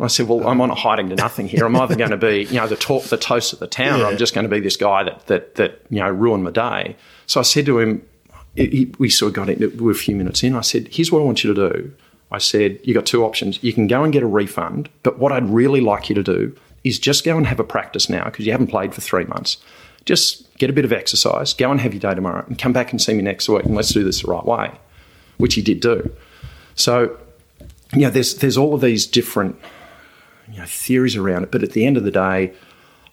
I 0.00 0.06
said, 0.06 0.28
well, 0.28 0.48
I'm 0.48 0.62
on 0.62 0.70
a 0.70 0.74
hiding 0.74 1.10
to 1.10 1.16
nothing 1.16 1.46
here. 1.46 1.66
I'm 1.66 1.76
either 1.76 1.94
going 1.94 2.10
to 2.10 2.16
be, 2.16 2.44
you 2.44 2.54
know, 2.54 2.66
the 2.66 2.76
talk, 2.76 3.04
the 3.04 3.18
toast 3.18 3.52
of 3.52 3.58
the 3.58 3.66
town, 3.66 3.98
yeah. 3.98 4.06
or 4.06 4.08
I'm 4.08 4.16
just 4.16 4.34
going 4.34 4.44
to 4.44 4.50
be 4.50 4.60
this 4.60 4.78
guy 4.78 5.02
that, 5.04 5.26
that, 5.26 5.56
that, 5.56 5.82
you 5.90 6.00
know, 6.00 6.08
ruined 6.08 6.42
my 6.42 6.50
day. 6.50 6.96
So 7.26 7.38
I 7.38 7.42
said 7.42 7.66
to 7.66 7.78
him, 7.78 8.06
he, 8.56 8.92
we 8.98 9.10
sort 9.10 9.28
of 9.28 9.34
got 9.34 9.50
it, 9.50 9.58
we 9.58 9.84
were 9.84 9.90
a 9.90 9.94
few 9.94 10.16
minutes 10.16 10.42
in. 10.42 10.56
I 10.56 10.62
said, 10.62 10.88
here's 10.90 11.12
what 11.12 11.20
I 11.20 11.24
want 11.24 11.44
you 11.44 11.52
to 11.52 11.70
do. 11.70 11.92
I 12.32 12.38
said, 12.38 12.80
you 12.82 12.94
got 12.94 13.04
two 13.04 13.24
options. 13.24 13.62
You 13.62 13.74
can 13.74 13.86
go 13.86 14.02
and 14.02 14.12
get 14.12 14.22
a 14.22 14.26
refund, 14.26 14.88
but 15.02 15.18
what 15.18 15.32
I'd 15.32 15.48
really 15.48 15.80
like 15.80 16.08
you 16.08 16.14
to 16.14 16.22
do 16.22 16.56
is 16.82 16.98
just 16.98 17.24
go 17.24 17.36
and 17.36 17.46
have 17.46 17.60
a 17.60 17.64
practice 17.64 18.08
now 18.08 18.24
because 18.24 18.46
you 18.46 18.52
haven't 18.52 18.68
played 18.68 18.94
for 18.94 19.02
three 19.02 19.24
months. 19.24 19.58
Just 20.10 20.58
get 20.58 20.70
a 20.70 20.72
bit 20.72 20.84
of 20.84 20.92
exercise, 20.92 21.54
go 21.54 21.70
and 21.70 21.80
have 21.80 21.94
your 21.94 22.00
day 22.00 22.16
tomorrow, 22.16 22.44
and 22.48 22.58
come 22.58 22.72
back 22.72 22.90
and 22.90 23.00
see 23.00 23.14
me 23.14 23.22
next 23.22 23.48
week, 23.48 23.64
and 23.64 23.76
let's 23.76 23.90
do 23.90 24.02
this 24.02 24.22
the 24.22 24.28
right 24.28 24.44
way, 24.44 24.72
which 25.36 25.54
he 25.54 25.62
did 25.62 25.78
do. 25.78 26.12
So, 26.74 27.16
you 27.92 28.00
know, 28.00 28.10
there's 28.10 28.34
there's 28.34 28.56
all 28.56 28.74
of 28.74 28.80
these 28.80 29.06
different 29.06 29.56
you 30.50 30.58
know 30.58 30.66
theories 30.66 31.14
around 31.14 31.44
it, 31.44 31.52
but 31.52 31.62
at 31.62 31.74
the 31.74 31.86
end 31.86 31.96
of 31.96 32.02
the 32.02 32.10
day, 32.10 32.52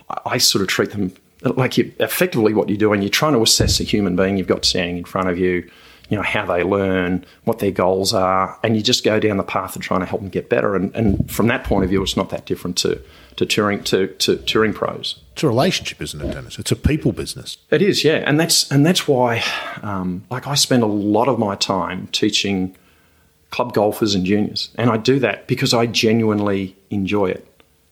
I, 0.10 0.22
I 0.26 0.38
sort 0.40 0.64
of 0.64 0.70
treat 0.70 0.90
them 0.90 1.14
like 1.44 1.78
you, 1.78 1.94
effectively 2.00 2.56
what 2.56 2.68
you're 2.68 2.80
doing. 2.80 3.04
You're 3.04 3.12
trying 3.12 3.34
to 3.34 3.44
assess 3.44 3.80
a 3.80 3.84
human 3.84 4.16
being 4.16 4.38
you've 4.38 4.48
got 4.48 4.66
standing 4.66 4.98
in 4.98 5.06
front 5.06 5.30
of 5.30 5.38
you 5.38 5.70
you 6.10 6.16
know, 6.16 6.24
how 6.24 6.46
they 6.46 6.64
learn, 6.64 7.26
what 7.44 7.60
their 7.60 7.72
goals 7.72 8.14
are, 8.14 8.58
and 8.64 8.76
you 8.76 8.82
just 8.82 9.04
go 9.04 9.20
down 9.20 9.38
the 9.38 9.44
path 9.44 9.76
of 9.76 9.82
trying 9.82 10.00
to 10.00 10.06
help 10.06 10.22
them 10.22 10.30
get 10.30 10.50
better. 10.50 10.76
And, 10.76 10.96
and 10.96 11.30
from 11.30 11.48
that 11.48 11.64
point 11.64 11.84
of 11.84 11.90
view, 11.90 12.02
it's 12.02 12.16
not 12.16 12.30
that 12.30 12.46
different 12.46 12.78
to, 12.78 13.02
to 13.36 13.46
touring 13.46 13.84
to, 13.86 14.08
to 14.08 14.38
touring 14.38 14.74
pros. 14.74 15.22
It's 15.34 15.44
a 15.44 15.48
relationship, 15.48 16.02
isn't 16.02 16.22
it, 16.22 16.34
Dennis? 16.34 16.58
It's 16.58 16.72
a 16.72 16.76
people 16.76 17.12
business. 17.12 17.58
It 17.72 17.82
is, 17.82 18.04
yeah, 18.04 18.24
and 18.26 18.40
that's 18.40 18.72
and 18.72 18.86
that's 18.86 19.08
why, 19.08 19.44
um, 19.84 20.24
like, 20.30 20.48
I 20.48 20.56
spend 20.56 20.84
a 20.84 20.88
lot 20.88 21.28
of 21.28 21.38
my 21.38 21.56
time 21.56 22.08
teaching 22.08 22.76
club 23.50 23.74
golfers 23.74 24.16
and 24.16 24.26
juniors, 24.26 24.70
and 24.76 24.90
I 24.90 24.98
do 24.98 25.20
that 25.20 25.48
because 25.48 25.74
I 25.74 25.88
genuinely 25.88 26.76
enjoy 26.90 27.28
it. 27.28 27.46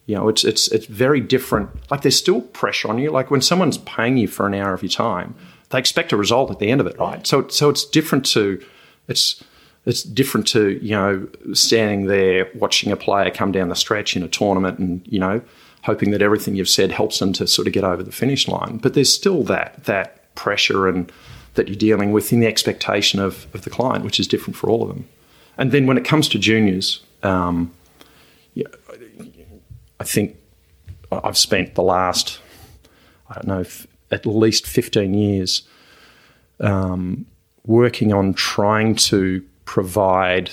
You 0.05 0.15
know, 0.15 0.29
it's 0.29 0.43
it's 0.43 0.69
it's 0.69 0.85
very 0.85 1.19
different. 1.19 1.69
Like, 1.91 2.01
there's 2.01 2.17
still 2.17 2.41
pressure 2.41 2.87
on 2.87 2.97
you. 2.97 3.11
Like 3.11 3.29
when 3.29 3.41
someone's 3.41 3.77
paying 3.79 4.17
you 4.17 4.27
for 4.27 4.47
an 4.47 4.53
hour 4.53 4.73
of 4.73 4.81
your 4.81 4.89
time 4.89 5.35
they 5.69 5.79
expect 5.79 6.11
a 6.11 6.17
result 6.17 6.51
at 6.51 6.59
the 6.59 6.69
end 6.69 6.81
of 6.81 6.87
it, 6.87 6.97
right? 6.99 7.25
So 7.25 7.47
so 7.47 7.69
it's 7.69 7.85
different 7.85 8.25
to 8.27 8.63
it's 9.07 9.43
it's 9.85 10.03
different 10.03 10.47
to 10.47 10.79
you 10.81 10.91
know 10.91 11.27
standing 11.53 12.07
there 12.07 12.49
watching 12.55 12.91
a 12.91 12.97
player 12.97 13.29
come 13.31 13.51
down 13.51 13.69
the 13.69 13.75
stretch 13.75 14.15
in 14.15 14.23
a 14.23 14.27
tournament 14.27 14.79
and 14.79 15.05
you 15.05 15.19
know 15.19 15.41
hoping 15.83 16.09
that 16.11 16.21
everything 16.21 16.55
you've 16.55 16.69
said 16.69 16.91
helps 16.91 17.19
them 17.19 17.31
to 17.31 17.45
sort 17.45 17.67
of 17.67 17.73
get 17.73 17.83
over 17.83 18.01
the 18.01 18.11
finish 18.11 18.47
line. 18.47 18.77
But 18.77 18.95
there's 18.95 19.13
still 19.13 19.43
that 19.43 19.83
that 19.85 20.33
pressure 20.35 20.87
and 20.87 21.11
that 21.53 21.67
you're 21.67 21.77
dealing 21.77 22.11
with 22.11 22.33
in 22.33 22.39
the 22.41 22.47
expectation 22.47 23.19
of, 23.19 23.47
of 23.53 23.61
the 23.61 23.69
client, 23.69 24.03
which 24.03 24.19
is 24.19 24.27
different 24.27 24.57
for 24.57 24.69
all 24.69 24.81
of 24.81 24.89
them. 24.89 25.07
And 25.57 25.71
then 25.71 25.85
when 25.87 25.97
it 25.97 26.03
comes 26.03 26.27
to 26.29 26.39
juniors, 26.39 27.01
um, 27.23 27.71
yeah, 28.55 28.67
I 29.99 30.03
think 30.03 30.35
I've 31.11 31.37
spent 31.37 31.75
the 31.75 31.83
last 31.83 32.39
I 33.29 33.35
don't 33.35 33.47
know 33.47 33.63
at 34.11 34.25
least 34.25 34.67
15 34.67 35.13
years 35.13 35.63
um, 36.59 37.25
working 37.65 38.13
on 38.13 38.33
trying 38.33 38.95
to 38.95 39.43
provide 39.65 40.51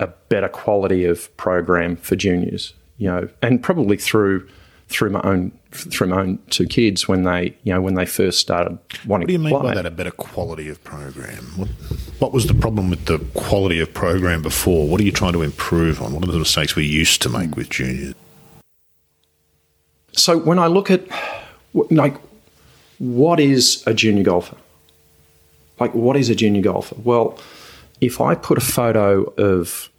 a 0.00 0.06
better 0.06 0.48
quality 0.48 1.04
of 1.04 1.34
program 1.36 1.96
for 1.96 2.16
juniors, 2.16 2.74
you 2.98 3.08
know, 3.08 3.28
and 3.42 3.62
probably 3.62 3.96
through 3.96 4.48
through 4.88 5.10
my 5.10 5.20
own 5.22 5.50
through 5.72 6.08
my 6.08 6.20
own 6.20 6.38
two 6.50 6.66
kids 6.66 7.08
when 7.08 7.24
they 7.24 7.56
you 7.64 7.72
know 7.72 7.80
when 7.80 7.94
they 7.94 8.06
first 8.06 8.38
started 8.38 8.78
wanting. 9.06 9.24
What 9.24 9.26
do 9.26 9.32
you 9.32 9.38
mean 9.38 9.50
play. 9.50 9.68
by 9.70 9.74
that? 9.74 9.86
A 9.86 9.90
better 9.90 10.10
quality 10.10 10.68
of 10.68 10.82
program? 10.84 11.44
What, 11.56 11.68
what, 12.18 12.32
was 12.32 12.46
the 12.46 12.54
problem 12.54 12.90
with 12.90 13.06
the 13.06 13.18
quality 13.34 13.80
of 13.80 13.92
program 13.92 14.42
before? 14.42 14.86
What 14.86 15.00
are 15.00 15.04
you 15.04 15.12
trying 15.12 15.32
to 15.32 15.42
improve 15.42 16.00
on? 16.02 16.14
What 16.14 16.28
are 16.28 16.32
the 16.32 16.38
mistakes 16.38 16.76
we 16.76 16.84
used 16.84 17.22
to 17.22 17.28
make 17.28 17.56
with 17.56 17.70
juniors? 17.70 18.14
So 20.12 20.38
when 20.38 20.58
I 20.58 20.68
look 20.68 20.90
at 20.90 21.02
like 21.72 22.14
what 22.98 23.40
is 23.40 23.82
a 23.86 23.94
junior 23.94 24.24
golfer? 24.24 24.56
Like, 25.80 25.94
what 25.94 26.16
is 26.16 26.28
a 26.28 26.34
junior 26.34 26.62
golfer? 26.62 26.96
Well, 27.02 27.38
if 28.00 28.20
I 28.20 28.34
put 28.34 28.58
a 28.58 28.62
photo 28.62 29.24
of 29.36 29.90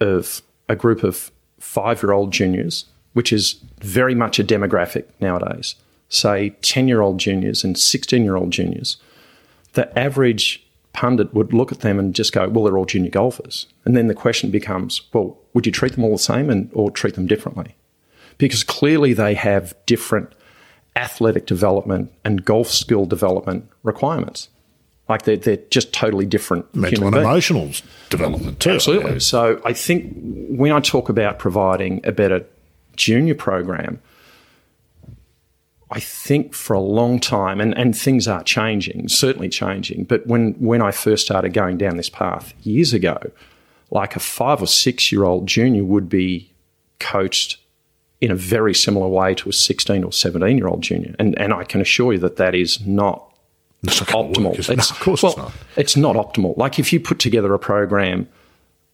of 0.00 0.42
a 0.68 0.76
group 0.76 1.02
of 1.02 1.30
five 1.58 2.02
year 2.02 2.12
old 2.12 2.32
juniors, 2.32 2.84
which 3.14 3.32
is 3.32 3.54
very 3.80 4.14
much 4.14 4.38
a 4.38 4.44
demographic 4.44 5.04
nowadays, 5.20 5.74
say 6.08 6.50
10 6.62 6.88
year 6.88 7.00
old 7.00 7.18
juniors 7.18 7.64
and 7.64 7.78
16 7.78 8.24
year 8.24 8.36
old 8.36 8.50
juniors, 8.50 8.96
the 9.72 9.98
average 9.98 10.64
pundit 10.92 11.32
would 11.34 11.52
look 11.52 11.70
at 11.70 11.80
them 11.80 11.98
and 11.98 12.14
just 12.14 12.32
go, 12.32 12.48
well, 12.48 12.64
they're 12.64 12.78
all 12.78 12.84
junior 12.84 13.10
golfers. 13.10 13.66
And 13.84 13.96
then 13.96 14.08
the 14.08 14.14
question 14.14 14.50
becomes, 14.50 15.02
well, 15.12 15.36
would 15.54 15.66
you 15.66 15.72
treat 15.72 15.92
them 15.92 16.04
all 16.04 16.12
the 16.12 16.18
same 16.18 16.50
and, 16.50 16.70
or 16.72 16.90
treat 16.90 17.14
them 17.14 17.26
differently? 17.26 17.74
Because 18.38 18.62
clearly 18.62 19.12
they 19.12 19.34
have 19.34 19.74
different 19.86 20.32
athletic 20.98 21.46
development 21.46 22.12
and 22.24 22.44
golf 22.44 22.68
skill 22.68 23.06
development 23.06 23.68
requirements. 23.84 24.48
Like 25.08 25.22
they're, 25.22 25.36
they're 25.36 25.56
just 25.70 25.92
totally 25.92 26.26
different. 26.26 26.74
Mental 26.74 27.06
and 27.06 27.16
emotional 27.16 27.70
development 28.10 28.60
too. 28.60 28.72
Absolutely. 28.72 29.12
Yeah. 29.12 29.18
So 29.18 29.60
I 29.64 29.72
think 29.72 30.12
when 30.50 30.72
I 30.72 30.80
talk 30.80 31.08
about 31.08 31.38
providing 31.38 32.00
a 32.04 32.12
better 32.12 32.44
junior 32.96 33.34
program, 33.34 34.02
I 35.90 36.00
think 36.00 36.52
for 36.52 36.74
a 36.74 36.80
long 36.80 37.18
time, 37.20 37.60
and, 37.60 37.76
and 37.78 37.96
things 37.96 38.28
are 38.28 38.42
changing, 38.42 39.08
certainly 39.08 39.48
changing, 39.48 40.04
but 40.04 40.26
when, 40.26 40.52
when 40.54 40.82
I 40.82 40.90
first 40.90 41.24
started 41.24 41.54
going 41.54 41.78
down 41.78 41.96
this 41.96 42.10
path 42.10 42.52
years 42.66 42.92
ago, 42.92 43.18
like 43.90 44.14
a 44.14 44.20
five 44.20 44.60
or 44.60 44.66
six 44.66 45.10
year 45.10 45.24
old 45.24 45.46
junior 45.46 45.84
would 45.84 46.10
be 46.10 46.52
coached 46.98 47.58
in 48.20 48.30
a 48.30 48.34
very 48.34 48.74
similar 48.74 49.06
way 49.06 49.34
to 49.34 49.48
a 49.48 49.52
16 49.52 50.04
or 50.04 50.12
17 50.12 50.56
year 50.56 50.66
old 50.66 50.82
junior. 50.82 51.14
And, 51.18 51.38
and 51.38 51.52
I 51.52 51.64
can 51.64 51.80
assure 51.80 52.12
you 52.12 52.18
that 52.20 52.36
that 52.36 52.54
is 52.54 52.84
not 52.86 53.32
optimal. 53.84 54.50
Work, 54.50 54.58
it's, 54.58 54.68
no, 54.68 54.74
of 54.74 55.00
course 55.00 55.22
well, 55.22 55.32
it's 55.32 55.38
not. 55.38 55.52
It's 55.76 55.96
not 55.96 56.16
optimal. 56.16 56.56
Like 56.56 56.78
if 56.78 56.92
you 56.92 57.00
put 57.00 57.18
together 57.18 57.54
a 57.54 57.58
program, 57.58 58.28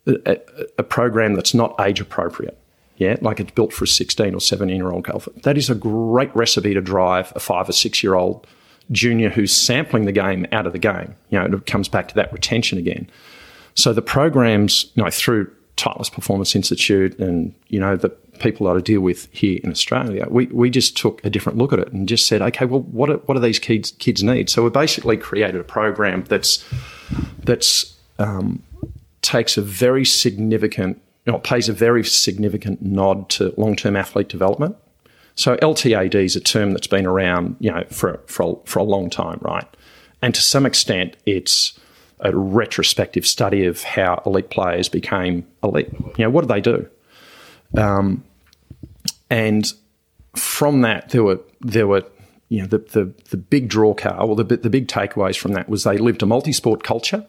a, 0.07 0.39
a 0.79 0.83
program 0.83 1.35
that's 1.35 1.55
not 1.55 1.75
age 1.81 2.01
appropriate, 2.01 2.59
yeah, 2.97 3.17
like 3.21 3.41
it's 3.41 3.51
built 3.53 3.73
for 3.73 3.85
a 3.85 3.89
16 3.89 4.35
or 4.35 4.41
17 4.41 4.77
year 4.77 4.91
old 4.91 5.05
golfer, 5.05 5.31
that 5.43 5.57
is 5.57 5.71
a 5.71 5.75
great 5.75 6.35
recipe 6.37 6.75
to 6.75 6.81
drive 6.81 7.33
a 7.35 7.41
five 7.41 7.69
or 7.69 7.73
six 7.73 8.03
year 8.03 8.15
old 8.15 8.47
junior 8.93 9.31
who's 9.31 9.53
sampling 9.53 10.05
the 10.05 10.13
game 10.13 10.47
out 10.53 10.67
of 10.67 10.73
the 10.73 10.79
game. 10.79 11.15
You 11.31 11.39
know, 11.39 11.57
it 11.57 11.67
comes 11.67 11.89
back 11.89 12.09
to 12.09 12.15
that 12.17 12.33
retention 12.33 12.79
again. 12.79 13.09
So 13.75 13.93
the 13.93 14.03
programs, 14.03 14.93
you 14.95 15.03
know, 15.03 15.11
through 15.11 15.51
Titleist 15.77 16.13
Performance 16.13 16.55
Institute 16.55 17.19
and, 17.19 17.55
you 17.69 17.81
know, 17.81 17.97
the 17.97 18.11
people 18.39 18.67
that 18.67 18.77
I 18.77 18.81
deal 18.81 19.01
with 19.01 19.29
here 19.33 19.61
in 19.63 19.71
Australia, 19.71 20.27
we, 20.29 20.47
we 20.47 20.71
just 20.71 20.97
took 20.97 21.25
a 21.25 21.31
different 21.31 21.59
look 21.59 21.73
at 21.73 21.79
it 21.79 21.93
and 21.93 22.09
just 22.09 22.27
said, 22.27 22.43
okay, 22.43 22.65
well, 22.65 22.81
what 22.81 23.11
are, 23.11 23.17
what 23.19 23.35
do 23.35 23.41
these 23.41 23.59
kids 23.59 23.93
kids 23.93 24.23
need? 24.23 24.51
So 24.51 24.63
we 24.63 24.71
basically 24.71 25.17
created 25.17 25.61
a 25.61 25.65
program 25.65 26.25
that's 26.25 26.65
that's 27.45 27.95
um, 28.19 28.63
takes 29.23 29.57
a 29.57 29.63
very 29.63 30.05
significant 30.05 31.01
you 31.27 31.33
know, 31.33 31.39
pays 31.39 31.69
a 31.69 31.73
very 31.73 32.05
significant 32.05 32.83
nod 32.83 33.29
to 33.31 33.55
long-term 33.57 33.97
athlete 33.97 34.29
development. 34.29 34.77
So 35.37 35.57
LTAD 35.57 36.15
is 36.15 36.37
a 36.37 36.41
term 36.41 36.73
that's 36.73 36.87
been 36.87 37.07
around, 37.07 37.57
you 37.61 37.71
know, 37.71 37.85
for 37.91 38.21
for 38.27 38.61
for 38.65 38.79
a 38.79 38.85
long 38.85 39.11
time, 39.11 39.39
right? 39.41 39.67
And 40.23 40.35
to 40.35 40.41
some 40.41 40.65
extent, 40.65 41.17
it's 41.27 41.79
a 42.25 42.35
retrospective 42.35 43.27
study 43.27 43.67
of 43.67 43.83
how 43.83 44.23
elite 44.27 44.51
players 44.51 44.89
became 44.89 45.47
elite. 45.63 45.93
You 46.17 46.25
know, 46.25 46.31
what 46.31 46.43
did 46.43 46.49
they 46.49 46.61
do? 46.61 46.89
Um, 47.77 48.25
and 49.31 49.71
from 50.35 50.81
that, 50.83 51.11
there 51.11 51.23
were 51.23 51.41
there 51.61 51.87
were 51.87 52.05
you 52.49 52.61
know 52.61 52.67
the 52.67 52.79
the, 52.79 53.13
the 53.31 53.37
big 53.37 53.69
draw 53.69 53.95
car 53.95 54.21
or 54.21 54.37
the 54.37 54.45
the 54.45 54.71
big 54.71 54.89
takeaways 54.89 55.37
from 55.37 55.53
that 55.53 55.69
was 55.69 55.85
they 55.85 55.99
lived 55.99 56.23
a 56.23 56.27
multi-sport 56.27 56.83
culture 56.83 57.27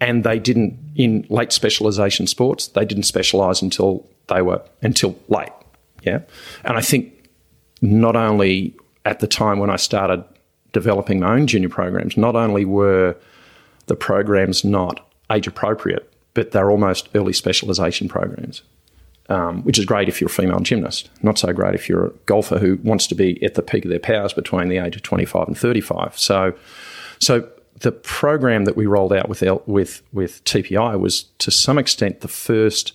and 0.00 0.24
they 0.24 0.38
didn't 0.38 0.78
in 0.96 1.26
late 1.28 1.52
specialization 1.52 2.26
sports 2.26 2.68
they 2.68 2.84
didn't 2.84 3.04
specialize 3.04 3.60
until 3.62 4.08
they 4.28 4.42
were 4.42 4.62
until 4.82 5.16
late 5.28 5.52
yeah 6.02 6.20
and 6.64 6.76
i 6.76 6.80
think 6.80 7.28
not 7.82 8.16
only 8.16 8.74
at 9.04 9.20
the 9.20 9.26
time 9.26 9.58
when 9.58 9.70
i 9.70 9.76
started 9.76 10.24
developing 10.72 11.20
my 11.20 11.34
own 11.34 11.46
junior 11.46 11.68
programs 11.68 12.16
not 12.16 12.34
only 12.34 12.64
were 12.64 13.14
the 13.90 13.96
programs 13.96 14.64
not 14.64 15.06
age 15.30 15.46
appropriate 15.46 16.12
but 16.32 16.52
they're 16.52 16.70
almost 16.70 17.08
early 17.14 17.32
specialization 17.32 18.08
programs 18.08 18.62
um, 19.28 19.62
which 19.62 19.78
is 19.78 19.84
great 19.84 20.08
if 20.08 20.20
you're 20.20 20.30
a 20.30 20.32
female 20.32 20.60
gymnast 20.60 21.10
not 21.22 21.38
so 21.38 21.52
great 21.52 21.74
if 21.74 21.88
you're 21.88 22.06
a 22.06 22.10
golfer 22.26 22.58
who 22.58 22.78
wants 22.82 23.06
to 23.06 23.14
be 23.14 23.42
at 23.44 23.54
the 23.54 23.62
peak 23.62 23.84
of 23.84 23.90
their 23.90 23.98
powers 23.98 24.32
between 24.32 24.68
the 24.68 24.78
age 24.78 24.96
of 24.96 25.02
25 25.02 25.48
and 25.48 25.58
35 25.58 26.18
so 26.18 26.54
so 27.18 27.46
the 27.80 27.92
program 27.92 28.64
that 28.64 28.76
we 28.76 28.86
rolled 28.86 29.12
out 29.12 29.28
with 29.28 29.42
L, 29.42 29.62
with 29.66 30.02
with 30.12 30.44
TPI 30.44 30.98
was 30.98 31.24
to 31.38 31.50
some 31.50 31.78
extent 31.78 32.20
the 32.20 32.28
first 32.28 32.92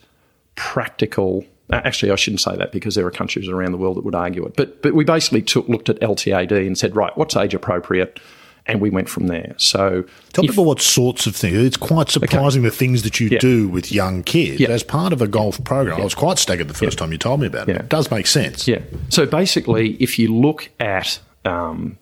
practical. 0.55 1.45
Actually, 1.71 2.11
I 2.11 2.15
shouldn't 2.15 2.41
say 2.41 2.55
that 2.55 2.71
because 2.71 2.93
there 2.93 3.05
are 3.05 3.11
countries 3.11 3.49
around 3.49 3.71
the 3.71 3.77
world 3.77 3.97
that 3.97 4.05
would 4.05 4.15
argue 4.15 4.45
it. 4.45 4.55
But 4.55 4.81
but 4.81 4.93
we 4.93 5.03
basically 5.03 5.41
took, 5.41 5.67
looked 5.67 5.89
at 5.89 5.99
LTAD 5.99 6.65
and 6.65 6.77
said, 6.77 6.95
right, 6.95 7.15
what's 7.17 7.35
age 7.35 7.55
appropriate? 7.55 8.19
And 8.67 8.81
we 8.81 8.89
went 8.89 9.09
from 9.09 9.27
there. 9.27 9.53
So, 9.57 10.05
tell 10.33 10.43
if, 10.43 10.51
people 10.51 10.65
what 10.65 10.81
sorts 10.81 11.27
of 11.27 11.35
things. 11.35 11.55
It's 11.55 11.77
quite 11.77 12.09
surprising 12.09 12.61
okay. 12.61 12.69
the 12.69 12.75
things 12.75 13.03
that 13.03 13.19
you 13.19 13.29
yeah. 13.29 13.37
do 13.37 13.67
with 13.67 13.91
young 13.91 14.23
kids 14.23 14.59
yeah. 14.59 14.69
as 14.69 14.81
part 14.81 15.13
of 15.13 15.21
a 15.21 15.27
golf 15.27 15.63
program. 15.63 15.97
Yeah. 15.97 16.01
I 16.01 16.03
was 16.03 16.15
quite 16.15 16.39
staggered 16.39 16.67
the 16.67 16.73
first 16.73 16.97
time 16.97 17.11
you 17.11 17.19
told 17.19 17.41
me 17.41 17.47
about 17.47 17.69
it. 17.69 17.75
It 17.75 17.89
does 17.89 18.09
make 18.09 18.25
sense. 18.25 18.67
Yeah. 18.67 18.79
So 19.09 19.27
basically, 19.27 19.93
if 20.01 20.17
you 20.17 20.33
look 20.33 20.71
at 20.79 21.19
um, 21.45 21.99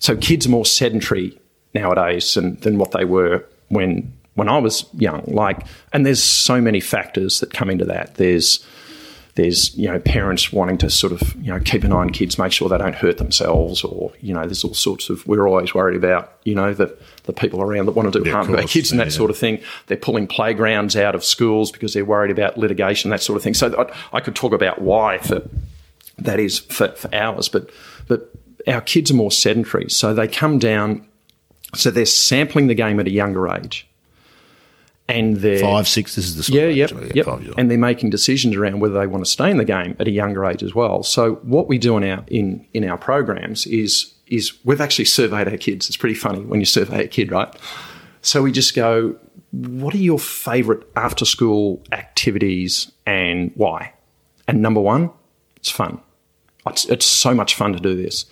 so 0.00 0.16
kids 0.16 0.46
are 0.46 0.50
more 0.50 0.64
sedentary 0.64 1.38
nowadays 1.74 2.34
than, 2.34 2.56
than 2.60 2.78
what 2.78 2.92
they 2.92 3.04
were 3.04 3.44
when 3.68 4.12
when 4.34 4.48
I 4.48 4.58
was 4.58 4.86
young. 4.94 5.24
Like, 5.26 5.66
and 5.92 6.06
there's 6.06 6.22
so 6.22 6.60
many 6.60 6.78
factors 6.78 7.40
that 7.40 7.52
come 7.52 7.68
into 7.68 7.84
that. 7.86 8.14
There's 8.14 8.64
there's 9.38 9.72
you 9.76 9.86
know 9.86 10.00
parents 10.00 10.52
wanting 10.52 10.76
to 10.76 10.90
sort 10.90 11.12
of 11.12 11.34
you 11.36 11.52
know 11.52 11.60
keep 11.60 11.84
an 11.84 11.92
eye 11.92 11.98
on 11.98 12.10
kids, 12.10 12.38
make 12.38 12.50
sure 12.50 12.68
they 12.68 12.76
don't 12.76 12.96
hurt 12.96 13.18
themselves, 13.18 13.84
or 13.84 14.12
you 14.20 14.34
know 14.34 14.44
there's 14.44 14.64
all 14.64 14.74
sorts 14.74 15.10
of 15.10 15.24
we're 15.28 15.46
always 15.46 15.72
worried 15.72 15.96
about 15.96 16.32
you 16.42 16.56
know 16.56 16.74
the 16.74 16.94
the 17.22 17.32
people 17.32 17.62
around 17.62 17.86
that 17.86 17.92
want 17.92 18.12
to 18.12 18.18
do 18.20 18.28
yeah, 18.28 18.34
harm 18.34 18.48
to 18.48 18.56
our 18.56 18.64
kids 18.64 18.90
and 18.90 18.98
that 18.98 19.06
yeah. 19.06 19.12
sort 19.12 19.30
of 19.30 19.38
thing. 19.38 19.62
They're 19.86 19.96
pulling 19.96 20.26
playgrounds 20.26 20.96
out 20.96 21.14
of 21.14 21.24
schools 21.24 21.70
because 21.70 21.94
they're 21.94 22.04
worried 22.04 22.32
about 22.32 22.58
litigation, 22.58 23.12
that 23.12 23.22
sort 23.22 23.36
of 23.36 23.44
thing. 23.44 23.54
So 23.54 23.72
I, 24.12 24.16
I 24.16 24.20
could 24.20 24.34
talk 24.34 24.52
about 24.52 24.82
why 24.82 25.18
for 25.18 25.48
that 26.18 26.40
is 26.40 26.58
for, 26.58 26.88
for 26.88 27.14
hours, 27.14 27.48
but 27.48 27.70
but 28.08 28.32
our 28.66 28.80
kids 28.80 29.12
are 29.12 29.14
more 29.14 29.30
sedentary, 29.30 29.88
so 29.88 30.14
they 30.14 30.26
come 30.26 30.58
down 30.58 31.06
so 31.76 31.92
they're 31.92 32.06
sampling 32.06 32.66
the 32.66 32.74
game 32.74 32.98
at 32.98 33.06
a 33.06 33.12
younger 33.12 33.48
age. 33.48 33.87
And 35.08 35.38
they're 35.38 35.60
five, 35.60 35.88
six. 35.88 36.16
This 36.16 36.26
is 36.26 36.46
the 36.46 36.52
yeah, 36.52 36.66
yep, 36.66 36.90
yep. 37.14 37.26
And 37.56 37.70
they're 37.70 37.78
making 37.78 38.10
decisions 38.10 38.54
around 38.54 38.80
whether 38.80 38.98
they 38.98 39.06
want 39.06 39.24
to 39.24 39.30
stay 39.30 39.50
in 39.50 39.56
the 39.56 39.64
game 39.64 39.96
at 39.98 40.06
a 40.06 40.10
younger 40.10 40.44
age 40.44 40.62
as 40.62 40.74
well. 40.74 41.02
So 41.02 41.36
what 41.36 41.66
we 41.66 41.78
do 41.78 41.96
in 41.96 42.04
our 42.04 42.22
in 42.26 42.66
in 42.74 42.88
our 42.88 42.98
programs 42.98 43.66
is 43.66 44.12
is 44.26 44.52
we've 44.64 44.82
actually 44.82 45.06
surveyed 45.06 45.48
our 45.48 45.56
kids. 45.56 45.88
It's 45.88 45.96
pretty 45.96 46.14
funny 46.14 46.40
when 46.40 46.60
you 46.60 46.66
survey 46.66 47.04
a 47.04 47.08
kid, 47.08 47.32
right? 47.32 47.48
So 48.20 48.42
we 48.42 48.52
just 48.52 48.74
go, 48.74 49.16
what 49.52 49.94
are 49.94 49.98
your 49.98 50.18
favourite 50.18 50.82
after 50.96 51.24
school 51.24 51.82
activities 51.92 52.92
and 53.06 53.50
why? 53.54 53.94
And 54.46 54.60
number 54.60 54.80
one, 54.80 55.10
it's 55.56 55.70
fun. 55.70 56.00
It's, 56.66 56.84
it's 56.86 57.06
so 57.06 57.34
much 57.34 57.54
fun 57.54 57.72
to 57.72 57.80
do 57.80 57.96
this. 57.96 58.26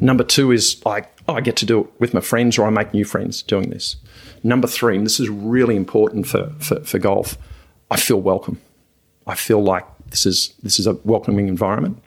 Number 0.00 0.22
two 0.22 0.52
is 0.52 0.84
like, 0.84 1.10
oh, 1.26 1.34
I 1.34 1.40
get 1.40 1.56
to 1.56 1.66
do 1.66 1.80
it 1.80 1.86
with 1.98 2.14
my 2.14 2.20
friends 2.20 2.58
or 2.58 2.66
I 2.66 2.70
make 2.70 2.94
new 2.94 3.04
friends 3.04 3.42
doing 3.42 3.70
this. 3.70 3.96
Number 4.42 4.66
three, 4.66 4.96
and 4.96 5.04
this 5.04 5.20
is 5.20 5.28
really 5.28 5.76
important 5.76 6.26
for, 6.26 6.50
for, 6.58 6.80
for 6.80 6.98
golf, 6.98 7.36
I 7.90 7.96
feel 7.98 8.20
welcome. 8.20 8.60
I 9.26 9.34
feel 9.34 9.62
like 9.62 9.84
this 10.10 10.26
is 10.26 10.54
this 10.62 10.78
is 10.78 10.86
a 10.86 10.94
welcoming 11.04 11.48
environment. 11.48 12.02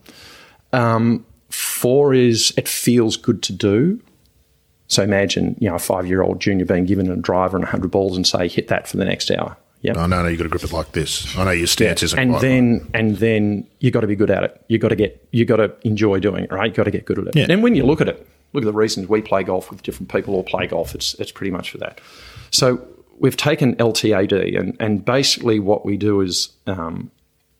Um, 0.71 1.25
four 1.49 2.13
is 2.13 2.53
it 2.57 2.67
feels 2.67 3.17
good 3.17 3.43
to 3.43 3.53
do. 3.53 4.01
So 4.87 5.03
imagine, 5.03 5.55
you 5.59 5.69
know, 5.69 5.75
a 5.75 5.79
five 5.79 6.07
year 6.07 6.21
old 6.21 6.39
junior 6.39 6.65
being 6.65 6.85
given 6.85 7.09
a 7.09 7.15
driver 7.15 7.57
and 7.57 7.63
100 7.63 7.89
balls 7.89 8.15
and 8.15 8.27
say, 8.27 8.47
hit 8.47 8.67
that 8.67 8.87
for 8.87 8.97
the 8.97 9.05
next 9.05 9.31
hour. 9.31 9.55
Yeah. 9.81 9.93
Oh, 9.97 10.05
no, 10.05 10.21
no, 10.21 10.29
you've 10.29 10.37
got 10.39 10.43
to 10.43 10.49
grip 10.49 10.63
it 10.63 10.71
like 10.71 10.93
this. 10.93 11.37
I 11.37 11.43
know 11.43 11.51
your 11.51 11.67
stance 11.67 12.01
yeah. 12.01 12.05
isn't 12.05 12.19
and 12.19 12.35
then 12.35 12.73
right. 12.73 12.89
and 12.93 13.17
then 13.17 13.67
you 13.79 13.91
got 13.91 14.01
to 14.01 14.07
be 14.07 14.15
good 14.15 14.31
at 14.31 14.43
it. 14.43 14.63
You 14.67 14.77
got 14.79 14.89
to 14.89 14.95
get 14.95 15.27
you 15.31 15.45
got 15.45 15.57
to 15.57 15.75
enjoy 15.83 16.19
doing 16.19 16.45
it, 16.45 16.51
right? 16.51 16.69
You 16.69 16.75
got 16.75 16.85
to 16.85 16.91
get 16.91 17.05
good 17.05 17.19
at 17.19 17.27
it. 17.27 17.35
Yeah. 17.35 17.47
And 17.49 17.61
when 17.61 17.75
you 17.75 17.85
look 17.85 18.01
at 18.01 18.07
it, 18.07 18.27
look 18.53 18.63
at 18.63 18.67
the 18.67 18.73
reasons 18.73 19.07
we 19.07 19.21
play 19.21 19.43
golf 19.43 19.69
with 19.69 19.83
different 19.83 20.11
people 20.11 20.35
or 20.35 20.43
play 20.43 20.67
golf. 20.67 20.95
It's 20.95 21.13
it's 21.15 21.31
pretty 21.31 21.51
much 21.51 21.71
for 21.71 21.77
that. 21.79 21.99
So 22.51 22.85
we've 23.19 23.37
taken 23.37 23.75
LTAD 23.75 24.57
and 24.57 24.77
and 24.79 25.03
basically 25.03 25.59
what 25.59 25.85
we 25.85 25.97
do 25.97 26.21
is 26.21 26.49
um, 26.67 27.11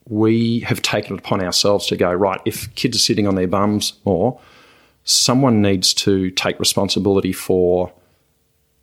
we 0.08 0.60
have 0.62 0.82
taken 0.82 1.16
it 1.16 1.20
upon 1.20 1.44
ourselves 1.44 1.88
to 1.88 1.98
go 1.98 2.12
right. 2.12 2.42
If 2.46 2.74
kids 2.76 2.96
are 2.98 3.00
sitting 3.00 3.28
on 3.28 3.36
their 3.36 3.48
bums 3.48 3.94
more, 4.06 4.40
someone 5.04 5.62
needs 5.62 5.94
to 5.94 6.32
take 6.32 6.60
responsibility 6.60 7.34
for 7.34 7.92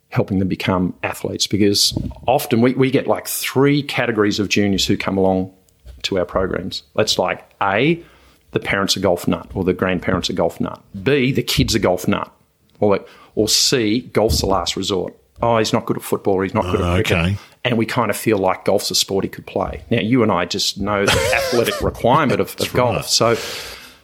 helping 0.09 0.39
them 0.39 0.47
become 0.47 0.93
athletes 1.03 1.47
because 1.47 1.97
often 2.27 2.59
we, 2.61 2.73
we 2.73 2.91
get 2.91 3.07
like 3.07 3.27
three 3.27 3.81
categories 3.81 4.39
of 4.39 4.49
juniors 4.49 4.85
who 4.85 4.97
come 4.97 5.17
along 5.17 5.53
to 6.03 6.19
our 6.19 6.25
programs. 6.25 6.83
That's 6.95 7.17
like 7.17 7.49
A, 7.61 8.03
the 8.51 8.59
parents 8.59 8.95
are 8.97 8.99
golf 8.99 9.27
nut 9.27 9.49
or 9.53 9.63
the 9.63 9.73
grandparents 9.73 10.29
are 10.29 10.33
golf 10.33 10.59
nut. 10.59 10.81
B, 11.03 11.31
the 11.31 11.43
kids 11.43 11.75
are 11.75 11.79
golf 11.79 12.07
nut. 12.07 12.31
Or, 12.79 12.91
like, 12.91 13.07
or 13.35 13.47
C, 13.47 14.01
golf's 14.01 14.41
the 14.41 14.47
last 14.47 14.75
resort. 14.75 15.15
Oh, 15.41 15.57
he's 15.57 15.73
not 15.73 15.85
good 15.85 15.97
at 15.97 16.03
football 16.03 16.35
or 16.35 16.43
he's 16.43 16.53
not 16.53 16.65
good 16.65 16.81
at 16.81 16.93
cricket. 16.95 17.17
Okay. 17.17 17.37
And 17.63 17.77
we 17.77 17.85
kind 17.85 18.09
of 18.09 18.17
feel 18.17 18.37
like 18.37 18.65
golf's 18.65 18.91
a 18.91 18.95
sport 18.95 19.23
he 19.23 19.29
could 19.29 19.45
play. 19.45 19.83
Now, 19.89 20.01
you 20.01 20.23
and 20.23 20.31
I 20.31 20.45
just 20.45 20.79
know 20.79 21.05
the 21.05 21.11
athletic 21.35 21.81
requirement 21.81 22.39
of, 22.39 22.55
of 22.59 22.73
golf. 22.73 22.95
Right. 22.95 23.05
So, 23.05 23.35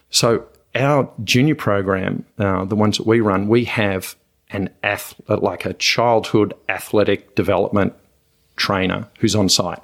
so 0.09 0.45
our 0.75 1.11
junior 1.23 1.55
program, 1.55 2.25
uh, 2.37 2.65
the 2.65 2.75
ones 2.75 2.97
that 2.97 3.07
we 3.07 3.19
run, 3.19 3.47
we 3.47 3.65
have 3.65 4.15
an 4.49 4.69
ath- 4.83 5.15
like 5.27 5.65
a 5.65 5.73
childhood 5.73 6.53
athletic 6.69 7.35
development 7.35 7.93
trainer 8.55 9.07
who's 9.19 9.35
on 9.35 9.49
site. 9.49 9.83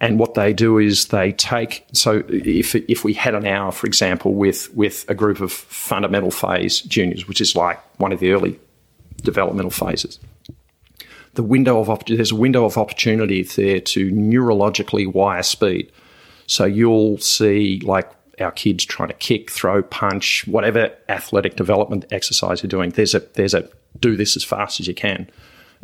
And 0.00 0.18
what 0.18 0.34
they 0.34 0.52
do 0.52 0.78
is 0.78 1.06
they 1.06 1.32
take 1.32 1.86
so 1.92 2.24
if 2.28 2.74
if 2.74 3.04
we 3.04 3.14
had 3.14 3.34
an 3.34 3.46
hour, 3.46 3.72
for 3.72 3.86
example, 3.86 4.34
with 4.34 4.74
with 4.74 5.04
a 5.08 5.14
group 5.14 5.40
of 5.40 5.52
fundamental 5.52 6.30
phase 6.30 6.80
juniors, 6.80 7.28
which 7.28 7.40
is 7.40 7.54
like 7.54 7.80
one 7.98 8.12
of 8.12 8.20
the 8.20 8.32
early 8.32 8.58
developmental 9.22 9.70
phases, 9.70 10.18
the 11.34 11.42
window 11.42 11.80
of 11.80 12.04
there's 12.06 12.32
a 12.32 12.36
window 12.36 12.64
of 12.64 12.76
opportunity 12.76 13.42
there 13.42 13.80
to 13.80 14.10
neurologically 14.10 15.10
wire 15.12 15.42
speed. 15.42 15.90
So 16.46 16.64
you'll 16.64 17.18
see 17.18 17.80
like 17.84 18.10
our 18.40 18.52
kids 18.52 18.84
trying 18.84 19.08
to 19.08 19.14
kick, 19.14 19.50
throw, 19.50 19.82
punch, 19.82 20.46
whatever 20.46 20.92
athletic 21.08 21.56
development 21.56 22.06
exercise 22.10 22.62
you're 22.62 22.68
doing, 22.68 22.90
there's 22.90 23.14
a 23.14 23.20
there's 23.34 23.54
a 23.54 23.68
do 24.00 24.16
this 24.16 24.36
as 24.36 24.44
fast 24.44 24.80
as 24.80 24.86
you 24.86 24.94
can. 24.94 25.30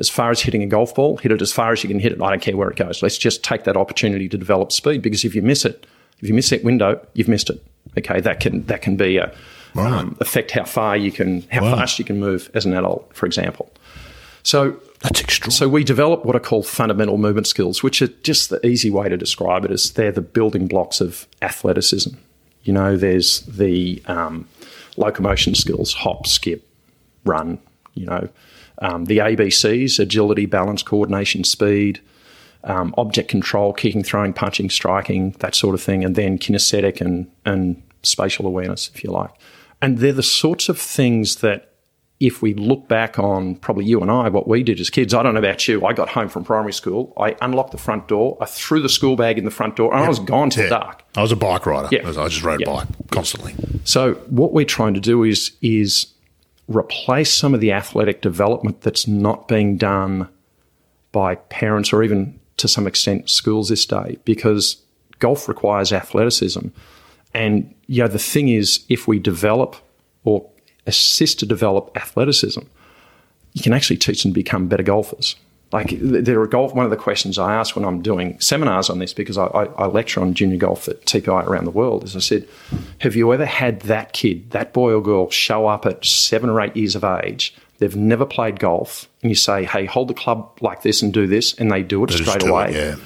As 0.00 0.08
far 0.08 0.30
as 0.30 0.40
hitting 0.40 0.62
a 0.62 0.66
golf 0.66 0.94
ball, 0.94 1.18
hit 1.18 1.30
it 1.30 1.42
as 1.42 1.52
far 1.52 1.72
as 1.72 1.84
you 1.84 1.88
can 1.88 2.00
hit 2.00 2.12
it. 2.12 2.20
I 2.20 2.30
don't 2.30 2.42
care 2.42 2.56
where 2.56 2.70
it 2.70 2.76
goes. 2.76 3.02
Let's 3.02 3.18
just 3.18 3.44
take 3.44 3.64
that 3.64 3.76
opportunity 3.76 4.28
to 4.28 4.38
develop 4.38 4.72
speed 4.72 5.02
because 5.02 5.24
if 5.24 5.34
you 5.34 5.42
miss 5.42 5.64
it, 5.64 5.86
if 6.20 6.28
you 6.28 6.34
miss 6.34 6.50
that 6.50 6.64
window, 6.64 7.06
you've 7.14 7.28
missed 7.28 7.50
it. 7.50 7.62
Okay, 7.98 8.20
that 8.20 8.40
can 8.40 8.64
that 8.66 8.82
can 8.82 8.96
be 8.96 9.18
a 9.18 9.32
right. 9.74 9.92
um, 9.92 10.16
affect 10.20 10.50
how 10.52 10.64
far 10.64 10.96
you 10.96 11.12
can 11.12 11.42
how 11.50 11.62
wow. 11.62 11.76
fast 11.76 11.98
you 11.98 12.04
can 12.04 12.18
move 12.18 12.50
as 12.54 12.64
an 12.64 12.74
adult, 12.74 13.14
for 13.14 13.26
example. 13.26 13.70
So 14.42 14.80
that's 15.00 15.20
extraordinary. 15.20 15.58
So 15.58 15.68
we 15.68 15.84
develop 15.84 16.24
what 16.24 16.36
are 16.36 16.40
called 16.40 16.66
fundamental 16.66 17.18
movement 17.18 17.46
skills, 17.46 17.82
which 17.82 18.00
are 18.00 18.08
just 18.08 18.50
the 18.50 18.64
easy 18.66 18.90
way 18.90 19.08
to 19.08 19.16
describe 19.16 19.64
it 19.64 19.70
is 19.70 19.92
they're 19.92 20.12
the 20.12 20.20
building 20.20 20.66
blocks 20.66 21.00
of 21.00 21.26
athleticism. 21.42 22.14
You 22.62 22.72
know, 22.72 22.96
there's 22.96 23.40
the 23.40 24.02
um, 24.06 24.46
locomotion 24.96 25.54
skills, 25.54 25.92
hop, 25.92 26.26
skip, 26.26 26.66
run, 27.24 27.58
you 27.94 28.06
know, 28.06 28.28
um, 28.80 29.04
the 29.06 29.18
ABCs, 29.18 29.98
agility, 29.98 30.46
balance, 30.46 30.82
coordination, 30.82 31.44
speed, 31.44 32.00
um, 32.64 32.94
object 32.98 33.28
control, 33.28 33.72
kicking, 33.72 34.02
throwing, 34.02 34.32
punching, 34.32 34.70
striking, 34.70 35.32
that 35.40 35.54
sort 35.54 35.74
of 35.74 35.82
thing, 35.82 36.04
and 36.04 36.16
then 36.16 36.38
kinesthetic 36.38 37.00
and, 37.00 37.30
and 37.44 37.82
spatial 38.02 38.46
awareness, 38.46 38.90
if 38.94 39.02
you 39.04 39.10
like. 39.10 39.30
And 39.82 39.98
they're 39.98 40.12
the 40.12 40.22
sorts 40.22 40.68
of 40.68 40.78
things 40.78 41.36
that 41.36 41.66
if 42.20 42.42
we 42.42 42.52
look 42.52 42.86
back 42.86 43.18
on 43.18 43.54
probably 43.56 43.86
you 43.86 44.02
and 44.02 44.10
I, 44.10 44.28
what 44.28 44.46
we 44.46 44.62
did 44.62 44.78
as 44.78 44.90
kids, 44.90 45.14
I 45.14 45.22
don't 45.22 45.32
know 45.32 45.38
about 45.38 45.66
you. 45.66 45.86
I 45.86 45.94
got 45.94 46.10
home 46.10 46.28
from 46.28 46.44
primary 46.44 46.74
school. 46.74 47.14
I 47.18 47.34
unlocked 47.40 47.72
the 47.72 47.78
front 47.78 48.08
door. 48.08 48.36
I 48.42 48.44
threw 48.44 48.82
the 48.82 48.90
school 48.90 49.16
bag 49.16 49.38
in 49.38 49.46
the 49.46 49.50
front 49.50 49.76
door 49.76 49.94
and 49.94 50.04
I 50.04 50.08
was 50.08 50.18
gone 50.18 50.50
till 50.50 50.64
Yeah. 50.64 50.68
dark. 50.70 51.02
I 51.16 51.22
was 51.22 51.32
a 51.32 51.36
bike 51.36 51.64
rider. 51.64 51.88
Yeah. 51.90 52.06
I 52.06 52.28
just 52.28 52.42
rode 52.42 52.60
a 52.60 52.66
bike 52.66 52.88
constantly. 53.10 53.54
So 53.84 54.14
what 54.28 54.52
we're 54.52 54.66
trying 54.66 54.92
to 54.94 55.00
do 55.00 55.24
is 55.24 55.52
is 55.62 56.08
replace 56.70 57.32
some 57.32 57.52
of 57.52 57.60
the 57.60 57.72
athletic 57.72 58.22
development 58.22 58.80
that's 58.80 59.06
not 59.06 59.48
being 59.48 59.76
done 59.76 60.28
by 61.12 61.34
parents 61.34 61.92
or 61.92 62.02
even 62.02 62.38
to 62.56 62.68
some 62.68 62.86
extent 62.86 63.28
schools 63.28 63.68
this 63.68 63.84
day 63.84 64.16
because 64.24 64.80
golf 65.18 65.48
requires 65.48 65.92
athleticism. 65.92 66.68
And 67.34 67.74
you 67.88 68.02
know, 68.02 68.08
the 68.08 68.18
thing 68.20 68.48
is 68.48 68.84
if 68.88 69.08
we 69.08 69.18
develop 69.18 69.76
or 70.24 70.48
assist 70.86 71.40
to 71.40 71.46
develop 71.46 71.90
athleticism, 71.96 72.60
you 73.52 73.62
can 73.62 73.72
actually 73.72 73.96
teach 73.96 74.22
them 74.22 74.32
to 74.32 74.34
become 74.34 74.68
better 74.68 74.84
golfers. 74.84 75.34
Like 75.72 75.96
there 76.00 76.40
are 76.40 76.46
golf. 76.48 76.74
One 76.74 76.84
of 76.84 76.90
the 76.90 76.96
questions 76.96 77.38
I 77.38 77.54
ask 77.54 77.76
when 77.76 77.84
I'm 77.84 78.02
doing 78.02 78.38
seminars 78.40 78.90
on 78.90 78.98
this, 78.98 79.12
because 79.12 79.38
I, 79.38 79.44
I, 79.46 79.64
I 79.66 79.86
lecture 79.86 80.20
on 80.20 80.34
junior 80.34 80.56
golf 80.56 80.88
at 80.88 81.02
TPI 81.02 81.46
around 81.46 81.64
the 81.64 81.70
world, 81.70 82.02
is 82.02 82.16
I 82.16 82.18
said, 82.18 82.48
"Have 82.98 83.14
you 83.14 83.32
ever 83.32 83.46
had 83.46 83.82
that 83.82 84.12
kid, 84.12 84.50
that 84.50 84.72
boy 84.72 84.92
or 84.92 85.00
girl, 85.00 85.30
show 85.30 85.68
up 85.68 85.86
at 85.86 86.04
seven 86.04 86.50
or 86.50 86.60
eight 86.60 86.76
years 86.76 86.96
of 86.96 87.04
age? 87.04 87.54
They've 87.78 87.94
never 87.94 88.26
played 88.26 88.58
golf, 88.58 89.08
and 89.22 89.30
you 89.30 89.36
say, 89.36 89.64
"Hey, 89.64 89.84
hold 89.84 90.08
the 90.08 90.14
club 90.14 90.58
like 90.60 90.82
this 90.82 91.02
and 91.02 91.12
do 91.12 91.28
this," 91.28 91.54
and 91.54 91.70
they 91.70 91.84
do 91.84 92.02
it 92.02 92.10
just 92.10 92.24
straight 92.24 92.40
do 92.40 92.46
it, 92.46 92.50
away. 92.50 92.72
yeah. 92.74 92.96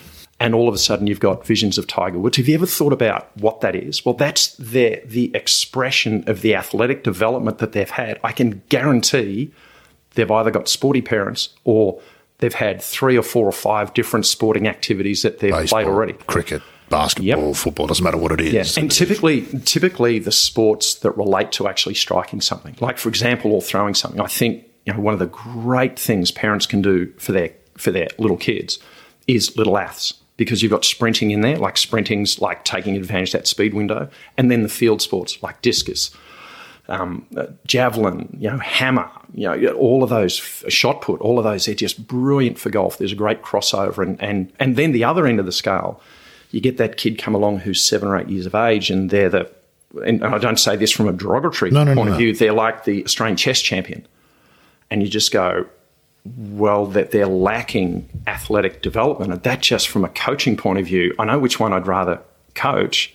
And 0.40 0.54
all 0.54 0.66
of 0.68 0.74
a 0.74 0.78
sudden, 0.78 1.06
you've 1.06 1.20
got 1.20 1.46
visions 1.46 1.78
of 1.78 1.86
Tiger 1.86 2.18
Woods. 2.18 2.38
Have 2.38 2.48
you 2.48 2.54
ever 2.54 2.66
thought 2.66 2.92
about 2.92 3.30
what 3.36 3.60
that 3.60 3.76
is? 3.76 4.04
Well, 4.04 4.14
that's 4.14 4.56
their, 4.56 5.00
the 5.04 5.30
expression 5.34 6.24
of 6.26 6.40
the 6.40 6.56
athletic 6.56 7.04
development 7.04 7.58
that 7.58 7.72
they've 7.72 7.88
had. 7.88 8.18
I 8.24 8.32
can 8.32 8.62
guarantee 8.68 9.52
they've 10.14 10.30
either 10.30 10.50
got 10.50 10.68
sporty 10.68 11.02
parents 11.02 11.50
or 11.62 12.00
they've 12.38 12.54
had 12.54 12.82
three 12.82 13.16
or 13.16 13.22
four 13.22 13.46
or 13.46 13.52
five 13.52 13.94
different 13.94 14.26
sporting 14.26 14.66
activities 14.68 15.22
that 15.22 15.38
they've 15.38 15.52
Baseball, 15.52 15.78
played 15.82 15.86
already. 15.88 16.12
cricket, 16.26 16.62
basketball, 16.90 17.46
Yep. 17.48 17.56
football, 17.56 17.86
doesn't 17.86 18.04
matter 18.04 18.16
what 18.18 18.32
it 18.32 18.40
is. 18.40 18.52
Yeah, 18.76 18.82
and 18.82 18.90
typically, 18.90 19.46
typically 19.64 20.18
the 20.18 20.32
sports 20.32 20.94
that 20.96 21.16
relate 21.16 21.52
to 21.52 21.68
actually 21.68 21.94
striking 21.94 22.40
something, 22.40 22.76
like 22.80 22.98
for 22.98 23.08
example, 23.08 23.52
or 23.52 23.62
throwing 23.62 23.94
something. 23.94 24.20
I 24.20 24.26
think 24.26 24.64
you 24.86 24.92
know 24.92 25.00
one 25.00 25.14
of 25.14 25.20
the 25.20 25.26
great 25.26 25.98
things 25.98 26.30
parents 26.30 26.66
can 26.66 26.82
do 26.82 27.12
for 27.18 27.32
their 27.32 27.50
for 27.78 27.90
their 27.90 28.08
little 28.18 28.36
kids 28.36 28.78
is 29.26 29.56
little 29.56 29.78
aths 29.78 30.12
because 30.36 30.62
you've 30.62 30.70
got 30.72 30.84
sprinting 30.84 31.30
in 31.30 31.40
there, 31.40 31.56
like 31.56 31.76
sprinting's 31.76 32.40
like 32.40 32.64
taking 32.64 32.96
advantage 32.96 33.28
of 33.34 33.40
that 33.40 33.46
speed 33.46 33.72
window, 33.72 34.08
and 34.36 34.50
then 34.50 34.62
the 34.62 34.68
field 34.68 35.00
sports 35.00 35.42
like 35.42 35.62
discus, 35.62 36.10
um, 36.88 37.26
uh, 37.36 37.46
javelin, 37.66 38.36
you 38.38 38.50
know, 38.50 38.58
hammer, 38.58 39.08
you 39.32 39.48
know, 39.48 39.72
all 39.72 40.02
of 40.02 40.10
those, 40.10 40.36
shot 40.68 41.00
put, 41.00 41.20
all 41.20 41.38
of 41.38 41.44
those, 41.44 41.66
they're 41.66 41.74
just 41.74 42.06
brilliant 42.06 42.58
for 42.58 42.70
golf. 42.70 42.98
There's 42.98 43.12
a 43.12 43.16
great 43.16 43.42
crossover. 43.42 44.02
And, 44.02 44.22
and, 44.22 44.52
and 44.60 44.76
then 44.76 44.92
the 44.92 45.04
other 45.04 45.26
end 45.26 45.40
of 45.40 45.46
the 45.46 45.52
scale, 45.52 46.00
you 46.50 46.60
get 46.60 46.76
that 46.76 46.96
kid 46.96 47.18
come 47.18 47.34
along 47.34 47.60
who's 47.60 47.82
seven 47.82 48.08
or 48.08 48.18
eight 48.18 48.28
years 48.28 48.46
of 48.46 48.54
age 48.54 48.90
and 48.90 49.10
they're 49.10 49.30
the, 49.30 49.50
and 50.04 50.24
I 50.24 50.38
don't 50.38 50.58
say 50.58 50.76
this 50.76 50.90
from 50.90 51.08
a 51.08 51.12
derogatory 51.12 51.70
No, 51.70 51.84
no, 51.84 51.94
point 51.94 52.06
no, 52.06 52.12
of 52.12 52.18
view, 52.18 52.34
they're 52.34 52.52
like 52.52 52.84
the 52.84 53.04
Australian 53.04 53.36
chess 53.36 53.60
champion. 53.60 54.06
And 54.90 55.02
you 55.02 55.08
just 55.08 55.32
go, 55.32 55.66
well, 56.24 56.86
that 56.86 57.10
they're 57.10 57.26
lacking 57.26 58.08
athletic 58.26 58.82
development. 58.82 59.32
And 59.32 59.42
that 59.42 59.60
just 59.60 59.88
from 59.88 60.04
a 60.04 60.08
coaching 60.08 60.56
point 60.56 60.78
of 60.78 60.86
view, 60.86 61.14
I 61.18 61.24
know 61.24 61.38
which 61.38 61.60
one 61.60 61.72
I'd 61.72 61.86
rather 61.86 62.20
coach 62.54 63.13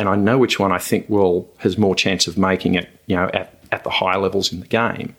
and 0.00 0.08
I 0.08 0.16
know 0.16 0.38
which 0.38 0.58
one 0.58 0.72
I 0.72 0.78
think 0.78 1.10
will 1.10 1.46
has 1.58 1.76
more 1.76 1.94
chance 1.94 2.26
of 2.26 2.38
making 2.38 2.74
it, 2.74 2.88
you 3.06 3.14
know, 3.14 3.30
at, 3.34 3.62
at 3.70 3.84
the 3.84 3.90
higher 3.90 4.16
levels 4.16 4.50
in 4.50 4.60
the 4.60 4.66
game. 4.66 5.14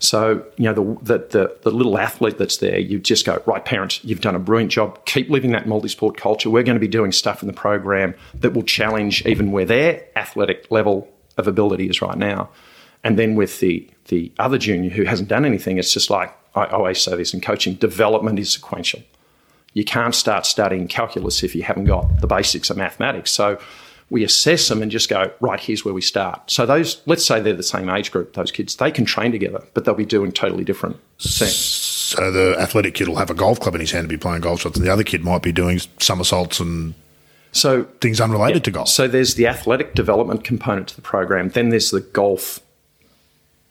So, 0.00 0.44
you 0.56 0.64
know, 0.64 0.74
the, 0.74 1.04
the, 1.18 1.26
the, 1.28 1.56
the 1.62 1.70
little 1.70 1.96
athlete 1.96 2.36
that's 2.36 2.56
there, 2.56 2.80
you 2.80 2.98
just 2.98 3.24
go, 3.24 3.40
right, 3.46 3.64
parents, 3.64 4.00
you've 4.02 4.20
done 4.20 4.34
a 4.34 4.40
brilliant 4.40 4.72
job. 4.72 5.04
Keep 5.04 5.30
living 5.30 5.52
that 5.52 5.68
multi 5.68 5.86
sport 5.86 6.16
culture. 6.16 6.50
We're 6.50 6.64
going 6.64 6.74
to 6.74 6.80
be 6.80 6.88
doing 6.88 7.12
stuff 7.12 7.40
in 7.40 7.46
the 7.46 7.52
program 7.52 8.16
that 8.34 8.52
will 8.52 8.64
challenge 8.64 9.24
even 9.26 9.52
where 9.52 9.64
their 9.64 10.04
athletic 10.16 10.68
level 10.72 11.08
of 11.36 11.46
ability 11.46 11.88
is 11.88 12.02
right 12.02 12.18
now. 12.18 12.48
And 13.04 13.16
then 13.16 13.36
with 13.36 13.60
the, 13.60 13.88
the 14.06 14.32
other 14.40 14.58
junior 14.58 14.90
who 14.90 15.04
hasn't 15.04 15.28
done 15.28 15.44
anything, 15.44 15.78
it's 15.78 15.94
just 15.94 16.10
like, 16.10 16.36
I 16.56 16.66
always 16.66 17.00
say 17.00 17.14
this 17.14 17.32
in 17.32 17.40
coaching 17.40 17.74
development 17.74 18.40
is 18.40 18.52
sequential. 18.52 19.02
You 19.72 19.84
can't 19.84 20.16
start 20.16 20.46
studying 20.46 20.88
calculus 20.88 21.44
if 21.44 21.54
you 21.54 21.62
haven't 21.62 21.84
got 21.84 22.20
the 22.20 22.26
basics 22.26 22.70
of 22.70 22.76
mathematics. 22.76 23.30
So 23.30 23.60
we 24.10 24.24
assess 24.24 24.68
them 24.68 24.82
and 24.82 24.90
just 24.90 25.08
go, 25.08 25.30
right, 25.40 25.60
here's 25.60 25.84
where 25.84 25.94
we 25.94 26.00
start. 26.02 26.50
So 26.50 26.66
those, 26.66 27.00
let's 27.06 27.24
say 27.24 27.40
they're 27.40 27.54
the 27.54 27.62
same 27.62 27.88
age 27.88 28.10
group, 28.10 28.32
those 28.34 28.50
kids, 28.50 28.74
they 28.76 28.90
can 28.90 29.04
train 29.04 29.30
together, 29.32 29.62
but 29.72 29.84
they'll 29.84 29.94
be 29.94 30.04
doing 30.04 30.32
totally 30.32 30.64
different 30.64 30.96
things. 31.20 31.54
So 31.54 32.30
the 32.32 32.56
athletic 32.58 32.94
kid 32.94 33.06
will 33.08 33.16
have 33.16 33.30
a 33.30 33.34
golf 33.34 33.60
club 33.60 33.74
in 33.76 33.80
his 33.80 33.92
hand 33.92 34.04
to 34.04 34.08
be 34.08 34.16
playing 34.18 34.40
golf 34.40 34.62
shots, 34.62 34.76
and 34.76 34.84
the 34.84 34.92
other 34.92 35.04
kid 35.04 35.22
might 35.22 35.42
be 35.42 35.52
doing 35.52 35.80
somersaults 36.00 36.58
and 36.58 36.94
So 37.52 37.84
things 38.00 38.20
unrelated 38.20 38.64
to 38.64 38.70
golf. 38.72 38.88
So 38.88 39.06
there's 39.06 39.34
the 39.36 39.46
athletic 39.46 39.94
development 39.94 40.42
component 40.42 40.88
to 40.88 40.96
the 40.96 41.02
program. 41.02 41.50
Then 41.50 41.68
there's 41.68 41.92
the 41.92 42.00
golf 42.00 42.58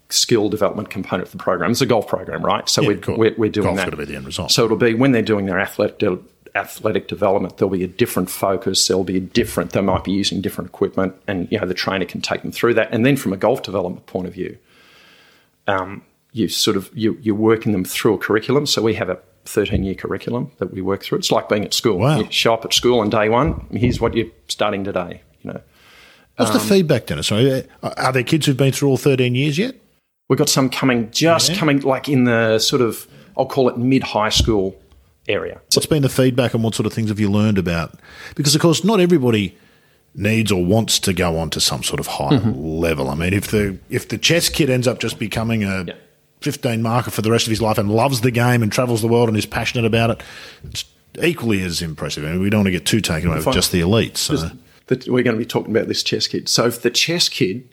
skill 0.10 0.50
development 0.50 0.90
component 0.90 1.28
of 1.28 1.32
the 1.34 1.38
program. 1.38 1.72
It's 1.72 1.82
a 1.82 1.86
golf 1.86 2.08
program, 2.08 2.44
right? 2.44 2.68
So 2.68 2.82
Yeah, 2.82 2.88
we're, 2.88 2.98
cool. 2.98 3.18
we're, 3.18 3.36
we're 3.38 3.50
doing 3.52 3.66
Golf's 3.68 3.80
that. 3.82 3.86
gotta 3.92 3.98
be 3.98 4.06
the 4.06 4.16
end 4.16 4.26
result. 4.26 4.52
So 4.52 4.66
it'll 4.66 4.78
be 4.78 4.94
when 4.96 5.12
they're 5.12 5.22
doing 5.22 5.46
their 5.46 5.60
athletic 5.60 6.00
de- 6.00 6.18
athletic 6.56 7.08
development, 7.08 7.58
there'll 7.58 7.72
be 7.72 7.84
a 7.84 7.88
different 7.88 8.30
focus. 8.30 8.88
There'll 8.88 9.04
be 9.04 9.18
a 9.18 9.22
different. 9.22 9.72
They 9.72 9.82
might 9.82 10.04
be 10.04 10.12
using 10.12 10.42
different 10.42 10.70
equipment, 10.70 11.16
and 11.28 11.48
you 11.52 11.60
know 11.60 11.66
the 11.66 11.74
trainer 11.74 12.06
can 12.06 12.22
take 12.22 12.42
them 12.42 12.52
through 12.52 12.76
that. 12.76 12.90
And 12.92 13.06
then 13.06 13.16
from 13.16 13.34
a 13.34 13.38
golf 13.38 13.64
development 13.64 14.06
point 14.06 14.28
of 14.28 14.34
view, 14.34 14.58
um, 15.68 16.04
you 16.32 16.48
sort 16.48 16.78
of 16.78 16.90
you, 16.94 17.18
you're 17.22 17.36
working 17.36 17.72
them 17.72 17.84
through 17.84 18.16
a 18.16 18.18
curriculum. 18.18 18.66
So 18.66 18.82
we 18.82 18.94
have 18.96 19.10
a 19.10 19.20
13 19.46 19.84
year 19.84 19.96
curriculum 19.96 20.52
that 20.58 20.72
we 20.74 20.82
work 20.82 21.04
through. 21.04 21.20
It's 21.20 21.32
like 21.32 21.50
being 21.50 21.66
at 21.66 21.74
school. 21.74 22.00
Wow. 22.00 22.20
You 22.20 22.32
show 22.32 22.54
up 22.54 22.66
at 22.66 22.74
school 22.74 23.00
on 23.00 23.10
day 23.10 23.30
one. 23.30 23.66
Here's 23.72 24.00
what 24.00 24.16
you're 24.16 24.32
starting 24.48 24.84
today. 24.84 25.22
You 25.42 25.54
know. 25.54 25.62
What's 26.36 26.52
um, 26.52 26.58
the 26.58 26.64
feedback, 26.64 27.08
Dennis? 27.08 27.28
Sorry, 27.28 27.68
uh, 27.84 27.94
Are 27.98 28.14
there 28.14 28.24
kids 28.24 28.46
who've 28.46 28.56
been 28.56 28.72
through 28.72 28.90
all 28.90 28.98
13 28.98 29.36
years 29.36 29.58
yet? 29.58 29.76
We've 30.30 30.40
got 30.40 30.48
some 30.48 30.70
coming, 30.70 31.10
just 31.12 31.56
coming 31.56 31.80
like 31.80 32.08
in 32.08 32.26
the 32.26 32.60
sort 32.60 32.82
of, 32.84 33.08
I'll 33.36 33.48
call 33.48 33.68
it 33.68 33.78
mid 33.78 34.04
high 34.04 34.30
school 34.30 34.80
area. 35.30 35.62
What's 35.74 35.86
been 35.86 36.02
the 36.02 36.10
feedback 36.10 36.54
and 36.54 36.64
what 36.64 36.76
sort 36.76 36.86
of 36.88 36.94
things 36.94 37.10
have 37.10 37.20
you 37.20 37.30
learned 37.32 37.58
about? 37.58 37.94
Because, 38.36 38.56
of 38.56 38.62
course, 38.62 38.84
not 38.84 39.00
everybody 39.00 39.58
needs 40.16 40.52
or 40.52 40.66
wants 40.66 41.00
to 41.00 41.14
go 41.14 41.38
on 41.38 41.50
to 41.52 41.62
some 41.62 41.84
sort 41.84 42.00
of 42.00 42.08
high 42.08 42.30
Mm-hmm. 42.38 42.60
level. 42.60 43.10
I 43.10 43.16
mean, 43.16 43.34
if 43.34 43.48
the 43.52 43.78
if 43.90 44.08
the 44.10 44.18
chess 44.18 44.50
kid 44.50 44.70
ends 44.70 44.88
up 44.88 45.00
just 45.00 45.20
becoming 45.20 45.64
a 45.64 45.84
Yeah. 45.86 45.94
15 46.42 46.82
marker 46.82 47.12
for 47.12 47.22
the 47.22 47.30
rest 47.32 47.46
of 47.48 47.52
his 47.52 47.62
life 47.62 47.78
and 47.78 47.92
loves 47.92 48.22
the 48.22 48.32
game 48.32 48.64
and 48.64 48.72
travels 48.72 49.02
the 49.02 49.08
world 49.10 49.28
and 49.28 49.38
is 49.38 49.46
passionate 49.46 49.86
about 49.86 50.10
it, 50.10 50.22
it's 50.64 50.86
equally 51.22 51.62
as 51.64 51.82
impressive. 51.82 52.24
I 52.24 52.32
mean, 52.32 52.40
we 52.42 52.50
don't 52.50 52.60
want 52.60 52.68
to 52.68 52.72
get 52.72 52.86
too 52.86 53.02
taken 53.02 53.30
away 53.30 53.42
with 53.44 53.54
just 53.54 53.72
the 53.74 53.82
elites. 53.82 54.18
So. 54.18 54.52
that 54.88 55.06
we're 55.08 55.22
going 55.24 55.36
to 55.36 55.40
be 55.40 55.46
talking 55.46 55.76
about 55.76 55.88
this 55.90 56.02
chess 56.02 56.28
kid. 56.28 56.48
So 56.48 56.66
if 56.66 56.82
the 56.82 56.90
chess 56.92 57.28
kid, 57.30 57.68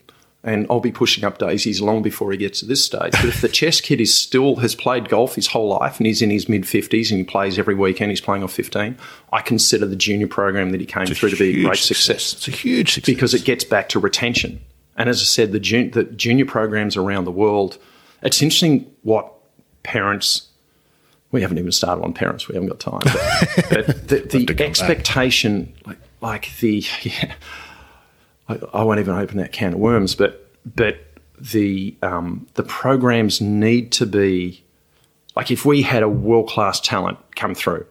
and 0.47 0.65
I'll 0.71 0.81
be 0.81 0.93
pushing 0.93 1.25
up 1.25 1.39
daisies 1.39 1.81
long 1.83 2.03
before 2.03 2.31
he 2.31 2.39
gets 2.39 2.61
to 2.61 2.67
this 2.67 2.83
stage, 2.83 3.13
but 3.13 3.25
if 3.25 3.41
the 3.41 3.49
chess 3.49 3.81
kid 3.81 4.01
is 4.01 4.15
still 4.15 4.57
has 4.57 4.75
played 4.77 5.09
golf 5.09 5.35
his 5.35 5.49
whole 5.49 5.69
life 5.69 5.99
and 5.99 6.07
he's 6.07 6.23
in 6.23 6.31
his 6.31 6.49
mid 6.49 6.67
fifties 6.67 7.11
and 7.11 7.19
he 7.19 7.25
plays 7.25 7.59
every 7.59 7.75
weekend, 7.75 8.11
he's 8.11 8.21
playing 8.21 8.45
off 8.45 8.53
fifteen, 8.53 8.97
I 9.33 9.43
consider 9.43 9.85
the 9.87 9.97
junior 9.97 10.29
program 10.29 10.71
that 10.71 10.81
he 10.81 10.87
came 10.87 11.07
through 11.07 11.31
to 11.31 11.37
be 11.37 11.61
a 11.61 11.65
great 11.65 11.79
success. 11.79 12.33
It's 12.33 12.49
a 12.49 12.53
huge 12.53 12.95
success. 12.95 13.15
because 13.15 13.35
it 13.35 13.45
gets 13.45 13.65
back 13.65 13.89
to 13.91 13.99
retention. 13.99 14.61
And 14.97 15.09
as 15.11 15.21
I 15.21 15.25
said, 15.25 15.53
the, 15.53 15.61
jun- 15.61 15.91
the 15.91 16.05
junior 16.05 16.47
programs 16.47 16.97
around 16.97 17.25
the 17.25 17.33
world, 17.33 17.77
it's 18.23 18.41
interesting 18.41 18.91
what 19.03 19.31
parents. 19.83 20.49
We 21.33 21.43
haven't 21.43 21.59
even 21.59 21.73
started 21.73 22.03
on 22.03 22.15
parents. 22.15 22.49
We 22.49 22.55
haven't 22.55 22.69
got 22.71 22.81
time. 22.81 23.01
But, 23.05 23.69
but 23.69 24.09
the, 24.09 24.21
the 24.21 24.45
back. 24.47 24.61
expectation, 24.61 25.75
like, 25.85 25.99
like 26.23 26.51
the, 26.61 26.83
yeah, 27.03 27.35
I, 28.49 28.59
I 28.75 28.83
won't 28.85 29.01
even 29.01 29.15
open 29.15 29.39
that 29.39 29.53
can 29.53 29.75
of 29.75 29.79
worms. 29.79 30.15
But 30.15 30.49
but 30.65 30.99
the 31.39 31.97
um, 32.03 32.47
the 32.55 32.63
programs 32.63 33.41
need 33.41 33.93
to 33.93 34.07
be 34.07 34.63
like 35.35 35.51
if 35.51 35.65
we 35.65 35.83
had 35.83 36.03
a 36.03 36.09
world 36.09 36.49
class 36.49 36.81
talent 36.81 37.19
come 37.35 37.55
through, 37.55 37.87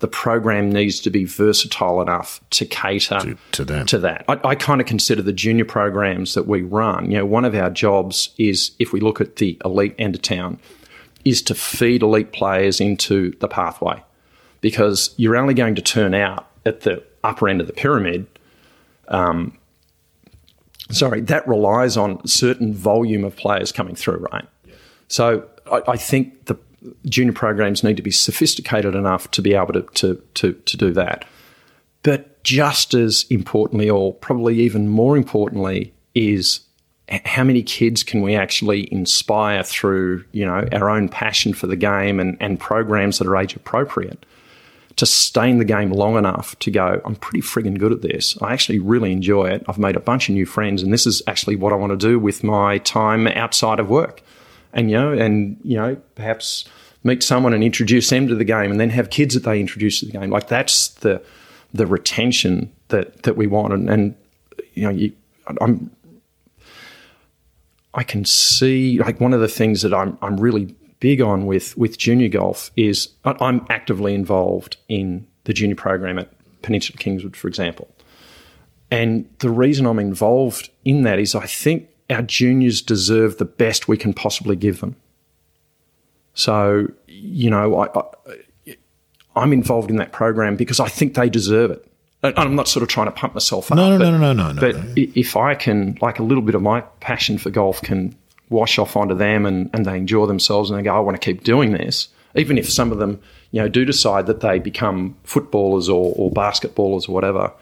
the 0.00 0.08
program 0.08 0.72
needs 0.72 1.00
to 1.00 1.10
be 1.10 1.24
versatile 1.24 2.00
enough 2.02 2.40
to 2.50 2.64
cater 2.64 3.20
To- 3.20 3.38
to 3.52 3.64
them. 3.64 3.86
To 3.86 3.98
that, 3.98 4.24
I, 4.28 4.40
I 4.44 4.54
kind 4.54 4.80
of 4.80 4.86
consider 4.86 5.22
the 5.22 5.32
junior 5.32 5.64
programs 5.64 6.34
that 6.34 6.46
we 6.46 6.62
run. 6.62 7.10
You 7.10 7.18
know, 7.18 7.26
one 7.26 7.44
of 7.44 7.54
our 7.54 7.70
jobs 7.70 8.30
is 8.38 8.72
if 8.78 8.92
we 8.92 9.00
look 9.00 9.20
at 9.20 9.36
the 9.36 9.58
elite 9.64 9.94
end 9.98 10.14
of 10.14 10.22
town, 10.22 10.58
is 11.24 11.42
to 11.42 11.54
feed 11.54 12.02
elite 12.02 12.32
players 12.32 12.80
into 12.80 13.36
the 13.40 13.48
pathway, 13.48 14.02
because 14.62 15.14
you're 15.16 15.36
only 15.36 15.54
going 15.54 15.74
to 15.74 15.82
turn 15.82 16.14
out 16.14 16.48
at 16.66 16.80
the 16.80 17.04
upper 17.22 17.48
end 17.48 17.60
of 17.60 17.66
the 17.66 17.72
pyramid 17.72 18.26
sorry, 20.90 21.20
that 21.22 21.46
relies 21.46 21.96
on 21.96 22.26
certain 22.26 22.74
volume 22.74 23.24
of 23.24 23.36
players 23.36 23.72
coming 23.72 23.94
through, 23.94 24.26
right? 24.32 24.48
So 25.08 25.48
I, 25.70 25.82
I 25.88 25.96
think 25.96 26.46
the 26.46 26.56
junior 27.06 27.32
programs 27.32 27.84
need 27.84 27.96
to 27.96 28.02
be 28.02 28.10
sophisticated 28.10 28.94
enough 28.94 29.30
to 29.32 29.42
be 29.42 29.54
able 29.54 29.74
to, 29.74 29.82
to, 29.82 30.22
to, 30.34 30.52
to 30.52 30.76
do 30.76 30.92
that. 30.92 31.24
But 32.02 32.42
just 32.42 32.94
as 32.94 33.26
importantly, 33.28 33.90
or 33.90 34.14
probably 34.14 34.58
even 34.60 34.88
more 34.88 35.16
importantly, 35.16 35.92
is 36.14 36.60
how 37.24 37.44
many 37.44 37.62
kids 37.62 38.02
can 38.02 38.22
we 38.22 38.34
actually 38.34 38.90
inspire 38.92 39.62
through, 39.62 40.24
you 40.32 40.46
know, 40.46 40.66
our 40.72 40.88
own 40.88 41.08
passion 41.08 41.52
for 41.52 41.66
the 41.66 41.76
game 41.76 42.20
and, 42.20 42.36
and 42.40 42.58
programs 42.58 43.18
that 43.18 43.26
are 43.26 43.36
age 43.36 43.56
appropriate 43.56 44.24
to 44.96 45.06
stay 45.06 45.48
in 45.48 45.58
the 45.58 45.64
game 45.64 45.92
long 45.92 46.16
enough 46.16 46.58
to 46.58 46.70
go, 46.70 47.00
I'm 47.04 47.16
pretty 47.16 47.40
frigging 47.40 47.78
good 47.78 47.92
at 47.92 48.02
this. 48.02 48.36
I 48.42 48.52
actually 48.52 48.80
really 48.80 49.12
enjoy 49.12 49.46
it. 49.46 49.64
I've 49.68 49.78
made 49.78 49.96
a 49.96 50.00
bunch 50.00 50.28
of 50.28 50.34
new 50.34 50.46
friends, 50.46 50.82
and 50.82 50.92
this 50.92 51.06
is 51.06 51.22
actually 51.26 51.56
what 51.56 51.72
I 51.72 51.76
want 51.76 51.90
to 51.92 51.96
do 51.96 52.18
with 52.18 52.42
my 52.42 52.78
time 52.78 53.26
outside 53.28 53.78
of 53.78 53.88
work. 53.88 54.22
And, 54.72 54.90
you 54.90 54.96
know, 54.96 55.12
and, 55.12 55.58
you 55.64 55.76
know, 55.76 55.96
perhaps 56.14 56.64
meet 57.02 57.22
someone 57.22 57.54
and 57.54 57.64
introduce 57.64 58.10
them 58.10 58.28
to 58.28 58.34
the 58.34 58.44
game 58.44 58.70
and 58.70 58.78
then 58.78 58.90
have 58.90 59.10
kids 59.10 59.34
that 59.34 59.44
they 59.44 59.58
introduce 59.58 60.00
to 60.00 60.06
the 60.06 60.12
game. 60.12 60.30
Like 60.30 60.48
that's 60.48 60.88
the, 60.88 61.22
the 61.72 61.86
retention 61.86 62.72
that, 62.88 63.22
that 63.22 63.36
we 63.36 63.46
want. 63.46 63.72
And, 63.72 63.88
and 63.88 64.14
you 64.74 64.82
know, 64.82 64.90
you, 64.90 65.12
I'm, 65.60 65.90
I 67.94 68.02
can 68.04 68.24
see 68.24 68.98
like 68.98 69.20
one 69.20 69.32
of 69.32 69.40
the 69.40 69.48
things 69.48 69.82
that 69.82 69.94
I'm, 69.94 70.18
I'm 70.22 70.38
really 70.38 70.74
big 71.00 71.20
on 71.20 71.46
with 71.46 71.76
with 71.76 71.98
junior 71.98 72.28
golf 72.28 72.70
is 72.76 73.08
I'm 73.24 73.66
actively 73.68 74.14
involved 74.14 74.76
in 74.88 75.26
the 75.44 75.52
junior 75.52 75.76
program 75.76 76.18
at 76.18 76.30
Peninsula 76.62 76.98
Kingswood, 76.98 77.36
for 77.36 77.48
example. 77.48 77.88
And 78.90 79.28
the 79.38 79.50
reason 79.50 79.86
I'm 79.86 79.98
involved 79.98 80.70
in 80.84 81.02
that 81.02 81.18
is 81.18 81.34
I 81.34 81.46
think 81.46 81.88
our 82.10 82.22
juniors 82.22 82.82
deserve 82.82 83.38
the 83.38 83.44
best 83.44 83.88
we 83.88 83.96
can 83.96 84.12
possibly 84.12 84.56
give 84.56 84.80
them. 84.80 84.96
So, 86.34 86.88
you 87.06 87.50
know, 87.50 87.80
I, 87.80 88.74
I, 89.36 89.42
am 89.42 89.52
involved 89.52 89.90
in 89.90 89.96
that 89.96 90.12
program 90.12 90.56
because 90.56 90.80
I 90.80 90.88
think 90.88 91.14
they 91.14 91.28
deserve 91.28 91.70
it. 91.70 91.86
And 92.22 92.34
I'm 92.36 92.54
not 92.54 92.68
sort 92.68 92.82
of 92.82 92.88
trying 92.88 93.06
to 93.06 93.12
pump 93.12 93.34
myself 93.34 93.70
up. 93.70 93.76
No, 93.76 93.90
no, 93.90 93.98
but, 93.98 94.10
no, 94.10 94.18
no, 94.18 94.32
no, 94.32 94.52
no. 94.52 94.60
But 94.60 94.76
no. 94.76 94.92
if 94.96 95.36
I 95.36 95.54
can, 95.54 95.96
like 96.02 96.18
a 96.18 96.22
little 96.22 96.42
bit 96.42 96.54
of 96.54 96.62
my 96.62 96.82
passion 97.00 97.38
for 97.38 97.50
golf 97.50 97.80
can 97.80 98.14
wash 98.50 98.78
off 98.78 98.96
onto 98.96 99.14
them 99.14 99.46
and, 99.46 99.70
and 99.72 99.86
they 99.86 99.96
enjoy 99.96 100.26
themselves 100.26 100.70
and 100.70 100.78
they 100.78 100.82
go, 100.82 100.94
I 100.94 101.00
want 101.00 101.20
to 101.20 101.24
keep 101.24 101.44
doing 101.44 101.72
this. 101.72 102.08
Even 102.34 102.58
if 102.58 102.70
some 102.70 102.92
of 102.92 102.98
them, 102.98 103.20
you 103.50 103.60
know, 103.60 103.68
do 103.68 103.84
decide 103.84 104.26
that 104.26 104.40
they 104.40 104.58
become 104.58 105.16
footballers 105.24 105.88
or, 105.88 106.12
or 106.16 106.30
basketballers 106.30 107.08
or 107.08 107.12
whatever, 107.12 107.52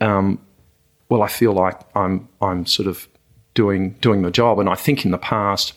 um, 0.00 0.38
well, 1.08 1.22
I 1.22 1.28
feel 1.28 1.52
like 1.52 1.78
I'm 1.94 2.28
I'm 2.40 2.64
sort 2.64 2.88
of 2.88 3.08
doing 3.54 3.90
doing 4.00 4.22
the 4.22 4.30
job. 4.30 4.58
And 4.58 4.68
I 4.68 4.74
think 4.74 5.04
in 5.04 5.10
the 5.10 5.18
past, 5.18 5.74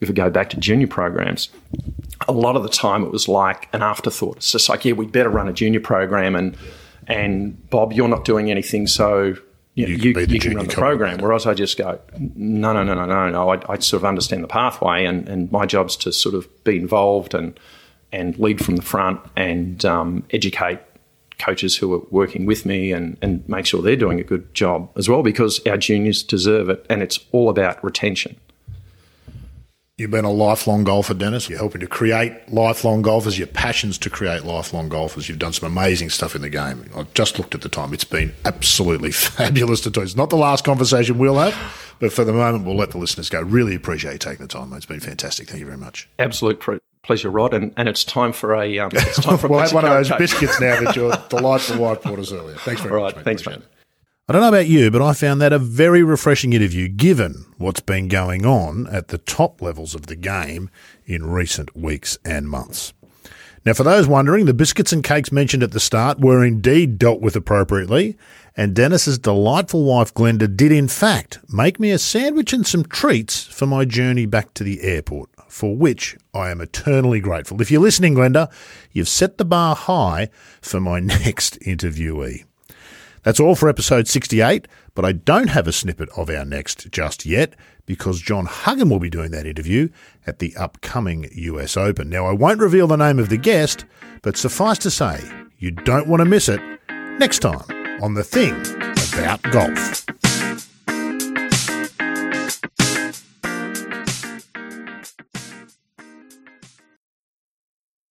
if 0.00 0.08
we 0.08 0.14
go 0.14 0.28
back 0.28 0.50
to 0.50 0.58
junior 0.58 0.88
programs, 0.88 1.48
a 2.28 2.32
lot 2.32 2.56
of 2.56 2.62
the 2.62 2.68
time 2.68 3.04
it 3.04 3.10
was 3.10 3.28
like 3.28 3.68
an 3.72 3.82
afterthought. 3.82 4.38
It's 4.38 4.52
just 4.52 4.68
like, 4.68 4.84
yeah, 4.84 4.92
we 4.92 5.06
better 5.06 5.30
run 5.30 5.48
a 5.48 5.52
junior 5.52 5.80
program 5.80 6.34
and 6.34 6.56
and 7.06 7.70
Bob, 7.70 7.92
you're 7.92 8.08
not 8.08 8.24
doing 8.24 8.50
anything, 8.50 8.86
so 8.86 9.36
you, 9.74 9.86
you, 9.86 10.12
you, 10.12 10.26
you 10.26 10.40
can 10.40 10.56
run 10.56 10.66
the 10.66 10.72
program. 10.72 11.18
Whereas 11.18 11.46
I 11.46 11.54
just 11.54 11.76
go, 11.76 12.00
no, 12.16 12.72
no, 12.72 12.84
no, 12.84 12.94
no, 12.94 13.06
no, 13.06 13.28
no. 13.28 13.50
I, 13.50 13.60
I 13.68 13.78
sort 13.78 14.02
of 14.02 14.04
understand 14.04 14.44
the 14.44 14.48
pathway, 14.48 15.04
and, 15.04 15.28
and 15.28 15.50
my 15.50 15.66
job's 15.66 15.96
to 15.98 16.12
sort 16.12 16.34
of 16.34 16.64
be 16.64 16.76
involved 16.76 17.34
and 17.34 17.58
and 18.12 18.38
lead 18.38 18.64
from 18.64 18.76
the 18.76 18.82
front 18.82 19.20
and 19.34 19.84
um, 19.84 20.24
educate 20.30 20.78
coaches 21.40 21.76
who 21.76 21.92
are 21.92 22.02
working 22.10 22.46
with 22.46 22.64
me 22.64 22.92
and, 22.92 23.18
and 23.20 23.46
make 23.48 23.66
sure 23.66 23.82
they're 23.82 23.96
doing 23.96 24.20
a 24.20 24.24
good 24.24 24.54
job 24.54 24.88
as 24.96 25.08
well 25.08 25.20
because 25.20 25.60
our 25.66 25.76
juniors 25.76 26.22
deserve 26.22 26.68
it, 26.68 26.86
and 26.88 27.02
it's 27.02 27.18
all 27.32 27.50
about 27.50 27.82
retention. 27.82 28.36
You've 29.96 30.10
been 30.10 30.24
a 30.24 30.32
lifelong 30.32 30.82
golfer, 30.82 31.14
Dennis. 31.14 31.48
You're 31.48 31.60
helping 31.60 31.80
to 31.80 31.86
create 31.86 32.52
lifelong 32.52 33.00
golfers. 33.02 33.38
Your 33.38 33.46
passion's 33.46 33.96
to 33.98 34.10
create 34.10 34.42
lifelong 34.42 34.88
golfers. 34.88 35.28
You've 35.28 35.38
done 35.38 35.52
some 35.52 35.70
amazing 35.70 36.10
stuff 36.10 36.34
in 36.34 36.42
the 36.42 36.48
game. 36.48 36.90
I've 36.96 37.14
just 37.14 37.38
looked 37.38 37.54
at 37.54 37.60
the 37.60 37.68
time. 37.68 37.94
It's 37.94 38.02
been 38.02 38.34
absolutely 38.44 39.12
fabulous 39.12 39.82
to 39.82 39.92
talk. 39.92 40.02
It's 40.02 40.16
not 40.16 40.30
the 40.30 40.36
last 40.36 40.64
conversation 40.64 41.16
we'll 41.16 41.36
have, 41.36 41.54
but 42.00 42.12
for 42.12 42.24
the 42.24 42.32
moment, 42.32 42.64
we'll 42.64 42.74
let 42.74 42.90
the 42.90 42.98
listeners 42.98 43.28
go. 43.28 43.40
Really 43.42 43.76
appreciate 43.76 44.14
you 44.14 44.18
taking 44.18 44.44
the 44.44 44.52
time. 44.52 44.72
It's 44.72 44.84
been 44.84 44.98
fantastic. 44.98 45.46
Thank 45.46 45.60
you 45.60 45.66
very 45.66 45.78
much. 45.78 46.08
Absolute 46.18 46.60
pleasure, 47.04 47.30
Rod. 47.30 47.54
And, 47.54 47.72
and 47.76 47.88
it's 47.88 48.02
time 48.02 48.32
for 48.32 48.52
a. 48.52 48.76
Um, 48.80 48.90
it's 48.92 49.22
time 49.22 49.38
for 49.38 49.46
we'll 49.46 49.60
have 49.60 49.72
one 49.72 49.84
of 49.84 49.92
those 49.92 50.10
biscuits 50.18 50.60
now 50.60 50.80
that 50.80 50.96
your 50.96 51.12
delightful 51.28 51.78
wife 51.78 52.02
brought 52.02 52.18
us 52.18 52.32
earlier. 52.32 52.56
Thanks 52.56 52.80
very 52.80 52.96
All 52.96 53.04
much. 53.04 53.14
Right, 53.14 53.24
thanks, 53.24 53.46
mate. 53.46 53.60
I 54.26 54.32
don't 54.32 54.40
know 54.40 54.48
about 54.48 54.68
you, 54.68 54.90
but 54.90 55.02
I 55.02 55.12
found 55.12 55.42
that 55.42 55.52
a 55.52 55.58
very 55.58 56.02
refreshing 56.02 56.54
interview 56.54 56.88
given 56.88 57.44
what's 57.58 57.80
been 57.80 58.08
going 58.08 58.46
on 58.46 58.86
at 58.86 59.08
the 59.08 59.18
top 59.18 59.60
levels 59.60 59.94
of 59.94 60.06
the 60.06 60.16
game 60.16 60.70
in 61.04 61.26
recent 61.26 61.76
weeks 61.76 62.16
and 62.24 62.48
months. 62.48 62.94
Now, 63.66 63.74
for 63.74 63.82
those 63.82 64.08
wondering, 64.08 64.46
the 64.46 64.54
biscuits 64.54 64.94
and 64.94 65.04
cakes 65.04 65.30
mentioned 65.30 65.62
at 65.62 65.72
the 65.72 65.80
start 65.80 66.20
were 66.20 66.42
indeed 66.42 66.98
dealt 66.98 67.20
with 67.20 67.36
appropriately, 67.36 68.16
and 68.56 68.74
Dennis's 68.74 69.18
delightful 69.18 69.84
wife 69.84 70.14
Glenda 70.14 70.56
did 70.56 70.72
in 70.72 70.88
fact 70.88 71.40
make 71.52 71.78
me 71.78 71.90
a 71.90 71.98
sandwich 71.98 72.54
and 72.54 72.66
some 72.66 72.84
treats 72.84 73.44
for 73.44 73.66
my 73.66 73.84
journey 73.84 74.24
back 74.24 74.54
to 74.54 74.64
the 74.64 74.80
airport, 74.80 75.28
for 75.48 75.76
which 75.76 76.16
I 76.32 76.50
am 76.50 76.62
eternally 76.62 77.20
grateful. 77.20 77.60
If 77.60 77.70
you're 77.70 77.82
listening, 77.82 78.14
Glenda, 78.14 78.50
you've 78.90 79.06
set 79.06 79.36
the 79.36 79.44
bar 79.44 79.76
high 79.76 80.30
for 80.62 80.80
my 80.80 80.98
next 81.00 81.60
interviewee. 81.60 82.44
That's 83.24 83.40
all 83.40 83.54
for 83.54 83.70
episode 83.70 84.06
68, 84.06 84.68
but 84.94 85.06
I 85.06 85.12
don't 85.12 85.48
have 85.48 85.66
a 85.66 85.72
snippet 85.72 86.10
of 86.10 86.28
our 86.28 86.44
next 86.44 86.90
just 86.92 87.24
yet 87.24 87.56
because 87.86 88.20
John 88.20 88.44
Huggan 88.44 88.90
will 88.90 88.98
be 88.98 89.08
doing 89.08 89.30
that 89.30 89.46
interview 89.46 89.88
at 90.26 90.40
the 90.40 90.54
upcoming 90.56 91.30
US 91.32 91.74
Open. 91.74 92.10
Now, 92.10 92.26
I 92.26 92.32
won't 92.32 92.60
reveal 92.60 92.86
the 92.86 92.96
name 92.96 93.18
of 93.18 93.30
the 93.30 93.38
guest, 93.38 93.86
but 94.20 94.36
suffice 94.36 94.78
to 94.80 94.90
say, 94.90 95.22
you 95.58 95.70
don't 95.70 96.06
want 96.06 96.20
to 96.20 96.26
miss 96.26 96.50
it 96.50 96.60
next 97.18 97.38
time 97.38 97.64
on 98.02 98.12
The 98.12 98.24
Thing 98.24 98.54
About 99.14 99.40
Golf. 99.44 100.04